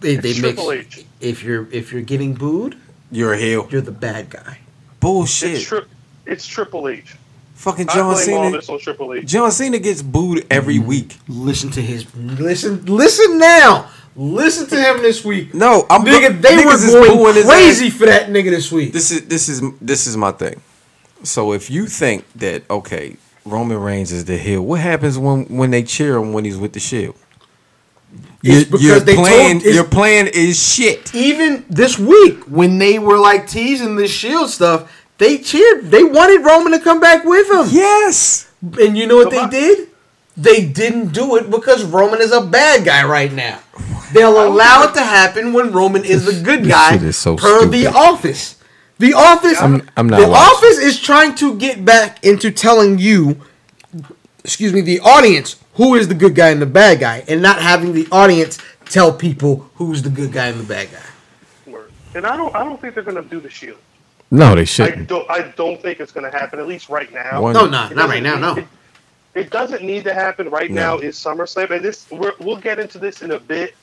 It, 0.03 0.24
it 0.24 0.37
Triple 0.37 0.70
makes 0.70 0.99
H. 0.99 1.07
if 1.20 1.43
you're 1.43 1.68
if 1.70 1.93
you're 1.93 2.03
getting 2.03 2.35
booed, 2.35 2.76
You're 3.11 3.35
a 3.35 3.39
heel. 3.39 3.68
you're 3.70 3.81
the 3.83 3.91
bad 3.93 4.31
guy. 4.31 4.59
Bullshit. 5.01 5.55
It's, 5.55 5.64
tri- 5.64 5.83
it's 6.26 6.47
Triple 6.47 6.89
H. 6.89 7.16
Fucking 7.55 7.89
I 7.91 7.95
John 7.95 8.14
blame 8.14 8.37
all 8.37 8.45
Cena. 8.45 8.57
this 8.57 8.68
on 8.68 8.79
Triple 8.79 9.14
H. 9.14 9.26
John 9.26 9.51
Cena 9.51 9.79
gets 9.79 10.01
booed 10.01 10.47
every 10.51 10.76
mm-hmm. 10.76 10.87
week. 10.87 11.16
Listen 11.29 11.70
to 11.72 11.83
his 11.83 12.07
listen 12.14 12.87
listen 12.87 13.39
now. 13.39 13.91
Listen 14.16 14.66
to 14.68 14.76
him 14.76 15.03
this 15.03 15.24
week. 15.24 15.55
No, 15.55 15.87
I'm 15.91 16.05
Nigga, 16.05 16.41
they 16.41 16.57
niggas 16.57 16.93
were 16.95 17.07
booing 17.07 17.18
going 17.18 17.35
his 17.35 17.45
crazy 17.45 17.91
for 17.91 18.07
that 18.07 18.29
nigga 18.31 18.51
this 18.51 18.72
week. 18.72 18.93
This 18.93 19.11
is 19.11 19.26
this 19.26 19.49
is 19.49 19.61
this 19.81 20.07
is 20.07 20.16
my 20.16 20.33
thing. 20.33 20.61
So 21.24 21.53
if 21.53 21.68
you 21.70 21.87
think 21.87 22.24
that 22.35 22.62
okay, 22.70 23.16
Roman 23.51 23.78
Reigns 23.78 24.12
is 24.12 24.24
the 24.24 24.36
heel, 24.38 24.62
what 24.62 24.80
happens 24.80 25.18
when 25.18 25.44
when 25.46 25.70
they 25.70 25.82
cheer 25.82 26.16
him 26.16 26.32
when 26.32 26.44
he's 26.44 26.57
with 26.59 26.72
the 26.72 26.80
Shield? 26.80 27.14
Your, 28.42 28.64
because 28.64 28.82
your 28.82 29.01
they 29.01 29.14
told- 29.16 29.26
plan, 29.26 29.57
it's- 29.59 29.74
your 29.74 29.84
plan 29.84 30.26
is 30.28 30.62
shit. 30.62 31.14
Even 31.14 31.64
this 31.68 31.99
week, 31.99 32.38
when 32.44 32.78
they 32.78 32.99
were 32.99 33.18
like 33.18 33.49
teasing 33.49 33.96
the 33.96 34.07
shield 34.09 34.49
stuff, 34.51 34.90
they 35.18 35.38
cheered. 35.38 35.90
They 35.90 36.05
wanted 36.05 36.44
Roman 36.44 36.72
to 36.72 36.78
come 36.78 37.01
back 37.01 37.24
with 37.24 37.49
them. 37.49 37.66
Yes. 37.70 38.46
And 38.80 38.96
you 38.96 39.07
know 39.07 39.16
what 39.16 39.24
Come 39.32 39.32
they 39.32 39.40
on. 39.40 39.51
did? 39.51 39.88
They 40.36 40.64
didn't 40.64 41.09
do 41.12 41.34
it 41.36 41.51
because 41.51 41.82
Roman 41.84 42.20
is 42.20 42.30
a 42.32 42.40
bad 42.40 42.84
guy 42.84 43.05
right 43.05 43.32
now. 43.32 43.59
They'll 44.12 44.46
allow 44.46 44.84
it 44.84 44.94
to 44.94 45.03
happen 45.03 45.53
when 45.53 45.72
Roman 45.72 46.05
is 46.05 46.24
the 46.24 46.40
good 46.44 46.66
guy 46.66 46.92
shit 46.92 47.03
is 47.03 47.16
so 47.16 47.36
per 47.36 47.59
stupid. 47.62 47.72
The 47.72 47.86
Office. 47.88 48.55
The 48.99 49.14
Office. 49.14 49.61
I'm- 49.61 49.88
I'm 49.96 50.09
not 50.09 50.20
the 50.20 50.28
watching. 50.28 50.57
Office 50.57 50.78
is 50.78 50.99
trying 51.01 51.34
to 51.36 51.55
get 51.57 51.84
back 51.84 52.24
into 52.24 52.51
telling 52.51 52.99
you, 52.99 53.36
excuse 54.44 54.72
me, 54.72 54.80
the 54.80 55.01
audience 55.01 55.57
who 55.74 55.94
is 55.94 56.09
the 56.09 56.14
good 56.14 56.34
guy 56.34 56.49
and 56.49 56.61
the 56.61 56.66
bad 56.66 56.99
guy, 57.01 57.22
and 57.28 57.40
not 57.40 57.61
having 57.62 57.92
the 57.92 58.09
audience 58.11 58.59
tell 58.86 59.12
people 59.12 59.70
who's 59.76 60.03
the 60.03 60.11
good 60.11 60.32
guy 60.32 60.46
and 60.49 60.59
the 60.59 60.64
bad 60.64 60.88
guy. 60.90 61.76
And 62.14 62.26
I 62.26 62.36
don't 62.36 62.55
I 62.57 62.64
don't 62.64 62.80
think 62.80 62.94
they're 62.94 63.05
gonna 63.05 63.22
do 63.22 63.38
the 63.38 63.51
Shield. 63.51 63.76
No, 64.30 64.55
they 64.55 64.64
shouldn't. 64.64 65.09
don't 65.09 65.30
I 65.30 65.42
don't 65.57 65.80
think 65.80 66.01
it's 66.01 66.11
gonna 66.11 66.30
happen 66.30 66.59
at 66.59 66.66
least 66.66 66.88
right 66.88 67.12
now. 67.12 67.42
One- 67.42 67.55
No, 67.55 67.66
not 67.66 67.92
It 67.92 67.96
not 67.96 68.09
right 68.09 68.22
doesn't 68.22 68.40
now. 68.40 68.55
need- 68.55 68.57
No. 68.57 68.68
It, 69.34 69.44
it 69.46 69.51
doesn't 69.51 69.82
need 69.84 70.05
to 70.05 70.14
happen 70.14 70.49
right 70.51 70.70
No. 70.70 70.96
now. 70.96 70.99
Is 70.99 71.16
SummerSlam, 71.16 71.70
and 71.70 71.84
this 71.84 72.07
we're, 72.11 72.32
we'll 72.40 72.57
get 72.57 72.78
into 72.80 72.99
this 72.99 73.22
in 73.22 73.30
a 73.30 73.38
bit 73.38 73.74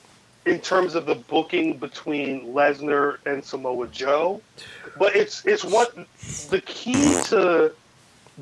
in 0.46 0.60
terms 0.60 0.94
of 0.94 1.06
the 1.06 1.14
booking 1.16 1.76
between 1.76 2.46
Lesnar 2.54 3.18
and 3.26 3.44
Samoa 3.44 3.88
Joe. 3.88 4.40
But 4.98 5.14
it's 5.14 5.44
it's 5.44 5.64
what 5.64 5.94
the 6.48 6.62
key 6.64 6.94
to 7.24 7.72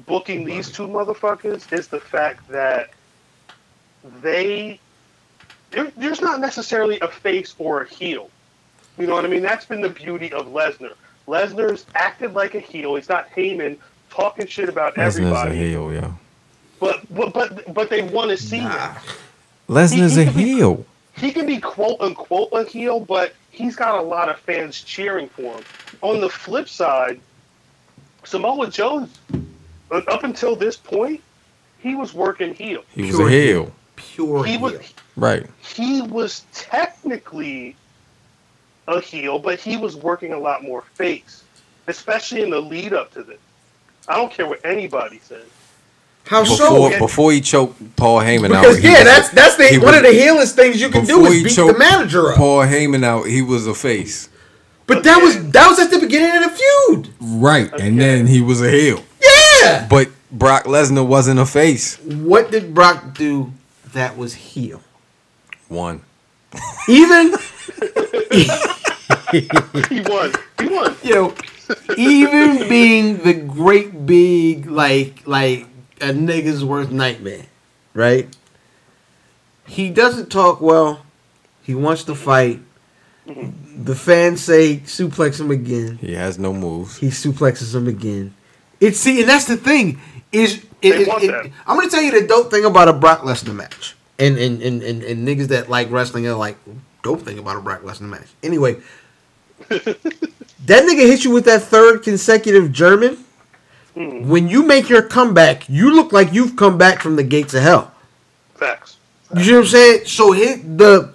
booking 0.06 0.44
these 0.44 0.70
two 0.70 0.86
motherfuckers 0.86 1.72
is 1.72 1.88
the 1.88 2.00
fact 2.00 2.46
that 2.48 2.90
they 4.22 4.78
there, 5.70 5.90
there's 5.96 6.20
not 6.20 6.40
necessarily 6.40 7.00
a 7.00 7.08
face 7.08 7.54
or 7.58 7.82
a 7.82 7.88
heel. 7.88 8.30
You 8.98 9.06
know 9.08 9.14
what 9.14 9.24
I 9.24 9.28
mean? 9.28 9.42
That's 9.42 9.64
been 9.66 9.80
the 9.80 9.88
beauty 9.88 10.30
of 10.32 10.46
Lesnar. 10.48 10.92
Lesnar's 11.26 11.86
acted 11.96 12.34
like 12.34 12.54
a 12.54 12.60
heel. 12.60 12.94
He's 12.94 13.08
not 13.08 13.28
Heyman 13.30 13.78
talking 14.10 14.46
shit 14.46 14.68
about 14.68 14.96
everybody. 14.98 15.50
Lesnar's 15.50 15.52
a 15.52 15.56
heel, 15.56 15.92
yeah. 15.92 16.12
But 16.78 17.02
but 17.12 17.32
but 17.32 17.72
but 17.74 17.88
they 17.90 18.02
want 18.02 18.30
to 18.30 18.36
see 18.36 18.58
him. 18.58 18.70
Lesnar's 19.68 20.14
He- 20.16 20.22
a 20.22 20.24
he 20.24 20.30
could 20.30 20.36
be- 20.36 20.44
heel. 20.44 20.84
He 21.16 21.32
can 21.32 21.46
be 21.46 21.58
quote 21.60 22.00
unquote 22.00 22.48
a 22.52 22.64
heel, 22.64 23.00
but 23.00 23.34
he's 23.50 23.76
got 23.76 23.98
a 23.98 24.02
lot 24.02 24.28
of 24.28 24.38
fans 24.40 24.80
cheering 24.80 25.28
for 25.28 25.54
him. 25.56 25.64
On 26.02 26.20
the 26.20 26.28
flip 26.28 26.68
side, 26.68 27.20
Samoa 28.24 28.70
Joe's, 28.70 29.08
uh, 29.90 30.00
up 30.08 30.24
until 30.24 30.56
this 30.56 30.76
point, 30.76 31.22
he 31.78 31.94
was 31.94 32.14
working 32.14 32.54
heel. 32.54 32.82
He 32.90 33.02
was 33.02 33.16
Pure 33.16 33.28
a 33.28 33.30
heel. 33.30 33.72
Pure 33.96 34.44
He 34.44 34.52
heel. 34.52 34.60
was 34.60 34.94
Right. 35.16 35.46
he 35.62 36.02
was 36.02 36.44
technically 36.52 37.76
a 38.88 39.00
heel, 39.00 39.38
but 39.38 39.60
he 39.60 39.76
was 39.76 39.94
working 39.94 40.32
a 40.32 40.38
lot 40.38 40.62
more 40.62 40.82
face, 40.94 41.44
especially 41.86 42.42
in 42.42 42.50
the 42.50 42.60
lead 42.60 42.92
up 42.92 43.12
to 43.14 43.22
this. 43.22 43.38
I 44.08 44.16
don't 44.16 44.32
care 44.32 44.46
what 44.46 44.64
anybody 44.64 45.20
says. 45.20 45.46
How 46.26 46.42
Before 46.42 46.90
so? 46.92 46.98
before 46.98 47.32
he 47.32 47.40
choked 47.42 47.96
Paul 47.96 48.20
Heyman 48.20 48.54
out. 48.54 48.62
Because 48.62 48.78
he 48.78 48.84
yeah, 48.88 48.98
was- 48.98 49.04
that's 49.04 49.28
that's 49.30 49.56
the 49.56 49.66
he 49.68 49.78
one 49.78 49.88
was- 49.88 49.96
of 49.96 50.02
the 50.04 50.12
healest 50.12 50.56
things 50.56 50.80
you 50.80 50.88
can 50.88 51.04
do 51.04 51.18
before 51.18 51.28
is 51.32 51.34
he 51.38 51.44
beat 51.44 51.56
the 51.72 51.78
manager 51.78 52.30
up. 52.30 52.36
Paul 52.36 52.60
Heyman 52.64 53.04
out. 53.04 53.24
He 53.26 53.42
was 53.42 53.66
a 53.66 53.74
face. 53.74 54.28
But 54.86 55.02
that 55.04 55.18
was 55.22 55.50
that 55.50 55.68
was 55.68 55.78
at 55.78 55.90
the 55.90 55.98
beginning 55.98 56.42
of 56.42 56.50
the 56.50 56.56
feud. 56.56 57.08
Right, 57.20 57.70
and 57.80 58.00
then 58.00 58.26
he 58.26 58.40
was 58.40 58.60
a 58.62 58.70
heel. 58.70 59.02
Yeah. 59.62 59.86
But 59.88 60.08
Brock 60.32 60.64
Lesnar 60.64 61.06
wasn't 61.06 61.40
a 61.40 61.46
face. 61.46 61.98
What 62.00 62.50
did 62.50 62.74
Brock 62.74 63.14
do 63.14 63.52
that 63.92 64.16
was 64.16 64.34
heel? 64.34 64.80
One. 65.68 66.00
Even 66.88 67.34
He 69.32 70.00
won. 70.02 70.32
He 70.60 70.68
won. 70.68 70.96
you 71.02 71.14
know, 71.14 71.34
even 71.96 72.68
being 72.68 73.18
the 73.18 73.34
great 73.34 74.06
big 74.06 74.66
like 74.66 75.26
like 75.26 75.66
a 76.00 76.06
nigga's 76.12 76.64
worst 76.64 76.90
nightmare, 76.90 77.46
right? 77.94 78.28
He 79.66 79.90
doesn't 79.90 80.30
talk 80.30 80.60
well. 80.60 81.04
He 81.62 81.74
wants 81.74 82.04
to 82.04 82.14
fight. 82.14 82.60
The 83.26 83.94
fans 83.94 84.42
say 84.42 84.78
suplex 84.84 85.40
him 85.40 85.50
again. 85.50 85.96
He 85.98 86.12
has 86.14 86.38
no 86.38 86.52
moves. 86.52 86.98
He 86.98 87.06
suplexes 87.08 87.74
him 87.74 87.88
again. 87.88 88.34
It's 88.80 88.98
see, 89.00 89.20
and 89.20 89.28
that's 89.28 89.46
the 89.46 89.56
thing 89.56 89.98
is 90.30 90.62
It- 90.82 91.08
it- 91.08 91.08
it- 91.22 91.52
I'm 91.66 91.78
gonna 91.78 91.88
tell 91.88 92.02
you 92.02 92.10
the 92.20 92.26
dope 92.26 92.50
thing 92.50 92.66
about 92.66 92.88
a 92.88 92.92
Brock 92.92 93.22
Lesnar 93.22 93.54
match, 93.54 93.94
and 94.18 94.36
and, 94.36 94.60
and, 94.60 94.82
and 94.82 95.02
and 95.02 95.26
niggas 95.26 95.48
that 95.48 95.70
like 95.70 95.90
wrestling 95.90 96.26
are 96.26 96.34
like 96.34 96.58
dope 97.02 97.22
thing 97.22 97.38
about 97.38 97.56
a 97.56 97.60
Brock 97.60 97.82
Lesnar 97.82 98.02
match. 98.10 98.26
Anyway, 98.42 98.76
that 99.68 99.96
nigga 100.68 101.06
hit 101.06 101.24
you 101.24 101.30
with 101.30 101.46
that 101.46 101.62
third 101.62 102.02
consecutive 102.02 102.70
German. 102.72 103.23
Hmm. 103.94 104.28
When 104.28 104.48
you 104.48 104.64
make 104.64 104.88
your 104.88 105.02
comeback, 105.02 105.68
you 105.68 105.94
look 105.94 106.12
like 106.12 106.32
you've 106.32 106.56
come 106.56 106.76
back 106.78 107.00
from 107.00 107.16
the 107.16 107.22
gates 107.22 107.54
of 107.54 107.62
hell. 107.62 107.92
Facts. 108.54 108.96
You 109.36 109.44
see 109.44 109.52
what 109.52 109.58
I'm 109.60 109.66
saying? 109.66 110.04
So 110.06 110.32
hit 110.32 110.78
the 110.78 111.12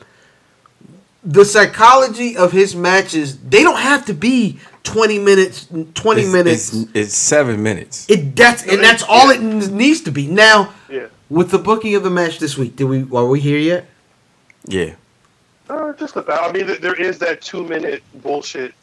the 1.23 1.43
psychology 1.43 2.37
of 2.37 2.51
his 2.53 2.75
matches, 2.75 3.37
they 3.39 3.61
don't 3.61 3.79
have 3.79 4.05
to 4.05 4.13
be 4.13 4.57
20 4.83 5.19
minutes, 5.19 5.67
20 5.93 6.21
It's, 6.21 6.31
minutes. 6.31 6.73
It's, 6.73 6.91
it's 6.93 7.15
seven 7.15 7.61
minutes. 7.61 8.09
it 8.09 8.35
that's 8.35 8.63
and 8.65 8.81
that's 8.81 9.03
all 9.07 9.29
it 9.29 9.41
needs 9.41 10.01
to 10.01 10.11
be. 10.11 10.27
Now, 10.27 10.73
Yeah. 10.89 11.07
with 11.29 11.51
the 11.51 11.59
booking 11.59 11.95
of 11.95 12.03
the 12.03 12.09
match 12.09 12.39
this 12.39 12.57
week, 12.57 12.77
did 12.77 12.85
we 12.85 13.01
are 13.15 13.25
we 13.27 13.41
here 13.41 13.59
yet? 13.59 13.85
Yeah. 14.65 14.93
Uh, 15.69 15.93
just 15.93 16.15
about. 16.15 16.49
I 16.49 16.51
mean, 16.51 16.65
there 16.81 16.95
is 16.99 17.19
that 17.19 17.41
two 17.41 17.63
minute 17.63 18.01
bullshit. 18.23 18.73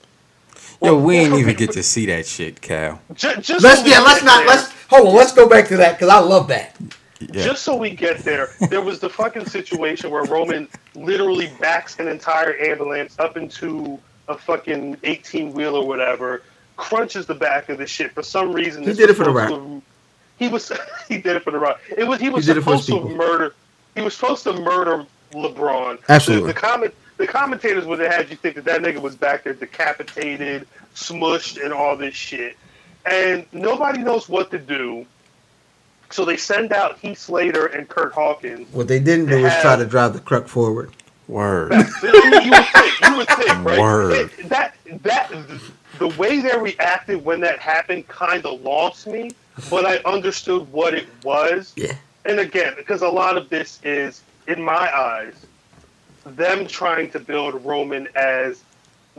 Yo, 0.83 0.97
we 0.99 1.17
ain't 1.17 1.35
even 1.35 1.57
get 1.57 1.73
to 1.73 1.83
see 1.83 2.07
that 2.07 2.27
shit, 2.27 2.61
Cal. 2.61 3.01
Ju- 3.15 3.37
just 3.41 3.63
Let's 3.65 3.79
so 3.81 3.85
we 3.85 3.91
yeah, 3.91 4.01
let's 4.01 4.23
not 4.23 4.39
there- 4.41 4.47
let's 4.49 4.73
hold 4.89 5.09
on, 5.09 5.15
let's 5.15 5.33
go 5.33 5.49
back 5.49 5.69
to 5.69 5.77
that 5.79 5.93
because 5.93 6.09
I 6.09 6.19
love 6.19 6.49
that. 6.49 6.77
Yeah. 7.21 7.45
Just 7.45 7.63
so 7.63 7.75
we 7.75 7.91
get 7.91 8.19
there, 8.19 8.51
there 8.69 8.83
was 8.83 9.01
the 9.01 9.09
fucking 9.09 9.47
situation 9.47 10.11
where 10.11 10.25
Roman 10.25 10.69
literally 10.95 11.51
backs 11.61 11.99
an 11.99 12.09
entire 12.09 12.59
ambulance 12.59 13.19
up 13.19 13.39
into 13.39 13.99
a 14.29 14.37
fucking 14.37 14.99
18 15.03 15.55
wheel 15.55 15.77
or 15.77 15.87
whatever, 15.87 16.43
crunches 16.77 17.25
the 17.25 17.35
back 17.35 17.71
of 17.71 17.79
the 17.79 17.87
shit. 17.87 18.13
For 18.13 18.23
some 18.23 18.53
reason, 18.53 18.83
He 18.83 18.93
did 18.93 19.09
it 19.09 19.15
for 19.15 19.25
the 19.25 19.31
supposed 19.33 19.51
Rock. 19.51 19.61
to- 19.61 19.83
He 20.39 20.49
was 20.49 20.71
he 21.09 21.17
did 21.19 21.37
it 21.37 21.43
for 21.43 21.53
the 21.53 21.59
rock. 21.59 21.81
It 21.97 22.05
was 22.07 22.21
he 22.21 22.29
was 22.29 22.45
He 22.45 22.53
did 22.53 22.59
it 22.59 22.65
for 22.65 22.75
his 22.75 22.85
supposed 22.85 23.05
to 23.05 23.09
people. 23.09 23.27
murder. 23.27 23.55
He 23.95 24.03
was 24.03 24.13
supposed 24.15 24.45
to 24.45 24.53
murder 24.53 25.07
LeBron. 25.33 25.99
Absolutely. 26.11 26.49
The, 26.49 26.53
the 26.53 26.61
comment 26.61 26.95
the 27.17 27.27
commentators 27.27 27.85
would 27.87 27.99
have 28.01 28.13
had 28.13 28.31
you 28.31 28.37
think 28.37 28.57
that 28.57 28.65
that 28.65 28.81
nigga 28.83 29.01
was 29.01 29.17
back 29.17 29.45
there 29.45 29.55
decapitated, 29.55 30.67
smushed, 30.95 31.63
and 31.63 31.73
all 31.73 31.97
this 31.97 32.15
shit, 32.15 32.57
and 33.05 33.47
nobody 33.53 33.99
knows 33.99 34.29
what 34.29 34.51
to 34.51 34.59
do. 34.59 35.07
So 36.11 36.25
they 36.25 36.37
send 36.37 36.73
out 36.73 36.99
Heath 36.99 37.19
Slater 37.19 37.67
and 37.67 37.89
Kurt 37.89 38.13
Hawkins. 38.13 38.73
What 38.73 38.87
they 38.87 39.01
didn't 39.01 39.27
do 39.27 39.43
was 39.43 39.53
try 39.61 39.75
to 39.77 39.85
drive 39.85 40.13
the 40.13 40.21
crook 40.21 40.47
forward. 40.47 40.93
Word. 41.29 41.73
you 41.73 41.79
would 41.79 41.87
think, 42.67 43.01
you 43.03 43.17
would 43.17 43.29
think, 43.29 43.65
right? 43.65 43.79
Word. 43.81 44.31
It- 44.39 44.49
that 44.49 44.75
that 45.03 45.33
the 45.99 46.09
way 46.09 46.41
they 46.41 46.57
reacted 46.57 47.25
when 47.25 47.41
that 47.41 47.59
happened 47.59 48.07
kind 48.07 48.45
of 48.47 48.61
lost 48.61 49.07
me, 49.07 49.33
but 49.71 49.85
I 49.85 49.97
understood 50.09 50.71
what 50.73 50.95
it 50.95 51.07
was. 51.25 51.73
Yeah. 51.77 51.95
And 52.25 52.39
again, 52.39 52.75
because 52.77 53.03
a 53.03 53.09
lot 53.09 53.37
of 53.37 53.49
this 53.49 53.81
is, 53.83 54.23
in 54.47 54.63
my 54.63 54.95
eyes, 54.95 55.46
them 56.27 56.67
trying 56.67 57.11
to 57.13 57.21
build 57.21 57.65
Roman 57.65 58.09
as 58.17 58.63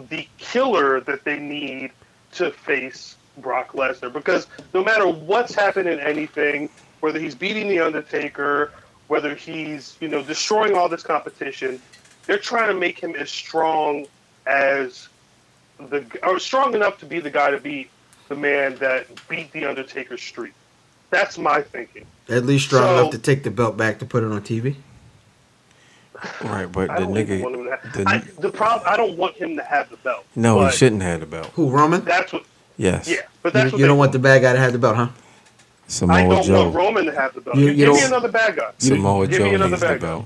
the 0.09 0.27
killer 0.37 0.99
that 1.01 1.23
they 1.23 1.39
need 1.39 1.91
to 2.33 2.51
face 2.51 3.15
Brock 3.37 3.71
Lesnar. 3.73 4.11
Because 4.11 4.47
no 4.73 4.83
matter 4.83 5.07
what's 5.07 5.55
happened 5.55 5.87
in 5.87 5.99
anything, 5.99 6.69
whether 6.99 7.19
he's 7.19 7.35
beating 7.35 7.67
The 7.69 7.79
Undertaker, 7.79 8.71
whether 9.07 9.33
he's, 9.35 9.97
you 10.01 10.07
know, 10.09 10.21
destroying 10.21 10.75
all 10.75 10.89
this 10.89 11.03
competition, 11.03 11.81
they're 12.25 12.37
trying 12.37 12.67
to 12.67 12.73
make 12.73 12.99
him 12.99 13.15
as 13.15 13.31
strong 13.31 14.05
as 14.45 15.07
the 15.79 16.03
or 16.23 16.39
strong 16.39 16.73
enough 16.73 16.97
to 16.99 17.05
be 17.05 17.19
the 17.19 17.29
guy 17.29 17.51
to 17.51 17.59
beat 17.59 17.89
the 18.27 18.35
man 18.35 18.75
that 18.77 19.07
beat 19.29 19.51
The 19.53 19.65
Undertaker's 19.65 20.21
streak. 20.21 20.53
That's 21.09 21.37
my 21.37 21.61
thinking. 21.61 22.05
At 22.27 22.45
least 22.45 22.65
strong 22.65 22.83
So- 22.83 22.99
enough 22.99 23.11
to 23.11 23.19
take 23.19 23.43
the 23.43 23.51
belt 23.51 23.77
back 23.77 23.99
to 23.99 24.05
put 24.05 24.23
it 24.23 24.31
on 24.31 24.41
TV. 24.41 24.75
Right, 26.43 26.65
but 26.71 26.89
I 26.89 26.99
the 26.99 27.05
don't 27.05 27.11
want 27.13 27.27
him 27.27 27.39
nigga. 27.67 27.91
to 27.93 28.03
The, 28.03 28.09
I, 28.09 28.17
the 28.39 28.49
problem. 28.51 28.83
I 28.91 28.97
don't 28.97 29.17
want 29.17 29.35
him 29.35 29.55
to 29.55 29.63
have 29.63 29.89
the 29.89 29.97
belt. 29.97 30.25
no, 30.35 30.65
he 30.65 30.71
shouldn't 30.71 31.01
have 31.03 31.19
the 31.19 31.25
belt. 31.25 31.47
Who 31.55 31.69
Roman? 31.69 32.03
That's 32.05 32.33
what. 32.33 32.43
Yes. 32.77 33.07
Yeah, 33.07 33.17
but 33.41 33.53
You, 33.53 33.59
that's 33.59 33.71
what 33.73 33.79
you 33.79 33.87
don't 33.87 33.97
want 33.97 34.11
the 34.11 34.19
bad 34.19 34.41
guy 34.41 34.53
to 34.53 34.59
have 34.59 34.71
the 34.73 34.79
belt, 34.79 34.95
huh? 34.95 35.09
Samoa 35.87 36.15
I 36.15 36.21
Samoa 36.21 36.35
don't 36.35 36.45
Joe. 36.45 36.63
want 36.63 36.75
Roman 36.75 37.05
to 37.05 37.11
have 37.11 37.33
the 37.33 37.41
belt. 37.41 37.57
You- 37.57 37.67
you 37.69 37.75
Give 37.85 37.93
me 37.93 38.03
another 38.03 38.27
bad 38.29 38.55
guy. 38.55 38.71
Samoa 38.77 39.27
Give 39.27 39.41
me 39.41 39.49
Joe 39.49 39.55
another 39.55 39.69
needs 39.69 39.81
the 39.81 39.87
bad 39.87 39.99
guy. 40.01 40.07
belt. 40.07 40.25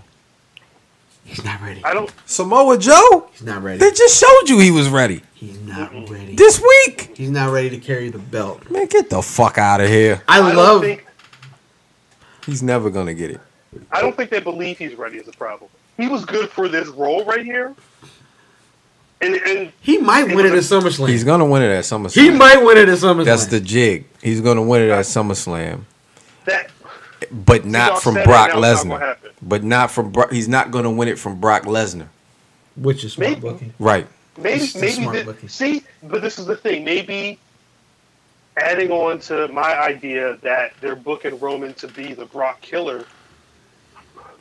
He's 1.24 1.44
not 1.46 1.62
ready. 1.62 1.82
I 1.86 1.94
don't. 1.94 2.12
Samoa 2.26 2.78
Joe? 2.78 3.30
He's 3.32 3.44
not 3.44 3.62
ready. 3.64 3.78
They 3.80 3.92
just 3.92 4.20
showed 4.20 4.50
you 4.50 4.60
he 4.60 4.72
was 4.72 4.90
ready 4.90 5.22
He's 5.34 5.60
not 5.62 5.92
ready. 6.10 6.36
this 6.36 6.60
week. 6.62 7.12
He's 7.16 7.30
not 7.30 7.52
ready 7.54 7.70
to 7.70 7.78
carry 7.78 8.10
the 8.10 8.18
belt. 8.20 8.70
Man, 8.70 8.88
get 8.88 9.10
the 9.10 9.22
fuck 9.22 9.58
out 9.58 9.80
of 9.82 9.88
here. 9.88 10.22
I, 10.28 10.40
I 10.40 10.52
love. 10.54 10.82
think. 10.82 11.06
He's 12.46 12.64
never 12.64 12.90
gonna 12.90 13.14
get 13.14 13.30
it. 13.32 13.40
I 13.92 14.02
don't 14.02 14.18
think 14.18 14.30
they 14.30 14.40
believe 14.42 14.78
he's 14.78 14.96
ready. 14.96 15.18
Is 15.20 15.28
a 15.28 15.32
problem. 15.32 15.70
He 16.02 16.08
was 16.08 16.26
good 16.26 16.50
for 16.50 16.68
this 16.68 16.88
role 16.88 17.24
right 17.26 17.46
here. 17.46 17.76
And 19.22 19.36
and 19.36 19.72
he 19.82 20.00
might 20.00 20.26
win 20.36 20.48
it 20.48 20.54
at 20.54 20.64
SummerSlam. 20.64 21.10
He's 21.10 21.24
gonna 21.24 21.46
win 21.46 21.62
it 21.62 21.70
at 21.72 21.84
SummerSlam. 21.84 22.20
he 22.22 22.32
might 22.32 22.58
win 22.64 22.78
it 22.78 22.90
at 22.90 22.98
SummerSlam. 22.98 23.26
That's 23.26 23.46
the 23.46 23.60
jig. 23.60 24.06
He's 24.22 24.42
gonna 24.42 24.64
win 24.64 24.82
it 24.82 24.90
at 24.90 25.06
SummerSlam, 25.06 25.82
that 26.46 26.72
but 27.32 27.66
not 27.66 28.02
from 28.02 28.16
Brock 28.16 28.50
and 28.52 28.62
now 28.62 28.72
it's 28.72 28.84
not 28.84 29.00
gonna 29.00 29.06
Lesnar. 29.14 29.18
But 29.44 29.64
not 29.64 29.92
from 29.92 30.12
Brock. 30.12 30.32
He's 30.32 30.48
not 30.48 30.72
gonna 30.72 30.90
win 30.92 31.08
it 31.08 31.20
from 31.20 31.40
Brock 31.40 31.64
Lesnar. 31.64 32.08
which 32.76 33.04
is 33.04 33.14
smart 33.14 33.30
Maybe. 33.30 33.42
booking. 33.42 33.74
Right. 33.78 34.08
maybe 34.38 34.64
It's 34.64 34.76
maybe 34.76 34.92
smart 34.94 35.16
the, 35.18 35.24
booking. 35.26 35.50
see, 35.50 35.84
but 36.02 36.24
this 36.24 36.40
is 36.40 36.48
the 36.48 36.56
thing. 36.56 36.84
Maybe 36.84 37.38
adding 38.58 38.90
on 38.92 39.20
to 39.20 39.48
my 39.50 39.80
idea 39.80 40.38
that 40.42 40.74
they're 40.82 40.96
booking 40.96 41.38
Roman 41.40 41.76
to 41.76 41.88
be 41.88 42.14
the 42.16 42.26
Brock 42.26 42.60
killer. 42.62 43.06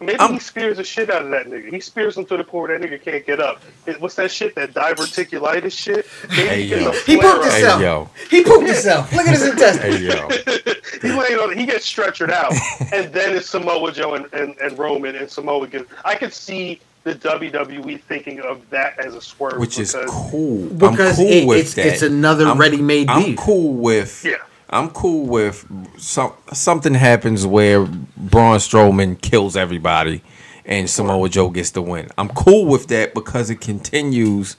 Maybe 0.01 0.19
I'm- 0.19 0.33
he 0.33 0.39
spears 0.39 0.79
the 0.79 0.85
shit 0.85 1.11
out 1.11 1.23
of 1.23 1.31
that 1.31 1.47
nigga. 1.47 1.71
He 1.71 1.79
spears 1.81 2.17
him 2.17 2.25
to 2.27 2.37
the 2.39 2.45
point 2.45 2.69
where 2.71 2.79
that 2.79 2.89
nigga 2.89 3.03
can't 3.03 3.25
get 3.27 3.39
up. 3.39 3.63
It- 3.87 4.01
What's 4.01 4.15
that 4.15 4.31
shit? 4.31 4.55
That 4.55 4.73
diverticulitis 4.73 5.73
shit? 5.73 6.07
Hey, 6.31 6.63
he 6.63 6.69
yo. 6.71 6.91
He 6.93 7.17
pooped 7.17 7.25
up. 7.27 7.45
Hey 7.45 7.61
himself. 7.61 7.81
yo. 7.83 8.09
He 8.31 8.43
pooped 8.45 8.67
himself. 8.67 9.13
Look 9.13 9.27
at 9.27 9.35
his 9.35 9.47
intestines. 9.51 9.97
Hey 9.97 10.03
yo. 10.05 10.29
he 11.03 11.13
laying 11.13 11.39
on. 11.39 11.57
He 11.57 11.67
gets 11.67 11.91
stretchered 11.91 12.31
out, 12.31 12.53
and 12.93 13.13
then 13.13 13.37
it's 13.37 13.49
Samoa 13.51 13.93
Joe 13.93 14.15
and, 14.15 14.27
and, 14.33 14.57
and 14.59 14.79
Roman, 14.79 15.17
and 15.17 15.31
Samoa 15.31 15.67
gets. 15.67 15.91
I 16.05 16.15
could 16.15 16.33
see 16.33 16.81
the 17.05 17.15
WWE 17.15 18.01
thinking 18.03 18.41
of 18.41 18.69
that 18.71 18.99
as 18.99 19.15
a 19.15 19.21
swerve, 19.21 19.59
Which 19.59 19.79
is 19.79 19.97
cool. 20.09 20.67
Because 20.69 21.19
I'm 21.19 21.27
cool 21.27 21.33
it- 21.33 21.47
with 21.47 21.59
it's- 21.59 21.75
that. 21.75 21.87
it's 21.87 22.03
another 22.03 22.47
I'm- 22.47 22.59
ready-made 22.59 23.09
I'm 23.09 23.25
beef. 23.25 23.39
cool 23.39 23.73
with. 23.75 24.23
Yeah. 24.25 24.35
I'm 24.71 24.91
cool 24.91 25.27
with 25.27 25.67
some 25.99 26.33
something 26.53 26.95
happens 26.95 27.45
where 27.47 27.85
Braun 28.17 28.59
Strowman 28.59 29.21
kills 29.21 29.57
everybody 29.57 30.23
and 30.65 30.89
Samoa 30.89 31.29
Joe 31.29 31.51
gets 31.51 31.71
the 31.71 31.83
win. 31.83 32.09
I'm 32.17 32.29
cool 32.29 32.67
with 32.67 32.87
that 32.89 33.13
because 33.15 33.51
it 33.51 33.61
continues 33.61 34.57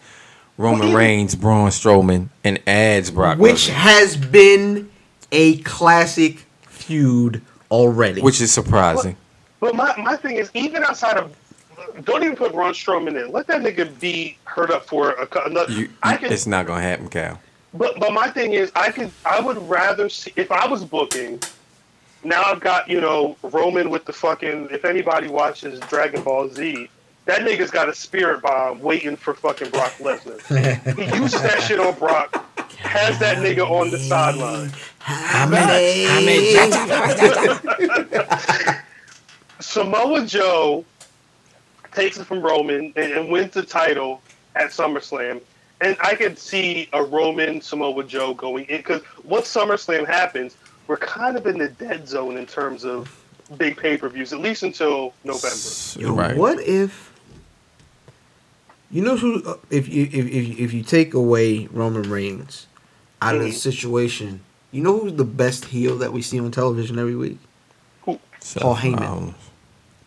Roman 0.57 0.89
Well, 0.89 0.97
Reigns, 0.97 1.33
Braun 1.35 1.69
Strowman, 1.69 2.27
and 2.43 2.59
adds 2.67 3.09
Brock 3.09 3.37
which 3.39 3.67
Lesnar, 3.67 3.73
has 3.73 4.17
been 4.17 4.91
a 5.31 5.57
classic 5.59 6.45
feud 6.67 7.41
already. 7.71 8.21
which 8.21 8.41
is 8.41 8.51
surprising. 8.51 9.15
But 9.61 9.75
my, 9.75 9.95
my 9.97 10.17
thing 10.17 10.35
is, 10.35 10.51
even 10.53 10.83
outside 10.83 11.17
of, 11.17 11.33
don't 12.03 12.23
even 12.23 12.35
put 12.35 12.51
Braun 12.51 12.73
Strowman 12.73 13.23
in. 13.23 13.31
Let 13.31 13.47
that 13.47 13.61
nigga 13.61 13.97
be 13.99 14.37
hurt 14.43 14.71
up 14.71 14.85
for 14.85 15.11
a, 15.11 15.27
another. 15.45 15.71
You, 15.71 15.89
I 16.03 16.13
you- 16.13 16.19
could, 16.19 16.31
it's 16.33 16.45
not 16.47 16.67
gonna 16.67 16.81
happen, 16.81 17.07
Cal. 17.07 17.39
But 17.73 17.99
but 17.99 18.13
my 18.13 18.29
thing 18.29 18.53
is, 18.53 18.71
I 18.75 18.91
could, 18.91 19.11
I 19.25 19.39
would 19.39 19.57
rather 19.69 20.09
see 20.09 20.33
if 20.35 20.51
I 20.51 20.67
was 20.67 20.83
booking. 20.83 21.41
Now 22.23 22.43
I've 22.43 22.59
got 22.59 22.89
you 22.89 23.01
know 23.01 23.37
Roman 23.43 23.89
with 23.89 24.05
the 24.05 24.13
fucking. 24.13 24.69
If 24.71 24.85
anybody 24.85 25.27
watches 25.27 25.79
Dragon 25.81 26.23
Ball 26.23 26.49
Z, 26.49 26.89
that 27.25 27.41
nigga's 27.41 27.71
got 27.71 27.89
a 27.89 27.93
spirit 27.93 28.41
bomb 28.41 28.79
waiting 28.81 29.15
for 29.15 29.33
fucking 29.33 29.69
Brock 29.69 29.93
Lesnar. 29.99 30.39
he 30.95 31.17
uses 31.17 31.41
that 31.41 31.61
shit 31.61 31.79
on 31.79 31.97
Brock. 31.97 32.45
Has 32.77 33.19
that 33.19 33.37
nigga 33.37 33.69
on 33.69 33.91
the 33.91 33.99
sideline. 33.99 34.71
Samoa 39.59 40.25
Joe 40.25 40.83
takes 41.93 42.17
it 42.17 42.25
from 42.25 42.41
Roman 42.41 42.93
and, 42.95 43.11
and 43.13 43.29
wins 43.29 43.53
the 43.53 43.63
title 43.63 44.21
at 44.55 44.71
SummerSlam. 44.71 45.41
And 45.81 45.97
I 46.01 46.13
could 46.15 46.37
see 46.37 46.87
a 46.93 47.03
Roman 47.03 47.59
Samoa 47.59 48.03
Joe 48.03 48.33
going 48.35 48.65
in 48.65 48.77
because 48.77 49.01
once 49.23 49.51
SummerSlam 49.53 50.05
happens, 50.05 50.55
we're 50.87 50.97
kind 50.97 51.35
of 51.35 51.47
in 51.47 51.57
the 51.57 51.69
dead 51.69 52.07
zone 52.07 52.37
in 52.37 52.45
terms 52.45 52.85
of 52.85 53.09
big 53.57 53.77
pay 53.77 53.97
per 53.97 54.07
views, 54.07 54.31
at 54.31 54.39
least 54.39 54.61
until 54.63 55.13
November. 55.23 55.57
Yo, 55.99 56.13
right. 56.13 56.37
what 56.37 56.59
if 56.61 57.11
you 58.91 59.01
know 59.03 59.17
who? 59.17 59.43
uh, 59.43 59.55
If 59.71 59.89
you 59.89 60.03
if 60.03 60.13
if, 60.27 60.59
if 60.59 60.73
you 60.73 60.83
take 60.83 61.13
away 61.15 61.67
Roman 61.71 62.09
Reigns 62.09 62.67
out 63.21 63.35
of 63.35 63.41
the 63.41 63.49
Mhm. 63.49 63.53
situation, 63.53 64.41
you 64.71 64.83
know 64.83 64.99
who's 64.99 65.13
the 65.13 65.25
best 65.25 65.65
heel 65.65 65.97
that 65.97 66.13
we 66.13 66.21
see 66.21 66.39
on 66.39 66.51
television 66.51 66.99
every 66.99 67.15
week? 67.15 67.39
Paul 68.05 68.75
Heyman. 68.75 68.99
Rollins. 69.01 69.35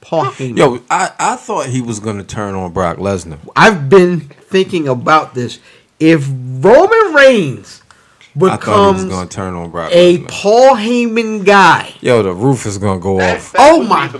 Paul 0.04 0.26
Heyman. 0.26 0.58
Yo, 0.58 0.82
I, 0.90 1.10
I 1.18 1.36
thought 1.36 1.66
he 1.66 1.80
was 1.80 1.98
gonna 1.98 2.24
turn 2.24 2.54
on 2.54 2.72
Brock 2.72 2.98
Lesnar. 2.98 3.38
I've 3.56 3.88
been 3.88 4.20
thinking 4.20 4.86
about 4.88 5.34
this. 5.34 5.58
If 5.98 6.26
Roman 6.28 7.14
Reigns 7.14 7.82
I 8.36 8.38
thought 8.38 8.40
he 8.40 8.42
was 8.42 8.58
becomes 8.58 9.04
gonna 9.04 9.28
turn 9.28 9.54
on 9.54 9.70
Brock 9.70 9.90
a 9.92 10.18
Lesnar. 10.18 10.28
Paul 10.28 10.76
Heyman 10.76 11.44
guy, 11.44 11.94
Yo, 12.00 12.22
the 12.22 12.32
roof 12.34 12.66
is 12.66 12.78
gonna 12.78 13.00
go 13.00 13.18
That, 13.18 13.38
off. 13.38 13.52
that 13.52 13.58
Oh 13.72 13.82
my- 13.82 14.08
The 14.08 14.18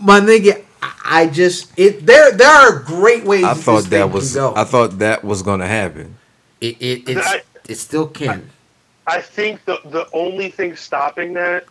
my 0.00 0.20
nigga. 0.20 0.64
I- 0.80 0.92
I 1.10 1.26
just 1.26 1.72
it 1.76 2.06
there. 2.06 2.30
There 2.32 2.48
are 2.48 2.78
great 2.80 3.24
ways. 3.24 3.42
I 3.44 3.54
thought 3.54 3.82
thing 3.84 3.90
that 3.90 4.04
can 4.04 4.12
was. 4.12 4.34
Go. 4.34 4.52
I 4.54 4.62
thought 4.64 4.98
that 5.00 5.24
was 5.24 5.42
gonna 5.42 5.66
happen. 5.66 6.14
it. 6.60 6.76
It, 6.80 7.08
it's, 7.08 7.26
I- 7.26 7.42
it 7.68 7.74
still 7.76 8.06
can. 8.06 8.48
I 9.06 9.20
think 9.20 9.64
the 9.64 9.80
the 9.86 10.06
only 10.12 10.50
thing 10.50 10.76
stopping 10.76 11.32
that 11.34 11.64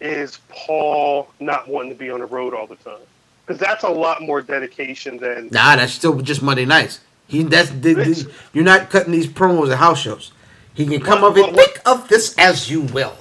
is 0.00 0.38
Paul 0.48 1.28
not 1.40 1.68
wanting 1.68 1.90
to 1.92 1.96
be 1.98 2.10
on 2.10 2.20
the 2.20 2.26
road 2.26 2.54
all 2.54 2.66
the 2.66 2.76
time. 2.76 2.98
Because 3.46 3.60
that's 3.60 3.84
a 3.84 3.88
lot 3.88 4.22
more 4.22 4.42
dedication 4.42 5.18
than 5.18 5.48
Nah, 5.52 5.76
that's 5.76 5.92
still 5.92 6.20
just 6.20 6.42
Monday 6.42 6.64
nights. 6.64 7.00
He 7.28 7.42
that's 7.42 7.70
the, 7.70 7.94
the- 7.94 8.30
you're 8.52 8.64
not 8.64 8.90
cutting 8.90 9.12
these 9.12 9.26
promos 9.26 9.70
at 9.70 9.78
house 9.78 10.00
shows. 10.00 10.32
He 10.74 10.86
can 10.86 11.00
come 11.00 11.22
What- 11.22 11.30
up 11.32 11.36
and 11.36 11.46
what- 11.46 11.54
what- 11.54 11.74
think 11.74 11.80
of 11.86 12.08
this 12.08 12.34
as 12.38 12.70
you 12.70 12.82
will. 12.82 13.16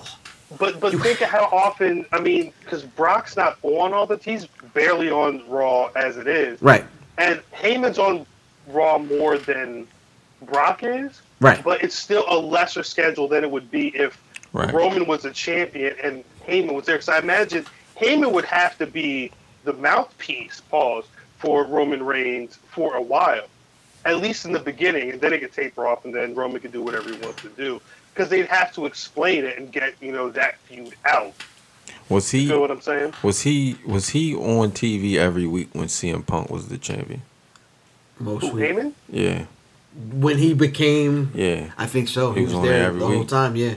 But 0.59 0.79
but 0.79 0.93
think 1.01 1.21
of 1.21 1.29
how 1.29 1.45
often 1.51 2.05
I 2.11 2.19
mean, 2.19 2.53
because 2.61 2.83
Brock's 2.83 3.35
not 3.35 3.57
on 3.63 3.93
all 3.93 4.05
the 4.05 4.17
he's 4.17 4.45
barely 4.73 5.09
on 5.11 5.43
Raw 5.49 5.87
as 5.95 6.17
it 6.17 6.27
is, 6.27 6.61
Right, 6.61 6.85
and 7.17 7.41
Heyman's 7.53 7.97
on 7.99 8.25
Raw 8.67 8.97
more 8.99 9.37
than 9.37 9.87
Brock 10.43 10.83
is. 10.83 11.21
right. 11.41 11.63
But 11.63 11.83
it's 11.83 11.95
still 11.95 12.25
a 12.29 12.37
lesser 12.37 12.83
schedule 12.83 13.27
than 13.27 13.43
it 13.43 13.51
would 13.51 13.69
be 13.71 13.87
if 13.95 14.17
Right. 14.53 14.73
Roman 14.73 15.05
was 15.07 15.25
a 15.25 15.31
champion 15.31 15.95
and 16.01 16.23
Heyman 16.45 16.73
was 16.73 16.85
there. 16.85 16.95
Because 16.95 17.09
I 17.09 17.19
imagine 17.19 17.65
Heyman 17.99 18.31
would 18.31 18.45
have 18.45 18.77
to 18.77 18.87
be 18.87 19.31
the 19.63 19.73
mouthpiece, 19.73 20.61
pause, 20.69 21.05
for 21.39 21.65
Roman 21.65 22.03
Reigns 22.03 22.57
for 22.71 22.95
a 22.95 23.01
while, 23.01 23.45
at 24.05 24.17
least 24.17 24.45
in 24.45 24.51
the 24.51 24.59
beginning, 24.59 25.11
and 25.11 25.19
then 25.21 25.33
it 25.33 25.39
could 25.41 25.51
taper 25.53 25.85
off, 25.87 26.05
and 26.05 26.13
then 26.13 26.33
Roman 26.35 26.61
could 26.61 26.71
do 26.71 26.81
whatever 26.81 27.09
he 27.09 27.17
wants 27.19 27.41
to 27.41 27.49
do. 27.49 27.81
Because 28.13 28.29
they'd 28.29 28.47
have 28.47 28.73
to 28.75 28.85
explain 28.85 29.43
it 29.43 29.57
and 29.57 29.71
get 29.71 29.95
you 30.01 30.11
know 30.13 30.29
that 30.29 30.57
feud 30.59 30.93
out. 31.05 31.33
Was 32.07 32.31
he? 32.31 32.41
You 32.43 32.49
know 32.49 32.61
what 32.61 32.71
I'm 32.71 32.81
saying? 32.81 33.13
Was 33.23 33.41
he? 33.41 33.77
Was 33.85 34.09
he 34.09 34.33
on 34.35 34.71
TV 34.71 35.15
every 35.15 35.45
week 35.45 35.69
when 35.73 35.87
CM 35.87 36.25
Punk 36.25 36.49
was 36.49 36.67
the 36.69 36.77
champion? 36.77 37.21
Most 38.19 38.41
Who 38.41 38.47
Mostly 38.47 38.61
Heyman? 38.67 38.93
Yeah, 39.09 39.45
when 40.13 40.37
he 40.37 40.53
became, 40.53 41.31
yeah. 41.33 41.71
I 41.77 41.85
think 41.87 42.07
so. 42.07 42.31
He, 42.31 42.39
He 42.41 42.45
was, 42.45 42.55
was 42.55 42.63
there 42.63 42.71
there 42.77 42.87
every 42.87 42.99
the 42.99 43.07
whole 43.07 43.19
week. 43.19 43.27
time. 43.27 43.55
Yeah, 43.57 43.75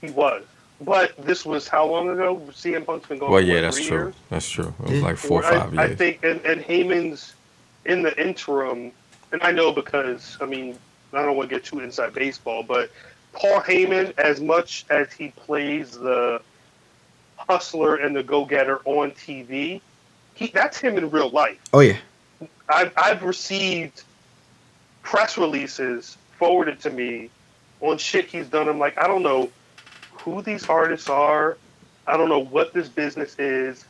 He 0.00 0.10
was. 0.10 0.44
But 0.80 1.16
this 1.16 1.46
was 1.46 1.68
how 1.68 1.86
long 1.86 2.10
ago? 2.10 2.42
CM 2.50 2.84
Punk's 2.84 3.08
been 3.08 3.18
going. 3.18 3.32
Well, 3.32 3.40
yeah, 3.40 3.62
that's 3.62 3.78
three 3.78 3.86
true. 3.86 3.96
years? 3.98 4.14
That's 4.28 4.48
true. 4.48 4.74
It 4.84 4.90
was 4.90 5.02
like 5.02 5.16
four 5.16 5.40
or 5.40 5.42
five 5.42 5.78
I, 5.78 5.82
years. 5.86 5.92
I 5.92 5.94
think, 5.94 6.24
and, 6.24 6.40
and 6.44 6.60
Heyman's 6.60 7.34
in 7.86 8.02
the 8.02 8.18
interim, 8.20 8.92
and 9.32 9.42
I 9.42 9.52
know 9.52 9.72
because, 9.72 10.36
I 10.40 10.46
mean, 10.46 10.78
I 11.12 11.22
don't 11.22 11.36
want 11.36 11.48
to 11.48 11.54
get 11.54 11.64
too 11.64 11.80
inside 11.80 12.12
baseball, 12.12 12.62
but 12.62 12.90
Paul 13.32 13.60
Heyman, 13.60 14.18
as 14.18 14.40
much 14.40 14.84
as 14.90 15.12
he 15.12 15.28
plays 15.28 15.92
the 15.92 16.42
hustler 17.36 17.96
and 17.96 18.14
the 18.14 18.22
go-getter 18.22 18.80
on 18.84 19.12
TV, 19.12 19.80
he 20.34 20.48
that's 20.48 20.78
him 20.78 20.98
in 20.98 21.10
real 21.10 21.30
life. 21.30 21.58
oh 21.72 21.80
yeah, 21.80 21.96
I've, 22.68 22.92
I've 22.96 23.22
received 23.22 24.02
press 25.02 25.38
releases 25.38 26.18
forwarded 26.38 26.80
to 26.80 26.90
me 26.90 27.30
on 27.80 27.96
shit 27.96 28.26
he's 28.26 28.48
done. 28.48 28.68
I'm 28.68 28.78
like, 28.78 28.98
I 28.98 29.06
don't 29.06 29.22
know 29.22 29.50
who 30.26 30.42
these 30.42 30.68
artists 30.68 31.08
are. 31.08 31.56
I 32.06 32.16
don't 32.16 32.28
know 32.28 32.44
what 32.44 32.74
this 32.74 32.88
business 32.88 33.38
is, 33.38 33.84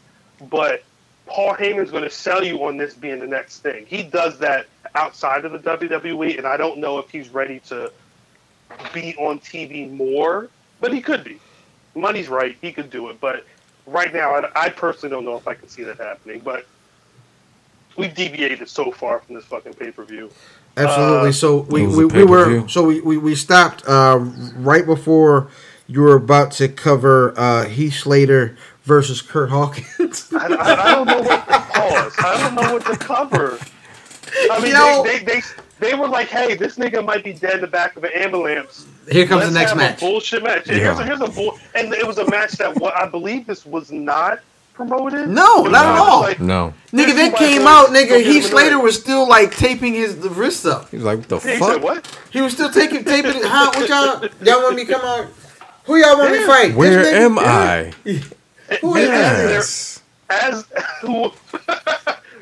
but 0.50 0.84
Paul 1.24 1.54
Heyman's 1.54 1.90
going 1.90 2.04
to 2.04 2.10
sell 2.10 2.44
you 2.44 2.62
on 2.64 2.76
this 2.76 2.94
being 2.94 3.20
the 3.20 3.26
next 3.26 3.60
thing. 3.60 3.86
He 3.86 4.02
does 4.02 4.38
that 4.38 4.66
outside 4.94 5.46
of 5.46 5.52
the 5.52 5.58
WWE, 5.58 6.36
and 6.36 6.46
I 6.46 6.58
don't 6.58 6.78
know 6.78 6.98
if 6.98 7.10
he's 7.10 7.30
ready 7.30 7.60
to 7.68 7.90
be 8.92 9.16
on 9.16 9.38
TV 9.40 9.90
more, 9.90 10.50
but 10.78 10.92
he 10.92 11.00
could 11.00 11.24
be. 11.24 11.40
Money's 11.94 12.28
right; 12.28 12.56
he 12.60 12.70
could 12.70 12.90
do 12.90 13.08
it. 13.08 13.18
But 13.18 13.46
right 13.86 14.12
now, 14.12 14.34
I, 14.34 14.66
I 14.66 14.68
personally 14.68 15.14
don't 15.14 15.24
know 15.24 15.36
if 15.36 15.48
I 15.48 15.54
can 15.54 15.68
see 15.68 15.84
that 15.84 15.96
happening. 15.96 16.40
But 16.40 16.66
we've 17.96 18.14
deviated 18.14 18.68
so 18.68 18.92
far 18.92 19.20
from 19.20 19.36
this 19.36 19.44
fucking 19.46 19.72
pay 19.74 19.90
per 19.90 20.04
view. 20.04 20.30
absolutely. 20.76 21.30
Uh, 21.30 21.32
so 21.32 21.60
we, 21.60 21.86
we, 21.86 22.04
we 22.04 22.24
were 22.24 22.68
so 22.68 22.84
we, 22.84 23.00
we, 23.00 23.16
we 23.16 23.34
stopped 23.34 23.88
uh, 23.88 24.18
right 24.56 24.84
before 24.84 25.48
you 25.86 26.00
were 26.02 26.16
about 26.16 26.52
to 26.52 26.68
cover 26.68 27.32
uh, 27.36 27.64
Heath 27.66 27.94
Slater 27.94 28.56
versus 28.84 29.22
Kurt 29.22 29.50
Hawkins. 29.50 30.32
I, 30.32 30.46
I, 30.46 30.82
I 30.90 30.94
don't 30.94 31.06
know 31.06 31.20
what 31.22 31.46
to 31.46 31.52
call 31.52 31.90
pause. 31.90 32.14
I 32.18 32.38
don't 32.40 32.54
know 32.54 32.72
what 32.72 32.84
to 32.86 32.96
cover. 32.96 33.58
I 34.50 34.60
mean, 34.60 34.72
Yo. 34.72 35.02
they, 35.04 35.18
they, 35.18 35.24
they, 35.24 35.42
they 35.78 35.94
were 35.94 36.08
like, 36.08 36.28
"Hey, 36.28 36.54
this 36.54 36.76
nigga 36.76 37.04
might 37.04 37.22
be 37.24 37.32
dead 37.32 37.54
in 37.56 37.60
the 37.60 37.66
back 37.66 37.96
of 37.96 38.04
an 38.04 38.10
ambulance." 38.14 38.86
Here 39.10 39.26
comes 39.26 39.40
Let's 39.42 39.52
the 39.52 39.58
next 39.58 39.70
have 39.70 39.78
match. 39.78 39.98
A 40.02 40.04
bullshit 40.04 40.42
match. 40.42 40.68
And 40.68 40.78
Yeah. 40.78 40.84
Here's 40.94 40.98
a, 40.98 41.04
here's 41.04 41.20
a 41.20 41.28
bull, 41.28 41.58
and 41.74 41.92
it 41.94 42.06
was 42.06 42.18
a 42.18 42.28
match 42.28 42.52
that 42.52 42.74
what 42.76 42.94
I 42.96 43.08
believe 43.08 43.46
this 43.46 43.64
was 43.64 43.92
not 43.92 44.40
promoted. 44.74 45.28
No, 45.28 45.62
not 45.62 45.86
at 45.86 45.98
all. 45.98 46.20
like, 46.22 46.40
no, 46.40 46.74
Nigga, 46.92 47.06
This 47.14 47.14
they 47.14 47.30
came 47.38 47.66
out, 47.66 47.88
nigga. 47.90 48.08
get 48.08 48.26
Heath 48.26 48.46
Slater 48.46 48.78
was 48.80 48.98
still 48.98 49.26
like 49.28 49.56
taping 49.56 49.94
his 49.94 50.18
the 50.20 50.28
wrists 50.30 50.66
up. 50.66 50.90
he 50.90 50.96
was 50.96 51.04
like, 51.06 51.18
"What 51.20 51.28
the 51.28 51.38
He 51.38 51.56
fuck?" 51.58 51.72
said 51.74 51.82
what? 51.82 52.18
He 52.30 52.40
was 52.42 52.52
still 52.52 52.70
taking 52.70 53.04
taping. 53.04 53.36
it. 53.36 53.42
Huh? 53.44 53.70
What 53.74 53.88
y'all? 53.88 54.28
Y'all 54.44 54.62
want 54.64 54.76
me 54.76 54.84
to 54.86 54.92
come 54.92 55.02
out? 55.02 55.28
Who 55.86 55.96
y'all 55.96 56.18
want 56.18 56.32
me 56.32 56.38
to 56.38 56.42
Yeah. 56.42 56.46
fight? 56.48 56.66
This 56.68 56.76
Where 56.76 57.04
nigga? 57.04 57.12
am 57.12 57.38
I? 57.38 57.92
Who 58.80 58.96
is 58.96 59.08
that? 59.08 59.48
Yes. 59.50 60.02
As 60.28 60.64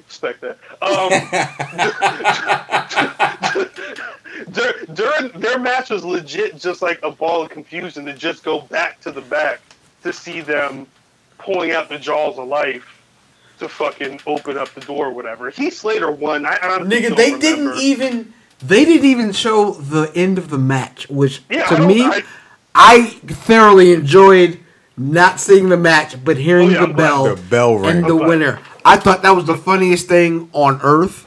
respect 0.07 0.41
that. 0.41 0.59
Um, 0.81 1.11
dur- 4.53 4.85
during 4.95 5.29
their 5.41 5.59
match 5.59 5.91
was 5.91 6.05
legit, 6.05 6.57
just 6.59 6.81
like 6.83 6.99
a 7.03 7.11
ball 7.11 7.43
of 7.43 7.51
confusion 7.51 8.05
to 8.07 8.15
just 8.15 8.43
go 8.43 8.61
back 8.63 9.01
to 9.03 9.11
the 9.13 9.21
back 9.21 9.61
to 10.03 10.13
see 10.13 10.41
them 10.41 10.87
pulling 11.39 11.73
out 11.73 11.89
the 11.91 11.99
jaws 11.99 12.39
of 12.39 12.49
life 12.49 13.03
to 13.59 13.69
fucking 13.69 14.21
open 14.27 14.57
up 14.57 14.73
the 14.75 14.81
door 14.81 15.09
or 15.09 15.11
whatever. 15.13 15.51
Heath 15.51 15.75
Slater 15.77 16.11
won. 16.11 16.47
I 16.47 16.59
honestly 16.63 16.97
Nigga, 17.01 17.09
don't 17.09 17.17
they 17.19 17.33
remember. 17.35 17.41
didn't 17.75 17.79
even. 17.83 18.33
They 18.63 18.85
didn't 18.87 19.05
even 19.05 19.33
show 19.33 19.73
the 19.73 20.11
end 20.15 20.39
of 20.39 20.49
the 20.49 20.57
match, 20.59 21.07
which 21.11 21.43
Yeah, 21.51 21.67
to 21.67 21.87
me, 21.87 22.03
I- 22.03 22.23
I, 22.75 23.05
thoroughly 23.27 23.93
enjoyed 23.93 24.59
not 24.97 25.41
seeing 25.41 25.69
the 25.69 25.77
match, 25.77 26.23
but 26.25 26.37
hearing 26.37 26.71
Oh, 26.71 26.81
yeah, 26.81 26.87
the 26.87 26.95
bell, 26.95 27.35
The 27.37 27.43
bell 27.43 27.87
and 27.87 28.05
the 28.05 28.17
glad. 28.17 28.29
winner. 28.29 28.61
I 28.85 28.97
thought 28.97 29.23
that 29.23 29.35
was 29.35 29.45
the 29.47 29.57
funniest 29.57 30.09
thing 30.09 30.49
on 30.53 30.81
earth. 30.83 31.27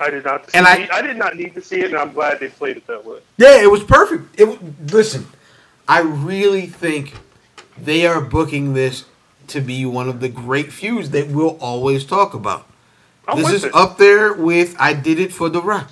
I 0.00 0.10
did 0.10 0.24
not. 0.24 0.48
And 0.54 0.66
I- 0.66 0.88
I, 0.92 1.02
did 1.02 1.16
not 1.16 1.36
need 1.36 1.54
to 1.54 1.62
see 1.62 1.80
it, 1.80 1.86
and 1.86 1.96
I'm 1.96 2.12
glad 2.12 2.40
they 2.40 2.48
played 2.48 2.76
it 2.76 2.86
that 2.88 3.04
way. 3.04 3.18
Yeah, 3.36 3.62
it 3.62 3.70
was 3.70 3.82
perfect. 3.84 4.38
It 4.40 4.92
listen, 4.92 5.26
I 5.86 6.00
really 6.00 6.66
think 6.66 7.14
they 7.78 8.06
are 8.06 8.20
booking 8.20 8.74
this 8.74 9.04
to 9.48 9.60
be 9.60 9.84
one 9.86 10.08
of 10.08 10.20
the 10.20 10.28
great 10.28 10.72
feuds 10.72 11.10
that 11.10 11.28
we'll 11.28 11.56
always 11.60 12.04
talk 12.04 12.34
about. 12.34 12.66
I'm 13.28 13.38
this 13.38 13.50
is 13.52 13.64
it. 13.64 13.74
up 13.74 13.98
there 13.98 14.32
with 14.32 14.74
"I 14.78 14.92
Did 14.94 15.20
It 15.20 15.32
for 15.32 15.48
the 15.48 15.62
Rock." 15.62 15.88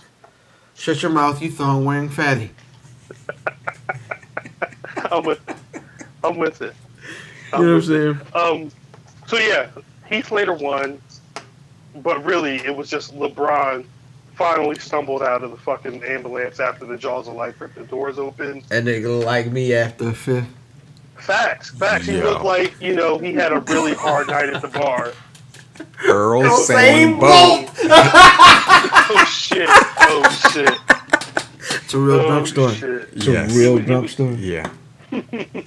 Shut 0.75 1.03
your 1.03 1.13
mouth, 1.13 1.41
you 1.43 1.51
thong 1.51 1.85
wearing 1.85 2.09
fatty. 2.09 2.51
I'm 5.11 5.25
with. 5.25 5.41
I'm 6.25 6.37
with 6.39 6.63
it. 6.63 6.75
You 7.53 7.59
know 7.65 7.75
what 7.75 7.83
I'm 7.83 7.83
saying? 7.83 8.21
Um, 8.35 8.71
so 9.27 9.37
yeah, 9.39 9.69
Heath 10.09 10.29
Slater 10.29 10.53
won, 10.55 11.01
but 11.97 12.25
really 12.25 12.57
it 12.57 12.75
was 12.77 12.89
just 12.91 13.15
LeBron 13.15 13.85
finally 14.35 14.79
stumbled 14.79 15.23
out 15.23 15.43
of 15.43 15.51
the 15.51 15.57
fucking 15.57 16.03
ambulance 16.05 16.61
after 16.61 16.85
the 16.87 16.97
jaws 16.97 17.29
of 17.29 17.35
life 17.35 17.61
ripped 17.61 17.75
the 17.75 17.85
doors 17.85 18.19
open. 18.19 18.63
And 18.71 18.87
nigga 18.87 19.25
like 19.25 19.51
me 19.51 19.75
after 19.75 20.09
a 20.09 20.15
fifth. 20.15 20.47
Facts, 21.17 21.71
facts. 21.71 22.07
He 22.07 22.23
looked 22.23 22.45
like 22.45 22.81
you 22.81 22.95
know 22.95 23.19
he 23.19 23.33
had 23.35 23.53
a 23.53 23.61
really 23.61 23.95
hard 23.95 24.29
night 24.29 24.49
at 24.51 24.63
the 24.63 24.69
bar. 24.69 25.13
Earl 26.07 26.43
Same 26.59 26.77
same 26.77 27.19
boat. 27.19 27.67
boat. 27.67 27.71
Oh 29.13 29.25
shit! 29.31 29.67
Oh 29.69 30.51
shit! 30.53 30.71
It's 31.85 31.95
a 31.95 31.99
real 31.99 32.21
Oh, 32.21 32.27
drunk 32.29 32.47
story. 32.47 32.75
shit. 32.75 33.09
It's 33.15 33.27
a 33.27 33.47
real 33.59 33.79
drunk 33.79 34.09
story. 34.09 34.35
Yeah. 34.37 34.71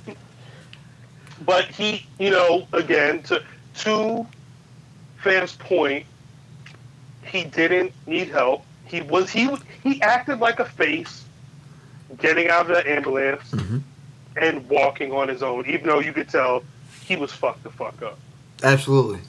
But 1.46 1.66
he, 1.66 2.06
you 2.20 2.30
know, 2.30 2.68
again 2.72 3.22
to 3.24 3.44
to 3.80 4.26
Fam's 5.18 5.56
point, 5.58 6.06
he 7.26 7.44
didn't 7.44 7.92
need 8.06 8.30
help. 8.30 8.64
He 8.86 9.02
was 9.02 9.30
he 9.30 9.50
he 9.84 10.02
acted 10.02 10.40
like 10.40 10.60
a 10.60 10.66
face, 10.66 11.26
getting 12.20 12.50
out 12.50 12.70
of 12.70 12.78
the 12.78 12.90
ambulance 12.90 13.52
Mm-hmm. 13.52 13.78
and 14.38 14.70
walking 14.70 15.12
on 15.12 15.28
his 15.28 15.44
own, 15.44 15.66
even 15.66 15.88
though 15.88 16.00
you 16.00 16.14
could 16.14 16.30
tell 16.30 16.64
he 17.04 17.16
was 17.18 17.32
fucked 17.34 17.64
the 17.64 17.72
fuck 17.72 18.02
up. 18.02 18.18
Absolutely. 18.64 19.20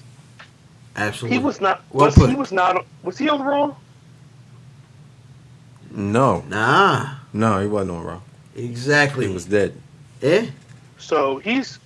Absolutely. 0.95 1.39
He 1.39 1.43
was 1.45 1.61
not. 1.61 1.83
Well 1.91 2.07
was 2.07 2.15
put. 2.15 2.31
he 2.31 2.37
was 2.37 2.53
not? 2.53 2.85
Was 3.03 3.19
he 3.19 3.29
on 3.29 3.43
Raw? 3.43 3.75
No, 5.91 6.43
Nah. 6.49 7.15
no, 7.33 7.61
he 7.61 7.67
wasn't 7.67 7.93
on 7.93 8.05
Raw. 8.05 8.21
Exactly. 8.55 9.27
He 9.27 9.33
was 9.35 9.47
dead. 9.47 9.81
Eh? 10.25 10.47
So 10.99 11.37
he's 11.39 11.79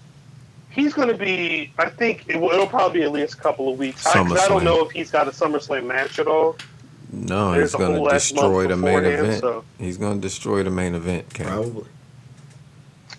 he's 0.70 0.94
going 0.94 1.08
to 1.08 1.16
be. 1.16 1.72
I 1.78 1.88
think 1.90 2.24
it 2.28 2.36
will, 2.40 2.50
it'll 2.50 2.66
probably 2.68 3.00
be 3.00 3.04
at 3.04 3.10
least 3.12 3.34
a 3.34 3.38
couple 3.38 3.70
of 3.72 3.78
weeks. 3.78 4.06
I, 4.06 4.12
'cause 4.22 4.38
I 4.38 4.48
don't 4.48 4.64
know 4.64 4.84
if 4.84 4.92
he's 4.92 5.10
got 5.10 5.26
a 5.26 5.32
SummerSlam 5.32 5.86
match 5.86 6.18
at 6.20 6.28
all. 6.28 6.56
No, 7.10 7.52
There's 7.52 7.72
he's 7.72 7.80
gonna 7.80 8.08
destroy 8.10 8.66
the 8.68 8.76
main 8.76 9.04
event. 9.04 9.40
so- 9.40 9.64
He's 9.78 9.96
gonna 9.96 10.20
destroy 10.20 10.62
the 10.62 10.70
main 10.70 10.94
event. 10.94 11.32
Cam. 11.34 11.46
Probably. 11.46 11.84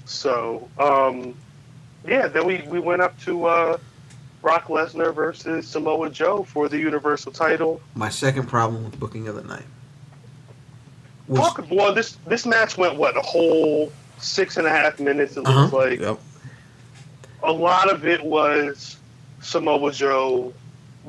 So, 0.06 0.68
um, 0.80 1.36
yeah, 2.08 2.28
then 2.28 2.46
we, 2.46 2.64
we 2.68 2.80
went 2.80 3.02
up 3.02 3.20
to 3.22 3.46
uh, 3.46 3.78
Brock 4.42 4.66
Lesnar 4.68 5.14
versus 5.14 5.68
Samoa 5.68 6.10
Joe 6.10 6.44
for 6.44 6.70
the 6.70 6.78
Universal 6.78 7.32
title. 7.34 7.82
My 7.96 8.10
second 8.10 8.48
problem 8.48 8.84
with 8.86 9.00
booking 9.00 9.28
of 9.28 9.36
the 9.36 9.44
night 9.44 9.66
was 11.28 11.40
Talk, 11.42 11.66
well, 11.70 11.94
this 11.94 12.18
this 12.26 12.46
match 12.46 12.78
went 12.78 12.96
what 12.96 13.18
a 13.18 13.22
whole 13.22 13.92
six 14.20 14.58
and 14.58 14.68
a 14.68 14.70
half 14.70 15.00
minutes. 15.00 15.38
It 15.38 15.46
Uh-huh. 15.46 15.62
looks 15.62 15.74
like 15.74 16.00
Yep. 16.00 16.20
a 17.44 17.52
lot 17.52 17.90
of 17.92 18.06
it 18.06 18.24
was 18.24 18.98
Samoa 19.42 19.92
Joe 19.92 20.54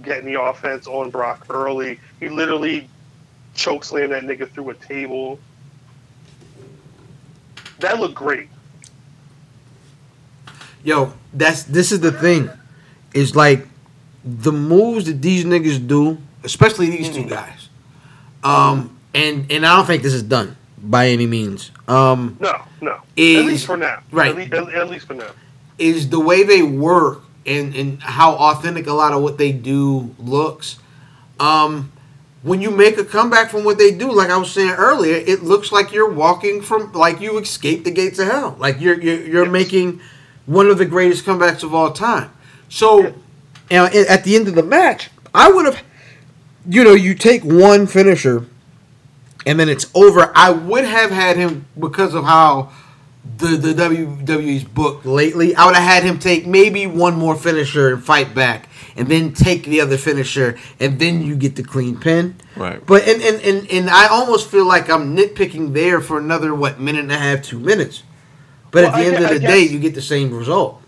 getting 0.02 0.32
the 0.32 0.40
offense 0.40 0.86
on 0.86 1.11
Brock 1.11 1.46
early. 1.50 1.98
He 2.20 2.28
literally 2.28 2.88
chokeslammed 3.56 4.11
that 4.11 4.22
nigga 4.22 4.48
through 4.50 4.70
a 4.70 4.74
table. 4.74 5.38
That 7.80 7.98
looked 7.98 8.14
great. 8.14 8.48
yo. 10.84 11.12
That's 11.32 11.62
this 11.64 11.92
is 11.92 12.00
the 12.00 12.12
thing. 12.12 12.50
Is 13.14 13.34
like 13.36 13.66
the 14.24 14.52
moves 14.52 15.06
that 15.06 15.20
these 15.22 15.44
niggas 15.44 15.86
do, 15.86 16.18
especially 16.44 16.90
these 16.90 17.08
two 17.14 17.24
guys. 17.24 17.68
Um, 18.44 18.96
and 19.14 19.50
and 19.50 19.66
I 19.66 19.76
don't 19.76 19.86
think 19.86 20.02
this 20.02 20.14
is 20.14 20.22
done 20.22 20.56
by 20.83 21.09
any 21.09 21.26
means. 21.26 21.70
Um, 21.89 22.37
No, 22.41 22.62
no. 22.81 23.01
Is- 23.16 23.39
at 23.39 23.47
least 23.47 23.66
for 23.66 23.76
now. 23.76 24.01
right. 24.11 24.37
At, 24.53 24.64
le- 24.64 24.72
at, 24.72 24.89
least 24.91 25.07
for 25.07 25.14
now. 25.14 25.31
is 25.78 26.09
the 26.09 26.20
way 26.20 26.43
they 26.43 26.62
work 26.62 27.22
and, 27.47 27.74
and 27.74 28.03
how 28.03 28.35
authentic 28.35 28.87
a 28.87 28.93
lot 28.93 29.12
of 29.12 29.22
what 29.22 29.39
they 29.39 29.53
do 29.53 30.14
looks. 30.18 30.78
Um, 31.39 31.93
when 32.43 32.62
you 32.62 32.70
make 32.70 32.97
a 32.97 33.05
comeback 33.05 33.51
from 33.51 33.64
what 33.64 33.76
they 33.78 33.91
do, 33.91 34.11
like 34.11 34.31
I 34.31 34.37
was 34.39 34.51
saying 34.51 34.70
earlier, 34.70 35.16
it 35.16 35.43
looks 35.43 35.72
like 35.72 35.93
you're 35.93 36.11
walking 36.11 36.62
from 36.62 36.93
like 36.93 37.20
you 37.20 37.39
escaped 37.39 37.85
the 37.85 37.91
gates 37.91 38.18
of 38.18 38.28
hell. 38.28 38.57
Like 38.59 38.81
you're 38.81 38.99
you're, 39.01 39.20
you're 39.26 39.45
Yes. 39.45 39.53
making 39.53 40.01
one 40.47 40.68
of 40.68 40.78
the 40.78 40.87
greatest 40.87 41.24
comebacks 41.26 41.62
of 41.62 41.74
all 41.74 41.93
time. 41.93 42.31
So, 42.70 42.99
you 43.09 43.12
know, 43.70 43.87
at 43.87 44.24
the 44.24 44.37
end 44.37 44.49
of 44.49 44.55
the 44.55 44.62
match, 44.62 45.11
I 45.35 45.51
would 45.51 45.66
have, 45.66 45.83
you 46.68 46.83
know, 46.83 46.95
you 46.95 47.14
take 47.14 47.45
one 47.45 47.87
finisher, 47.87 48.47
and 49.47 49.59
then 49.59 49.68
it's 49.68 49.91
over. 49.95 50.32
I 50.34 50.51
would 50.51 50.84
have 50.84 51.11
had 51.11 51.36
him 51.36 51.66
because 51.78 52.14
of 52.14 52.24
how 52.24 52.72
the 53.38 53.57
the 53.57 53.74
WWE's 53.74 54.64
booked 54.64 55.07
lately. 55.07 55.55
I 55.55 55.66
would 55.66 55.76
have 55.76 55.84
had 55.84 56.03
him 56.03 56.18
take 56.18 56.47
maybe 56.47 56.86
one 56.86 57.14
more 57.16 57.36
finisher 57.36 57.93
and 57.93 58.03
fight 58.03 58.34
back, 58.34 58.68
and 58.97 59.09
then 59.09 59.32
take 59.32 59.64
the 59.64 59.80
other 59.80 59.97
finisher, 59.97 60.59
and 60.78 60.99
then 60.99 61.22
you 61.22 61.36
get 61.36 61.57
the 61.57 61.62
clean 61.62 61.99
pin. 61.99 62.36
Right. 62.57 62.84
But 62.84 63.07
and 63.09 63.22
and, 63.22 63.43
and, 63.43 63.70
and 63.70 63.91
I 63.91 64.09
almost 64.09 64.51
feel 64.51 64.66
like 64.66 64.91
I'm 64.91 65.16
nitpicking 65.16 65.72
there 65.72 66.01
for 66.01 66.18
another 66.18 66.55
what 66.55 66.80
minute 66.80 67.01
and 67.03 67.12
a 67.12 67.18
half, 67.18 67.43
two 67.43 67.59
minutes. 67.59 68.03
But 68.70 68.84
at 68.84 68.93
the 68.93 68.99
I 68.99 69.05
end 69.05 69.16
gue- 69.16 69.24
of 69.24 69.30
the 69.30 69.41
day, 69.41 69.61
you 69.62 69.78
get 69.78 69.95
the 69.95 70.03
same 70.03 70.32
result. 70.32 70.82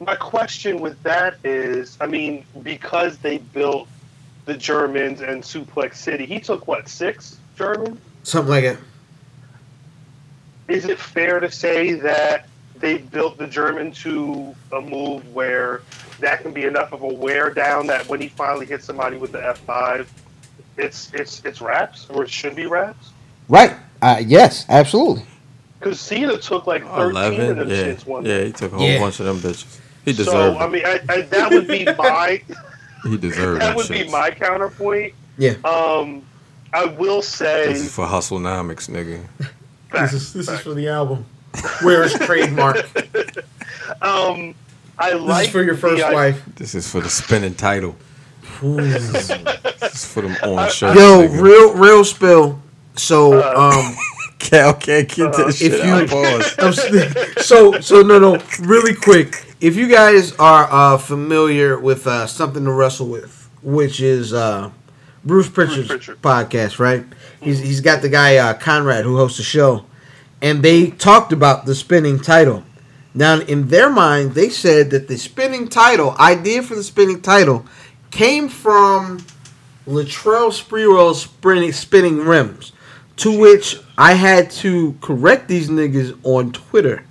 My 0.00 0.16
question 0.16 0.80
with 0.80 1.00
that 1.02 1.36
is, 1.44 1.98
I 2.00 2.06
mean, 2.06 2.46
because 2.62 3.18
they 3.18 3.36
built 3.38 3.86
the 4.46 4.54
Germans 4.54 5.20
and 5.20 5.42
Suplex 5.42 5.96
City, 5.96 6.24
he 6.24 6.40
took 6.40 6.66
what 6.66 6.88
six 6.88 7.39
Germans? 7.64 8.00
Something 8.22 8.50
like 8.50 8.64
that. 8.64 8.78
Is 10.68 10.86
it 10.86 10.98
fair 10.98 11.40
to 11.40 11.50
say 11.50 11.92
that 11.94 12.46
they 12.76 12.98
built 12.98 13.36
the 13.36 13.46
German 13.46 13.92
to 13.92 14.54
a 14.72 14.80
move 14.80 15.34
where 15.34 15.82
that 16.20 16.40
can 16.42 16.52
be 16.52 16.64
enough 16.64 16.92
of 16.92 17.02
a 17.02 17.06
wear 17.06 17.50
down 17.52 17.86
that 17.88 18.08
when 18.08 18.20
he 18.20 18.28
finally 18.28 18.64
hits 18.66 18.86
somebody 18.86 19.16
with 19.18 19.32
the 19.32 19.46
F 19.46 19.58
five, 19.58 20.10
it's 20.78 21.12
it's 21.12 21.44
it's 21.44 21.60
wraps 21.60 22.06
or 22.08 22.22
it 22.24 22.30
should 22.30 22.56
be 22.56 22.66
wraps? 22.66 23.10
Right. 23.48 23.76
Uh, 24.00 24.22
yes, 24.24 24.64
absolutely. 24.70 25.24
Because 25.78 26.00
Cena 26.00 26.38
took 26.38 26.66
like 26.66 26.82
thirteen 26.82 27.16
of 27.16 27.34
Eleven. 27.34 27.58
them 27.58 27.68
Yeah. 27.68 27.76
shits 27.84 28.06
one 28.06 28.24
Yeah. 28.24 28.44
He 28.44 28.52
took 28.52 28.72
a 28.72 28.76
whole 28.76 28.86
Yeah. 28.88 29.00
bunch 29.00 29.20
of 29.20 29.26
them 29.26 29.38
bitches. 29.38 29.78
He 30.06 30.12
deserved. 30.12 30.30
So 30.30 30.54
deserved. 30.54 30.56
I 30.62 30.68
mean, 30.68 30.86
I, 30.86 31.00
I, 31.12 31.20
that 31.22 31.50
would 31.50 31.66
be 31.68 31.84
my 31.98 32.40
He 33.02 33.16
deserved 33.18 33.60
that 33.60 33.68
them 33.68 33.76
would 33.76 33.88
be 33.88 34.08
my 34.08 34.30
counterpoint. 34.30 35.12
Yeah. 35.36 35.54
Um, 35.64 36.22
I 36.72 36.84
will 36.86 37.22
say 37.22 37.66
This 37.72 37.82
is 37.86 37.94
for 37.94 38.06
hustlenomics, 38.06 38.88
nigga. 38.88 39.26
facts, 39.90 40.12
this 40.12 40.22
is 40.22 40.32
this 40.32 40.48
is 40.48 40.60
for 40.60 40.74
the 40.74 40.88
album. 40.88 41.24
Where 41.82 42.04
is 42.04 42.14
trademark? 42.14 42.76
um, 44.02 44.54
I 44.98 45.10
This 45.12 45.20
like 45.22 45.46
is 45.46 45.52
for 45.52 45.62
your 45.62 45.76
first 45.76 46.06
the, 46.06 46.12
wife. 46.14 46.42
This 46.56 46.74
is 46.74 46.90
for 46.90 47.00
the 47.00 47.10
spinning 47.10 47.54
title. 47.54 47.96
This 48.62 49.30
is 49.30 50.04
for 50.04 50.22
them 50.22 50.36
orange 50.44 50.72
shirts. 50.74 50.98
Yo, 50.98 51.26
nigga. 51.26 51.40
real 51.40 51.74
real 51.74 52.04
spill. 52.04 52.60
So 52.96 53.40
um, 53.56 53.96
Cal 54.38 54.74
can't 54.74 55.08
get 55.08 55.32
this 55.34 55.58
shit 55.58 55.74
if 55.74 55.84
you- 55.84 55.90
out. 55.92 56.08
Pause. 56.08 56.54
I'm 56.58 57.42
so 57.42 57.80
so 57.80 58.02
no 58.02 58.18
no 58.18 58.42
really 58.60 58.94
quick. 58.94 59.46
If 59.60 59.76
you 59.76 59.88
guys 59.88 60.32
are 60.36 60.68
uh, 60.70 60.98
familiar 60.98 61.78
with 61.78 62.06
uh, 62.06 62.26
something 62.26 62.64
to 62.64 62.72
wrestle 62.72 63.08
with, 63.08 63.50
which 63.62 64.00
is 64.00 64.32
uh, 64.32 64.70
Bruce 65.24 65.48
Prichard's 65.48 65.88
Prichard. 65.88 66.22
podcast, 66.22 66.78
right? 66.78 67.04
He's 67.40 67.60
he's 67.60 67.80
got 67.80 68.02
the 68.02 68.08
guy 68.08 68.36
uh, 68.36 68.54
Conrad 68.54 69.04
who 69.04 69.16
hosts 69.16 69.38
the 69.38 69.44
show, 69.44 69.84
and 70.40 70.62
they 70.62 70.90
talked 70.90 71.32
about 71.32 71.66
the 71.66 71.74
spinning 71.74 72.18
title. 72.18 72.64
Now, 73.12 73.40
in 73.40 73.68
their 73.68 73.90
mind, 73.90 74.34
they 74.34 74.48
said 74.48 74.90
that 74.90 75.08
the 75.08 75.18
spinning 75.18 75.68
title 75.68 76.14
idea 76.18 76.62
for 76.62 76.76
the 76.76 76.84
spinning 76.84 77.20
title 77.20 77.66
came 78.10 78.48
from 78.48 79.18
Latrell 79.86 80.50
Sprewell's 80.52 81.22
spinning, 81.22 81.72
spinning 81.72 82.18
rims, 82.18 82.72
to 83.16 83.36
which 83.36 83.78
I 83.98 84.14
had 84.14 84.50
to 84.52 84.96
correct 85.00 85.48
these 85.48 85.68
niggas 85.68 86.18
on 86.22 86.52
Twitter. 86.52 87.04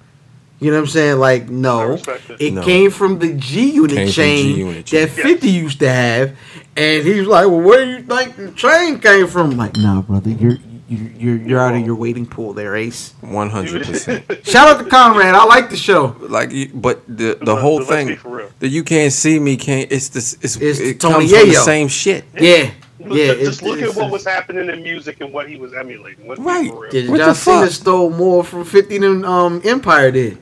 You 0.59 0.71
know 0.71 0.77
what 0.77 0.81
I'm 0.83 0.87
saying? 0.87 1.19
Like, 1.19 1.49
no, 1.49 1.93
it. 1.93 2.07
it 2.39 2.53
No. 2.53 2.61
came 2.63 2.91
from 2.91 3.19
the 3.19 3.33
G 3.33 3.71
Unit 3.71 4.11
chain 4.11 4.55
G-Unit 4.55 4.85
that 4.85 4.85
chain. 4.85 5.07
50 5.07 5.49
used 5.49 5.79
to 5.79 5.89
have, 5.89 6.35
and 6.75 7.03
he 7.07 7.19
was 7.19 7.27
like, 7.29 7.47
"Well, 7.47 7.61
where 7.61 7.85
do 7.85 7.91
you 7.91 8.01
think 8.01 8.35
the 8.35 8.51
chain 8.51 8.99
came 8.99 9.27
from?" 9.27 9.51
I'm 9.51 9.57
like, 9.57 9.77
nah, 9.77 10.01
brother, 10.01 10.29
you're 10.31 10.57
you're 10.89 11.11
you're, 11.17 11.37
you're 11.47 11.59
out 11.59 11.75
of 11.75 11.85
your 11.85 11.95
waiting 11.95 12.25
pool 12.25 12.51
there, 12.53 12.75
Ace. 12.75 13.13
One 13.21 13.49
hundred 13.49 13.85
percent. 13.85 14.25
Shout 14.45 14.67
out 14.67 14.83
to 14.83 14.89
Conrad. 14.89 15.33
I 15.33 15.45
like 15.45 15.69
the 15.69 15.77
show. 15.77 16.15
Like, 16.19 16.51
but 16.73 17.07
the 17.07 17.35
the 17.39 17.45
But- 17.45 17.61
whole 17.61 17.79
but 17.79 17.87
thing, 17.87 18.17
that 18.59 18.67
you 18.67 18.83
can't 18.83 19.13
see 19.13 19.39
me 19.39 19.55
can't. 19.55 19.89
It's 19.89 20.09
this. 20.09 20.33
It's, 20.41 20.57
It's 20.57 20.79
it 20.81 20.99
Tony 20.99 21.29
comes 21.29 21.31
from 21.39 21.47
the 21.49 21.53
same 21.55 21.87
shit. 21.87 22.25
Yeah, 22.37 22.71
Look, 22.99 23.17
yeah. 23.17 23.33
just 23.35 23.61
it- 23.61 23.65
look 23.65 23.81
at 23.81 23.95
what 23.95 24.11
was 24.11 24.25
happening 24.25 24.67
in 24.69 24.83
music 24.83 25.21
and 25.21 25.31
what 25.31 25.47
he 25.47 25.55
was 25.55 25.73
emulating. 25.73 26.27
Let's 26.27 26.41
Right. 26.41 26.69
for 26.69 26.81
real. 26.81 26.93
Yeah, 26.95 27.09
What 27.11 27.17
John 27.19 27.29
the 27.29 27.35
Cena 27.35 27.69
stole 27.69 28.09
more 28.09 28.43
from 28.43 28.65
50 28.65 28.97
than 28.97 29.23
um, 29.23 29.61
Empire 29.63 30.11
did. 30.11 30.37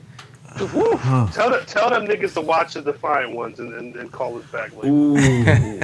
Tell 1.32 1.50
them, 1.50 1.64
tell 1.66 1.90
them 1.90 2.06
niggas 2.06 2.34
to 2.34 2.40
watch 2.40 2.74
the 2.74 2.82
Defiant 2.82 3.32
ones 3.32 3.60
and, 3.60 3.72
and, 3.74 3.94
and 3.96 4.10
call 4.12 4.36
us 4.38 4.44
back 4.46 4.74
later. 4.76 4.88
Ooh. 4.88 5.80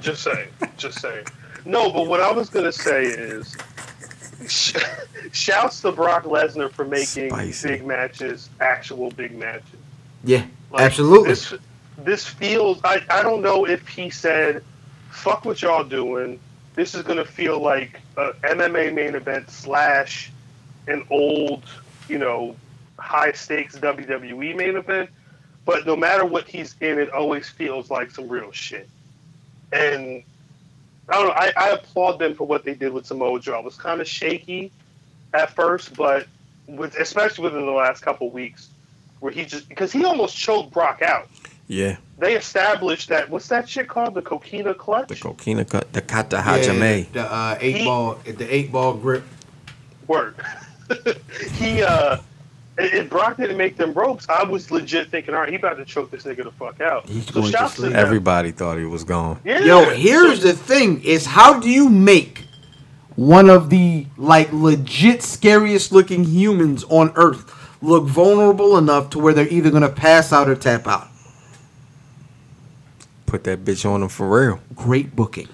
Just 0.00 0.22
saying. 0.22 0.48
Just 0.76 1.00
saying. 1.00 1.26
No, 1.64 1.90
but 1.90 2.06
what 2.06 2.20
I 2.20 2.30
was 2.32 2.48
gonna 2.48 2.72
say 2.72 3.04
is, 3.04 3.56
sh- 4.48 4.76
shouts 5.32 5.80
to 5.82 5.92
Brock 5.92 6.24
Lesnar 6.24 6.70
for 6.72 6.84
making 6.84 7.30
Spicy. 7.30 7.68
big 7.68 7.86
matches 7.86 8.48
actual 8.60 9.10
big 9.10 9.36
matches. 9.36 9.64
yeah, 10.24 10.44
Like, 10.70 10.82
absolutely. 10.82 11.30
This, 11.30 11.54
this 11.98 12.26
feels. 12.26 12.80
I, 12.84 13.02
I 13.10 13.22
don't 13.22 13.42
know 13.42 13.66
if 13.66 13.86
he 13.88 14.08
said, 14.08 14.62
"Fuck 15.10 15.44
what 15.44 15.60
y'all 15.60 15.84
doing." 15.84 16.40
This 16.74 16.94
is 16.94 17.02
gonna 17.02 17.26
feel 17.26 17.60
like 17.60 18.00
a 18.16 18.32
MMA 18.44 18.94
main 18.94 19.14
event 19.14 19.50
slash 19.50 20.30
an 20.86 21.04
old, 21.10 21.64
you 22.08 22.16
know, 22.16 22.56
high 23.00 23.32
stakes 23.32 23.76
WWE 23.78 24.54
main 24.56 24.76
event. 24.76 25.10
But 25.64 25.86
no 25.86 25.96
matter 25.96 26.24
what 26.24 26.48
he's 26.48 26.74
in, 26.80 26.98
it 26.98 27.10
always 27.12 27.48
feels 27.48 27.90
like 27.90 28.10
some 28.10 28.28
real 28.28 28.50
shit. 28.52 28.88
And 29.72 30.22
I 31.08 31.12
don't 31.14 31.26
know. 31.28 31.34
I, 31.34 31.52
I 31.56 31.68
applaud 31.70 32.18
them 32.18 32.34
for 32.34 32.46
what 32.46 32.64
they 32.64 32.74
did 32.74 32.92
with 32.92 33.06
Samoa 33.06 33.40
Joe. 33.40 33.54
I 33.54 33.60
was 33.60 33.76
kind 33.76 34.00
of 34.00 34.08
shaky 34.08 34.70
at 35.34 35.54
first, 35.54 35.94
but 35.96 36.26
with 36.66 36.94
especially 36.96 37.44
within 37.44 37.66
the 37.66 37.72
last 37.72 38.00
couple 38.02 38.30
weeks, 38.30 38.68
where 39.20 39.32
he 39.32 39.44
just 39.44 39.68
because 39.68 39.92
he 39.92 40.04
almost 40.04 40.36
choked 40.36 40.72
Brock 40.72 41.02
out. 41.02 41.28
Yeah, 41.68 41.98
They 42.18 42.34
established 42.34 43.10
that 43.10 43.30
what's 43.30 43.46
that 43.48 43.68
shit 43.68 43.86
called 43.86 44.14
the 44.14 44.22
coquina 44.22 44.74
clutch? 44.74 45.06
the 45.08 45.14
coquina 45.14 45.64
cut, 45.64 45.92
the 45.92 46.00
kata 46.00 46.42
Yeah, 46.44 47.02
the 47.12 47.32
uh, 47.32 47.58
eight 47.60 47.76
He- 47.76 47.84
ball, 47.84 48.14
the 48.24 48.52
eight 48.52 48.72
ball 48.72 48.94
grip. 48.94 49.22
Word. 50.08 50.34
he 51.52 51.82
uh, 51.84 52.16
if 52.80 52.94
if 52.94 53.10
Brock 53.10 53.36
didn't 53.36 53.56
make 53.56 53.76
them 53.76 53.92
ropes, 53.92 54.26
I 54.28 54.42
was 54.44 54.70
legit 54.70 55.10
thinking, 55.10 55.34
all 55.34 55.40
right, 55.40 55.48
he 55.50 55.56
about 55.56 55.76
to 55.78 55.84
choke 55.84 56.10
this 56.10 56.24
nigga 56.24 56.44
the 56.44 56.50
fuck 56.52 56.80
out. 56.80 57.08
He's 57.08 57.26
so 57.26 57.40
going 57.40 57.52
to 57.52 57.68
sleep. 57.68 57.94
Everybody 57.94 58.50
thought 58.52 58.78
he 58.78 58.84
was 58.84 59.04
gone. 59.04 59.40
Yeah. 59.44 59.60
Yo, 59.60 59.90
here's 59.90 60.40
So- 60.40 60.48
the 60.48 60.52
thing: 60.54 61.02
is 61.02 61.26
how 61.26 61.58
do 61.60 61.68
you 61.70 61.88
make 61.88 62.44
one 63.16 63.50
of 63.50 63.70
the 63.70 64.06
like 64.16 64.52
legit 64.52 65.22
scariest 65.22 65.92
looking 65.92 66.24
humans 66.24 66.84
on 66.84 67.12
Earth 67.16 67.54
look 67.82 68.04
vulnerable 68.04 68.76
enough 68.78 69.10
to 69.10 69.18
where 69.18 69.32
they're 69.32 69.48
either 69.48 69.70
gonna 69.70 69.88
pass 69.88 70.32
out 70.32 70.48
or 70.48 70.54
tap 70.54 70.86
out? 70.86 71.08
Put 73.26 73.44
that 73.44 73.64
bitch 73.64 73.88
on 73.88 74.02
him 74.02 74.08
for 74.08 74.28
real. 74.28 74.60
Great 74.74 75.14
booking. 75.14 75.48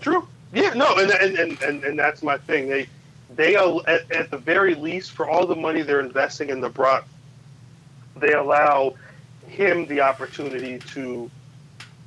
True. 0.00 0.26
Yeah, 0.52 0.74
no, 0.74 0.94
and 0.96 1.10
and, 1.10 1.36
and, 1.38 1.62
and, 1.62 1.84
and 1.84 1.98
that's 1.98 2.22
my 2.22 2.36
thing. 2.38 2.68
They 2.68 2.86
they 3.36 3.56
are 3.56 3.80
at, 3.86 4.10
at 4.12 4.30
the 4.30 4.38
very 4.38 4.74
least 4.74 5.12
for 5.12 5.28
all 5.28 5.46
the 5.46 5.56
money 5.56 5.82
they're 5.82 6.00
investing 6.00 6.50
in 6.50 6.60
the 6.60 6.68
Brock 6.70 7.06
they 8.16 8.32
allow 8.32 8.94
him 9.46 9.86
the 9.86 10.00
opportunity 10.00 10.78
to 10.80 11.30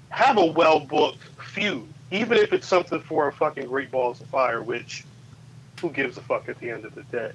have 0.10 0.38
a 0.38 0.46
well 0.46 0.80
booked 0.80 1.24
feud, 1.42 1.88
even 2.12 2.38
if 2.38 2.54
it's 2.54 2.68
something 2.68 3.02
for 3.02 3.28
a 3.28 3.34
fucking 3.34 3.68
Great 3.68 3.92
Balls 3.92 4.22
of 4.22 4.28
Fire, 4.28 4.62
which 4.64 5.04
who 5.82 5.90
gives 5.92 6.18
a 6.18 6.22
fuck 6.22 6.48
at 6.50 6.60
the 6.60 6.70
end 6.70 6.86
of 6.86 6.96
the 6.96 7.04
day. 7.04 7.32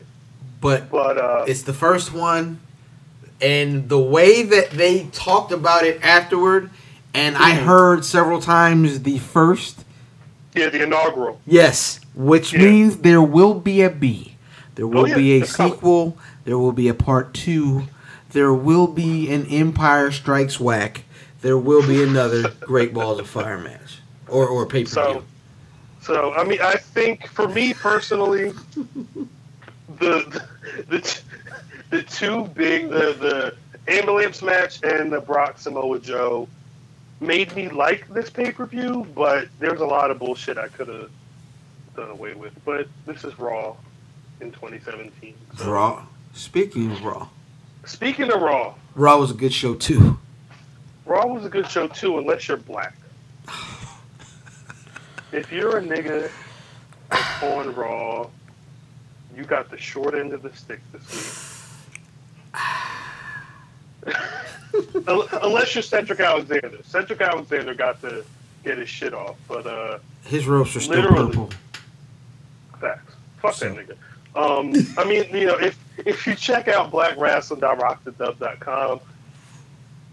But 0.61 0.91
But 0.91 1.19
uh, 1.19 1.45
it's 1.49 1.63
the 1.63 1.75
first 1.75 2.13
one, 2.13 2.61
and 3.41 3.89
the 3.89 3.99
way 3.99 4.43
that 4.43 4.71
they 4.71 5.05
talked 5.07 5.53
about 5.53 5.85
it 5.85 6.03
afterward, 6.03 6.71
and 7.15 7.37
I 7.37 7.55
Mm-hmm. 7.55 7.67
heard 7.67 8.05
several 8.05 8.41
times 8.41 9.03
the 9.03 9.19
first. 9.19 9.85
yeah, 10.55 10.69
the 10.71 10.83
inaugural. 10.83 11.41
Yes, 11.47 12.00
which 12.15 12.55
Yeah. 12.55 12.61
means 12.61 12.99
there 12.99 13.23
will 13.23 13.55
be 13.55 13.83
a 13.83 13.91
B. 13.91 14.37
There 14.77 14.87
oh, 14.95 15.03
will 15.03 15.03
Oh, 15.03 15.07
yeah, 15.07 15.17
be 15.17 15.39
a 15.41 15.45
it's 15.45 15.53
coming. 15.53 15.79
sequel. 15.79 16.19
There 16.45 16.59
will 16.59 16.73
be 16.73 16.89
a 16.89 16.95
part 16.95 17.35
two. 17.35 17.85
There 18.31 18.55
will 18.55 18.89
be 18.89 19.31
an 19.33 19.47
Empire 19.47 20.13
Strikes 20.13 20.61
Whack. 20.61 21.05
There 21.43 21.59
will 21.59 21.87
be 21.87 22.03
another 22.03 22.55
Great 22.67 22.95
Balls 22.95 23.21
of 23.21 23.29
Fire 23.29 23.59
match 23.59 24.01
or 24.29 24.49
or 24.49 24.67
pay 24.67 24.85
per 24.87 24.97
So, 24.97 24.97
view. 24.99 25.25
so 26.01 26.35
I 26.35 26.45
mean, 26.45 26.61
I 26.63 26.77
think 26.77 27.29
for 27.29 27.49
me 27.49 27.75
personally, 27.75 28.53
the 29.89 30.43
the 30.89 31.23
the 31.91 32.03
two 32.05 32.47
big 32.55 32.91
the 32.91 33.17
the 33.21 33.93
ambulance 33.93 34.43
match 34.43 34.81
and 34.83 35.13
the 35.13 35.21
Brock 35.21 35.59
Samoa 35.59 36.01
Joe 36.01 36.51
made 37.21 37.55
me 37.57 37.69
like 37.71 38.09
this 38.09 38.31
pay 38.31 38.53
per 38.53 38.67
view, 38.67 39.07
but 39.15 39.49
there's 39.59 39.81
a 39.81 39.87
lot 39.87 40.11
of 40.11 40.19
bullshit 40.19 40.59
I 40.59 40.69
could 40.69 40.89
have 40.89 41.11
done 41.97 42.11
away 42.11 42.35
with. 42.35 42.53
But 42.65 42.89
this 43.07 43.25
is 43.25 43.39
Raw 43.39 43.77
in 44.41 44.51
2017. 44.53 45.35
So, 45.59 45.71
Raw. 45.71 46.05
Speaking 46.33 46.91
of 46.93 47.03
Raw, 47.05 47.29
Speaking 47.85 48.31
of 48.31 48.41
Raw, 48.41 48.75
Raw 48.95 49.19
was 49.19 49.31
a 49.31 49.35
good 49.35 49.53
show 49.53 49.75
too. 49.75 50.19
Raw 51.07 51.27
was 51.27 51.45
a 51.45 51.49
good 51.49 51.69
show 51.69 51.89
too, 51.89 52.19
unless 52.19 52.49
you're 52.49 52.57
black. 52.57 52.95
If 55.33 55.53
you're 55.53 55.79
a 55.79 55.81
nigga 55.81 56.29
on 57.43 57.73
Raw, 57.77 58.29
you 59.37 59.45
got 59.45 59.71
the 59.71 59.79
short 59.79 60.15
end 60.15 60.33
of 60.33 60.43
the 60.43 60.53
stick 60.57 60.81
this 60.93 61.63
week. 62.53 62.61
Unless 65.07 65.75
you're 65.77 65.83
Cedric 65.83 66.19
Alexander. 66.19 66.79
Cedric 66.85 67.21
Alexander 67.21 67.75
got 67.75 68.01
to 68.03 68.25
get 68.65 68.79
his 68.79 68.89
shit 68.89 69.15
off, 69.15 69.37
but 69.47 69.67
uh, 69.69 69.99
His 70.25 70.47
ropes 70.47 70.75
are 70.75 70.81
still 70.81 71.07
purple. 71.09 71.51
Facts. 72.81 73.15
Fuck 73.41 73.57
that 73.57 73.75
nigga. 73.75 73.97
Um, 74.35 74.73
I 74.97 75.05
mean, 75.05 75.25
you 75.35 75.47
know, 75.47 75.59
if 75.59 75.79
if 76.07 76.27
you 76.27 76.35
check 76.35 76.69
out 76.69 76.91
blackwrestling.rockthedub.com, 76.93 79.01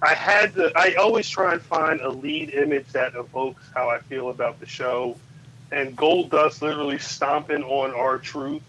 I 0.01 0.13
had 0.13 0.53
to. 0.55 0.74
I 0.76 0.95
always 0.95 1.30
try 1.30 1.53
and 1.53 1.61
find 1.61 2.01
a 2.01 2.09
lead 2.09 2.49
image 2.51 2.88
that 2.89 3.15
evokes 3.15 3.63
how 3.74 3.89
I 3.89 3.99
feel 3.99 4.30
about 4.30 4.59
the 4.59 4.65
show, 4.65 5.15
and 5.72 5.97
Goldust 5.97 6.61
literally 6.61 6.99
stomping 6.99 7.63
on 7.63 7.93
R 7.93 8.18
Truth 8.18 8.63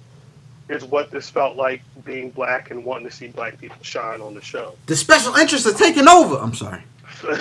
is 0.68 0.84
what 0.84 1.11
this 1.11 1.28
felt 1.30 1.57
like 1.57 1.82
being 2.05 2.30
black 2.30 2.70
and 2.70 2.84
wanting 2.84 3.09
to 3.09 3.14
see 3.14 3.28
black 3.28 3.59
people 3.59 3.82
shine 3.82 4.20
on 4.20 4.34
the 4.34 4.42
show. 4.42 4.74
The 4.86 4.96
special 4.96 5.34
interests 5.34 5.66
are 5.66 5.72
taking 5.72 6.07
over. 6.07 6.36
I'm 6.36 6.55
sorry. 6.55 6.82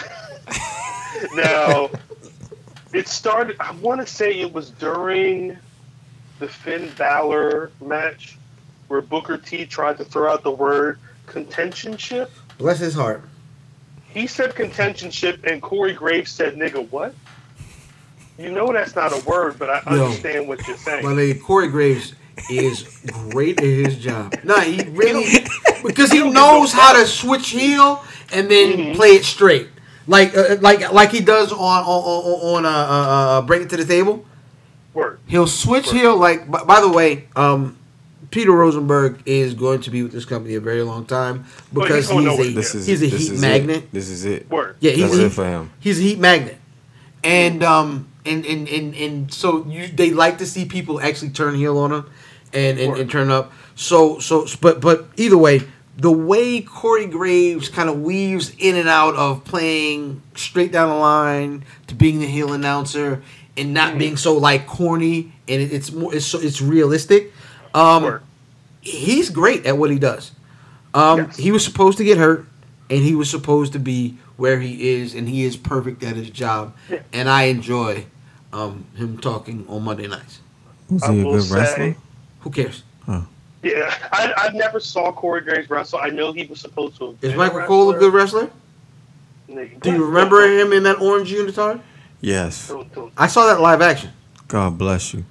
now, 1.35 1.89
it 2.93 3.07
started. 3.07 3.57
I 3.59 3.73
want 3.73 4.01
to 4.01 4.07
say 4.07 4.39
it 4.39 4.51
was 4.53 4.71
during 4.71 5.57
the 6.39 6.47
Finn 6.47 6.91
Balor 6.97 7.71
match 7.81 8.37
where 8.87 9.01
Booker 9.01 9.37
T 9.37 9.65
tried 9.65 9.97
to 9.97 10.05
throw 10.05 10.31
out 10.31 10.43
the 10.43 10.51
word 10.51 10.99
contentionship. 11.27 12.29
Bless 12.57 12.79
his 12.79 12.93
heart. 12.95 13.23
He 14.09 14.27
said 14.27 14.55
contentionship, 14.55 15.43
and 15.43 15.61
Corey 15.61 15.93
Graves 15.93 16.31
said, 16.31 16.55
"Nigga, 16.55 16.89
what?" 16.89 17.13
You 18.37 18.51
know 18.51 18.71
that's 18.71 18.95
not 18.95 19.13
a 19.13 19.17
word, 19.29 19.57
but 19.59 19.69
I 19.69 19.79
understand 19.87 20.47
what 20.47 20.65
you're 20.67 20.77
saying. 20.77 21.03
My 21.03 21.11
nigga 21.11 21.41
Corey 21.41 21.67
Graves 21.67 22.13
is 22.49 22.87
great 23.11 23.57
at 23.57 23.63
his 23.63 23.97
job. 23.97 24.33
Nah, 24.43 24.61
he 24.61 24.83
really 24.91 25.25
because 25.83 26.11
he 26.11 26.27
knows 26.29 26.71
how 26.71 26.93
to 26.93 27.05
switch 27.07 27.49
heel 27.49 28.03
and 28.33 28.49
then 28.49 28.77
Mhm. 28.77 28.95
play 28.95 29.09
it 29.09 29.25
straight, 29.25 29.69
like 30.07 30.35
uh, 30.37 30.57
like 30.61 30.91
like 30.91 31.11
he 31.11 31.19
does 31.19 31.51
on 31.51 31.59
on 31.59 31.85
on, 31.85 32.57
on 32.57 32.65
uh, 32.65 32.69
uh, 32.69 32.71
uh, 32.71 33.41
Bring 33.41 33.63
It 33.63 33.69
to 33.71 33.77
the 33.77 33.85
Table. 33.85 34.23
Word. 34.93 35.19
He'll 35.27 35.47
switch 35.47 35.91
heel. 35.91 36.17
Like 36.17 36.49
by, 36.49 36.63
by 36.63 36.81
the 36.81 36.89
way, 36.89 37.27
um, 37.35 37.77
Peter 38.31 38.51
Rosenberg 38.51 39.21
is 39.25 39.53
going 39.53 39.81
to 39.81 39.89
be 39.89 40.03
with 40.03 40.11
this 40.11 40.25
company 40.25 40.55
a 40.55 40.59
very 40.59 40.81
long 40.81 41.05
time 41.05 41.45
because 41.73 42.09
he's 42.09 42.37
he's 42.37 42.39
a 42.39 42.51
This 42.53 42.75
is 42.75 42.87
he's 42.87 43.01
a 43.01 43.07
this 43.09 43.21
heat 43.21 43.31
is 43.33 43.41
magnet. 43.41 43.77
It. 43.77 43.91
This 43.91 44.09
is 44.09 44.25
it. 44.25 44.49
Word. 44.49 44.75
Yeah, 44.79 44.91
he's 44.91 45.01
That's 45.01 45.17
he- 45.17 45.25
it 45.25 45.31
for 45.31 45.45
him. 45.45 45.71
He's 45.79 45.99
a 45.99 46.01
heat 46.01 46.19
magnet, 46.19 46.57
and 47.23 47.63
um, 47.63 48.11
and 48.25 48.45
and 48.45 48.67
and, 48.67 48.95
and 48.95 49.33
so 49.33 49.65
you 49.67 49.87
they 49.87 50.11
like 50.11 50.39
to 50.39 50.45
see 50.45 50.65
people 50.65 50.99
actually 50.99 51.29
turn 51.29 51.55
heel 51.55 51.77
on 51.77 51.91
him, 51.91 52.09
and 52.53 52.79
and, 52.79 52.97
and 52.97 53.09
turn 53.11 53.29
up. 53.29 53.53
So 53.75 54.19
so 54.19 54.45
but 54.61 54.81
but 54.81 55.07
either 55.15 55.37
way, 55.37 55.61
the 55.95 56.11
way 56.11 56.61
Corey 56.61 57.07
Graves 57.07 57.69
kind 57.69 57.89
of 57.89 58.01
weaves 58.01 58.53
in 58.57 58.75
and 58.75 58.89
out 58.89 59.15
of 59.15 59.45
playing 59.45 60.21
straight 60.35 60.71
down 60.71 60.89
the 60.89 60.95
line 60.95 61.63
to 61.87 61.95
being 61.95 62.19
the 62.19 62.27
heel 62.27 62.53
announcer 62.53 63.23
and 63.57 63.73
not 63.73 63.89
Mm-hmm. 63.89 63.97
being 63.99 64.17
so 64.17 64.37
like 64.37 64.67
corny 64.67 65.31
and 65.47 65.61
it, 65.61 65.71
it's 65.73 65.91
more 65.91 66.13
it's 66.15 66.25
so 66.25 66.39
it's 66.39 66.61
realistic. 66.61 67.33
Um, 67.73 68.03
Word. 68.03 68.21
he's 68.81 69.29
great 69.29 69.65
at 69.65 69.77
what 69.77 69.89
he 69.91 69.99
does. 69.99 70.31
Um, 70.93 71.19
Yes. 71.19 71.37
He 71.37 71.51
was 71.51 71.63
supposed 71.65 71.97
to 71.99 72.03
get 72.03 72.17
hurt, 72.17 72.45
and 72.89 73.03
he 73.03 73.13
was 73.15 73.29
supposed 73.29 73.73
to 73.73 73.79
be 73.79 74.17
where 74.37 74.59
he 74.59 74.89
is, 74.95 75.13
and 75.15 75.27
he 75.27 75.43
is 75.43 75.57
perfect 75.57 76.03
at 76.03 76.15
his 76.15 76.29
job. 76.29 76.75
Yeah. 76.89 77.01
And 77.13 77.29
I 77.29 77.43
enjoy 77.43 78.05
um, 78.53 78.85
him 78.95 79.17
talking 79.17 79.65
on 79.67 79.83
Monday 79.83 80.07
nights. 80.07 80.39
Was 80.89 81.05
he 81.07 81.19
a 81.19 81.23
good 81.23 81.43
say- 81.43 81.55
wrestler? 81.55 81.95
Who 82.41 82.49
cares? 82.51 82.83
Yeah, 83.63 83.93
I, 84.13 84.33
I 84.37 84.49
never 84.53 84.79
saw 84.79 85.11
Corey 85.11 85.41
Graves 85.41 85.69
wrestle. 85.69 85.99
I 85.99 86.09
know 86.09 86.31
he 86.31 86.45
was 86.45 86.61
supposed 86.61 86.95
to. 86.97 87.09
Is 87.09 87.17
been 87.17 87.33
a 87.33 87.37
Michael 87.37 87.61
Cole 87.63 87.89
a 87.89 87.97
good 87.97 88.13
wrestler? 88.13 88.49
Do 89.47 89.91
you 89.91 90.05
remember 90.05 90.41
him 90.47 90.71
in 90.73 90.83
that 90.83 91.01
orange 91.01 91.31
unitard? 91.33 91.81
Yes. 92.21 92.67
don't- 92.69 92.93
don't- 92.93 93.11
I 93.17 93.27
saw 93.27 93.47
that 93.47 93.61
live 93.61 93.81
action. 93.81 94.09
God 94.47 94.77
bless 94.77 95.13
you. 95.13 95.23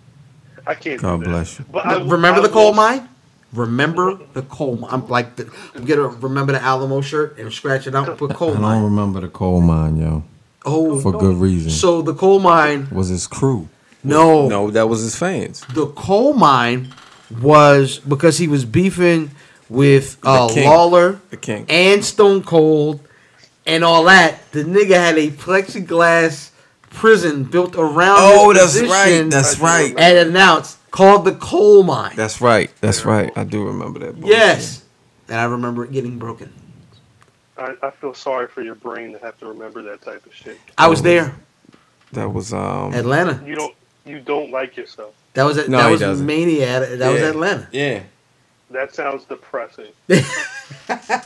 I 0.66 0.74
can't. 0.74 1.00
God 1.00 1.18
do 1.20 1.24
that. 1.24 1.30
bless 1.30 1.58
you. 1.58 1.64
But 1.70 1.86
I, 1.86 1.94
remember 2.02 2.40
I 2.40 2.42
the 2.42 2.48
coal 2.48 2.72
mine? 2.74 3.08
Remember 3.52 4.18
the 4.34 4.42
coal 4.42 4.76
mine? 4.76 4.90
I'm 4.92 5.08
like, 5.08 5.36
the, 5.36 5.48
I'm 5.74 5.84
gonna 5.84 6.08
remember 6.08 6.52
the 6.52 6.62
Alamo 6.62 7.00
shirt 7.00 7.38
and 7.38 7.52
scratch 7.52 7.86
it 7.86 7.94
out 7.94 8.08
and 8.08 8.18
put 8.18 8.32
I 8.32 8.34
coal 8.34 8.52
don't 8.52 8.62
mine. 8.62 8.82
remember 8.82 9.20
the 9.20 9.28
coal 9.28 9.60
mine, 9.60 9.96
yo. 9.96 10.24
Oh, 10.64 11.00
For 11.00 11.12
good 11.12 11.36
reason. 11.36 11.70
so 11.70 12.02
the 12.02 12.12
coal 12.14 12.40
mine? 12.40 12.88
was 12.90 13.08
his 13.08 13.26
crew? 13.26 13.68
No, 14.02 14.48
No, 14.48 14.70
that 14.70 14.88
was 14.88 15.00
his 15.02 15.16
fans. 15.16 15.62
the 15.74 15.86
coal 15.86 16.32
mine 16.34 16.92
was 17.40 17.98
because 18.00 18.38
he 18.38 18.46
was 18.48 18.64
beefing 18.64 19.30
with 19.68 20.16
uh, 20.24 20.48
The. 20.48 20.64
Lawler 20.64 21.20
The 21.30 21.36
king. 21.36 21.66
and 21.68 22.04
Stone 22.04 22.42
Cold 22.44 23.00
and 23.66 23.82
all 23.84 24.04
that. 24.04 24.50
The 24.52 24.64
nigga 24.64 24.94
had 24.94 25.18
a 25.18 25.30
plexiglass 25.30 26.50
prison 26.96 27.44
built 27.44 27.76
around. 27.76 28.16
Oh, 28.18 28.50
his 28.50 28.74
that's 28.74 28.90
right. 28.90 29.30
That's 29.30 29.60
right. 29.60 29.94
and 29.96 30.28
announced 30.28 30.78
called 30.90 31.24
the 31.24 31.34
coal 31.34 31.82
mine. 31.82 32.16
That's 32.16 32.40
right. 32.40 32.70
That's 32.80 33.04
right. 33.04 33.30
I 33.36 33.44
do 33.44 33.66
remember 33.66 34.00
that. 34.00 34.14
bullshit. 34.14 34.36
yes, 34.36 34.82
and 35.28 35.38
I 35.38 35.44
remember 35.44 35.84
it 35.84 35.92
getting 35.92 36.18
broken. 36.18 36.52
I, 37.58 37.74
I 37.82 37.90
feel 37.90 38.14
sorry 38.14 38.48
for 38.48 38.62
your 38.62 38.74
brain 38.74 39.12
to 39.12 39.18
have 39.20 39.38
to 39.38 39.46
remember 39.46 39.82
that 39.82 40.02
type 40.02 40.26
of 40.26 40.34
shit. 40.34 40.58
I 40.76 40.88
was 40.88 41.02
there, 41.02 41.36
That 42.12 42.30
was 42.30 42.52
um. 42.52 42.94
Atlanta. 42.94 43.42
You 43.46 43.54
don't. 43.54 43.74
You 44.04 44.20
don't 44.20 44.50
like 44.50 44.76
yourself. 44.76 45.14
That 45.34 45.42
was 45.44 45.58
at, 45.58 45.68
No, 45.68 45.78
that 45.78 45.90
was 45.90 46.00
doesn't. 46.00 46.24
Mania. 46.24 46.96
That 46.96 47.12
was 47.12 47.22
Atlanta. 47.22 47.68
Yeah. 47.72 48.02
That 48.70 48.94
sounds 48.94 49.24
depressing. 49.24 49.92
the 50.06 51.24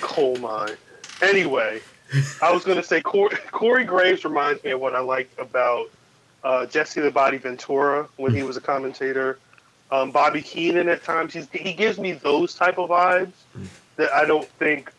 coal 0.00 0.36
mine. 0.36 0.76
Anyway, 1.20 1.80
I 2.42 2.52
was 2.52 2.64
going 2.64 2.76
to 2.76 2.82
say 2.82 3.00
Corey, 3.00 3.84
Graves 3.84 4.24
reminds 4.24 4.62
me 4.64 4.70
of 4.70 4.80
what 4.80 4.94
I 4.94 5.00
liked 5.00 5.38
about 5.38 5.90
uh, 6.42 6.66
Jesse 6.66 7.00
the 7.00 7.10
Body 7.10 7.36
Ventura 7.36 8.08
when 8.16 8.34
he 8.34 8.42
was 8.42 8.56
a 8.56 8.60
commentator. 8.60 9.38
Um, 9.90 10.10
Bobby 10.10 10.40
Heenan 10.40 10.88
at 10.88 11.02
times 11.02 11.32
he's, 11.32 11.48
he 11.50 11.72
gives 11.72 11.98
me 11.98 12.12
those 12.12 12.54
type 12.54 12.78
of 12.78 12.90
vibes 12.90 13.32
that 13.96 14.12
I 14.12 14.24
don't 14.24 14.48
think 14.48 14.92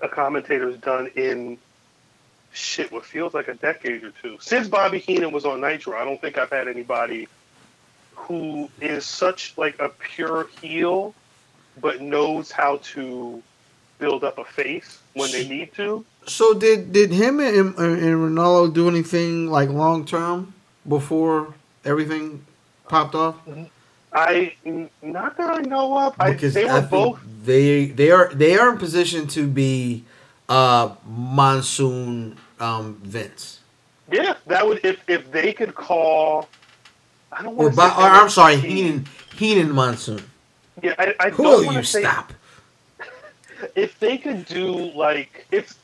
a 0.00 0.08
commentator 0.08 0.70
has 0.70 0.78
done 0.78 1.08
in 1.16 1.58
shit 2.52 2.92
what 2.92 3.04
feels 3.04 3.32
like 3.32 3.48
a 3.48 3.54
decade 3.54 4.04
or 4.04 4.10
two 4.10 4.36
since 4.38 4.68
Bobby 4.68 4.98
Heenan 4.98 5.32
was 5.32 5.46
on 5.46 5.60
Nitro. 5.60 5.96
I 5.96 6.04
don't 6.04 6.20
think 6.20 6.36
I've 6.36 6.50
had 6.50 6.68
anybody 6.68 7.28
who 8.14 8.68
is 8.80 9.06
such 9.06 9.56
like 9.56 9.80
a 9.80 9.88
pure 9.88 10.48
heel, 10.60 11.14
but 11.80 12.00
knows 12.02 12.50
how 12.50 12.78
to 12.82 13.42
build 13.98 14.22
up 14.22 14.38
a 14.38 14.44
face 14.44 15.01
when 15.14 15.30
they 15.30 15.46
need 15.48 15.72
to. 15.74 16.04
So 16.26 16.54
did 16.54 16.92
did 16.92 17.10
him 17.12 17.40
and, 17.40 17.76
and 17.76 17.76
Ranallo 17.76 18.72
do 18.72 18.88
anything 18.88 19.48
like 19.50 19.68
long 19.68 20.04
term 20.04 20.54
before 20.88 21.54
everything 21.84 22.44
popped 22.88 23.14
off? 23.14 23.36
I 24.12 24.54
not 25.02 25.36
that 25.38 25.50
I 25.50 25.60
know 25.62 25.98
of. 26.06 26.14
I, 26.20 26.32
Because 26.32 26.54
they 26.54 26.64
were 26.64 26.80
both. 26.82 27.20
they 27.44 27.86
they 27.86 28.10
are 28.10 28.32
they 28.34 28.56
are 28.56 28.70
in 28.72 28.78
position 28.78 29.26
to 29.28 29.46
be 29.46 30.04
uh 30.48 30.94
monsoon 31.06 32.36
um 32.60 33.00
Vince. 33.02 33.60
Yeah, 34.10 34.34
that 34.46 34.66
would 34.66 34.84
if 34.84 35.00
if 35.08 35.30
they 35.32 35.52
could 35.52 35.74
call. 35.74 36.48
I 37.32 37.42
don't 37.42 37.54
Or, 37.56 37.64
want 37.64 37.70
to. 37.72 37.76
by, 37.76 37.88
or 37.88 38.10
I'm 38.10 38.28
sorry, 38.28 38.56
Heenan 38.56 39.06
Heenan 39.34 39.72
Monsoon. 39.72 40.22
Yeah, 40.82 40.94
I, 40.98 41.14
I 41.18 41.30
Who 41.30 41.42
don't 41.44 41.52
will 41.60 41.64
want 41.64 41.76
you 41.76 41.82
to 41.82 41.86
say 41.86 42.02
stop? 42.02 42.32
If 43.74 43.98
they 43.98 44.18
could 44.18 44.44
do 44.46 44.72
like 44.94 45.46
if 45.50 45.78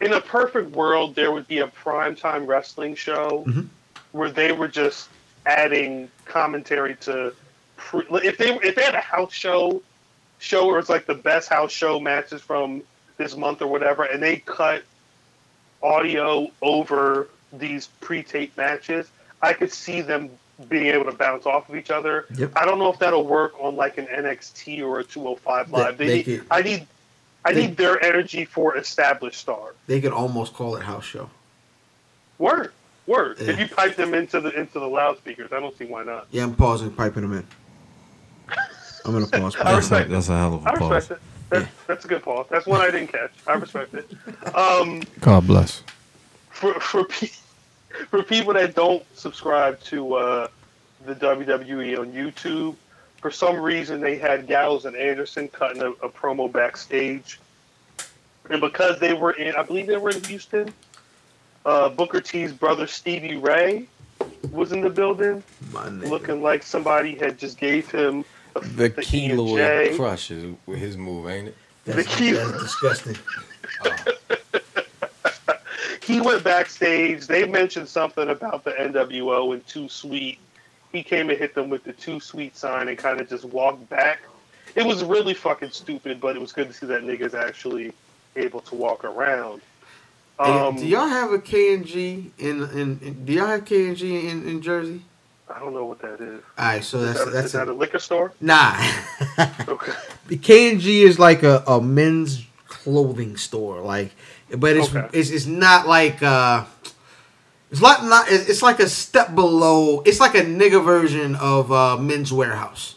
in 0.00 0.12
a 0.12 0.20
perfect 0.20 0.70
world 0.72 1.14
there 1.14 1.32
would 1.32 1.48
be 1.48 1.58
a 1.58 1.68
primetime 1.68 2.46
wrestling 2.46 2.94
show 2.94 3.44
Mhm. 3.46 3.68
where 4.12 4.30
they 4.30 4.52
were 4.52 4.68
just 4.68 5.08
adding 5.46 6.10
commentary 6.24 6.96
to 6.96 7.32
pre, 7.76 8.04
if 8.24 8.38
they 8.38 8.52
if 8.62 8.74
they 8.74 8.82
had 8.82 8.94
a 8.94 9.00
house 9.00 9.32
show 9.32 9.82
show 10.38 10.66
where 10.66 10.78
it's 10.78 10.88
like 10.88 11.06
the 11.06 11.14
best 11.14 11.48
house 11.48 11.72
show 11.72 11.98
matches 12.00 12.42
from 12.42 12.82
this 13.16 13.36
month 13.36 13.62
or 13.62 13.66
whatever 13.68 14.02
and 14.04 14.22
they 14.22 14.36
cut 14.36 14.82
audio 15.82 16.48
over 16.62 17.28
these 17.52 17.86
pre-taped 18.00 18.56
matches 18.56 19.08
i 19.40 19.52
could 19.52 19.72
see 19.72 20.00
them 20.00 20.28
being 20.68 20.86
able 20.86 21.04
to 21.04 21.12
bounce 21.12 21.44
off 21.46 21.68
of 21.68 21.76
each 21.76 21.90
other 21.90 22.24
Yep. 22.36 22.52
i 22.56 22.64
don't 22.64 22.78
know 22.78 22.90
if 22.92 22.98
that'll 22.98 23.26
work 23.26 23.52
on 23.60 23.76
like 23.76 23.98
an 23.98 24.06
nxt 24.06 24.82
or 24.82 25.00
a 25.00 25.04
205 25.04 25.70
live 25.70 25.98
they, 25.98 26.06
they 26.06 26.14
need, 26.16 26.24
could- 26.24 26.46
i 26.50 26.62
need 26.62 26.86
i 27.44 27.52
they- 27.52 27.66
need 27.66 27.76
their 27.76 28.02
energy 28.02 28.44
for 28.46 28.76
established 28.76 29.38
stars 29.38 29.74
They 29.86 30.00
could 30.00 30.12
almost 30.12 30.54
call 30.54 30.76
it 30.76 30.82
house 30.82 31.04
show. 31.04 31.28
word 32.38 32.72
word 33.06 33.36
Yeah. 33.38 33.50
if 33.50 33.58
you 33.60 33.68
pipe 33.68 33.96
them 33.96 34.14
into 34.14 34.40
the 34.40 34.50
into 34.58 34.78
the 34.80 34.88
loudspeakers 34.88 35.52
i 35.52 35.60
don't 35.60 35.76
see 35.76 35.84
why 35.84 36.04
not 36.04 36.26
Yeah, 36.30 36.44
I'm 36.44 36.54
pausing, 36.54 36.90
piping 36.90 37.22
them 37.22 37.32
in. 37.34 37.46
I'm 39.04 39.12
gonna 39.12 39.26
pause. 39.26 39.54
I 39.60 39.64
That's 39.64 39.72
a, 39.72 39.76
respect 39.76 40.10
that's 40.10 40.28
a 40.30 40.36
hell 40.38 40.54
of 40.54 40.66
i 40.66 40.72
a 40.72 40.78
pause. 40.78 40.90
respect 40.92 41.20
it 41.22 41.26
that's, 41.50 41.70
that's 41.86 42.04
a 42.06 42.08
good 42.08 42.22
pause 42.22 42.46
that's 42.50 42.66
one 42.66 42.80
i 42.80 42.90
didn't 42.90 43.08
catch 43.12 43.30
i 43.46 43.52
respect 43.52 43.92
it 43.94 44.10
um 44.56 45.02
God 45.20 45.46
bless. 45.46 45.82
for 46.50 46.72
for 46.80 47.04
pe- 47.04 47.28
for 48.08 48.22
people 48.22 48.52
that 48.54 48.74
don't 48.74 49.04
subscribe 49.16 49.80
to 49.84 50.14
uh, 50.14 50.48
the 51.04 51.14
WWE 51.14 51.98
on 51.98 52.12
YouTube, 52.12 52.76
for 53.20 53.30
some 53.30 53.56
reason 53.56 54.00
they 54.00 54.16
had 54.18 54.46
Gallows 54.46 54.84
and 54.84 54.96
Anderson 54.96 55.48
cutting 55.48 55.82
a, 55.82 55.90
a 55.90 56.08
promo 56.08 56.50
backstage, 56.50 57.40
and 58.50 58.60
because 58.60 58.98
they 59.00 59.12
were 59.14 59.32
in, 59.32 59.54
I 59.56 59.62
believe 59.62 59.86
they 59.86 59.96
were 59.96 60.10
in 60.10 60.22
Houston. 60.24 60.72
Uh, 61.64 61.88
Booker 61.88 62.20
T's 62.20 62.52
brother 62.52 62.86
Stevie 62.86 63.36
Ray 63.36 63.86
was 64.52 64.70
in 64.70 64.80
the 64.82 64.90
building, 64.90 65.42
looking 65.72 66.40
like 66.40 66.62
somebody 66.62 67.16
had 67.16 67.38
just 67.38 67.58
gave 67.58 67.90
him 67.90 68.24
a, 68.54 68.60
The 68.60 68.88
the 68.88 69.02
keloid 69.02 69.88
E&J. 69.88 69.96
crush 69.96 70.30
is 70.30 70.54
his 70.68 70.96
move, 70.96 71.28
ain't 71.28 71.48
it? 71.48 71.56
That's, 71.84 71.98
the 71.98 72.04
key- 72.04 72.32
that's 72.32 72.52
disgusting. 72.62 73.16
he 76.06 76.20
went 76.20 76.44
backstage. 76.44 77.26
They 77.26 77.46
mentioned 77.46 77.88
something 77.88 78.28
about 78.28 78.64
the 78.64 78.72
NWO 78.72 79.52
and 79.54 79.66
Too 79.66 79.88
Sweet. 79.88 80.38
He 80.92 81.02
came 81.02 81.30
and 81.30 81.38
hit 81.38 81.54
them 81.54 81.68
with 81.68 81.84
the 81.84 81.92
Too 81.92 82.20
Sweet 82.20 82.56
sign 82.56 82.88
and 82.88 82.96
kind 82.96 83.20
of 83.20 83.28
just 83.28 83.44
walked 83.44 83.88
back. 83.88 84.20
It 84.74 84.86
was 84.86 85.02
really 85.04 85.34
fucking 85.34 85.70
stupid, 85.70 86.20
but 86.20 86.36
it 86.36 86.38
was 86.38 86.52
good 86.52 86.68
to 86.68 86.72
see 86.72 86.86
that 86.86 87.02
nigga's 87.02 87.34
actually 87.34 87.92
able 88.36 88.60
to 88.60 88.74
walk 88.74 89.04
around. 89.04 89.62
Um, 90.38 90.76
do 90.76 90.86
y'all 90.86 91.08
have 91.08 91.32
a 91.32 91.38
KNG 91.38 92.30
in, 92.38 92.62
in, 92.70 93.00
in 93.00 93.24
do 93.24 93.32
y'all 93.32 93.46
have 93.46 93.64
KNG 93.64 94.30
in, 94.30 94.46
in 94.46 94.60
Jersey? 94.60 95.02
I 95.48 95.58
don't 95.60 95.72
know 95.72 95.86
what 95.86 96.00
that 96.00 96.20
is. 96.20 96.42
All 96.58 96.64
right, 96.66 96.84
so 96.84 96.98
Is 96.98 97.06
that's 97.06 97.24
that, 97.24 97.32
that's 97.32 97.46
is 97.46 97.52
that 97.52 97.68
a, 97.68 97.72
a 97.72 97.72
liquor 97.72 97.98
store? 97.98 98.32
nah. 98.40 98.74
Okay. 99.68 99.92
the 100.26 100.36
KNG 100.36 101.02
is 101.02 101.18
like 101.18 101.42
a, 101.42 101.62
a 101.66 101.80
men's 101.80 102.44
clothing 102.66 103.36
store, 103.36 103.80
like, 103.80 104.12
but 104.56 104.76
it's 104.76 104.94
Okay. 104.94 105.08
it's, 105.12 105.30
it's 105.30 105.46
not 105.46 105.86
like 105.88 106.22
uh, 106.22 106.64
it's 107.70 107.82
like 107.82 108.02
not 108.04 108.30
it's 108.30 108.48
it's 108.48 108.62
like 108.62 108.80
a 108.80 108.88
step 108.88 109.34
below. 109.34 110.00
It's 110.02 110.20
like 110.20 110.34
a 110.34 110.42
nigga 110.42 110.84
version 110.84 111.34
of 111.36 111.72
uh, 111.72 111.96
Men's 111.96 112.30
Wearhouse. 112.32 112.94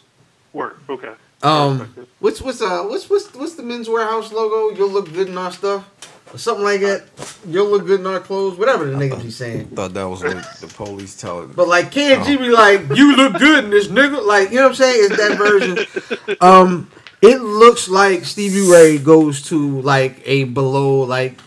Work. 0.52 0.78
Okay. 0.88 1.12
Um, 1.42 1.94
what's 2.18 2.42
what's 2.42 2.60
uh 2.60 2.82
what's 2.84 3.08
what's 3.08 3.32
what's 3.34 3.54
the 3.54 3.62
Men's 3.62 3.88
Wearhouse 3.88 4.30
logo? 4.32 4.76
You'll 4.76 4.90
look 4.90 5.12
good 5.12 5.28
in 5.28 5.38
our 5.38 5.50
stuff, 5.50 5.88
or 6.34 6.38
something 6.38 6.64
like 6.64 6.80
that. 6.82 7.04
You'll 7.48 7.68
look 7.70 7.86
good 7.86 8.00
in 8.00 8.06
our 8.06 8.20
clothes. 8.20 8.58
Whatever 8.58 8.84
the 8.84 8.92
niggas 8.96 9.22
be 9.22 9.30
saying. 9.30 9.68
Thought 9.68 9.94
that 9.94 10.04
was 10.04 10.22
what 10.22 10.36
the 10.60 10.66
police 10.66 11.18
telling. 11.18 11.48
But 11.52 11.66
like 11.66 11.90
KNG 11.90 12.38
be 12.38 12.50
like, 12.50 12.82
you 12.96 13.16
look 13.16 13.38
good 13.38 13.64
in 13.64 13.70
this 13.70 13.88
nigga. 13.88 14.24
Like, 14.24 14.50
you 14.50 14.56
know 14.56 14.62
what 14.64 14.68
I'm 14.70 14.74
saying? 14.74 15.06
It's 15.10 15.16
that 15.16 15.38
version. 15.38 16.36
Um, 16.40 16.90
it 17.22 17.40
looks 17.42 17.88
like 17.88 18.24
Stevie 18.24 18.70
Ray 18.70 18.98
goes 18.98 19.42
to 19.48 19.80
like 19.82 20.22
a 20.24 20.44
below 20.44 21.00
like 21.02 21.38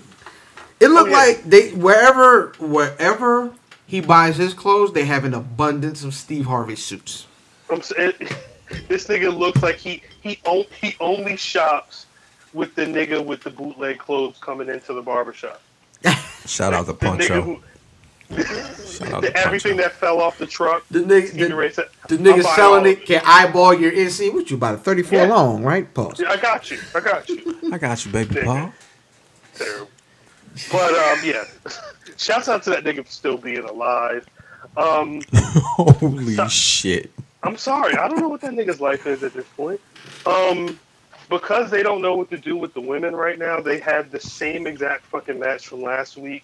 it 0.80 0.90
looked 0.90 1.10
Oh, 1.10 1.12
yeah. 1.12 1.18
like 1.18 1.44
they 1.44 1.70
wherever 1.72 2.54
wherever 2.60 3.52
he 3.88 4.02
buys 4.02 4.38
his 4.38 4.54
clothes, 4.54 4.94
they 4.94 5.06
have 5.06 5.24
an 5.24 5.34
abundance 5.34 6.04
of 6.04 6.14
Steve 6.14 6.46
Harvey 6.46 6.76
suits. 6.76 7.28
I'm 7.70 7.82
saying 7.82 8.14
this 8.88 9.08
nigga 9.08 9.36
looks 9.36 9.62
like 9.62 9.76
he 9.76 10.02
he 10.22 10.40
on, 10.46 10.66
he 10.82 10.96
only 11.00 11.38
shops 11.38 12.06
with 12.54 12.76
the 12.76 12.86
nigga 12.86 13.24
with 13.24 13.42
the 13.44 13.50
bootleg 13.50 13.98
clothes 14.00 14.38
coming 14.40 14.70
into 14.70 14.94
the 14.94 15.02
barbershop. 15.02 15.62
Shout 16.46 16.74
out 16.74 16.86
to 16.88 16.94
The 16.94 17.60
everything 18.32 19.78
that 19.78 19.92
fell 19.94 20.22
off 20.22 20.38
the 20.38 20.46
truck. 20.46 20.86
The 20.90 21.00
nigga 21.00 21.28
Stevie 21.28 21.44
the, 21.48 21.90
the 22.08 22.18
nigga 22.18 22.44
selling 22.56 22.86
it 22.86 23.06
can 23.06 23.22
eyeball 23.26 23.74
your 23.74 23.92
NC. 23.92 24.34
What 24.34 24.50
you 24.50 24.58
about 24.58 24.76
a 24.76 24.78
34 24.78 25.20
Yeah. 25.20 25.26
long, 25.28 25.64
right? 25.64 25.92
Pause. 25.94 26.22
Yeah, 26.22 26.32
I 26.32 26.38
got 26.38 26.72
you. 26.72 26.80
I 26.96 27.00
got 27.00 27.30
you. 27.30 27.60
I 27.72 27.78
got 27.78 28.06
you, 28.06 28.12
baby 28.12 28.42
Paul. 28.42 28.72
Terrible. 29.56 29.90
But 30.72 30.94
um, 30.94 31.20
yeah. 31.24 31.44
Shouts 32.18 32.48
out 32.48 32.64
to 32.64 32.70
that 32.70 32.84
nigga 32.84 33.06
for 33.06 33.12
still 33.12 33.38
being 33.38 33.64
alive. 33.64 34.26
Um, 34.78 35.22
Holy 35.34 36.36
shit. 36.48 37.12
I'm 37.42 37.58
sorry. 37.58 37.96
I 37.96 38.08
don't 38.08 38.20
know 38.20 38.30
what 38.30 38.42
that 38.42 38.52
nigga's 38.54 38.80
life 38.80 39.06
is 39.08 39.24
at 39.24 39.34
this 39.34 39.46
point. 39.58 39.82
Um, 40.26 40.80
because 41.30 41.72
they 41.72 41.84
don't 41.84 42.02
know 42.02 42.16
what 42.16 42.30
to 42.30 42.38
do 42.38 42.56
with 42.56 42.74
the 42.74 42.82
women 42.82 43.16
right 43.16 43.38
now, 43.40 43.60
they 43.60 43.80
had 43.80 44.12
the 44.12 44.20
same 44.20 44.68
exact 44.68 45.06
fucking 45.06 45.40
match 45.40 45.68
from 45.68 45.82
last 45.82 46.18
week 46.18 46.44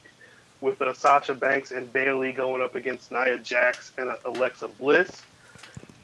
with 0.61 0.81
uh, 0.81 0.93
Sasha 0.93 1.33
Banks 1.33 1.71
and 1.71 1.91
Bayley 1.91 2.31
going 2.31 2.61
up 2.61 2.75
against 2.75 3.11
Nia 3.11 3.37
Jax 3.37 3.91
and 3.97 4.09
uh, 4.09 4.15
Alexa 4.25 4.67
Bliss. 4.67 5.21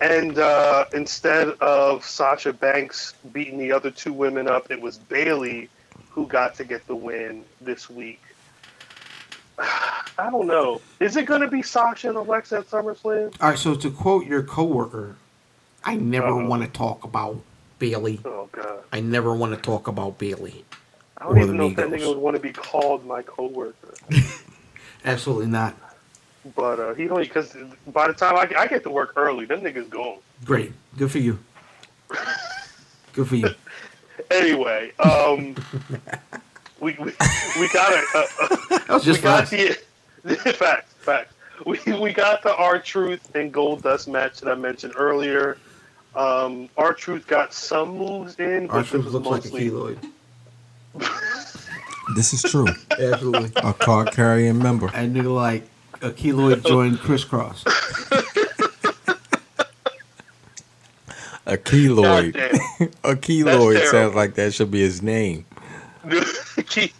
And 0.01 0.37
uh, 0.37 0.85
instead 0.93 1.49
of 1.61 2.03
Sasha 2.05 2.53
Banks 2.53 3.13
beating 3.31 3.57
the 3.57 3.71
other 3.71 3.91
two 3.91 4.13
women 4.13 4.47
up, 4.47 4.69
it 4.71 4.81
was 4.81 4.97
Bayley 4.97 5.69
who 6.09 6.27
got 6.27 6.55
to 6.55 6.63
get 6.65 6.85
the 6.87 6.95
win 6.95 7.43
this 7.61 7.89
week. 7.89 8.21
I 9.59 10.29
don't 10.31 10.47
know. 10.47 10.81
Is 10.99 11.15
it 11.17 11.25
going 11.25 11.41
to 11.41 11.47
be 11.49 11.61
Sasha 11.61 12.09
and 12.09 12.17
Alexa 12.17 12.57
at 12.57 12.69
SummerSlam? 12.69 13.35
All 13.41 13.49
right, 13.49 13.59
so 13.59 13.75
to 13.75 13.91
quote 13.91 14.25
your 14.25 14.43
coworker, 14.43 15.15
I 15.83 15.95
never 15.95 16.27
Uh-oh. 16.27 16.47
want 16.47 16.63
to 16.63 16.69
talk 16.69 17.03
about 17.03 17.41
Bayley. 17.79 18.19
Oh 18.25 18.49
God. 18.51 18.79
I 18.91 19.01
never 19.01 19.33
want 19.33 19.53
to 19.53 19.61
talk 19.61 19.87
about 19.87 20.17
Bayley. 20.17 20.63
I 21.17 21.25
don't 21.25 21.41
even 21.41 21.57
know 21.57 21.67
if 21.67 21.75
that 21.77 21.87
Migos. 21.87 21.99
nigga 21.99 22.07
would 22.09 22.17
want 22.17 22.35
to 22.35 22.41
be 22.41 22.51
called 22.51 23.05
my 23.05 23.21
coworker. 23.21 23.93
Absolutely 25.05 25.47
not. 25.47 25.75
But 26.55 26.79
uh, 26.79 26.93
he 26.93 27.05
don't 27.05 27.19
because 27.19 27.55
by 27.87 28.07
the 28.07 28.13
time 28.13 28.35
I, 28.35 28.49
I 28.57 28.67
get 28.67 28.83
to 28.83 28.89
work 28.89 29.13
early, 29.15 29.45
them 29.45 29.61
niggas 29.61 29.89
gone. 29.89 30.17
Great. 30.43 30.73
Good 30.97 31.11
for 31.11 31.19
you. 31.19 31.39
Good 33.13 33.27
for 33.27 33.35
you. 33.35 33.49
Anyway, 34.31 34.91
um, 34.99 35.55
we, 36.79 36.93
we 36.99 37.11
we 37.59 37.67
got 37.73 37.91
a, 37.93 37.97
a 38.15 38.47
That 38.69 38.85
was 38.89 39.03
just 39.03 39.19
fast. 39.21 39.51
the 39.51 39.77
facts 40.57 40.93
facts. 40.93 41.33
We 41.65 41.77
we 41.99 42.13
got 42.13 42.41
the 42.41 42.55
R 42.55 42.79
Truth 42.79 43.35
and 43.35 43.53
Goldust 43.53 44.07
match 44.07 44.39
that 44.39 44.49
I 44.49 44.55
mentioned 44.55 44.93
earlier. 44.95 45.57
Um, 46.15 46.69
R 46.77 46.93
Truth 46.93 47.27
got 47.27 47.53
some 47.53 47.97
moves 47.97 48.39
in, 48.39 48.67
but 48.67 48.73
R 48.77 48.83
Truth 48.83 49.05
looks 49.07 49.27
like 49.27 49.45
a 49.45 49.49
keloid. 49.49 49.97
This 52.15 52.33
is 52.33 52.41
true. 52.43 52.67
Absolutely. 52.91 53.51
A 53.63 53.73
card 53.73 54.11
carrying 54.11 54.59
member. 54.59 54.87
That 54.89 55.09
nigga 55.09 55.33
like 55.33 55.67
a 56.01 56.09
keloid 56.11 56.65
joined 56.65 56.99
crisscross. 56.99 57.63
A 61.47 61.57
keloid. 61.57 62.35
A 63.03 63.15
keloid 63.15 63.85
sounds 63.91 64.15
like 64.15 64.33
that 64.35 64.53
should 64.53 64.71
be 64.71 64.79
his 64.81 65.01
name. 65.01 65.45
Key- 66.67 66.91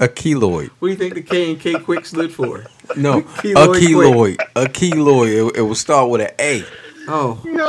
A 0.00 0.08
keloid. 0.08 0.70
What 0.78 0.88
do 0.88 0.92
you 0.92 0.96
think 0.96 1.14
the 1.14 1.22
K 1.22 1.52
and 1.52 1.60
K 1.60 1.78
quick 1.78 2.04
stood 2.04 2.32
for? 2.34 2.64
No, 2.96 3.18
a 3.18 3.22
Keloid 3.22 3.76
keloid. 3.76 4.36
A 4.56 4.64
keloid. 4.66 5.48
It, 5.50 5.58
it 5.58 5.62
will 5.62 5.74
start 5.76 6.10
with 6.10 6.22
an 6.22 6.30
A. 6.40 6.64
Oh, 7.06 7.40
Yo. 7.44 7.68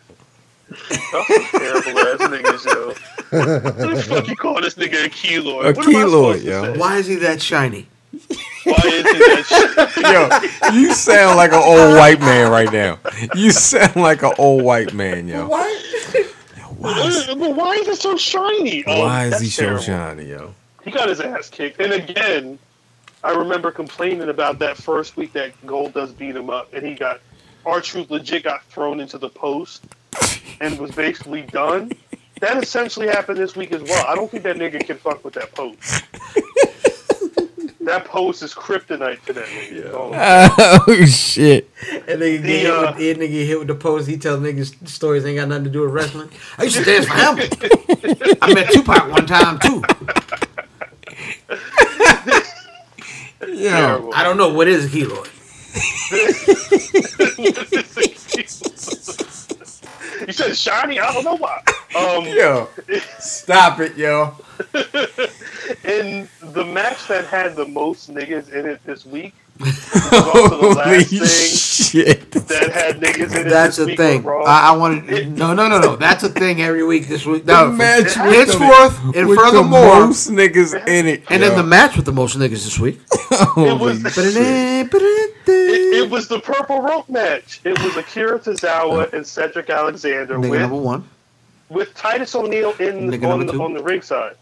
That's 0.89 1.27
some 1.27 1.59
terrible 1.59 1.99
ass 1.99 2.21
niggas, 2.29 2.65
yo. 2.65 2.93
What 3.31 3.77
the 3.77 4.03
fuck 4.07 4.27
you 4.27 4.35
call 4.35 4.59
this 4.61 4.75
nigga 4.75 5.05
a 5.05 5.09
keloid? 5.09 5.69
A 5.69 5.73
What 5.73 5.87
am 5.87 5.95
I 5.95 6.01
supposed 6.01 6.43
keloid, 6.43 6.43
yo. 6.43 6.77
why 6.79 6.97
is 6.97 7.07
he 7.07 7.15
that 7.15 7.41
shiny? 7.41 7.87
Why 8.11 8.73
isn't 8.85 9.03
that 9.03 10.51
shit? 10.59 10.71
Yo, 10.71 10.77
you 10.79 10.93
sound 10.93 11.37
like 11.37 11.51
an 11.53 11.61
old 11.63 11.95
white 11.97 12.19
man 12.19 12.51
right 12.51 12.71
now. 12.71 12.99
You 13.35 13.51
sound 13.51 13.95
like 13.95 14.21
an 14.23 14.33
old 14.37 14.63
white 14.63 14.93
man, 14.93 15.27
yo. 15.27 15.47
What? 15.47 15.85
Why 16.77 16.99
is, 17.07 17.25
But 17.27 17.55
why 17.55 17.75
is 17.75 17.87
it 17.87 17.97
so 18.01 18.17
shiny? 18.17 18.83
Oh, 18.85 19.01
why 19.05 19.25
is 19.25 19.31
that's 19.31 19.43
he 19.43 19.49
so 19.49 19.61
terrible. 19.63 19.81
shiny, 19.83 20.25
yo? 20.25 20.53
He 20.83 20.91
got 20.91 21.07
his 21.09 21.21
ass 21.21 21.49
kicked. 21.49 21.79
And 21.79 21.93
again, 21.93 22.59
I 23.23 23.31
remember 23.31 23.71
complaining 23.71 24.29
about 24.29 24.59
that 24.59 24.77
first 24.77 25.15
week 25.15 25.31
that 25.33 25.59
Goldust 25.65 26.17
beat 26.17 26.35
him 26.35 26.49
up, 26.49 26.73
and 26.73 26.85
he 26.85 26.95
got 26.95 27.19
R 27.65 27.79
Truth 27.81 28.09
legit 28.09 28.43
got 28.43 28.63
thrown 28.65 28.99
into 28.99 29.17
the 29.19 29.29
post 29.29 29.85
and 30.61 30.79
was 30.79 30.91
basically 30.91 31.41
done. 31.41 31.91
That 32.39 32.63
essentially 32.63 33.07
happened 33.07 33.37
this 33.37 33.55
week 33.55 33.71
as 33.71 33.81
well. 33.83 34.05
I 34.07 34.15
don't 34.15 34.31
think 34.31 34.43
that 34.43 34.55
nigga 34.55 34.85
can 34.85 34.97
fuck 34.97 35.23
with 35.25 35.33
that 35.33 35.53
post. 35.53 36.03
that 37.81 38.05
post 38.05 38.41
is 38.41 38.53
kryptonite 38.53 39.23
to 39.25 39.33
that 39.33 39.45
nigga. 39.45 39.91
Oh, 39.93 40.85
Oh 40.87 41.05
shit! 41.05 41.69
And 42.07 42.21
nigga 42.21 42.41
The, 42.41 42.47
get 42.47 42.61
hit 42.61 42.71
uh, 42.71 42.81
with, 42.81 42.99
and 42.99 43.19
nigga 43.19 43.31
get 43.31 43.47
hit 43.47 43.59
with 43.59 43.67
the 43.67 43.75
post. 43.75 44.07
He 44.07 44.17
tells 44.17 44.39
niggas 44.39 44.87
stories 44.87 45.25
ain't 45.25 45.37
got 45.37 45.49
nothing 45.49 45.65
to 45.65 45.69
do 45.69 45.81
with 45.81 45.91
wrestling. 45.91 46.29
I 46.57 46.63
used 46.63 46.77
to 46.77 46.83
dance 46.83 47.05
for 47.07 47.13
him. 47.13 47.37
I 48.41 48.53
met 48.53 48.71
Tupac 48.71 49.11
one 49.11 49.25
time 49.25 49.59
too. 49.59 49.83
Yo, 53.47 53.69
terrible. 53.69 54.13
I 54.13 54.23
don't 54.23 54.37
know 54.37 54.53
what 54.53 54.67
is 54.67 54.85
a 54.85 54.89
keloid. 54.89 55.27
you 60.27 60.33
said 60.33 60.55
shiny? 60.55 60.99
I 60.99 61.13
don't 61.13 61.23
know 61.23 61.35
why. 61.35 61.61
Um, 61.97 62.25
yo, 62.25 62.69
stop 63.19 63.79
it, 63.79 63.97
yo. 63.97 64.35
in 65.83 66.27
the 66.41 66.65
match 66.65 67.07
that 67.07 67.25
had 67.25 67.55
the 67.55 67.67
most 67.67 68.13
niggas 68.13 68.51
in 68.51 68.65
it 68.65 68.83
this 68.85 69.05
week, 69.05 69.33
Holy 69.59 70.73
last 70.75 71.09
thing 71.09 72.01
shit! 72.01 72.31
that 72.31 72.71
had 72.71 72.99
niggas 72.99 73.35
in 73.39 73.47
it 73.47 73.49
That's 73.49 73.77
this 73.77 73.85
the 73.87 73.95
thing. 73.95 74.25
I, 74.27 74.69
I 74.69 74.71
want 74.77 75.07
to. 75.07 75.25
No, 75.27 75.53
no, 75.53 75.67
no, 75.67 75.79
no. 75.79 75.95
That's 75.95 76.23
a 76.23 76.29
thing 76.29 76.61
every 76.61 76.83
week 76.83 77.07
this 77.07 77.25
week. 77.25 77.45
No, 77.45 77.69
The 77.69 77.73
match 77.77 78.03
with 78.15 78.15
henceforth 78.15 79.15
and 79.15 79.27
With 79.27 79.37
furthermore, 79.37 79.81
the 79.81 80.05
most 80.07 80.29
niggas 80.29 80.87
in 80.87 81.07
it, 81.07 81.23
and 81.29 81.43
then 81.43 81.55
the 81.55 81.63
match 81.63 81.95
with 81.95 82.05
the 82.05 82.11
most 82.11 82.37
niggas 82.37 82.49
this 82.63 82.79
week. 82.79 82.99
it 83.31 83.79
was 83.79 84.03
It 84.17 84.91
it, 85.47 86.03
it 86.03 86.09
was 86.09 86.27
the 86.27 86.39
purple 86.39 86.81
rope 86.81 87.09
match. 87.09 87.61
It 87.63 87.77
was 87.83 87.95
Akira 87.97 88.39
Tozawa 88.39 89.11
and 89.13 89.25
Cedric 89.25 89.69
Alexander 89.69 90.35
Nigga 90.37 90.59
number 90.61 90.75
with, 90.75 90.83
one. 90.85 91.09
with 91.69 91.93
Titus 91.95 92.33
O'Neil 92.35 92.71
in 92.79 93.09
Nigga 93.09 93.27
on, 93.27 93.45
the, 93.45 93.51
two. 93.53 93.61
on 93.61 93.73
the 93.73 93.83
ringside, 93.83 94.35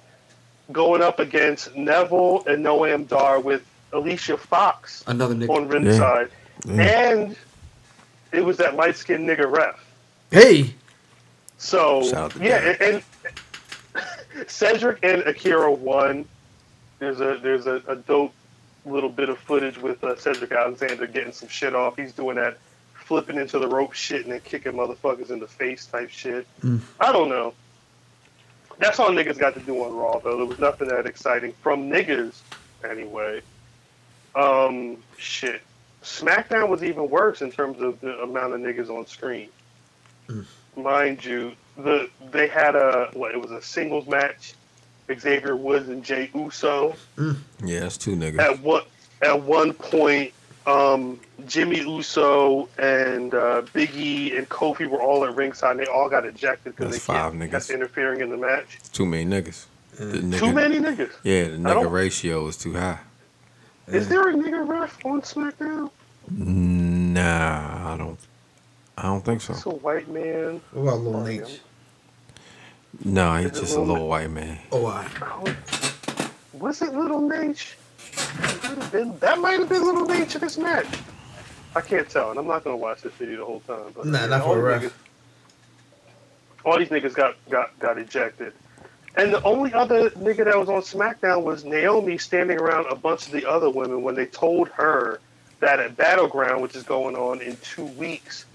going 0.72 1.02
up 1.02 1.20
against 1.20 1.76
Neville 1.76 2.44
and 2.48 2.64
Noam 2.66 3.08
Dar 3.08 3.40
with 3.40 3.66
Alicia 3.94 4.38
Fox 4.38 5.04
Another 5.08 5.36
nigga. 5.36 5.50
on 5.50 5.68
ringside, 5.68 6.30
and 6.68 7.36
it 8.32 8.44
was 8.46 8.58
that 8.58 8.76
light 8.76 8.96
skinned 8.96 9.28
nigga 9.28 9.50
ref. 9.52 9.84
Hey, 10.32 10.74
So 11.58 12.04
Shout 12.04 12.36
yeah, 12.38 12.76
and, 12.80 13.04
and 13.96 14.48
Cedric 14.50 15.00
and 15.04 15.22
Akira 15.24 15.72
won. 15.72 16.26
There's 17.00 17.20
a 17.22 17.40
there's 17.42 17.66
a, 17.66 17.82
a 17.88 17.96
dope 17.96 18.34
little 18.86 19.10
bit 19.10 19.30
of 19.30 19.38
footage 19.40 19.78
with 19.78 20.04
uh, 20.04 20.16
Cedric 20.18 20.52
Alexander 20.52 21.08
getting 21.08 21.34
some 21.34 21.50
shit 21.50 21.74
off. 21.76 21.96
He's 21.96 22.14
doing 22.14 22.36
that 22.36 22.58
flipping 22.94 23.38
into 23.38 23.58
the 23.58 23.68
rope 23.68 23.94
shit 23.94 24.24
and 24.24 24.32
then 24.32 24.42
kicking 24.42 24.74
motherfuckers 24.74 25.32
in 25.32 25.40
the 25.40 25.48
face 25.48 25.86
type 25.88 26.10
shit. 26.10 26.46
I 27.00 27.12
don't 27.12 27.30
know. 27.30 27.54
That's 28.78 29.00
all 29.00 29.10
niggas 29.10 29.38
got 29.40 29.56
to 29.56 29.60
do 29.62 29.84
on 29.84 29.96
Raw 29.96 30.20
though. 30.20 30.38
There 30.38 30.46
was 30.46 30.60
nothing 30.60 30.88
that 30.90 31.06
exciting 31.06 31.54
from 31.62 31.90
niggas 31.90 32.36
anyway. 32.88 33.42
Um, 34.36 34.98
shit. 35.18 35.62
SmackDown 36.04 36.70
was 36.70 36.84
even 36.84 37.10
worse 37.10 37.42
in 37.42 37.52
terms 37.52 37.82
of 37.82 38.00
the 38.00 38.20
amount 38.22 38.54
of 38.54 38.62
niggas 38.62 38.90
on 38.90 39.06
screen 39.06 39.50
mind 40.76 41.24
you, 41.24 41.54
the 41.78 42.10
they 42.32 42.48
had 42.48 42.76
a 42.76 43.10
what? 43.14 43.32
It 43.34 43.42
was 43.42 43.52
a 43.52 43.62
singles 43.62 44.08
match. 44.08 44.54
Xavier 45.20 45.56
Woods 45.56 45.90
and 45.90 46.04
Jay 46.04 46.30
Uso. 46.36 46.96
yeah, 47.64 47.80
that's 47.80 47.98
two 47.98 48.16
niggas. 48.16 48.40
At 48.40 48.60
what? 48.60 48.88
At 49.24 49.42
one 49.42 49.74
point, 49.74 50.34
um, 50.68 51.20
Jimmy 51.48 51.80
Uso 51.80 52.70
and 52.78 53.34
uh, 53.34 53.64
Big 53.74 53.96
E 53.96 54.38
and 54.38 54.48
Kofi 54.50 54.88
were 54.88 55.02
all 55.02 55.26
at 55.26 55.36
ringside. 55.36 55.72
and 55.72 55.80
They 55.80 55.86
all 55.88 56.10
got 56.10 56.26
ejected 56.26 56.76
because 56.76 56.94
they 56.94 57.00
five 57.00 57.34
niggas. 57.34 57.52
that's 57.52 57.70
interfering 57.72 58.22
in 58.22 58.30
the 58.30 58.38
match. 58.38 58.78
Too 58.94 59.06
many 59.06 59.26
niggas. 59.26 59.66
The 59.98 60.06
nigga, 60.06 60.40
Too 60.40 60.54
many 60.54 60.80
niggas. 60.80 61.12
Yeah, 61.24 61.46
the 61.46 61.58
nigga 61.58 61.92
ratio 61.92 62.48
is 62.48 62.56
too 62.56 62.74
high. 62.74 63.00
Is 63.92 64.08
there 64.08 64.30
a 64.30 64.34
nigga 64.34 64.68
ref 64.68 65.04
on 65.06 65.22
SmackDown? 65.22 65.90
Nah, 66.30 67.94
I 67.94 67.98
don't. 67.98 68.20
I 68.98 69.04
don't 69.04 69.24
think 69.24 69.42
so. 69.42 69.54
It's 69.54 69.66
a 69.66 69.70
white 69.70 70.08
man. 70.10 70.62
what 70.72 70.82
about 70.94 71.00
Lil 71.02 71.22
Nate? 71.22 71.62
No, 73.06 73.36
he's 73.38 73.52
Is 73.52 73.58
it 73.58 73.62
just 73.62 73.76
a 73.76 73.80
Lil 73.80 73.88
little 73.94 74.08
white 74.08 74.30
man. 74.30 74.60
Oh, 74.72 74.86
I. 74.88 75.08
Was 76.54 76.82
it 76.82 76.94
Little 76.94 77.22
Nate? 77.22 77.76
It 78.12 78.64
might 78.64 78.78
have 78.78 78.92
been- 78.92 79.18
That 79.20 79.40
might 79.40 79.60
have 79.60 79.70
been 79.70 79.84
Little 79.86 80.06
Nate 80.06 80.36
in 80.36 80.42
this 80.42 80.58
match. 80.58 80.88
I 81.76 81.82
can't 81.82 82.10
tell, 82.10 82.32
and 82.32 82.40
I'm 82.40 82.48
not 82.48 82.64
gonna 82.64 82.76
watch 82.78 83.02
this 83.02 83.14
video 83.14 83.38
the 83.38 83.46
whole 83.46 83.62
time. 83.62 83.94
But 83.96 84.06
Nah, 84.08 84.26
not 84.26 84.42
all 84.42 84.54
for 84.56 84.70
a 84.70 84.80
these 84.80 84.84
ref. 84.92 84.94
niggas- 84.94 86.66
All 86.66 86.78
these 86.78 86.90
niggas 86.90 87.14
got, 87.14 87.36
got 87.50 87.80
got 87.80 87.98
ejected, 87.98 88.54
and 89.20 89.34
the 89.34 89.44
only 89.44 89.74
other 89.74 90.10
nigga 90.12 90.46
that 90.46 90.58
was 90.58 90.70
on 90.70 90.82
SmackDown 90.82 91.44
was 91.44 91.66
Naomi 91.66 92.18
standing 92.18 92.58
around 92.60 92.86
a 92.90 92.96
bunch 92.96 93.26
of 93.28 93.34
the 93.34 93.50
other 93.50 93.70
women 93.70 94.02
when 94.02 94.16
they 94.16 94.26
told 94.26 94.70
her 94.70 95.20
that 95.60 95.80
at 95.80 95.98
Battleground, 95.98 96.62
which 96.62 96.76
is 96.76 96.84
going 96.84 97.16
on 97.16 97.42
in 97.42 97.58
two 97.62 97.86
weeks, 97.86 98.46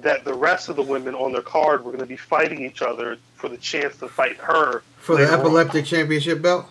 that 0.00 0.24
the 0.24 0.34
rest 0.34 0.68
of 0.68 0.76
the 0.76 0.82
women 0.82 1.14
on 1.14 1.32
their 1.32 1.42
card 1.42 1.84
were 1.84 1.90
going 1.90 2.02
to 2.02 2.06
be 2.06 2.16
fighting 2.16 2.64
each 2.64 2.82
other 2.82 3.16
for 3.36 3.48
the 3.48 3.56
chance 3.56 3.96
to 3.98 4.08
fight 4.08 4.36
her 4.36 4.82
For 4.98 5.16
the 5.16 5.22
later 5.22 5.34
on. 5.34 5.40
epileptic 5.40 5.86
championship 5.86 6.42
belt? 6.42 6.66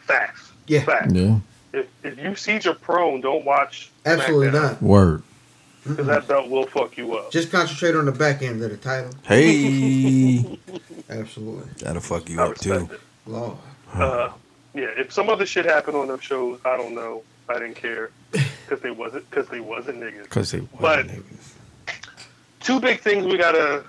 Facts. 0.00 0.52
Yeah. 0.66 0.82
Facts. 0.82 1.12
Yeah. 1.12 1.38
If, 1.72 1.86
if 2.02 2.18
you 2.18 2.34
see 2.34 2.58
your 2.62 2.74
prone, 2.74 3.20
don't 3.20 3.44
watch. 3.44 3.90
Absolutely 4.04 4.50
not. 4.50 4.82
Word. 4.82 5.22
Because 5.86 6.06
that 6.06 6.28
belt 6.28 6.48
will 6.50 6.66
fuck 6.66 6.96
you 6.98 7.14
up. 7.16 7.30
Just 7.32 7.50
concentrate 7.50 7.94
on 7.94 8.04
the 8.04 8.12
back 8.12 8.42
end 8.42 8.62
of 8.62 8.70
the 8.70 8.76
title. 8.76 9.12
Hey, 9.24 10.58
Absolutely. 11.08 11.68
that'll 11.78 12.02
fuck 12.02 12.28
you 12.28 12.40
I 12.40 12.44
up 12.48 12.56
too. 12.58 12.72
respect 12.72 12.92
it. 12.92 13.00
Lord. 13.26 13.56
Uh, 13.92 14.30
yeah, 14.74 14.88
if 14.96 15.12
some 15.12 15.28
other 15.28 15.46
shit 15.46 15.64
happened 15.64 15.96
on 15.96 16.08
them 16.08 16.20
shows, 16.20 16.60
I 16.64 16.76
don't 16.76 16.94
know. 16.94 17.22
I 17.48 17.54
didn't 17.54 17.74
care 17.74 18.10
because 18.30 18.80
they 18.80 18.90
wasn't 18.90 19.28
because 19.30 19.48
they 19.48 19.60
wasn't 19.60 20.00
niggas. 20.00 20.28
Cause 20.28 20.50
they 20.52 20.60
But- 20.80 21.06
niggas. 21.08 21.54
Two 22.60 22.78
big 22.78 23.00
things 23.00 23.24
we 23.24 23.38
gotta 23.38 23.84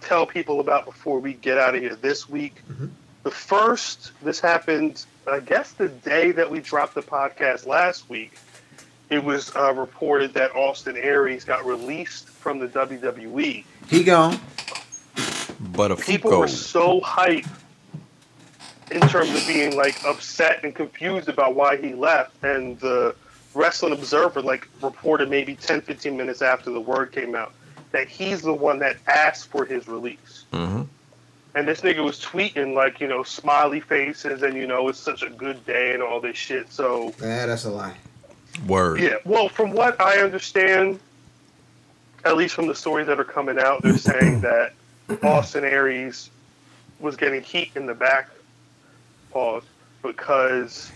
tell 0.00 0.24
people 0.26 0.60
about 0.60 0.84
before 0.84 1.18
we 1.18 1.34
get 1.34 1.58
out 1.58 1.74
of 1.74 1.80
here 1.82 1.96
this 1.96 2.28
week. 2.28 2.62
The 3.24 3.30
first, 3.30 4.12
this 4.22 4.38
happened, 4.38 5.04
I 5.26 5.40
guess, 5.40 5.72
the 5.72 5.88
day 5.88 6.30
that 6.32 6.50
we 6.50 6.60
dropped 6.60 6.94
the 6.94 7.02
podcast 7.02 7.66
last 7.66 8.08
week. 8.08 8.34
It 9.10 9.22
was 9.22 9.54
uh, 9.54 9.72
reported 9.74 10.34
that 10.34 10.54
Austin 10.56 10.96
Aries 10.96 11.44
got 11.44 11.64
released 11.64 12.28
from 12.28 12.58
the 12.58 12.68
WWE. 12.68 13.64
He 13.88 14.04
gone. 14.04 14.38
But 15.60 15.92
a 15.92 15.96
people 15.96 16.38
were 16.38 16.48
so 16.48 17.00
hyped 17.00 17.48
in 18.90 19.00
terms 19.02 19.30
of 19.30 19.46
being 19.46 19.76
like 19.76 20.02
upset 20.04 20.62
and 20.64 20.74
confused 20.74 21.28
about 21.28 21.54
why 21.54 21.76
he 21.76 21.94
left 21.94 22.32
and 22.44 22.78
the 22.80 23.14
wrestling 23.54 23.92
observer 23.92 24.42
like 24.42 24.68
reported 24.82 25.30
maybe 25.30 25.54
10 25.56 25.80
15 25.80 26.16
minutes 26.16 26.42
after 26.42 26.70
the 26.70 26.80
word 26.80 27.10
came 27.12 27.34
out 27.34 27.52
that 27.92 28.08
he's 28.08 28.42
the 28.42 28.52
one 28.52 28.80
that 28.80 28.96
asked 29.06 29.48
for 29.48 29.64
his 29.64 29.88
release 29.88 30.44
Mhm. 30.52 30.86
and 31.54 31.66
this 31.68 31.80
nigga 31.80 32.04
was 32.04 32.20
tweeting 32.20 32.74
like 32.74 33.00
you 33.00 33.08
know 33.08 33.22
smiley 33.22 33.80
faces 33.80 34.42
and 34.42 34.54
you 34.54 34.66
know 34.66 34.88
it's 34.88 34.98
such 34.98 35.22
a 35.22 35.30
good 35.30 35.64
day 35.64 35.94
and 35.94 36.02
all 36.02 36.20
this 36.20 36.36
shit 36.36 36.70
so 36.70 37.06
Nah, 37.20 37.46
that's 37.46 37.64
a 37.64 37.70
lie. 37.70 37.94
Word. 38.66 39.00
yeah, 39.00 39.16
well, 39.24 39.48
from 39.48 39.72
what 39.72 40.00
I 40.00 40.18
understand, 40.20 41.00
at 42.24 42.36
least 42.36 42.54
from 42.54 42.66
the 42.66 42.74
stories 42.74 43.06
that 43.08 43.18
are 43.20 43.24
coming 43.24 43.58
out, 43.58 43.82
they're 43.82 43.98
saying 43.98 44.40
that 44.42 44.72
Austin 45.22 45.64
Aries 45.64 46.30
was 47.00 47.16
getting 47.16 47.42
heat 47.42 47.70
in 47.74 47.86
the 47.86 47.94
back, 47.94 48.30
pause, 49.30 49.64
because 50.02 50.90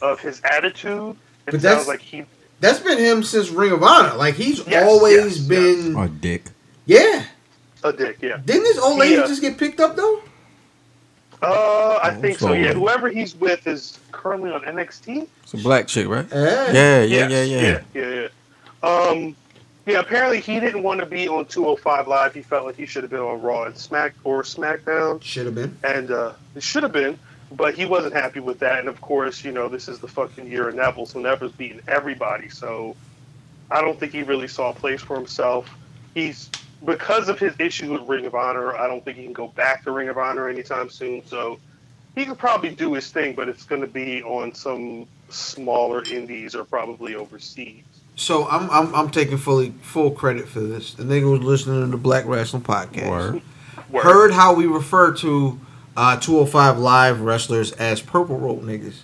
of 0.00 0.20
his 0.20 0.40
attitude. 0.42 1.16
It 1.46 1.52
But 1.52 1.60
that's- 1.62 1.78
sounds 1.80 1.88
like 1.88 2.00
he, 2.00 2.24
That's 2.60 2.78
been 2.80 2.98
him 2.98 3.22
since 3.22 3.50
Ring 3.50 3.72
of 3.72 3.82
Honor. 3.82 4.14
Like 4.16 4.34
he's 4.34 4.66
Yes, 4.66 4.86
always 4.88 5.38
yes, 5.38 5.46
been. 5.46 5.96
a 5.96 6.08
dick. 6.08 6.44
Yeah. 6.86 7.24
a 7.82 7.92
dick, 7.92 8.18
yeah. 8.22 8.38
Didn't 8.44 8.64
this 8.64 8.78
old 8.78 8.98
lady 8.98 9.14
Yeah. 9.16 9.26
just 9.26 9.40
get 9.42 9.56
picked 9.58 9.80
up 9.80 9.96
though? 9.96 10.22
Uh, 11.42 11.98
I 12.02 12.10
think 12.14 12.38
so. 12.38 12.48
so- 12.48 12.52
Yeah, 12.52 12.72
whoever 12.74 13.08
he's 13.08 13.34
with 13.34 13.66
is 13.66 13.98
currently 14.12 14.50
on 14.52 14.62
NXT. 14.62 15.26
It's 15.42 15.54
a 15.54 15.58
black 15.58 15.86
chick, 15.88 16.06
right? 16.08 16.26
Yeah. 16.30 16.72
Yeah, 16.72 17.02
yeah, 17.02 17.28
Yes, 17.28 17.30
yeah, 17.30 17.42
yeah. 17.42 17.80
yeah, 17.94 18.08
yeah, 18.08 18.28
yeah. 18.82 18.88
Um, 18.88 19.36
yeah. 19.86 19.98
Apparently, 20.00 20.40
he 20.40 20.60
didn't 20.60 20.82
want 20.82 21.00
to 21.00 21.06
be 21.06 21.28
on 21.28 21.46
205 21.46 22.06
Live. 22.08 22.34
He 22.34 22.42
felt 22.42 22.66
like 22.66 22.76
he 22.76 22.86
should 22.86 23.02
have 23.02 23.10
been 23.10 23.20
on 23.20 23.40
Raw 23.40 23.64
and 23.64 23.76
Smack 23.76 24.14
or 24.24 24.42
SmackDown. 24.42 25.22
Should 25.22 25.46
have 25.46 25.54
been. 25.54 25.76
and 25.82 26.10
uh, 26.10 26.32
it 26.54 26.62
should 26.62 26.82
have 26.82 26.92
been. 26.92 27.18
but 27.52 27.74
he 27.74 27.84
wasn't 27.84 28.12
happy 28.14 28.38
with 28.40 28.58
that. 28.60 28.78
And 28.80 28.88
of 28.88 29.00
course, 29.00 29.42
you 29.44 29.50
know, 29.52 29.68
this 29.68 29.88
is 29.88 29.98
the 29.98 30.06
fucking 30.08 30.46
year 30.46 30.68
of 30.68 30.74
Neville, 30.76 31.06
so 31.06 31.18
Neville's 31.18 31.52
beating 31.52 31.80
everybody. 31.88 32.48
So 32.48 32.94
I 33.70 33.80
don't 33.80 33.98
think 33.98 34.12
he 34.12 34.22
really 34.22 34.46
saw 34.48 34.70
a 34.70 34.74
place 34.74 35.00
for 35.00 35.16
himself. 35.16 35.68
He's 36.14 36.48
because 36.84 37.28
of 37.28 37.38
his 37.38 37.54
issues 37.58 37.90
with 37.90 38.02
Ring 38.02 38.26
of 38.26 38.34
Honor. 38.34 38.76
I 38.76 38.86
don't 38.86 39.04
think 39.04 39.16
he 39.18 39.24
can 39.24 39.32
go 39.32 39.48
back 39.48 39.84
to 39.84 39.90
Ring 39.90 40.08
of 40.08 40.18
Honor 40.18 40.48
anytime 40.48 40.90
soon. 40.90 41.24
So 41.26 41.58
he 42.14 42.24
could 42.24 42.38
probably 42.38 42.70
do 42.70 42.94
his 42.94 43.10
thing, 43.10 43.34
but 43.34 43.48
it's 43.48 43.64
going 43.64 43.80
to 43.82 43.86
be 43.86 44.22
on 44.22 44.54
some 44.54 45.06
smaller 45.28 46.02
indies 46.04 46.54
or 46.54 46.64
probably 46.64 47.14
overseas. 47.14 47.84
So 48.16 48.48
I'm 48.48 48.68
I'm 48.70 48.94
I'm 48.94 49.10
taking 49.10 49.38
fully 49.38 49.70
full 49.82 50.10
credit 50.10 50.48
for 50.48 50.60
this. 50.60 50.94
The 50.94 51.04
nigga 51.04 51.30
was 51.30 51.40
listening 51.40 51.80
to 51.82 51.86
the 51.86 51.96
Black 51.96 52.26
Wrestling 52.26 52.62
Podcast. 52.62 53.08
Word. 53.08 53.42
Word. 53.90 54.02
Heard 54.02 54.32
how 54.32 54.54
we 54.54 54.66
refer 54.66 55.14
to 55.16 55.58
uh, 55.96 56.16
205 56.18 56.78
live 56.78 57.20
wrestlers 57.20 57.72
as 57.72 58.00
purple 58.00 58.38
rope 58.38 58.62
niggas, 58.62 58.94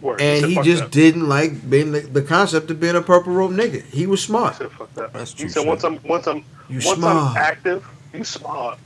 Word. 0.00 0.20
and 0.20 0.46
he 0.46 0.54
just 0.62 0.84
that." 0.84 0.90
didn't 0.92 1.28
like 1.28 1.68
being 1.68 1.92
the, 1.92 2.00
the 2.00 2.22
concept 2.22 2.70
of 2.70 2.80
being 2.80 2.96
a 2.96 3.02
purple 3.02 3.32
rope 3.32 3.50
nigga. 3.50 3.82
He 3.84 4.06
was 4.06 4.20
He 4.20 4.26
smart. 4.26 4.56
said, 4.56 4.70
"Fuck 4.72 4.92
that." 4.94 5.12
That's 5.12 5.32
He 5.40 5.48
said, 5.48 5.66
"Once 5.66 5.84
I'm 5.84 6.00
once 6.04 6.26
I'm 6.26 6.44
You 6.68 6.76
once 6.84 6.98
smart. 6.98 7.30
I'm 7.32 7.36
active, 7.36 7.86
you 8.14 8.24
smart." 8.24 8.78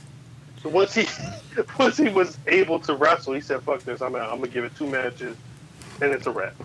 So 0.63 0.69
once 0.69 0.93
he 0.95 1.07
once 1.79 1.97
he 1.97 2.09
was 2.09 2.37
able 2.47 2.79
to 2.79 2.95
wrestle, 2.95 3.33
he 3.33 3.41
said, 3.41 3.61
"Fuck 3.61 3.81
this! 3.83 4.01
I'm 4.01 4.15
out. 4.15 4.31
I'm 4.31 4.37
gonna 4.39 4.47
give 4.47 4.63
it 4.63 4.75
two 4.75 4.87
matches, 4.87 5.37
and 6.01 6.11
it's 6.11 6.25
a 6.27 6.31
wrap." 6.31 6.55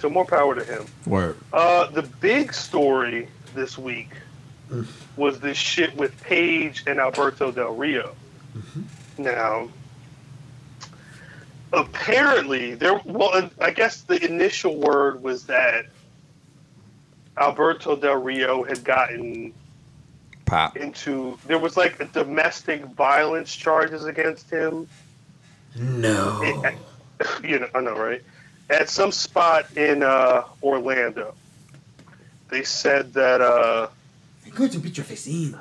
So 0.00 0.10
more 0.10 0.24
power 0.26 0.56
to 0.56 0.64
him. 0.64 0.84
Word. 1.06 1.36
Uh, 1.52 1.86
the 1.90 2.02
big 2.02 2.52
story 2.52 3.28
this 3.54 3.78
week 3.78 4.10
Mm. 4.70 4.86
was 5.16 5.38
this 5.38 5.58
shit 5.58 5.94
with 5.96 6.18
Paige 6.22 6.84
and 6.86 6.98
Alberto 6.98 7.52
Del 7.52 7.74
Rio. 7.74 8.14
Mm-hmm. 8.56 9.22
Now, 9.22 9.68
apparently, 11.72 12.74
there. 12.74 13.00
Well, 13.04 13.50
I 13.60 13.70
guess 13.70 14.02
the 14.02 14.24
initial 14.24 14.76
word 14.76 15.22
was 15.22 15.46
that 15.46 15.86
Alberto 17.38 17.96
Del 17.96 18.16
Rio 18.16 18.62
had 18.62 18.84
gotten 18.84 19.52
Pop. 20.44 20.76
into. 20.76 21.38
There 21.46 21.58
was 21.58 21.76
like 21.76 22.00
a 22.00 22.04
domestic 22.04 22.84
violence 22.86 23.54
charges 23.54 24.04
against 24.04 24.50
him. 24.50 24.88
No. 25.76 26.40
It- 26.42 26.74
you 27.44 27.58
know, 27.60 27.68
I 27.74 27.80
know, 27.80 27.96
right? 27.96 28.22
At 28.68 28.88
some 28.88 29.12
spot 29.12 29.76
in 29.76 30.02
uh, 30.02 30.42
Orlando, 30.62 31.34
they 32.50 32.64
said 32.64 33.12
that 33.14 33.40
uh, 33.40 33.88
Good 34.54 34.72
to 34.72 34.78
beat 34.78 34.96
your 34.96 35.04
face 35.04 35.26
in. 35.26 35.56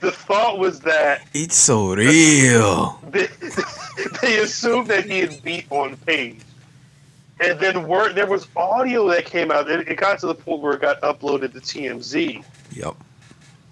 the 0.00 0.10
thought 0.10 0.58
was 0.58 0.80
that 0.80 1.26
It's 1.34 1.56
so 1.56 1.94
real. 1.94 2.98
they, 3.10 3.28
they 4.22 4.38
assumed 4.38 4.88
that 4.88 5.04
he 5.04 5.20
had 5.20 5.42
beat 5.42 5.66
on 5.70 5.96
Paige, 5.98 6.40
and 7.40 7.58
then 7.60 7.86
word 7.88 8.14
there 8.14 8.26
was 8.26 8.46
audio 8.56 9.08
that 9.10 9.24
came 9.26 9.50
out. 9.50 9.70
It, 9.70 9.88
it 9.88 9.96
got 9.96 10.18
to 10.20 10.26
the 10.26 10.34
point 10.34 10.60
where 10.60 10.74
it 10.74 10.80
got 10.80 11.00
uploaded 11.02 11.52
to 11.52 11.60
TMZ, 11.60 12.44
Yep. 12.72 12.94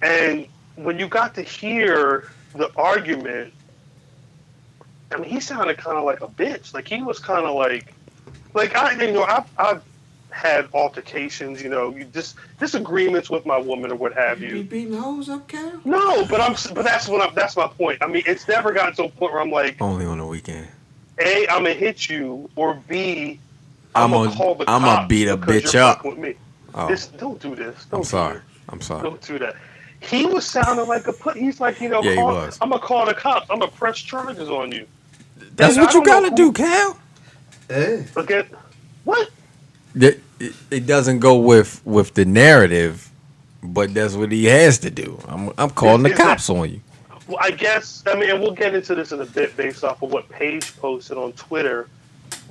and 0.02 0.46
when 0.76 0.98
you 0.98 1.08
got 1.08 1.34
to 1.36 1.42
hear 1.42 2.30
the 2.54 2.70
argument, 2.76 3.52
I 5.12 5.18
mean, 5.18 5.30
he 5.30 5.40
sounded 5.40 5.78
kind 5.78 5.96
of 5.96 6.04
like 6.04 6.20
a 6.20 6.28
bitch. 6.28 6.74
Like 6.74 6.88
he 6.88 7.02
was 7.02 7.18
kind 7.18 7.46
of 7.46 7.54
like, 7.54 7.94
like 8.54 8.74
I, 8.74 8.92
you 9.04 9.12
know, 9.12 9.22
I've, 9.24 9.44
I've 9.56 9.82
had 10.36 10.68
altercations, 10.74 11.62
you 11.62 11.68
know, 11.70 11.90
you 11.96 12.04
just 12.04 12.36
disagreements 12.60 13.30
with 13.30 13.46
my 13.46 13.56
woman 13.58 13.90
or 13.90 13.94
what 13.96 14.12
have 14.12 14.40
You 14.40 14.48
you. 14.48 14.54
be 14.62 14.84
beating 14.84 14.98
hoes 14.98 15.28
up, 15.30 15.48
Cal? 15.48 15.72
No, 15.84 16.26
but 16.26 16.40
I'm, 16.40 16.54
but 16.74 16.84
that's 16.84 17.08
what 17.08 17.26
I'm, 17.26 17.34
that's 17.34 17.56
my 17.56 17.66
point. 17.66 17.98
I 18.02 18.06
mean, 18.06 18.22
it's 18.26 18.46
never 18.46 18.72
gotten 18.72 18.94
to 18.96 19.04
a 19.04 19.08
point 19.08 19.32
where 19.32 19.40
I'm 19.40 19.50
like, 19.50 19.80
Only 19.80 20.04
on 20.04 20.18
the 20.18 20.26
weekend. 20.26 20.68
a, 21.18 21.48
I'm 21.48 21.62
gonna 21.62 21.72
hit 21.72 22.10
you, 22.10 22.50
or 22.54 22.74
B, 22.88 23.40
I'm 23.94 24.04
I'm 24.04 24.10
gonna 24.10 24.24
gonna- 24.26 24.36
call 24.36 24.54
the 24.56 24.70
I'm 24.70 24.82
gonna 24.82 25.08
beat 25.08 25.28
a 25.28 25.36
bitch 25.38 25.74
up. 25.74 26.04
With 26.04 26.18
me. 26.18 26.34
Oh, 26.74 26.86
This, 26.86 27.06
don't 27.06 27.40
do 27.40 27.54
this. 27.56 27.86
Don't 27.86 28.00
I'm 28.00 28.02
do 28.02 28.08
sorry. 28.08 28.34
this. 28.34 28.42
I'm 28.68 28.80
sorry. 28.82 29.02
Don't 29.04 29.22
do 29.22 29.38
that. 29.38 29.56
He 30.00 30.26
was 30.26 30.44
sounding 30.46 30.86
like 30.86 31.06
a 31.06 31.12
put. 31.14 31.36
He's 31.38 31.58
like, 31.60 31.80
you 31.80 31.88
know, 31.88 32.02
Yeah, 32.02 32.12
he 32.12 32.18
was. 32.22 32.58
I'm 32.60 32.68
gonna 32.68 32.82
call 32.82 33.06
the 33.06 33.14
cops. 33.14 33.46
I'm 33.48 33.58
gonna 33.60 33.72
press 33.72 33.96
charges 33.98 34.50
on 34.50 34.70
you. 34.72 34.86
That's 35.56 35.76
And 35.76 35.86
what 35.86 35.94
I 35.94 35.98
you 35.98 36.04
gotta 36.04 36.28
who- 36.28 36.36
do, 36.36 36.52
Cal. 36.52 36.98
Hey. 37.68 38.04
Look 38.14 38.30
at 38.30 38.46
what? 39.04 39.30
It, 39.98 40.20
it, 40.40 40.54
it 40.70 40.86
doesn't 40.86 41.18
go 41.20 41.36
with 41.38 41.80
with 41.84 42.14
the 42.14 42.24
narrative, 42.24 43.10
but 43.62 43.92
that's 43.94 44.14
what 44.14 44.32
he 44.32 44.44
has 44.46 44.78
to 44.80 44.90
do. 44.90 45.18
I'm 45.28 45.52
I'm 45.58 45.70
calling 45.70 46.02
the 46.02 46.08
Is- 46.10 46.12
is 46.14 46.18
that- 46.18 46.26
cops 46.26 46.50
on 46.50 46.70
you. 46.70 46.80
Well, 47.28 47.38
I 47.40 47.50
guess 47.50 48.04
I 48.06 48.14
mean, 48.14 48.30
and 48.30 48.40
we'll 48.40 48.52
get 48.52 48.74
into 48.74 48.94
this 48.94 49.10
in 49.10 49.20
a 49.20 49.26
bit 49.26 49.56
based 49.56 49.82
off 49.82 50.00
of 50.02 50.12
what 50.12 50.28
Paige 50.28 50.76
posted 50.76 51.18
on 51.18 51.32
Twitter. 51.32 51.88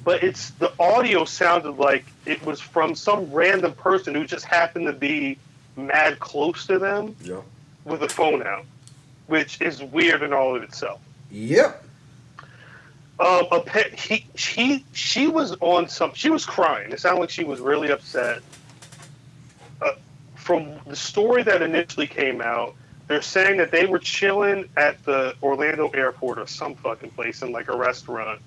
But 0.04 0.22
it's 0.24 0.50
the 0.52 0.72
audio 0.80 1.24
sounded 1.26 1.78
like 1.78 2.06
it 2.26 2.46
was 2.46 2.60
from 2.60 2.94
some 2.94 3.32
random 3.32 3.72
person 3.74 4.14
who 4.14 4.26
just 4.26 4.44
happened 4.46 4.86
to 4.88 4.94
be 4.94 5.38
mad 5.78 6.20
close 6.20 6.68
to 6.68 6.78
them 6.78 7.16
Yeah. 7.22 7.40
with 7.86 8.04
a 8.04 8.10
phone 8.10 8.44
out, 8.46 8.66
which 9.28 9.62
is 9.62 9.82
weird 9.82 10.22
in 10.24 10.34
all 10.34 10.56
of 10.56 10.62
itself. 10.64 11.00
Yep. 11.32 11.85
Um, 13.18 13.46
a 13.52 13.62
pet, 13.62 13.98
he, 13.98 14.28
she, 14.36 14.84
she 14.92 15.28
was 15.28 15.56
on 15.62 15.88
some. 15.88 16.14
She 16.14 16.30
was 16.30 16.46
crying. 16.46 16.92
It 16.92 17.00
sounded 17.00 17.22
like 17.22 17.30
she 17.30 17.46
was 17.46 17.62
really 17.62 17.90
upset. 17.90 18.42
Uh, 19.82 19.92
from 20.36 20.74
the 20.86 20.96
story 20.96 21.44
that 21.44 21.62
initially 21.62 22.08
came 22.08 22.42
out, 22.42 22.76
they're 23.08 23.22
saying 23.22 23.58
that 23.58 23.72
they 23.72 23.86
were 23.86 24.00
chilling 24.00 24.68
at 24.76 25.04
the 25.06 25.36
Orlando 25.42 25.90
airport 25.90 26.40
or 26.40 26.48
some 26.48 26.76
fucking 26.76 27.12
place 27.12 27.42
in 27.42 27.52
like 27.52 27.70
a 27.70 27.78
restaurant. 27.78 28.42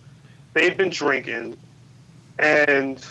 They'd 0.52 0.76
been 0.76 0.90
drinking, 0.90 1.56
and 2.38 3.02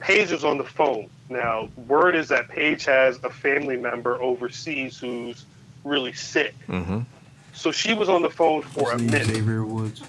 Paige 0.00 0.32
was 0.32 0.44
on 0.44 0.58
the 0.58 0.64
phone. 0.64 1.08
Now, 1.28 1.68
word 1.86 2.16
is 2.16 2.28
that 2.28 2.48
Paige 2.48 2.84
has 2.86 3.18
a 3.22 3.30
family 3.30 3.76
member 3.76 4.20
overseas 4.20 4.98
who's 4.98 5.44
really 5.84 6.12
sick. 6.12 6.54
Mm-hmm. 6.66 7.00
So 7.52 7.70
she 7.70 7.94
was 7.94 8.08
on 8.08 8.22
the 8.22 8.30
phone 8.30 8.62
for 8.62 8.92
a 8.92 8.98
minute. 8.98 9.26
Xavier 9.26 9.64
Woods. 9.64 10.02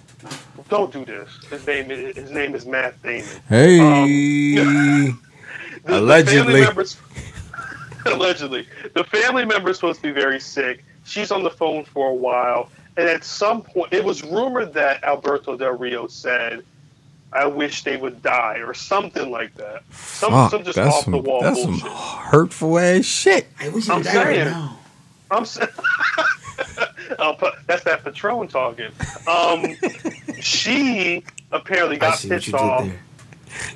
Don't 0.69 0.91
do 0.91 1.06
this. 1.06 1.30
His 1.49 1.65
name 1.68 1.91
is 1.91 2.15
his 2.15 2.31
name 2.31 2.56
is 2.56 2.65
Matt 2.65 3.02
Damon. 3.03 3.27
Hey. 3.49 5.11
The- 5.85 5.91
the 5.91 5.99
Allegedly. 5.99 6.38
family 6.43 6.61
members- 6.61 6.97
allegedly, 8.07 8.68
the 8.95 9.03
family 9.03 9.45
member 9.45 9.69
is 9.69 9.77
supposed 9.77 10.02
to 10.02 10.07
be 10.07 10.11
very 10.19 10.39
sick. 10.39 10.84
She's 11.03 11.30
on 11.31 11.43
the 11.43 11.52
phone 11.52 11.84
for 11.85 12.10
a 12.10 12.14
while, 12.14 12.72
and 12.97 13.07
at 13.07 13.23
some 13.23 13.61
point, 13.61 13.93
it 13.93 14.03
was 14.03 14.23
rumored 14.23 14.73
that 14.73 15.03
Alberto 15.03 15.56
Del 15.56 15.73
Rio 15.73 16.07
said, 16.07 16.64
"I 17.34 17.45
wish 17.45 17.84
they 17.84 17.97
would 17.97 18.23
die" 18.23 18.57
or 18.65 18.73
something 18.73 19.30
like 19.30 19.53
that. 19.56 19.84
Some, 19.91 20.31
Fuck, 20.31 20.52
some 20.52 20.64
just 20.64 20.76
that's 20.77 20.95
off 20.95 21.03
some 21.03 21.11
the 21.11 21.19
wall 21.19 21.41
that's 21.41 21.61
some 21.61 21.77
hurtful 21.80 22.80
ass 22.80 23.06
shit. 23.06 23.45
I 23.60 23.69
wish 23.69 23.88
I'm 23.88 23.97
would 23.97 24.06
die 24.07 24.23
right 24.26 24.38
now. 24.45 24.80
I'm 25.30 25.45
saying. 25.45 25.69
That's 27.68 27.84
that 27.84 28.03
Patron 28.03 28.47
talking. 28.47 28.88
Um, 29.27 29.76
she 30.41 31.24
apparently 31.52 31.98
got 31.98 32.20
pissed 32.20 32.53
off. 32.53 32.88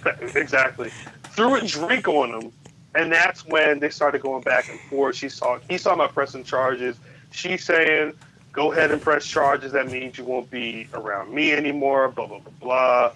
there. 0.03 0.31
exactly. 0.36 0.90
Threw 1.30 1.56
a 1.56 1.61
drink 1.61 2.07
on 2.07 2.41
him, 2.41 2.52
and 2.95 3.11
that's 3.11 3.45
when 3.45 3.80
they 3.80 3.90
started 3.90 4.22
going 4.22 4.41
back 4.41 4.69
and 4.69 4.80
forth. 4.81 5.15
She 5.15 5.30
saw 5.30 5.60
he's 5.69 5.84
talking 5.84 5.99
about 5.99 6.14
pressing 6.14 6.44
charges. 6.44 6.98
She's 7.31 7.64
saying, 7.64 8.14
"Go 8.52 8.72
ahead 8.72 8.91
and 8.91 9.02
press 9.02 9.26
charges. 9.26 9.72
That 9.72 9.91
means 9.91 10.18
you 10.18 10.26
won't 10.26 10.49
be 10.52 10.88
around 10.94 11.34
me 11.34 11.53
anymore." 11.53 12.10
Blah 12.10 12.27
blah 12.27 12.40
blah 12.40 12.52
blah. 12.60 13.11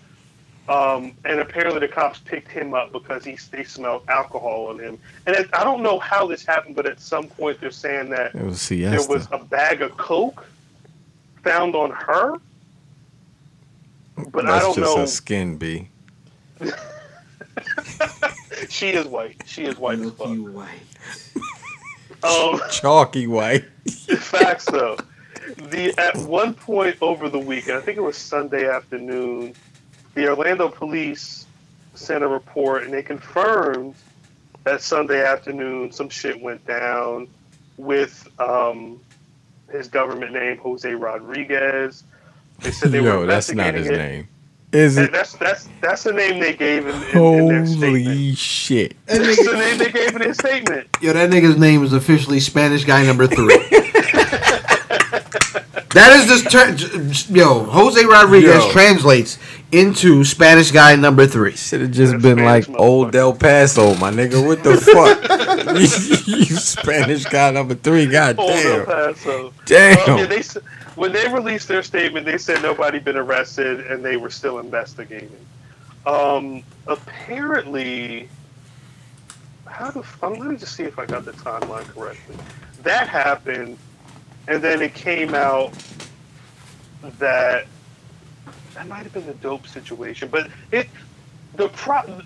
Um, 0.69 1.11
and 1.25 1.41
apparently 1.41 1.81
the 1.81 1.89
cops 1.89 2.19
picked 2.19 2.47
him 2.47 2.73
up 2.73 2.93
because 2.93 3.25
he 3.25 3.37
they 3.51 3.65
smelled 3.65 4.03
alcohol 4.07 4.67
on 4.67 4.79
him. 4.79 4.97
And 5.25 5.35
it, 5.35 5.49
I 5.51 5.63
don't 5.65 5.83
know 5.83 5.99
how 5.99 6.25
this 6.25 6.45
happened, 6.45 6.75
but 6.75 6.85
at 6.85 7.01
some 7.01 7.27
point 7.27 7.59
they're 7.59 7.71
saying 7.71 8.09
that 8.11 8.33
was 8.33 8.69
there 8.69 9.07
was 9.09 9.27
a 9.31 9.39
bag 9.39 9.81
of 9.81 9.97
coke 9.97 10.45
found 11.43 11.75
on 11.75 11.91
her. 11.91 12.37
But 14.15 14.45
I 14.45 14.51
That's 14.51 14.65
don't 14.65 14.75
just 14.75 14.95
know. 14.95 15.01
her 15.01 15.07
skin, 15.07 15.57
B. 15.57 15.89
She 18.69 18.89
is 18.89 19.05
white. 19.05 19.41
She 19.45 19.65
is 19.65 19.77
white 19.77 19.99
as 19.99 20.11
fuck. 20.11 20.27
White. 20.29 20.69
Um, 22.23 22.61
Chalky 22.71 23.27
white. 23.27 23.65
facts 23.85 24.63
though. 24.63 24.95
The 25.57 25.93
at 25.97 26.15
one 26.15 26.53
point 26.53 26.95
over 27.01 27.27
the 27.27 27.37
weekend, 27.37 27.77
I 27.77 27.81
think 27.81 27.97
it 27.97 28.01
was 28.01 28.15
Sunday 28.15 28.65
afternoon, 28.69 29.55
the 30.13 30.29
Orlando 30.29 30.69
police 30.69 31.45
sent 31.95 32.23
a 32.23 32.27
report 32.29 32.83
and 32.83 32.93
they 32.93 33.03
confirmed 33.03 33.95
that 34.63 34.81
Sunday 34.81 35.21
afternoon 35.21 35.91
some 35.91 36.07
shit 36.07 36.39
went 36.41 36.65
down 36.65 37.27
with 37.75 38.25
um, 38.39 39.01
his 39.69 39.89
government 39.89 40.31
name 40.31 40.57
Jose 40.59 40.93
Rodriguez. 40.93 42.05
They 42.59 42.71
said 42.71 42.91
they 42.91 43.01
were 43.01 43.07
Yo, 43.07 43.25
that's 43.25 43.51
not 43.53 43.73
his 43.73 43.87
it. 43.87 43.97
name. 43.97 44.27
Is 44.71 44.97
And 44.97 45.07
it? 45.07 45.11
That's 45.11 45.33
that's 45.33 45.69
that's 45.81 46.03
the 46.03 46.13
name 46.13 46.39
they 46.39 46.53
gave 46.55 46.87
in, 46.87 46.95
in, 46.95 47.17
in 47.17 47.47
their 47.47 47.65
statement. 47.65 48.05
Holy 48.07 48.35
shit. 48.35 48.95
That's 49.05 49.45
the 49.45 49.53
name 49.53 49.77
they 49.77 49.91
gave 49.91 50.15
in 50.15 50.21
their 50.21 50.33
statement. 50.33 50.87
Yo, 51.01 51.13
that 51.13 51.29
nigga's 51.29 51.57
name 51.57 51.83
is 51.83 51.93
officially 51.93 52.39
Spanish 52.39 52.83
guy 52.83 53.05
number 53.05 53.27
three. 53.27 53.59
That 55.93 56.11
is 56.13 56.25
just 56.25 56.49
tur- 56.49 57.31
yo. 57.31 57.65
Jose 57.65 58.03
Rodriguez 58.03 58.65
Yo. 58.65 58.71
translates 58.71 59.37
into 59.71 60.23
Spanish 60.23 60.71
guy 60.71 60.95
number 60.95 61.27
three. 61.27 61.55
Should 61.55 61.81
have 61.81 61.91
just 61.91 62.13
That's 62.13 62.23
been 62.23 62.37
Spanish 62.39 62.67
like 62.67 62.79
old. 62.79 63.11
Del 63.11 63.31
Paso, 63.31 63.93
my 63.97 64.09
nigga. 64.09 64.43
What 64.43 64.63
the 64.63 64.75
fuck? 64.91 66.25
you, 66.27 66.35
you 66.37 66.45
Spanish 66.55 67.25
guy 67.25 67.51
number 67.51 67.75
three. 67.75 68.07
God 68.07 68.39
Old 68.39 68.49
El 68.49 68.77
damn. 68.77 68.85
Paso. 68.87 69.53
Damn. 69.65 70.09
Um, 70.09 70.17
yeah, 70.17 70.25
they 70.25 70.37
s- 70.39 70.57
when 70.95 71.11
they 71.11 71.27
released 71.27 71.67
their 71.67 71.83
statement, 71.83 72.25
they 72.25 72.37
said 72.37 72.61
nobody 72.61 72.97
had 72.97 73.05
been 73.05 73.17
arrested 73.17 73.87
and 73.87 74.03
they 74.03 74.17
were 74.17 74.29
still 74.29 74.59
investigating. 74.59 75.45
Um, 76.05 76.63
apparently, 76.87 78.29
how 79.65 79.91
the 79.91 80.05
um, 80.21 80.33
let 80.33 80.49
me 80.49 80.57
just 80.57 80.75
see 80.75 80.83
if 80.83 80.99
I 80.99 81.05
got 81.05 81.25
the 81.25 81.31
timeline 81.31 81.85
correctly. 81.93 82.35
That 82.83 83.07
happened, 83.07 83.77
and 84.47 84.61
then 84.61 84.81
it 84.81 84.93
came 84.93 85.33
out 85.33 85.73
that 87.19 87.65
that 88.73 88.87
might 88.87 89.03
have 89.03 89.13
been 89.13 89.25
the 89.25 89.33
dope 89.35 89.67
situation, 89.67 90.27
but 90.29 90.49
it 90.71 90.89
the 91.55 91.69
pro. 91.69 92.21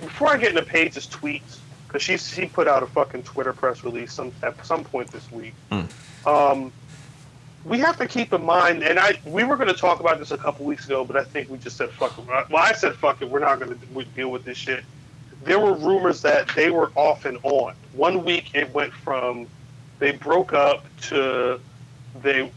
Before 0.00 0.28
I 0.28 0.36
get 0.36 0.50
into 0.50 0.62
Paige's 0.62 1.08
tweets, 1.08 1.58
because 1.86 2.02
she 2.02 2.16
she 2.18 2.46
put 2.46 2.68
out 2.68 2.82
a 2.82 2.86
fucking 2.86 3.22
Twitter 3.24 3.52
press 3.52 3.82
release 3.82 4.12
some 4.12 4.30
at 4.42 4.64
some 4.64 4.84
point 4.84 5.10
this 5.10 5.30
week. 5.32 5.54
Um, 6.26 6.72
we 7.64 7.78
have 7.80 7.96
to 7.98 8.06
keep 8.06 8.32
in 8.32 8.44
mind, 8.44 8.82
and 8.82 8.98
I 8.98 9.18
we 9.26 9.44
were 9.44 9.56
going 9.56 9.68
to 9.68 9.74
talk 9.74 10.00
about 10.00 10.18
this 10.18 10.30
a 10.30 10.38
couple 10.38 10.64
weeks 10.64 10.86
ago, 10.86 11.04
but 11.04 11.16
I 11.16 11.24
think 11.24 11.50
we 11.50 11.58
just 11.58 11.76
said 11.76 11.90
fuck 11.90 12.16
it. 12.18 12.24
Well, 12.26 12.62
I 12.62 12.72
said 12.72 12.94
fuck 12.94 13.20
it. 13.22 13.28
We're 13.28 13.40
not 13.40 13.58
going 13.60 13.78
to 13.78 14.04
deal 14.14 14.30
with 14.30 14.44
this 14.44 14.56
shit. 14.56 14.84
There 15.44 15.58
were 15.60 15.74
rumors 15.74 16.22
that 16.22 16.48
they 16.54 16.70
were 16.70 16.90
off 16.94 17.24
and 17.24 17.38
on. 17.42 17.74
One 17.92 18.24
week 18.24 18.54
it 18.54 18.72
went 18.72 18.92
from 18.92 19.46
they 19.98 20.12
broke 20.12 20.52
up 20.52 20.84
to 21.02 21.60
they 22.22 22.50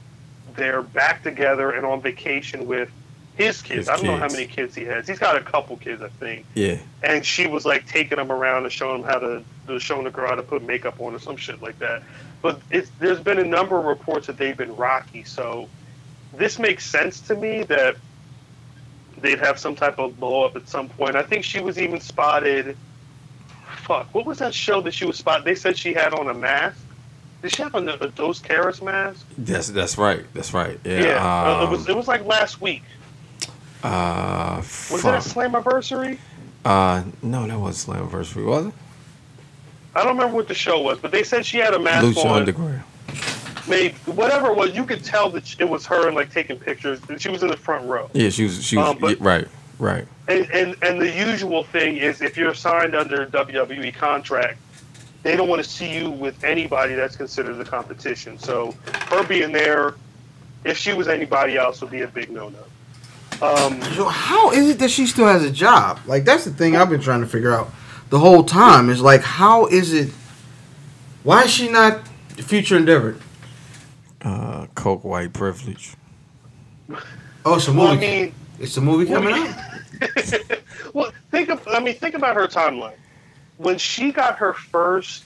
they're 0.56 0.82
back 0.82 1.24
together 1.24 1.72
and 1.72 1.86
on 1.86 2.02
vacation 2.02 2.66
with 2.68 2.90
his 3.36 3.62
kids. 3.62 3.88
His 3.88 3.90
I 3.90 3.96
don't 3.96 4.06
know 4.06 4.18
how 4.18 4.28
many 4.28 4.46
kids 4.46 4.76
he 4.76 4.84
has. 4.86 5.08
He's 5.08 5.20
got 5.20 5.36
a 5.38 5.42
couple 5.42 5.78
kids, 5.78 6.02
I 6.02 6.10
think 6.10 6.46
Yeah. 6.54 6.78
and 7.04 7.26
she 7.26 7.48
was 7.48 7.66
like 7.66 7.88
taking 7.88 8.20
him 8.20 8.32
around 8.32 8.64
and 8.64 8.72
showing 8.72 9.02
him 9.02 9.08
how 9.08 9.20
to, 9.20 9.44
to 9.68 9.80
showing 9.80 10.04
the 10.04 10.12
girl 10.12 10.28
how 10.30 10.36
to 10.36 10.44
put 10.44 10.62
makeup 10.64 11.00
on 11.00 11.16
or 11.16 11.20
some 11.20 11.38
shit 11.38 11.62
like 11.62 11.80
that. 11.80 12.04
But 12.42 12.60
it's, 12.72 12.90
there's 13.00 13.20
been 13.20 13.38
a 13.40 13.44
number 13.44 13.78
of 13.78 13.86
reports 13.86 14.28
that 14.28 14.38
they've 14.38 14.58
been 14.58 14.76
rocky, 14.76 15.24
so 15.24 15.70
this 16.34 16.58
makes 16.58 16.86
sense 16.86 17.20
to 17.22 17.36
me 17.36 17.64
that 17.64 17.96
they'd 19.18 19.40
have 19.40 19.60
some 19.60 19.76
type 19.76 20.00
of 20.00 20.20
blow 20.20 20.44
up 20.46 20.56
at 20.56 20.68
some 20.68 20.90
point. 20.90 21.16
I 21.16 21.22
think 21.24 21.44
she 21.44 21.60
was 21.60 21.78
even 21.78 22.00
spotted. 22.00 22.76
Fuck, 23.84 24.14
what 24.14 24.26
was 24.26 24.40
that 24.40 24.54
show 24.54 24.82
that 24.82 24.94
she 24.94 25.06
was 25.06 25.18
spotted? 25.18 25.46
They 25.46 25.56
said 25.56 25.78
she 25.78 25.94
had 25.94 26.14
on 26.14 26.30
a 26.30 26.34
mask. 26.34 26.78
Did 27.42 27.54
she 27.56 27.64
have 27.64 27.74
on 27.76 27.88
a, 27.90 27.94
a 27.96 28.08
Dos 28.10 28.40
Caras 28.40 28.82
mask? 28.82 29.26
That's 29.38 29.70
that's 29.70 29.98
right. 29.98 30.26
That's 30.34 30.54
right. 30.54 30.80
Yeah. 30.84 31.00
Yeah, 31.02 31.16
uh, 31.18 31.62
it 31.62 31.64
um, 31.66 31.72
was. 31.72 31.90
It 31.90 31.96
was 31.96 32.08
like 32.08 32.24
last 32.26 32.62
week. 32.62 32.84
uh, 33.84 34.58
Was 34.58 35.02
fuck. 35.02 35.06
it 35.06 35.26
a 35.26 35.30
Slammiversary? 35.30 36.20
Uh, 36.64 37.04
no, 37.24 37.48
that 37.48 37.60
was 37.60 37.84
Slammiversary, 37.86 38.46
was 38.46 38.68
it? 38.68 38.74
I 39.96 40.04
don't 40.04 40.16
remember 40.16 40.36
what 40.36 40.48
the 40.48 40.54
show 40.54 40.82
was, 40.82 41.00
but 41.00 41.12
they 41.12 41.24
said 41.24 41.46
she 41.46 41.58
had 41.58 41.74
a 41.74 41.80
mask 41.80 42.06
Lucha 42.06 42.26
on. 42.26 42.38
Underground. 42.40 42.84
maybe 43.68 43.94
whatever 44.06 44.48
it 44.48 44.56
was, 44.56 44.74
you 44.76 44.86
could 44.86 45.04
tell 45.04 45.30
that 45.32 45.60
it 45.60 45.68
was 45.70 45.86
her 45.86 46.08
and 46.08 46.16
like 46.16 46.32
taking 46.32 46.58
pictures. 46.58 47.00
She 47.18 47.30
was 47.30 47.44
in 47.44 47.50
the 47.50 47.58
front 47.58 47.86
row. 47.88 48.10
Yeah, 48.14 48.30
she 48.30 48.44
was. 48.46 48.64
She 48.64 48.78
was 48.78 48.88
Um, 48.90 48.98
but- 49.00 49.20
yeah, 49.20 49.28
right. 49.28 49.48
Right. 49.80 50.08
And, 50.28 50.50
and 50.52 50.76
and 50.84 51.02
the 51.02 51.10
usual 51.12 51.64
thing 51.64 51.98
is 51.98 52.22
if 52.22 52.38
you're 52.38 52.54
signed 52.54 52.96
under 52.96 53.24
a 53.24 53.26
WWE 53.28 53.94
contract, 53.96 54.60
they 55.24 55.36
don't 55.36 55.48
want 55.50 55.64
to 55.64 55.68
see 55.70 55.98
you 55.98 56.10
with 56.12 56.42
anybody 56.44 56.94
that's 56.94 57.16
considered 57.16 57.56
the 57.56 57.66
competition. 57.66 58.38
So 58.38 58.76
her 59.10 59.24
being 59.24 59.52
there, 59.52 59.96
if 60.64 60.78
she 60.78 60.94
was 60.94 61.08
anybody 61.08 61.58
else, 61.58 61.82
would 61.82 61.90
be 61.90 62.02
a 62.02 62.08
big 62.08 62.30
no-no. 62.30 62.60
Um, 63.46 63.82
So 63.96 64.06
how 64.06 64.52
is 64.52 64.70
it 64.70 64.78
that 64.80 64.92
she 64.92 65.08
still 65.08 65.26
has 65.26 65.44
a 65.44 65.52
job? 65.52 66.00
Like 66.06 66.26
that's 66.26 66.46
the 66.46 66.52
thing 66.52 66.76
I've 66.76 66.90
been 66.90 67.02
trying 67.02 67.22
to 67.22 67.28
figure 67.28 67.52
out 67.52 67.70
the 68.12 68.20
whole 68.20 68.44
time. 68.44 68.90
Is 68.92 69.02
like 69.02 69.22
how 69.22 69.66
is 69.66 69.92
it? 69.94 70.12
Why 71.24 71.44
is 71.44 71.52
she 71.52 71.68
not 71.70 72.08
future 72.38 72.78
endeavored? 72.78 73.20
Uh, 74.22 74.68
coke 74.76 75.04
white 75.04 75.34
privilege. 75.34 75.94
Oh, 77.44 77.56
it's 77.56 77.68
a 77.68 77.74
well, 77.74 77.88
I 77.88 77.96
movie. 77.96 78.08
mean, 78.08 78.36
it's 78.60 78.78
a 78.78 78.82
movie 78.82 79.12
coming 79.12 79.34
I 79.34 79.40
mean- 79.40 79.48
out. 79.48 80.62
well, 80.94 81.12
think 81.32 81.50
of 81.50 81.68
I 81.68 81.80
mean, 81.80 81.96
think 81.96 82.14
about 82.16 82.36
her 82.36 82.48
timeline. 82.48 82.94
When 83.58 83.78
she 83.78 84.12
got 84.12 84.38
her 84.38 84.54
first 84.54 85.24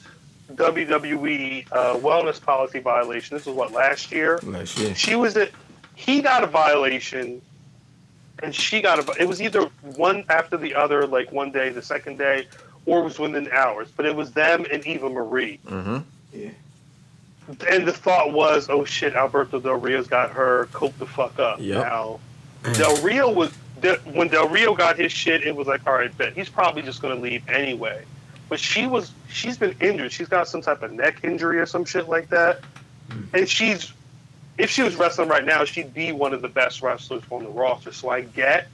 WWE 0.54 1.68
uh, 1.72 1.96
wellness 1.96 2.42
policy 2.42 2.80
violation, 2.80 3.36
this 3.38 3.46
was 3.46 3.56
what 3.56 3.72
last 3.72 4.12
year. 4.12 4.40
Last 4.44 4.78
year. 4.78 4.94
she 4.96 5.16
was 5.16 5.36
at 5.38 5.52
he 5.96 6.22
got 6.22 6.44
a 6.44 6.48
violation 6.48 7.42
and 8.44 8.54
she 8.54 8.82
got 8.82 9.00
a 9.00 9.22
it 9.22 9.28
was 9.28 9.42
either 9.42 9.62
one 9.96 10.26
after 10.30 10.58
the 10.58 10.76
other 10.76 11.08
like 11.08 11.32
one 11.32 11.52
day 11.52 11.70
the 11.70 11.82
second 11.82 12.18
day 12.18 12.48
or 12.86 13.04
was 13.04 13.18
within 13.20 13.50
hours 13.52 13.88
but 13.96 14.06
it 14.06 14.16
was 14.16 14.32
them 14.32 14.66
and 14.72 14.86
eva 14.86 15.10
marie. 15.10 15.60
Mm-hmm. 15.66 16.48
and 17.70 17.88
the 17.88 17.94
thought 17.94 18.34
was 18.34 18.70
oh 18.70 18.86
shit 18.86 19.14
alberto 19.16 19.60
del 19.60 19.76
rio's 19.76 20.08
got 20.08 20.32
her 20.32 20.68
cope 20.74 20.98
the 20.98 21.06
fuck 21.06 21.38
up 21.40 21.60
Yep. 21.60 21.84
now. 21.84 22.20
Del 22.74 23.00
rio 23.04 23.32
was 23.32 23.52
de- 23.82 23.98
when 24.14 24.28
del 24.30 24.48
rio 24.50 24.74
got 24.74 24.98
his 24.98 25.12
shit 25.12 25.44
it 25.44 25.56
was 25.56 25.68
like 25.68 25.86
all 25.86 25.94
right 25.94 26.16
bet. 26.18 26.34
He's 26.34 26.50
probably 26.50 26.82
just 26.82 27.02
going 27.02 27.16
to 27.16 27.22
leave 27.22 27.48
anyway. 27.48 28.04
But 28.50 28.60
she 28.60 28.88
was 28.88 29.12
she's 29.30 29.58
been 29.58 29.76
injured. 29.80 30.12
She's 30.12 30.28
got 30.28 30.48
some 30.48 30.62
type 30.62 30.82
of 30.82 30.92
neck 30.92 31.24
injury 31.24 31.60
or 31.60 31.66
some 31.66 31.86
shit 31.86 32.08
like 32.10 32.30
that. 32.30 32.62
And 33.34 33.48
she's 33.48 33.92
if 34.58 34.70
she 34.72 34.82
was 34.82 34.96
wrestling 34.96 35.30
right 35.30 35.46
now, 35.46 35.64
she'd 35.66 35.94
be 35.94 36.12
one 36.12 36.34
of 36.34 36.42
the 36.42 36.48
best 36.48 36.82
wrestlers 36.82 37.22
on 37.30 37.44
the 37.44 37.50
roster. 37.50 37.92
So 37.92 38.10
I 38.10 38.22
get 38.22 38.68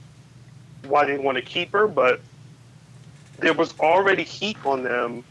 why 0.86 1.04
they 1.04 1.18
want 1.18 1.36
to 1.36 1.42
keep 1.42 1.72
her, 1.72 1.86
but 1.86 2.20
there 3.42 3.52
was 3.52 3.78
already 3.80 4.22
heat 4.22 4.56
on 4.64 4.82
them 4.82 5.22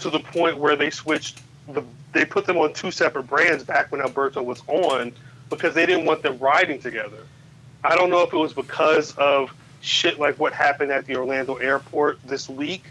to 0.00 0.10
the 0.10 0.20
point 0.20 0.58
where 0.58 0.76
they 0.76 0.90
switched 0.90 1.40
the 1.68 1.82
they 2.12 2.24
put 2.24 2.46
them 2.46 2.58
on 2.58 2.72
two 2.74 2.90
separate 2.92 3.24
brands 3.24 3.64
back 3.64 3.90
when 3.90 4.00
Alberto 4.00 4.40
was 4.42 4.62
on 4.68 5.12
because 5.50 5.74
they 5.74 5.84
didn't 5.86 6.04
want 6.04 6.22
them 6.22 6.38
riding 6.38 6.78
together. 6.80 7.18
I 7.82 7.96
don't 7.96 8.08
know 8.10 8.22
if 8.22 8.32
it 8.32 8.36
was 8.36 8.52
because 8.52 9.16
of 9.16 9.50
shit 9.80 10.20
like 10.20 10.38
what 10.38 10.52
happened 10.52 10.92
at 10.92 11.06
the 11.06 11.16
Orlando 11.16 11.56
airport 11.56 12.18
this 12.24 12.48
week 12.48 12.84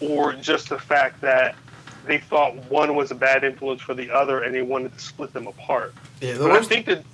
or 0.00 0.34
just 0.34 0.68
the 0.68 0.78
fact 0.78 1.20
that 1.22 1.54
they 2.06 2.18
thought 2.18 2.54
one 2.70 2.94
was 2.94 3.10
a 3.10 3.14
bad 3.14 3.42
influence 3.44 3.80
for 3.80 3.94
the 3.94 4.10
other 4.10 4.42
and 4.42 4.54
they 4.54 4.62
wanted 4.62 4.92
to 4.92 5.00
split 5.00 5.32
them 5.32 5.46
apart. 5.46 5.94
Yeah, 6.20 6.34
the 6.34 6.40
But 6.44 6.50
I 6.50 6.54
worst, 6.54 6.68
think 6.68 6.86
that 6.86 7.04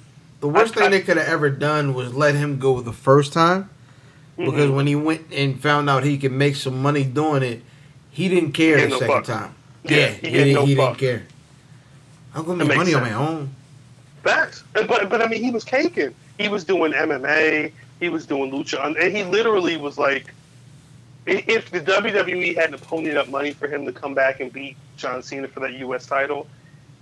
the 0.40 0.48
worst 0.48 0.76
I- 0.76 0.80
thing 0.82 0.90
they 0.90 1.00
could 1.02 1.16
have 1.18 1.28
ever 1.28 1.50
done 1.50 1.94
was 1.94 2.14
let 2.14 2.34
him 2.34 2.58
go 2.58 2.80
the 2.80 2.92
first 2.92 3.32
time. 3.32 3.70
Because 4.36 4.70
Mhm. 4.70 4.74
when 4.74 4.86
he 4.86 4.96
went 4.96 5.26
and 5.32 5.60
found 5.60 5.88
out 5.88 6.02
he 6.04 6.18
could 6.18 6.32
make 6.32 6.56
some 6.56 6.82
money 6.82 7.04
doing 7.04 7.42
it, 7.42 7.62
he 8.10 8.28
didn't 8.28 8.52
care 8.52 8.78
He 8.78 8.84
the 8.84 8.88
no 8.90 8.98
second 8.98 9.22
time. 9.24 9.54
Yeah, 9.84 9.96
Yeah, 9.96 10.06
he 10.08 10.26
he, 10.28 10.32
didn't, 10.32 10.54
no 10.54 10.66
he 10.66 10.74
didn't 10.74 10.96
care. 10.96 11.22
I'm 12.34 12.44
gonna 12.44 12.64
make 12.64 12.76
money 12.76 12.94
on 12.94 13.02
my 13.02 13.12
own. 13.12 13.54
Facts. 14.24 14.64
But 14.72 15.08
but 15.08 15.22
I 15.22 15.28
mean, 15.28 15.42
he 15.42 15.50
was 15.50 15.62
caking. 15.64 16.14
He 16.38 16.48
was 16.48 16.64
doing 16.64 16.92
MMA. 16.92 17.70
He 18.00 18.08
was 18.08 18.26
doing 18.26 18.50
lucha, 18.50 18.84
and 18.84 19.16
he 19.16 19.22
literally 19.22 19.76
was 19.76 19.98
like, 19.98 20.26
if 21.26 21.70
the 21.70 21.80
WWE 21.80 22.54
hadn't 22.56 22.82
ponied 22.82 23.16
up 23.16 23.28
money 23.28 23.52
for 23.52 23.68
him 23.68 23.86
to 23.86 23.92
come 23.92 24.14
back 24.14 24.40
and 24.40 24.52
beat 24.52 24.76
John 24.96 25.22
Cena 25.22 25.46
for 25.48 25.60
that 25.60 25.74
U.S. 25.74 26.06
title, 26.06 26.46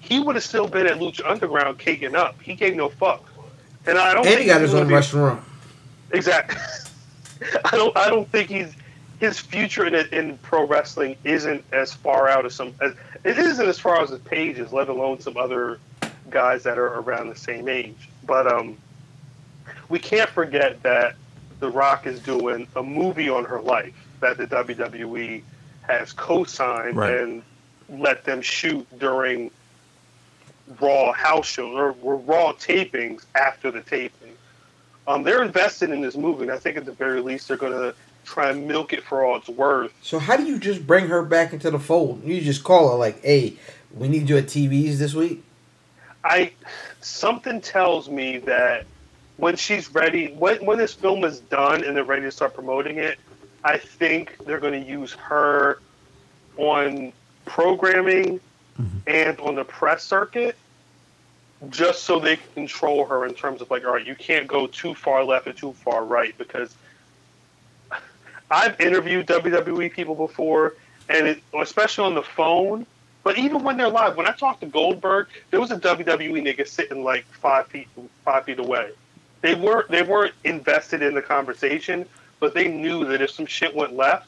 he 0.00 0.20
would 0.20 0.34
have 0.34 0.44
still 0.44 0.68
been 0.68 0.86
at 0.86 0.98
Lucha 0.98 1.28
Underground 1.28 1.78
caking 1.78 2.14
up. 2.14 2.40
He 2.42 2.54
gave 2.54 2.76
no 2.76 2.88
fuck. 2.90 3.24
And 3.86 3.96
I 3.98 4.12
don't. 4.12 4.18
And 4.26 4.26
think 4.26 4.40
he 4.40 4.46
got 4.46 4.60
his 4.60 4.74
own 4.74 4.88
be- 4.88 4.94
restaurant. 4.94 5.42
Exactly. 6.12 6.56
I 7.64 7.76
don't. 7.76 7.96
I 7.96 8.08
don't 8.08 8.28
think 8.30 8.48
he's 8.48 8.72
his 9.20 9.38
future 9.38 9.86
in 9.86 9.94
in 10.12 10.38
pro 10.38 10.66
wrestling 10.66 11.16
isn't 11.24 11.64
as 11.72 11.92
far 11.92 12.28
out 12.28 12.44
as 12.46 12.54
some. 12.54 12.74
As, 12.80 12.94
it 13.24 13.38
isn't 13.38 13.66
as 13.66 13.78
far 13.78 14.02
as 14.02 14.10
his 14.10 14.20
pages, 14.20 14.72
let 14.72 14.88
alone 14.88 15.20
some 15.20 15.36
other 15.36 15.78
guys 16.30 16.62
that 16.64 16.78
are 16.78 16.98
around 17.00 17.28
the 17.28 17.36
same 17.36 17.68
age. 17.68 18.08
But 18.26 18.46
um, 18.46 18.76
we 19.88 19.98
can't 19.98 20.30
forget 20.30 20.82
that 20.82 21.14
The 21.60 21.70
Rock 21.70 22.06
is 22.06 22.20
doing 22.20 22.66
a 22.74 22.82
movie 22.82 23.28
on 23.28 23.44
her 23.44 23.60
life 23.60 23.94
that 24.20 24.38
the 24.38 24.46
WWE 24.46 25.42
has 25.82 26.12
co-signed 26.12 26.96
Right. 26.96 27.18
and 27.20 27.42
let 27.88 28.24
them 28.24 28.40
shoot 28.40 28.86
during 28.98 29.50
Raw 30.80 31.12
house 31.12 31.46
shows 31.46 31.74
or, 31.74 31.94
or 32.02 32.16
Raw 32.16 32.52
tapings 32.52 33.24
after 33.34 33.70
the 33.70 33.82
taping. 33.82 34.31
Um, 35.06 35.22
they're 35.22 35.42
invested 35.42 35.90
in 35.90 36.00
this 36.00 36.16
movie, 36.16 36.42
and 36.42 36.52
I 36.52 36.58
think 36.58 36.76
at 36.76 36.84
the 36.84 36.92
very 36.92 37.20
least 37.20 37.48
they're 37.48 37.56
going 37.56 37.72
to 37.72 37.94
try 38.24 38.50
and 38.50 38.68
milk 38.68 38.92
it 38.92 39.02
for 39.02 39.24
all 39.24 39.36
it's 39.36 39.48
worth. 39.48 39.92
So 40.02 40.18
how 40.18 40.36
do 40.36 40.44
you 40.44 40.58
just 40.58 40.86
bring 40.86 41.08
her 41.08 41.22
back 41.22 41.52
into 41.52 41.70
the 41.70 41.78
fold? 41.78 42.22
You 42.24 42.40
just 42.40 42.62
call 42.62 42.90
her 42.90 42.96
like, 42.96 43.22
"Hey, 43.22 43.56
we 43.92 44.08
need 44.08 44.28
you 44.28 44.36
at 44.36 44.44
TVs 44.44 44.98
this 44.98 45.14
week." 45.14 45.42
I 46.24 46.52
something 47.00 47.60
tells 47.60 48.08
me 48.08 48.38
that 48.38 48.86
when 49.38 49.56
she's 49.56 49.92
ready, 49.92 50.32
when 50.32 50.64
when 50.64 50.78
this 50.78 50.94
film 50.94 51.24
is 51.24 51.40
done 51.40 51.82
and 51.82 51.96
they're 51.96 52.04
ready 52.04 52.22
to 52.22 52.30
start 52.30 52.54
promoting 52.54 52.98
it, 52.98 53.18
I 53.64 53.78
think 53.78 54.36
they're 54.44 54.60
going 54.60 54.80
to 54.80 54.88
use 54.88 55.14
her 55.14 55.80
on 56.56 57.12
programming 57.44 58.40
and 59.06 59.38
on 59.40 59.54
the 59.54 59.64
press 59.64 60.04
circuit 60.04 60.56
just 61.70 62.02
so 62.04 62.18
they 62.18 62.36
can 62.36 62.52
control 62.54 63.04
her 63.06 63.24
in 63.24 63.34
terms 63.34 63.60
of 63.60 63.70
like, 63.70 63.84
all 63.84 63.92
right, 63.92 64.06
you 64.06 64.14
can't 64.14 64.46
go 64.46 64.66
too 64.66 64.94
far 64.94 65.24
left 65.24 65.46
or 65.46 65.52
too 65.52 65.72
far 65.72 66.04
right 66.04 66.36
because 66.38 66.74
I've 68.50 68.78
interviewed 68.80 69.26
WWE 69.26 69.92
people 69.92 70.14
before, 70.14 70.74
and 71.08 71.26
it, 71.26 71.42
especially 71.58 72.04
on 72.04 72.14
the 72.14 72.22
phone. 72.22 72.86
But 73.24 73.38
even 73.38 73.62
when 73.62 73.76
they're 73.76 73.88
live, 73.88 74.16
when 74.16 74.26
I 74.26 74.32
talked 74.32 74.60
to 74.60 74.66
Goldberg, 74.66 75.28
there 75.50 75.60
was 75.60 75.70
a 75.70 75.78
WWE 75.78 76.42
nigga 76.42 76.66
sitting 76.66 77.04
like 77.04 77.24
five 77.26 77.68
feet 77.68 77.88
five 78.24 78.44
feet 78.44 78.58
away. 78.58 78.90
They 79.40 79.54
weren't 79.54 79.88
they 79.88 80.02
weren't 80.02 80.34
invested 80.44 81.02
in 81.02 81.14
the 81.14 81.22
conversation, 81.22 82.04
but 82.40 82.52
they 82.52 82.68
knew 82.68 83.04
that 83.06 83.22
if 83.22 83.30
some 83.30 83.46
shit 83.46 83.74
went 83.74 83.94
left, 83.94 84.26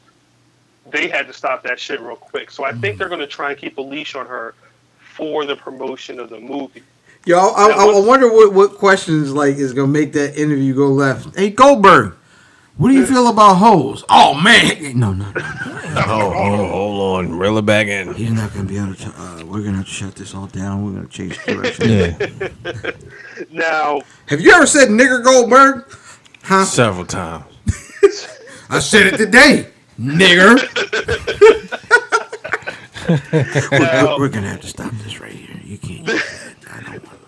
they 0.90 1.08
had 1.08 1.26
to 1.26 1.32
stop 1.32 1.64
that 1.64 1.80
shit 1.80 2.00
real 2.00 2.16
quick. 2.16 2.50
So 2.50 2.64
I 2.64 2.70
think 2.70 2.82
mm-hmm. 2.82 2.98
they're 2.98 3.08
going 3.08 3.20
to 3.20 3.26
try 3.26 3.50
and 3.50 3.58
keep 3.58 3.76
a 3.78 3.82
leash 3.82 4.14
on 4.14 4.26
her 4.26 4.54
for 5.00 5.44
the 5.44 5.56
promotion 5.56 6.20
of 6.20 6.30
the 6.30 6.38
movie. 6.38 6.82
Yo, 7.26 7.38
I, 7.38 7.68
I, 7.70 7.84
I 7.86 8.00
wonder 8.06 8.30
what, 8.30 8.52
what 8.52 8.74
questions 8.74 9.32
like 9.32 9.56
is 9.56 9.72
gonna 9.72 9.88
make 9.88 10.12
that 10.12 10.36
interview 10.38 10.74
go 10.74 10.88
left. 10.88 11.34
Hey 11.36 11.48
Goldberg, 11.50 12.14
what 12.76 12.88
do 12.90 12.94
you 12.94 13.06
feel 13.06 13.28
about 13.28 13.54
hoes? 13.54 14.04
Oh 14.10 14.34
man, 14.34 14.98
no, 14.98 15.12
no, 15.14 15.30
no, 15.30 15.40
no. 15.40 16.02
Oh, 16.06 16.30
hold, 16.32 16.70
hold 16.70 17.18
on, 17.18 17.38
reel 17.38 17.56
it 17.56 17.64
back 17.64 17.86
in. 17.86 18.12
He's 18.14 18.30
not 18.32 18.52
gonna 18.52 18.68
be 18.68 18.76
able 18.76 18.94
to. 18.94 19.08
Uh, 19.16 19.42
we're 19.46 19.62
gonna 19.62 19.78
have 19.78 19.86
to 19.86 19.90
shut 19.90 20.14
this 20.16 20.34
all 20.34 20.48
down. 20.48 20.84
We're 20.84 20.92
gonna 21.00 21.08
change 21.08 21.42
direction. 21.44 21.88
Yeah, 21.88 22.90
Now, 23.50 24.02
Have 24.26 24.40
you 24.42 24.50
ever 24.52 24.66
said 24.66 24.88
nigger 24.88 25.24
Goldberg? 25.24 25.90
Huh? 26.42 26.66
several 26.66 27.06
times. 27.06 27.46
I 28.68 28.80
said 28.80 29.06
it 29.14 29.16
today, 29.16 29.68
nigger. 29.98 30.60
we're, 33.72 34.18
we're 34.18 34.28
gonna 34.28 34.48
have 34.50 34.60
to 34.60 34.66
stop 34.66 34.92
this 35.04 35.20
right 35.20 35.32
here. 35.32 35.58
You 35.64 35.78
can't 35.78 36.06
use 36.06 36.06
that. 36.06 36.54
I 36.70 36.80
don't 36.82 37.04
want. 37.06 37.18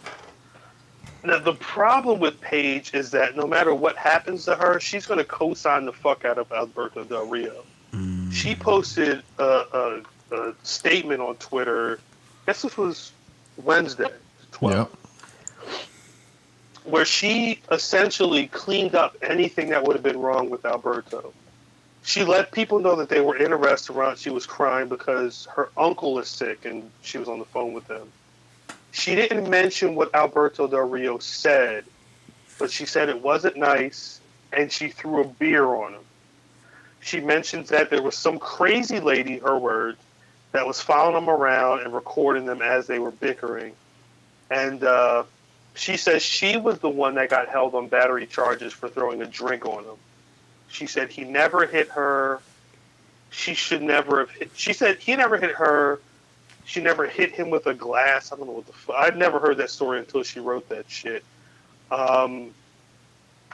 Now 1.26 1.38
the 1.38 1.54
problem 1.54 2.20
with 2.20 2.40
Paige 2.40 2.94
is 2.94 3.10
that 3.10 3.36
no 3.36 3.46
matter 3.46 3.74
what 3.74 3.96
happens 3.96 4.44
to 4.44 4.54
her, 4.54 4.80
she's 4.80 5.06
going 5.06 5.18
to 5.18 5.24
co-sign 5.24 5.84
the 5.84 5.92
fuck 5.92 6.24
out 6.24 6.38
of 6.38 6.50
Alberto 6.52 7.04
Del 7.04 7.26
Rio. 7.26 7.64
Mm. 7.92 8.32
She 8.32 8.54
posted 8.54 9.22
a, 9.38 9.42
a, 9.42 10.02
a 10.36 10.54
statement 10.62 11.20
on 11.20 11.36
Twitter. 11.36 11.98
I 11.98 12.46
guess 12.46 12.62
this 12.62 12.76
was 12.76 13.12
Wednesday, 13.56 14.10
12. 14.52 14.94
where 16.84 17.04
she 17.04 17.60
essentially 17.70 18.46
cleaned 18.48 18.94
up 18.94 19.16
anything 19.22 19.70
that 19.70 19.84
would 19.84 19.96
have 19.96 20.02
been 20.02 20.18
wrong 20.18 20.50
with 20.50 20.64
Alberto. 20.64 21.32
She 22.04 22.22
let 22.22 22.52
people 22.52 22.78
know 22.78 22.94
that 22.96 23.08
they 23.08 23.20
were 23.20 23.36
in 23.36 23.52
a 23.52 23.56
restaurant. 23.56 24.18
She 24.18 24.30
was 24.30 24.46
crying 24.46 24.88
because 24.88 25.48
her 25.56 25.70
uncle 25.76 26.18
is 26.20 26.28
sick 26.28 26.64
and 26.64 26.88
she 27.02 27.18
was 27.18 27.28
on 27.28 27.40
the 27.40 27.44
phone 27.44 27.72
with 27.72 27.88
them. 27.88 28.12
She 28.96 29.14
didn't 29.14 29.50
mention 29.50 29.94
what 29.94 30.14
Alberto 30.14 30.66
Del 30.66 30.88
Rio 30.88 31.18
said, 31.18 31.84
but 32.58 32.70
she 32.70 32.86
said 32.86 33.10
it 33.10 33.20
wasn't 33.20 33.58
nice 33.58 34.22
and 34.54 34.72
she 34.72 34.88
threw 34.88 35.20
a 35.20 35.24
beer 35.26 35.66
on 35.66 35.92
him. 35.92 36.02
She 37.00 37.20
mentions 37.20 37.68
that 37.68 37.90
there 37.90 38.00
was 38.00 38.16
some 38.16 38.38
crazy 38.38 38.98
lady, 38.98 39.36
her 39.36 39.58
words, 39.58 39.98
that 40.52 40.66
was 40.66 40.80
following 40.80 41.14
them 41.14 41.28
around 41.28 41.80
and 41.80 41.92
recording 41.92 42.46
them 42.46 42.62
as 42.62 42.86
they 42.86 42.98
were 42.98 43.10
bickering. 43.10 43.74
And 44.50 44.82
uh, 44.82 45.24
she 45.74 45.98
says 45.98 46.22
she 46.22 46.56
was 46.56 46.78
the 46.78 46.88
one 46.88 47.16
that 47.16 47.28
got 47.28 47.48
held 47.48 47.74
on 47.74 47.88
battery 47.88 48.26
charges 48.26 48.72
for 48.72 48.88
throwing 48.88 49.20
a 49.20 49.26
drink 49.26 49.66
on 49.66 49.84
him. 49.84 49.96
She 50.68 50.86
said 50.86 51.10
he 51.10 51.22
never 51.22 51.66
hit 51.66 51.90
her. 51.90 52.40
She 53.28 53.52
should 53.52 53.82
never 53.82 54.20
have 54.20 54.30
hit. 54.30 54.52
She 54.54 54.72
said 54.72 54.96
he 54.96 55.14
never 55.16 55.36
hit 55.36 55.56
her. 55.56 56.00
She 56.66 56.80
never 56.80 57.06
hit 57.06 57.32
him 57.32 57.48
with 57.48 57.66
a 57.66 57.74
glass. 57.74 58.32
I 58.32 58.36
don't 58.36 58.46
know 58.46 58.52
what 58.54 58.66
the 58.66 58.72
fuck. 58.72 58.96
I'd 58.96 59.16
never 59.16 59.38
heard 59.38 59.56
that 59.58 59.70
story 59.70 60.00
until 60.00 60.22
she 60.22 60.40
wrote 60.40 60.68
that 60.68 60.90
shit. 60.90 61.24
Um, 61.90 62.50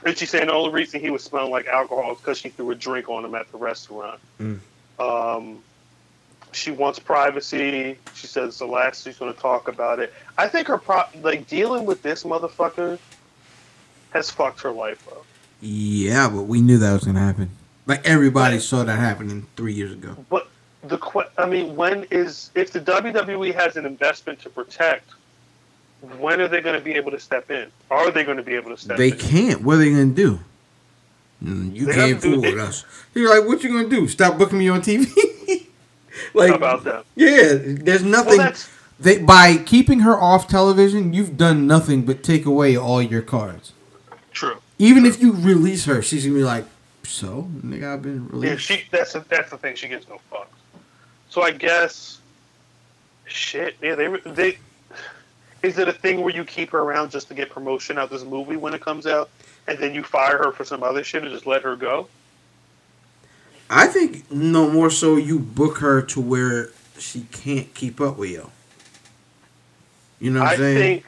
and 0.03 0.17
she's 0.17 0.31
saying 0.31 0.47
the 0.47 0.53
only 0.53 0.73
reason 0.73 0.99
he 0.99 1.11
was 1.11 1.23
smelling 1.23 1.51
like 1.51 1.67
alcohol 1.67 2.13
is 2.13 2.17
because 2.17 2.39
she 2.39 2.49
threw 2.49 2.71
a 2.71 2.75
drink 2.75 3.07
on 3.09 3.23
him 3.23 3.35
at 3.35 3.51
the 3.51 3.57
restaurant. 3.57 4.19
Mm. 4.39 4.59
Um, 4.99 5.63
she 6.51 6.71
wants 6.71 6.99
privacy. 6.99 7.97
She 8.15 8.27
says 8.27 8.49
it's 8.49 8.59
the 8.59 8.65
last 8.65 9.03
she's 9.03 9.17
going 9.17 9.33
to 9.33 9.39
talk 9.39 9.67
about 9.67 9.99
it. 9.99 10.13
I 10.37 10.47
think 10.47 10.67
her 10.67 10.77
pro- 10.77 11.03
like 11.21 11.47
dealing 11.47 11.85
with 11.85 12.01
this 12.01 12.23
motherfucker 12.23 12.97
has 14.11 14.29
fucked 14.29 14.61
her 14.61 14.71
life 14.71 15.07
up. 15.09 15.25
Yeah, 15.61 16.29
but 16.29 16.43
we 16.43 16.61
knew 16.61 16.77
that 16.77 16.93
was 16.93 17.05
gonna 17.05 17.19
happen. 17.19 17.49
Like 17.85 18.05
everybody 18.05 18.59
saw 18.59 18.83
that 18.83 18.99
happening 18.99 19.47
three 19.55 19.73
years 19.73 19.93
ago. 19.93 20.15
But 20.29 20.47
the 20.83 21.27
I 21.37 21.45
mean, 21.45 21.75
when 21.75 22.05
is 22.11 22.51
if 22.55 22.71
the 22.71 22.79
WWE 22.79 23.53
has 23.53 23.77
an 23.77 23.85
investment 23.85 24.39
to 24.41 24.49
protect? 24.49 25.09
When 26.17 26.41
are 26.41 26.49
they 26.49 26.59
going 26.59 26.75
to 26.77 26.83
be 26.83 26.93
able 26.95 27.11
to 27.11 27.19
step 27.19 27.49
in? 27.49 27.71
Are 27.89 28.11
they 28.11 28.25
going 28.25 28.35
to 28.35 28.43
be 28.43 28.55
able 28.55 28.71
to 28.71 28.77
step 28.77 28.99
in? 28.99 29.09
They 29.09 29.11
in? 29.15 29.17
can't. 29.19 29.61
What 29.61 29.75
are 29.75 29.77
they 29.77 29.89
gonna 29.91 30.07
do? 30.07 30.39
Mm, 31.43 31.73
You 31.73 31.85
They 31.85 31.93
can't 31.93 32.21
to 32.21 32.31
fool 32.33 32.41
with 32.41 32.59
us. 32.59 32.85
You're 33.13 33.29
like, 33.39 33.47
what 33.47 33.63
you 33.63 33.69
gonna 33.69 33.87
do? 33.89 34.07
Stop 34.07 34.37
booking 34.37 34.57
me 34.59 34.67
on 34.69 34.81
TV? 34.81 35.07
like, 36.33 36.49
How 36.49 36.55
about 36.55 36.83
that? 36.83 37.05
yeah, 37.15 37.53
there's 37.53 38.03
nothing. 38.03 38.37
that's- 38.37 38.69
they 38.99 39.17
by 39.19 39.57
keeping 39.57 40.01
her 40.01 40.15
off 40.19 40.47
television, 40.47 41.13
you've 41.13 41.35
done 41.37 41.67
nothing 41.67 42.05
but 42.05 42.23
take 42.23 42.45
away 42.45 42.77
all 42.77 43.01
your 43.01 43.21
cards. 43.21 43.73
True. 44.31 44.57
Even 44.79 45.05
if 45.05 45.21
you 45.21 45.33
release 45.33 45.85
her, 45.85 46.01
she's 46.01 46.25
gonna 46.25 46.37
be 46.37 46.43
like, 46.43 46.65
so 47.03 47.49
nigga, 47.63 47.93
I've 47.93 48.01
been 48.01 48.27
released." 48.29 48.69
Yeah, 48.69 48.77
she 48.77 48.83
that's 48.91 49.13
the, 49.13 49.21
that's 49.27 49.49
the 49.49 49.57
thing. 49.57 49.75
She 49.75 49.87
gets 49.87 50.07
no 50.07 50.19
fucks. 50.31 50.45
So 51.33 51.41
I 51.41 51.49
guess, 51.49 52.19
shit. 53.25 53.75
Yeah, 53.81 53.95
they 53.95 54.07
they. 54.23 54.57
Is 55.63 55.79
it 55.79 55.87
a 55.87 55.91
thing 55.91 56.21
where 56.21 56.31
you 56.31 56.45
keep 56.45 56.69
her 56.69 56.77
around 56.77 57.09
just 57.09 57.27
to 57.29 57.33
get 57.33 57.49
promotion 57.49 57.97
out 57.97 58.11
this 58.11 58.23
movie 58.23 58.55
when 58.55 58.75
it 58.75 58.81
comes 58.81 59.07
out, 59.07 59.31
and 59.67 59.79
then 59.79 59.95
you 59.95 60.03
fire 60.03 60.37
her 60.37 60.51
for 60.51 60.63
some 60.63 60.83
other 60.83 61.03
shit 61.03 61.23
and 61.23 61.31
just 61.31 61.47
let 61.47 61.63
her 61.63 61.75
go? 61.75 62.07
I 63.67 63.87
think 63.87 64.29
no 64.31 64.69
more 64.69 64.91
so 64.91 65.15
you 65.15 65.39
book 65.39 65.79
her 65.79 66.03
to 66.03 66.21
where 66.21 66.69
she 66.99 67.21
can't 67.31 67.73
keep 67.73 67.99
up 67.99 68.19
with 68.19 68.29
you. 68.29 68.51
You 70.19 70.29
know 70.29 70.41
what 70.41 70.49
I 70.49 70.51
I'm 70.51 70.57
saying? 70.59 70.77
think, 70.77 71.05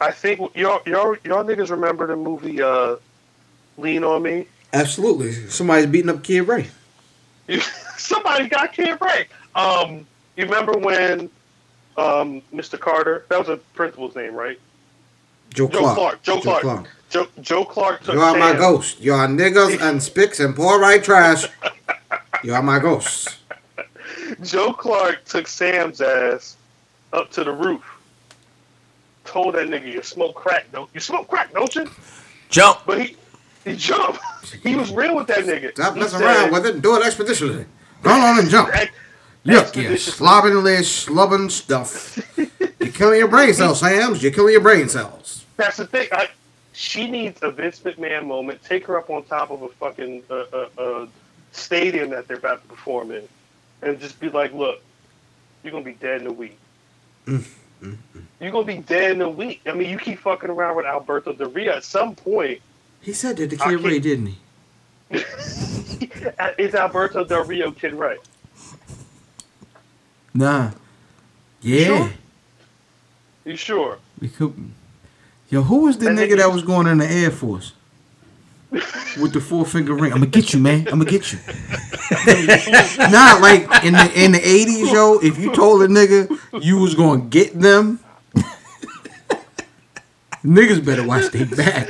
I 0.00 0.10
think 0.10 0.54
y'all 0.54 0.82
y'all 0.84 1.16
y'all 1.24 1.44
niggas 1.44 1.70
remember 1.70 2.06
the 2.06 2.16
movie 2.16 2.60
uh, 2.60 2.96
Lean 3.78 4.04
on 4.04 4.22
Me. 4.22 4.46
Absolutely. 4.74 5.32
Somebody's 5.32 5.86
beating 5.86 6.10
up 6.10 6.22
Kid 6.22 6.42
Ray. 6.42 6.68
Somebody 7.96 8.48
got 8.48 8.74
Kid 8.74 8.98
Ray. 9.00 9.28
Um, 9.54 10.06
you 10.36 10.44
remember 10.44 10.72
when 10.72 11.30
um, 11.96 12.42
Mr. 12.54 12.78
Carter? 12.78 13.26
That 13.28 13.38
was 13.38 13.48
a 13.48 13.56
principal's 13.74 14.14
name, 14.16 14.34
right? 14.34 14.58
Joe, 15.52 15.68
Joe 15.68 15.78
Clark. 15.80 15.96
Clark. 15.96 16.22
Joe, 16.22 16.40
Clark. 16.40 16.88
Joe, 17.10 17.26
Joe 17.42 17.64
Clark 17.64 18.02
took 18.04 18.14
You 18.14 18.20
are 18.22 18.38
my 18.38 18.54
ghost. 18.54 19.00
You 19.00 19.12
are 19.14 19.26
niggas 19.28 19.80
and 19.82 20.02
spicks 20.02 20.40
and 20.40 20.56
poor 20.56 20.80
right 20.80 21.02
trash. 21.04 21.44
You 22.42 22.54
are 22.54 22.62
my 22.62 22.78
ghost. 22.78 23.36
Joe 24.42 24.72
Clark 24.72 25.24
took 25.26 25.46
Sam's 25.46 26.00
ass 26.00 26.56
up 27.12 27.30
to 27.32 27.44
the 27.44 27.52
roof. 27.52 27.84
Told 29.24 29.54
that 29.54 29.68
nigga, 29.68 29.92
"You 29.92 30.02
smoke 30.02 30.34
crack, 30.34 30.66
don't 30.72 30.90
you? 30.94 31.00
Smoke 31.00 31.28
crack, 31.28 31.52
don't 31.52 31.72
you?" 31.74 31.88
Jump. 32.48 32.80
But 32.86 33.00
he 33.00 33.16
he 33.64 33.76
jumped. 33.76 34.20
He 34.62 34.74
was 34.74 34.90
real 34.90 35.14
with 35.14 35.28
that 35.28 35.44
nigga. 35.44 35.70
Stop 35.72 35.94
He 35.94 36.00
messing 36.00 36.18
said, 36.18 36.26
around 36.26 36.52
with 36.52 36.66
it 36.66 36.74
and 36.74 36.82
do 36.82 36.96
it 36.96 37.06
expeditiously. 37.06 37.64
Go 38.02 38.10
on 38.10 38.38
and 38.40 38.50
jump. 38.50 38.70
"Ex- 39.46 39.74
Look, 39.74 39.76
you 39.76 39.90
expeditiously." 39.92 40.26
slobbing 40.84 41.50
stuff. 41.50 42.18
You're 42.80 42.92
killing 42.92 43.18
your 43.18 43.28
brain 43.28 43.54
cells, 43.54 43.80
Sam's. 43.80 44.22
You're 44.22 44.32
killing 44.32 44.52
your 44.52 44.60
brain 44.62 44.88
cells. 44.88 45.44
That's 45.56 45.76
the 45.78 45.86
thing. 45.86 46.08
I, 46.12 46.28
she 46.72 47.10
needs 47.10 47.40
a 47.42 47.50
Vince 47.50 47.80
McMahon 47.80 48.26
moment. 48.26 48.62
Take 48.64 48.86
her 48.86 48.98
up 48.98 49.10
on 49.10 49.24
top 49.24 49.50
of 49.50 49.62
a 49.62 49.68
fucking 49.68 50.22
uh, 50.30 50.44
uh, 50.52 50.68
uh, 50.78 51.06
stadium 51.52 52.10
that 52.10 52.28
they're 52.28 52.38
about 52.38 52.62
to 52.62 52.68
perform 52.68 53.12
in, 53.12 53.28
and 53.82 54.00
just 54.00 54.20
be 54.20 54.28
like, 54.30 54.52
"Look, 54.52 54.80
you're 55.62 55.72
gonna 55.72 55.84
be 55.84 55.94
dead 55.94 56.22
in 56.22 56.26
a 56.26 56.32
week. 56.32 56.58
You're 58.40 58.50
gonna 58.52 58.64
be 58.66 58.78
dead 58.78 59.12
in 59.12 59.22
a 59.22 59.28
week. 59.30 59.60
I 59.66 59.72
mean, 59.72 59.90
you 59.90 59.98
keep 59.98 60.18
fucking 60.20 60.50
around 60.50 60.76
with 60.76 60.86
Alberto 60.86 61.32
Del 61.32 61.50
Rio. 61.50 61.72
At 61.72 61.84
some 61.84 62.14
point, 62.14 62.60
He 63.00 63.12
said 63.12 63.36
that 63.38 63.50
to 63.50 63.56
I 63.60 63.70
Kid 63.70 63.80
Ray, 63.84 63.98
didn't 63.98 64.26
he? 64.26 64.38
is 66.58 66.74
Alberto 66.74 67.24
Del 67.24 67.44
Rio 67.44 67.70
kid 67.72 67.94
right? 67.94 68.18
Nah. 70.34 70.70
Yeah. 71.60 71.86
Sure? 71.86 72.10
You 73.44 73.56
sure? 73.56 73.98
We 74.20 74.28
could. 74.28 74.54
Yo, 75.50 75.62
who 75.62 75.82
was 75.84 75.98
the 75.98 76.06
nigga 76.06 76.38
that 76.38 76.50
was 76.50 76.62
going 76.62 76.86
in 76.86 76.98
the 76.98 77.06
Air 77.06 77.30
Force? 77.30 77.72
With 79.20 79.34
the 79.34 79.40
four 79.40 79.66
finger 79.66 79.94
ring. 79.94 80.12
I'm 80.12 80.20
gonna 80.20 80.30
get 80.30 80.54
you, 80.54 80.60
man. 80.60 80.88
I'm 80.88 80.98
gonna 80.98 81.04
get 81.04 81.30
you. 81.30 81.38
nah, 83.10 83.38
like 83.38 83.84
in 83.84 83.92
the 83.92 84.12
in 84.14 84.32
the 84.32 84.38
80s, 84.38 84.90
yo, 84.92 85.18
if 85.18 85.38
you 85.38 85.54
told 85.54 85.82
a 85.82 85.88
nigga 85.88 86.38
you 86.62 86.78
was 86.78 86.94
gonna 86.94 87.20
get 87.20 87.52
them, 87.58 88.00
niggas 90.42 90.82
better 90.82 91.06
watch 91.06 91.30
their 91.32 91.44
back. 91.44 91.88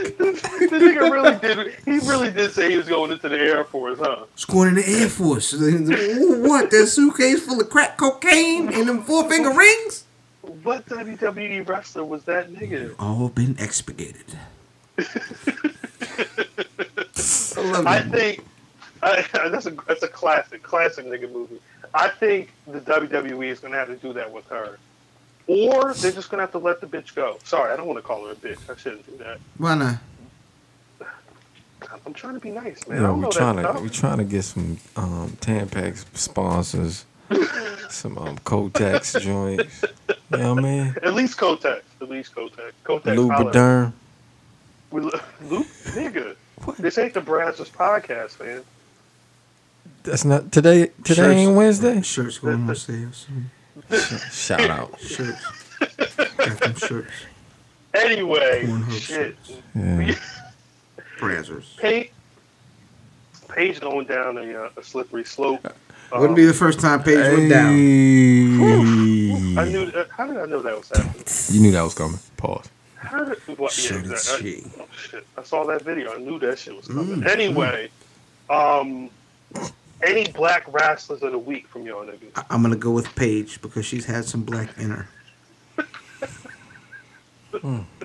Really 1.11 1.39
did. 1.41 1.75
He 1.85 1.99
really 1.99 2.31
did 2.31 2.53
say 2.53 2.71
he 2.71 2.77
was 2.77 2.89
going 2.89 3.13
into 3.13 3.29
the 3.29 3.39
Air 3.39 3.65
Force, 3.65 3.99
huh? 3.99 4.25
It's 4.35 4.45
going 4.45 4.69
in 4.69 4.75
the 4.75 4.89
Air 4.89 5.09
Force. 5.09 5.53
What? 6.43 6.71
That 6.71 6.87
suitcase 6.87 7.45
full 7.45 7.61
of 7.61 7.71
crack 7.71 7.97
cocaine 7.97 8.73
and 8.73 8.89
them 8.89 9.03
four 9.03 9.29
finger 9.29 9.51
rings? 9.51 10.05
what 10.63 10.85
WWE 10.87 11.67
wrestler 11.69 12.05
was 12.05 12.25
that 12.25 12.53
nigga? 12.53 12.95
All 12.99 13.29
been 13.29 13.57
expurgated. 13.59 14.25
I 17.57 17.61
love 17.71 17.87
I 17.87 18.01
think 18.01 18.45
I, 19.03 19.25
that's 19.49 19.67
a 19.67 19.71
that's 19.71 20.03
a 20.03 20.09
classic, 20.09 20.63
classic 20.63 21.07
nigga 21.07 21.31
movie. 21.31 21.61
I 21.95 22.09
think 22.09 22.53
the 22.67 22.81
WWE 22.81 23.47
is 23.47 23.61
gonna 23.61 23.77
have 23.77 23.89
to 23.89 23.97
do 23.97 24.13
that 24.13 24.31
with 24.33 24.47
her, 24.49 24.79
or 25.47 25.95
they're 25.95 26.13
just 26.13 26.31
gonna 26.31 26.43
have 26.43 26.53
to 26.53 26.59
let 26.59 26.81
the 26.81 26.87
bitch 26.87 27.15
go. 27.15 27.39
Sorry, 27.45 27.73
I 27.73 27.77
don't 27.77 27.87
want 27.87 27.99
to 27.99 28.03
call 28.03 28.27
her 28.27 28.33
a 28.33 28.37
bitch. 28.37 28.59
I 28.71 28.77
shouldn't 28.77 29.07
do 29.07 29.17
that. 29.25 29.39
Why 29.59 29.75
not? 29.75 29.97
I'm 32.07 32.15
trying 32.15 32.35
to 32.35 32.41
be 32.41 32.51
nice, 32.51 32.87
man. 32.89 32.99
I 32.99 33.01
Yeah, 33.01 33.07
don't 33.09 33.17
we 33.19 33.23
know 33.23 33.31
trying 33.31 33.57
that 33.57 33.63
to 33.63 33.69
stuff. 33.71 33.83
we 33.83 33.89
trying 33.91 34.19
to 34.19 34.25
get 34.25 34.43
some 34.43 34.79
um, 34.97 35.31
Tampax 35.41 36.05
sponsors, 36.17 37.05
some 37.91 38.19
um, 38.19 38.39
Kotex 38.39 39.21
joints. 39.21 39.85
You 40.31 40.39
know 40.39 40.55
what 40.55 40.65
I 40.65 40.67
mean? 40.67 40.95
At 41.03 41.15
least 41.15 41.39
Kotex. 41.39 41.83
At 42.01 42.09
least 42.09 42.35
Kotex. 42.35 42.73
Kotex. 42.85 43.31
holla. 43.31 43.53
Lubriderm. 43.53 43.93
We, 44.91 45.01
lo- 45.03 45.21
Luke, 45.45 45.67
nigga. 45.85 46.37
What? 46.65 46.77
This 46.79 46.99
ain't 46.99 47.15
the 47.15 47.21
Brazzers 47.21 47.71
podcast, 47.71 48.39
man. 48.45 48.63
That's 50.05 50.25
not 50.25 50.53
today. 50.53 50.87
Today 51.05 51.15
Shirts. 51.15 51.35
ain't 51.37 51.57
Wednesday. 51.57 52.03
Shirts 52.03 52.39
going 52.39 52.69
on 52.69 52.75
sale 52.75 53.09
soon. 53.13 53.51
Shout 54.31 54.61
out. 54.69 54.99
Shirts. 55.01 55.45
Got 56.37 56.61
them 56.61 56.75
shirts. 56.77 57.11
Anyway, 57.95 58.65
Pornhub 58.67 58.93
shit. 59.01 59.37
Yeah. 59.75 60.15
Brazzers. 61.23 61.77
Paige, 61.79 62.11
Paige 63.49 63.81
going 63.81 64.07
down 64.07 64.39
a, 64.39 64.65
uh, 64.65 64.71
a 64.77 64.83
slippery 64.83 65.25
slope. 65.25 65.63
Wouldn't 66.13 66.31
Um, 66.31 66.35
be 66.35 66.45
the 66.45 66.53
first 66.55 66.81
time 66.81 67.03
Paige 67.03 67.17
went 67.33 67.49
down. 67.51 67.71
I 67.73 69.65
knew. 69.65 69.85
Uh, 69.95 70.05
how 70.17 70.27
did 70.27 70.37
I 70.37 70.47
know 70.47 70.61
that 70.61 70.77
was 70.79 70.89
happening? 70.89 71.25
You 71.51 71.61
knew 71.63 71.71
that 71.73 71.83
was 71.83 71.95
coming. 71.95 72.19
Pause. 72.37 72.69
How 72.97 73.25
did? 73.25 73.39
What, 73.59 73.73
So 73.73 73.95
did 74.01 74.11
exactly. 74.11 74.61
she. 74.61 74.67
Oh, 74.79 74.87
shit. 74.97 75.27
I 75.39 75.43
saw 75.43 75.65
that 75.67 75.83
video. 75.83 76.15
I 76.15 76.19
knew 76.19 76.39
that 76.41 76.59
shit 76.59 76.77
was 76.77 76.87
coming. 76.87 77.23
Mm, 77.23 77.27
Anyway, 77.29 77.89
um, 78.51 79.09
any 80.03 80.29
black 80.33 80.65
wrestlers 80.73 81.23
of 81.23 81.33
the 81.33 81.39
week 81.39 81.67
from 81.69 81.87
y'all 81.87 82.05
niggas? 82.05 82.31
I- 82.37 82.45
I'm 82.51 82.63
gonna 82.63 82.77
go 82.77 82.91
with 82.91 83.15
Paige 83.17 83.61
because 83.63 83.87
she's 83.87 84.05
had 84.05 84.25
some 84.25 84.43
black 84.43 84.77
in 84.79 84.91
her. 84.91 85.09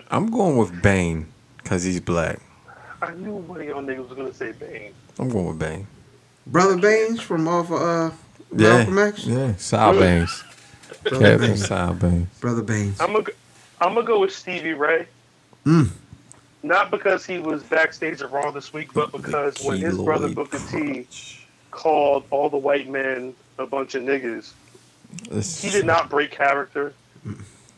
I'm 0.10 0.30
going 0.32 0.58
with 0.58 0.82
Bane 0.82 1.28
because 1.58 1.84
he's 1.84 2.00
black. 2.00 2.40
I 3.02 3.14
knew 3.14 3.34
one 3.34 3.62
of 3.62 3.68
y'all 3.68 3.82
niggas 3.82 4.08
was 4.10 4.18
gonna 4.18 4.34
say 4.34 4.52
Bane. 4.54 4.94
I'm 5.20 5.30
going 5.30 5.46
with 5.48 5.60
Bane. 5.60 5.88
Brother 6.48 6.78
Baines 6.78 7.20
from 7.22 7.48
off 7.48 7.72
of 7.72 7.82
uh 7.82 8.12
Yeah. 8.56 8.78
Malcolm 8.78 8.98
X. 9.00 9.26
Yeah. 9.26 9.56
Side 9.56 10.00
Banes. 10.00 10.44
Brother 11.04 11.20
Kevin 11.20 11.48
Baines. 11.52 11.68
Side 11.68 12.00
Banes. 12.00 12.28
Brother 12.40 12.62
Baines. 12.64 13.00
I'm 13.00 13.14
gonna 13.14 13.26
I'm 13.82 13.94
gonna 13.94 14.06
go 14.08 14.20
with 14.22 14.34
Stevie 14.34 14.74
Ray. 14.74 15.08
Mm. 15.66 15.90
Not 16.64 16.90
because 16.92 17.26
he 17.26 17.38
was 17.40 17.62
backstage 17.64 18.22
at 18.22 18.32
Raw 18.32 18.52
this 18.52 18.74
week, 18.74 18.94
but 18.94 19.12
because 19.12 19.62
when 19.64 19.80
his 19.80 19.98
brother 19.98 20.30
Booker 20.30 20.60
T 20.72 21.08
called 21.72 22.24
all 22.32 22.50
the 22.50 22.58
white 22.58 22.90
men 22.90 23.36
a 23.60 23.66
bunch 23.66 23.94
of 23.96 24.04
niggas, 24.04 24.52
This- 25.30 25.62
he 25.62 25.70
did 25.70 25.86
not 25.86 26.10
break 26.10 26.32
character. 26.32 26.94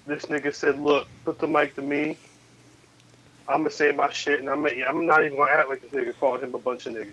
This 0.08 0.26
nigga 0.26 0.56
said, 0.56 0.80
"Look, 0.80 1.08
put 1.26 1.40
the 1.40 1.48
mic 1.48 1.76
to 1.76 1.82
me. 1.82 2.18
I'm 3.50 3.60
gonna 3.62 3.72
say 3.72 3.92
my 3.92 4.12
shit, 4.12 4.40
and 4.40 4.50
I'm 4.50 4.66
I'm 4.66 5.06
not 5.06 5.26
even 5.26 5.38
gonna 5.38 5.52
act 5.52 5.70
like 5.70 5.82
this 5.82 5.92
nigga 5.92 6.18
called 6.20 6.42
him 6.44 6.54
a 6.54 6.60
bunch 6.60 6.86
of 6.86 6.94
niggas." 6.94 7.12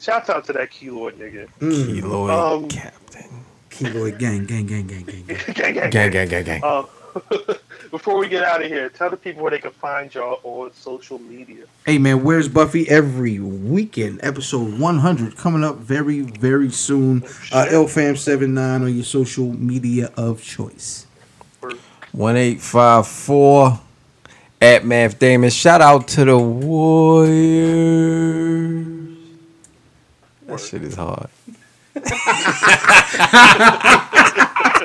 Shouts 0.00 0.30
out 0.30 0.44
to 0.46 0.52
that 0.54 0.70
keloid 0.70 1.14
nigga. 1.14 1.48
Mm. 1.60 2.00
Keloid 2.00 2.30
Um, 2.56 2.68
Captain. 2.68 3.44
Keloid 3.70 4.18
gang, 4.18 4.44
gang, 4.46 4.66
gang, 4.66 4.86
gang, 4.86 5.04
gang, 5.04 5.24
gang. 5.26 5.36
gang, 5.54 5.74
gang, 5.74 5.90
Gang, 5.90 6.10
gang, 6.10 6.28
gang, 6.28 6.44
gang. 6.44 6.60
Uh, 6.62 6.84
before 7.90 8.18
we 8.18 8.28
get 8.28 8.42
out 8.44 8.60
of 8.62 8.68
here, 8.68 8.88
tell 8.88 9.08
the 9.10 9.16
people 9.16 9.42
where 9.42 9.50
they 9.50 9.58
can 9.58 9.70
find 9.70 10.12
y'all 10.14 10.40
on 10.42 10.72
social 10.74 11.18
media. 11.18 11.64
Hey 11.86 11.98
man, 11.98 12.22
where's 12.24 12.48
Buffy 12.48 12.88
every 12.88 13.38
weekend? 13.38 14.20
Episode 14.22 14.78
100 14.78 15.36
coming 15.36 15.64
up 15.64 15.76
very, 15.76 16.20
very 16.20 16.70
soon. 16.70 17.22
Uh, 17.52 17.66
LFam79 17.70 18.82
on 18.82 18.94
your 18.94 19.04
social 19.04 19.52
media 19.52 20.10
of 20.16 20.42
choice. 20.42 21.06
1854 22.12 23.80
at 24.64 24.84
Math 24.84 25.18
Damon. 25.18 25.50
Shout 25.50 25.80
out 25.82 26.08
to 26.08 26.24
the 26.24 26.38
Warriors. 26.38 27.28
That 30.46 30.60
shit 30.60 30.82
is 30.82 30.94
hard. 30.94 31.28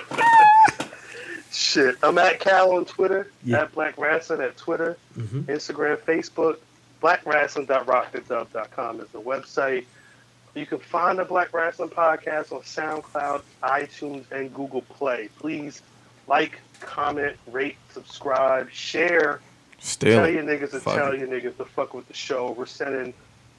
Shit, 1.52 1.98
I'm 2.04 2.18
at 2.18 2.40
Cal 2.40 2.72
on 2.74 2.86
Twitter, 2.86 3.32
Yeah. 3.44 3.62
at 3.62 3.72
Black 3.74 3.98
Wrestling 3.98 4.42
at 4.42 4.56
Twitter, 4.58 4.98
Mhm. 5.18 5.44
Instagram, 5.46 5.98
Facebook. 5.98 6.58
BlackWrestling.rockthedub.com 7.02 9.00
is 9.00 9.08
the 9.10 9.22
website. 9.22 9.86
You 10.54 10.66
can 10.66 10.80
find 10.80 11.18
the 11.20 11.26
Black 11.26 11.54
Wrestling 11.54 11.90
Podcast 11.90 12.52
on 12.52 12.62
SoundCloud, 12.64 13.42
iTunes, 13.64 14.26
and 14.32 14.54
Google 14.54 14.82
Play. 14.82 15.30
Please 15.40 15.82
like, 16.28 16.60
comment, 16.82 17.38
rate, 17.52 17.78
subscribe, 17.94 18.70
share. 18.72 19.40
Still. 19.80 20.20
Tell 20.20 20.30
your 20.30 20.44
niggas 20.44 20.72
to 20.72 20.80
fuck 20.80 20.96
tell 20.96 21.14
it. 21.14 21.20
your 21.20 21.28
niggas 21.28 21.58
to 21.58 21.66
fuck 21.66 21.94
with 21.94 22.08
the 22.08 22.14
show. 22.14 22.52
We're 22.52 22.66
sending 22.66 23.14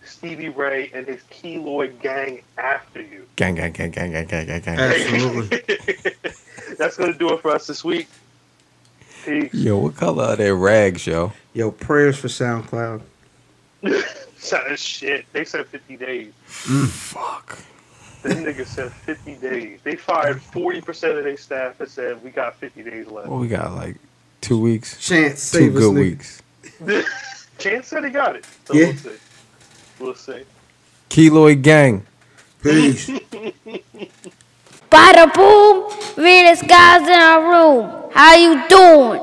Stevie 0.04 0.48
Ray 0.48 0.90
and 0.92 1.06
his 1.06 1.22
Keloid 1.30 2.00
gang 2.00 2.42
after 2.58 3.00
you. 3.00 3.26
Gang, 3.36 3.54
gang, 3.54 3.72
gang, 3.72 3.90
gang, 3.90 4.12
gang, 4.12 4.26
gang, 4.26 4.46
gang, 4.46 4.60
gang. 4.60 4.78
Absolutely. 4.78 5.62
That's 6.78 6.96
gonna 6.96 7.14
do 7.14 7.32
it 7.32 7.40
for 7.40 7.50
us 7.52 7.66
this 7.66 7.84
week. 7.84 8.08
Peace. 9.24 9.52
Yo, 9.52 9.78
what 9.78 9.96
color 9.96 10.24
are 10.24 10.36
their 10.36 10.54
rags, 10.54 11.06
yo? 11.06 11.32
Yo, 11.52 11.70
prayers 11.70 12.18
for 12.18 12.28
SoundCloud. 12.28 13.02
Shut 14.38 14.78
shit. 14.78 15.26
They 15.32 15.44
said 15.44 15.66
50 15.66 15.96
days. 15.96 16.32
Mm. 16.46 16.88
Fuck. 16.88 17.58
Them 18.22 18.44
niggas 18.44 18.66
said 18.66 18.92
50 18.92 19.34
days. 19.36 19.80
They 19.82 19.96
fired 19.96 20.38
40% 20.38 21.18
of 21.18 21.24
their 21.24 21.36
staff 21.36 21.80
and 21.80 21.88
said, 21.88 22.22
we 22.22 22.30
got 22.30 22.56
50 22.56 22.82
days 22.82 23.06
left. 23.08 23.28
Well, 23.28 23.38
we 23.38 23.48
got 23.48 23.74
like 23.74 23.96
two 24.40 24.58
weeks. 24.58 24.98
Chance, 25.06 25.50
Two 25.50 25.58
save 25.58 25.74
good 25.74 25.94
nigga. 25.94 26.00
weeks. 26.00 26.42
Chance 27.58 27.86
said 27.88 28.04
he 28.04 28.10
got 28.10 28.36
it. 28.36 28.44
So 28.66 28.74
Yeah. 28.74 28.86
we'll 28.86 28.96
see. 28.96 29.10
We'll 29.98 30.14
see. 30.14 30.44
Keloid 31.10 31.62
gang. 31.62 32.06
Peace. 32.62 33.08
Bada 34.90 35.32
boom, 35.32 35.90
realest 36.16 36.66
guys 36.66 37.02
in 37.02 37.14
our 37.14 37.42
room. 37.50 38.10
How 38.12 38.34
you 38.34 38.62
doing? 38.68 39.20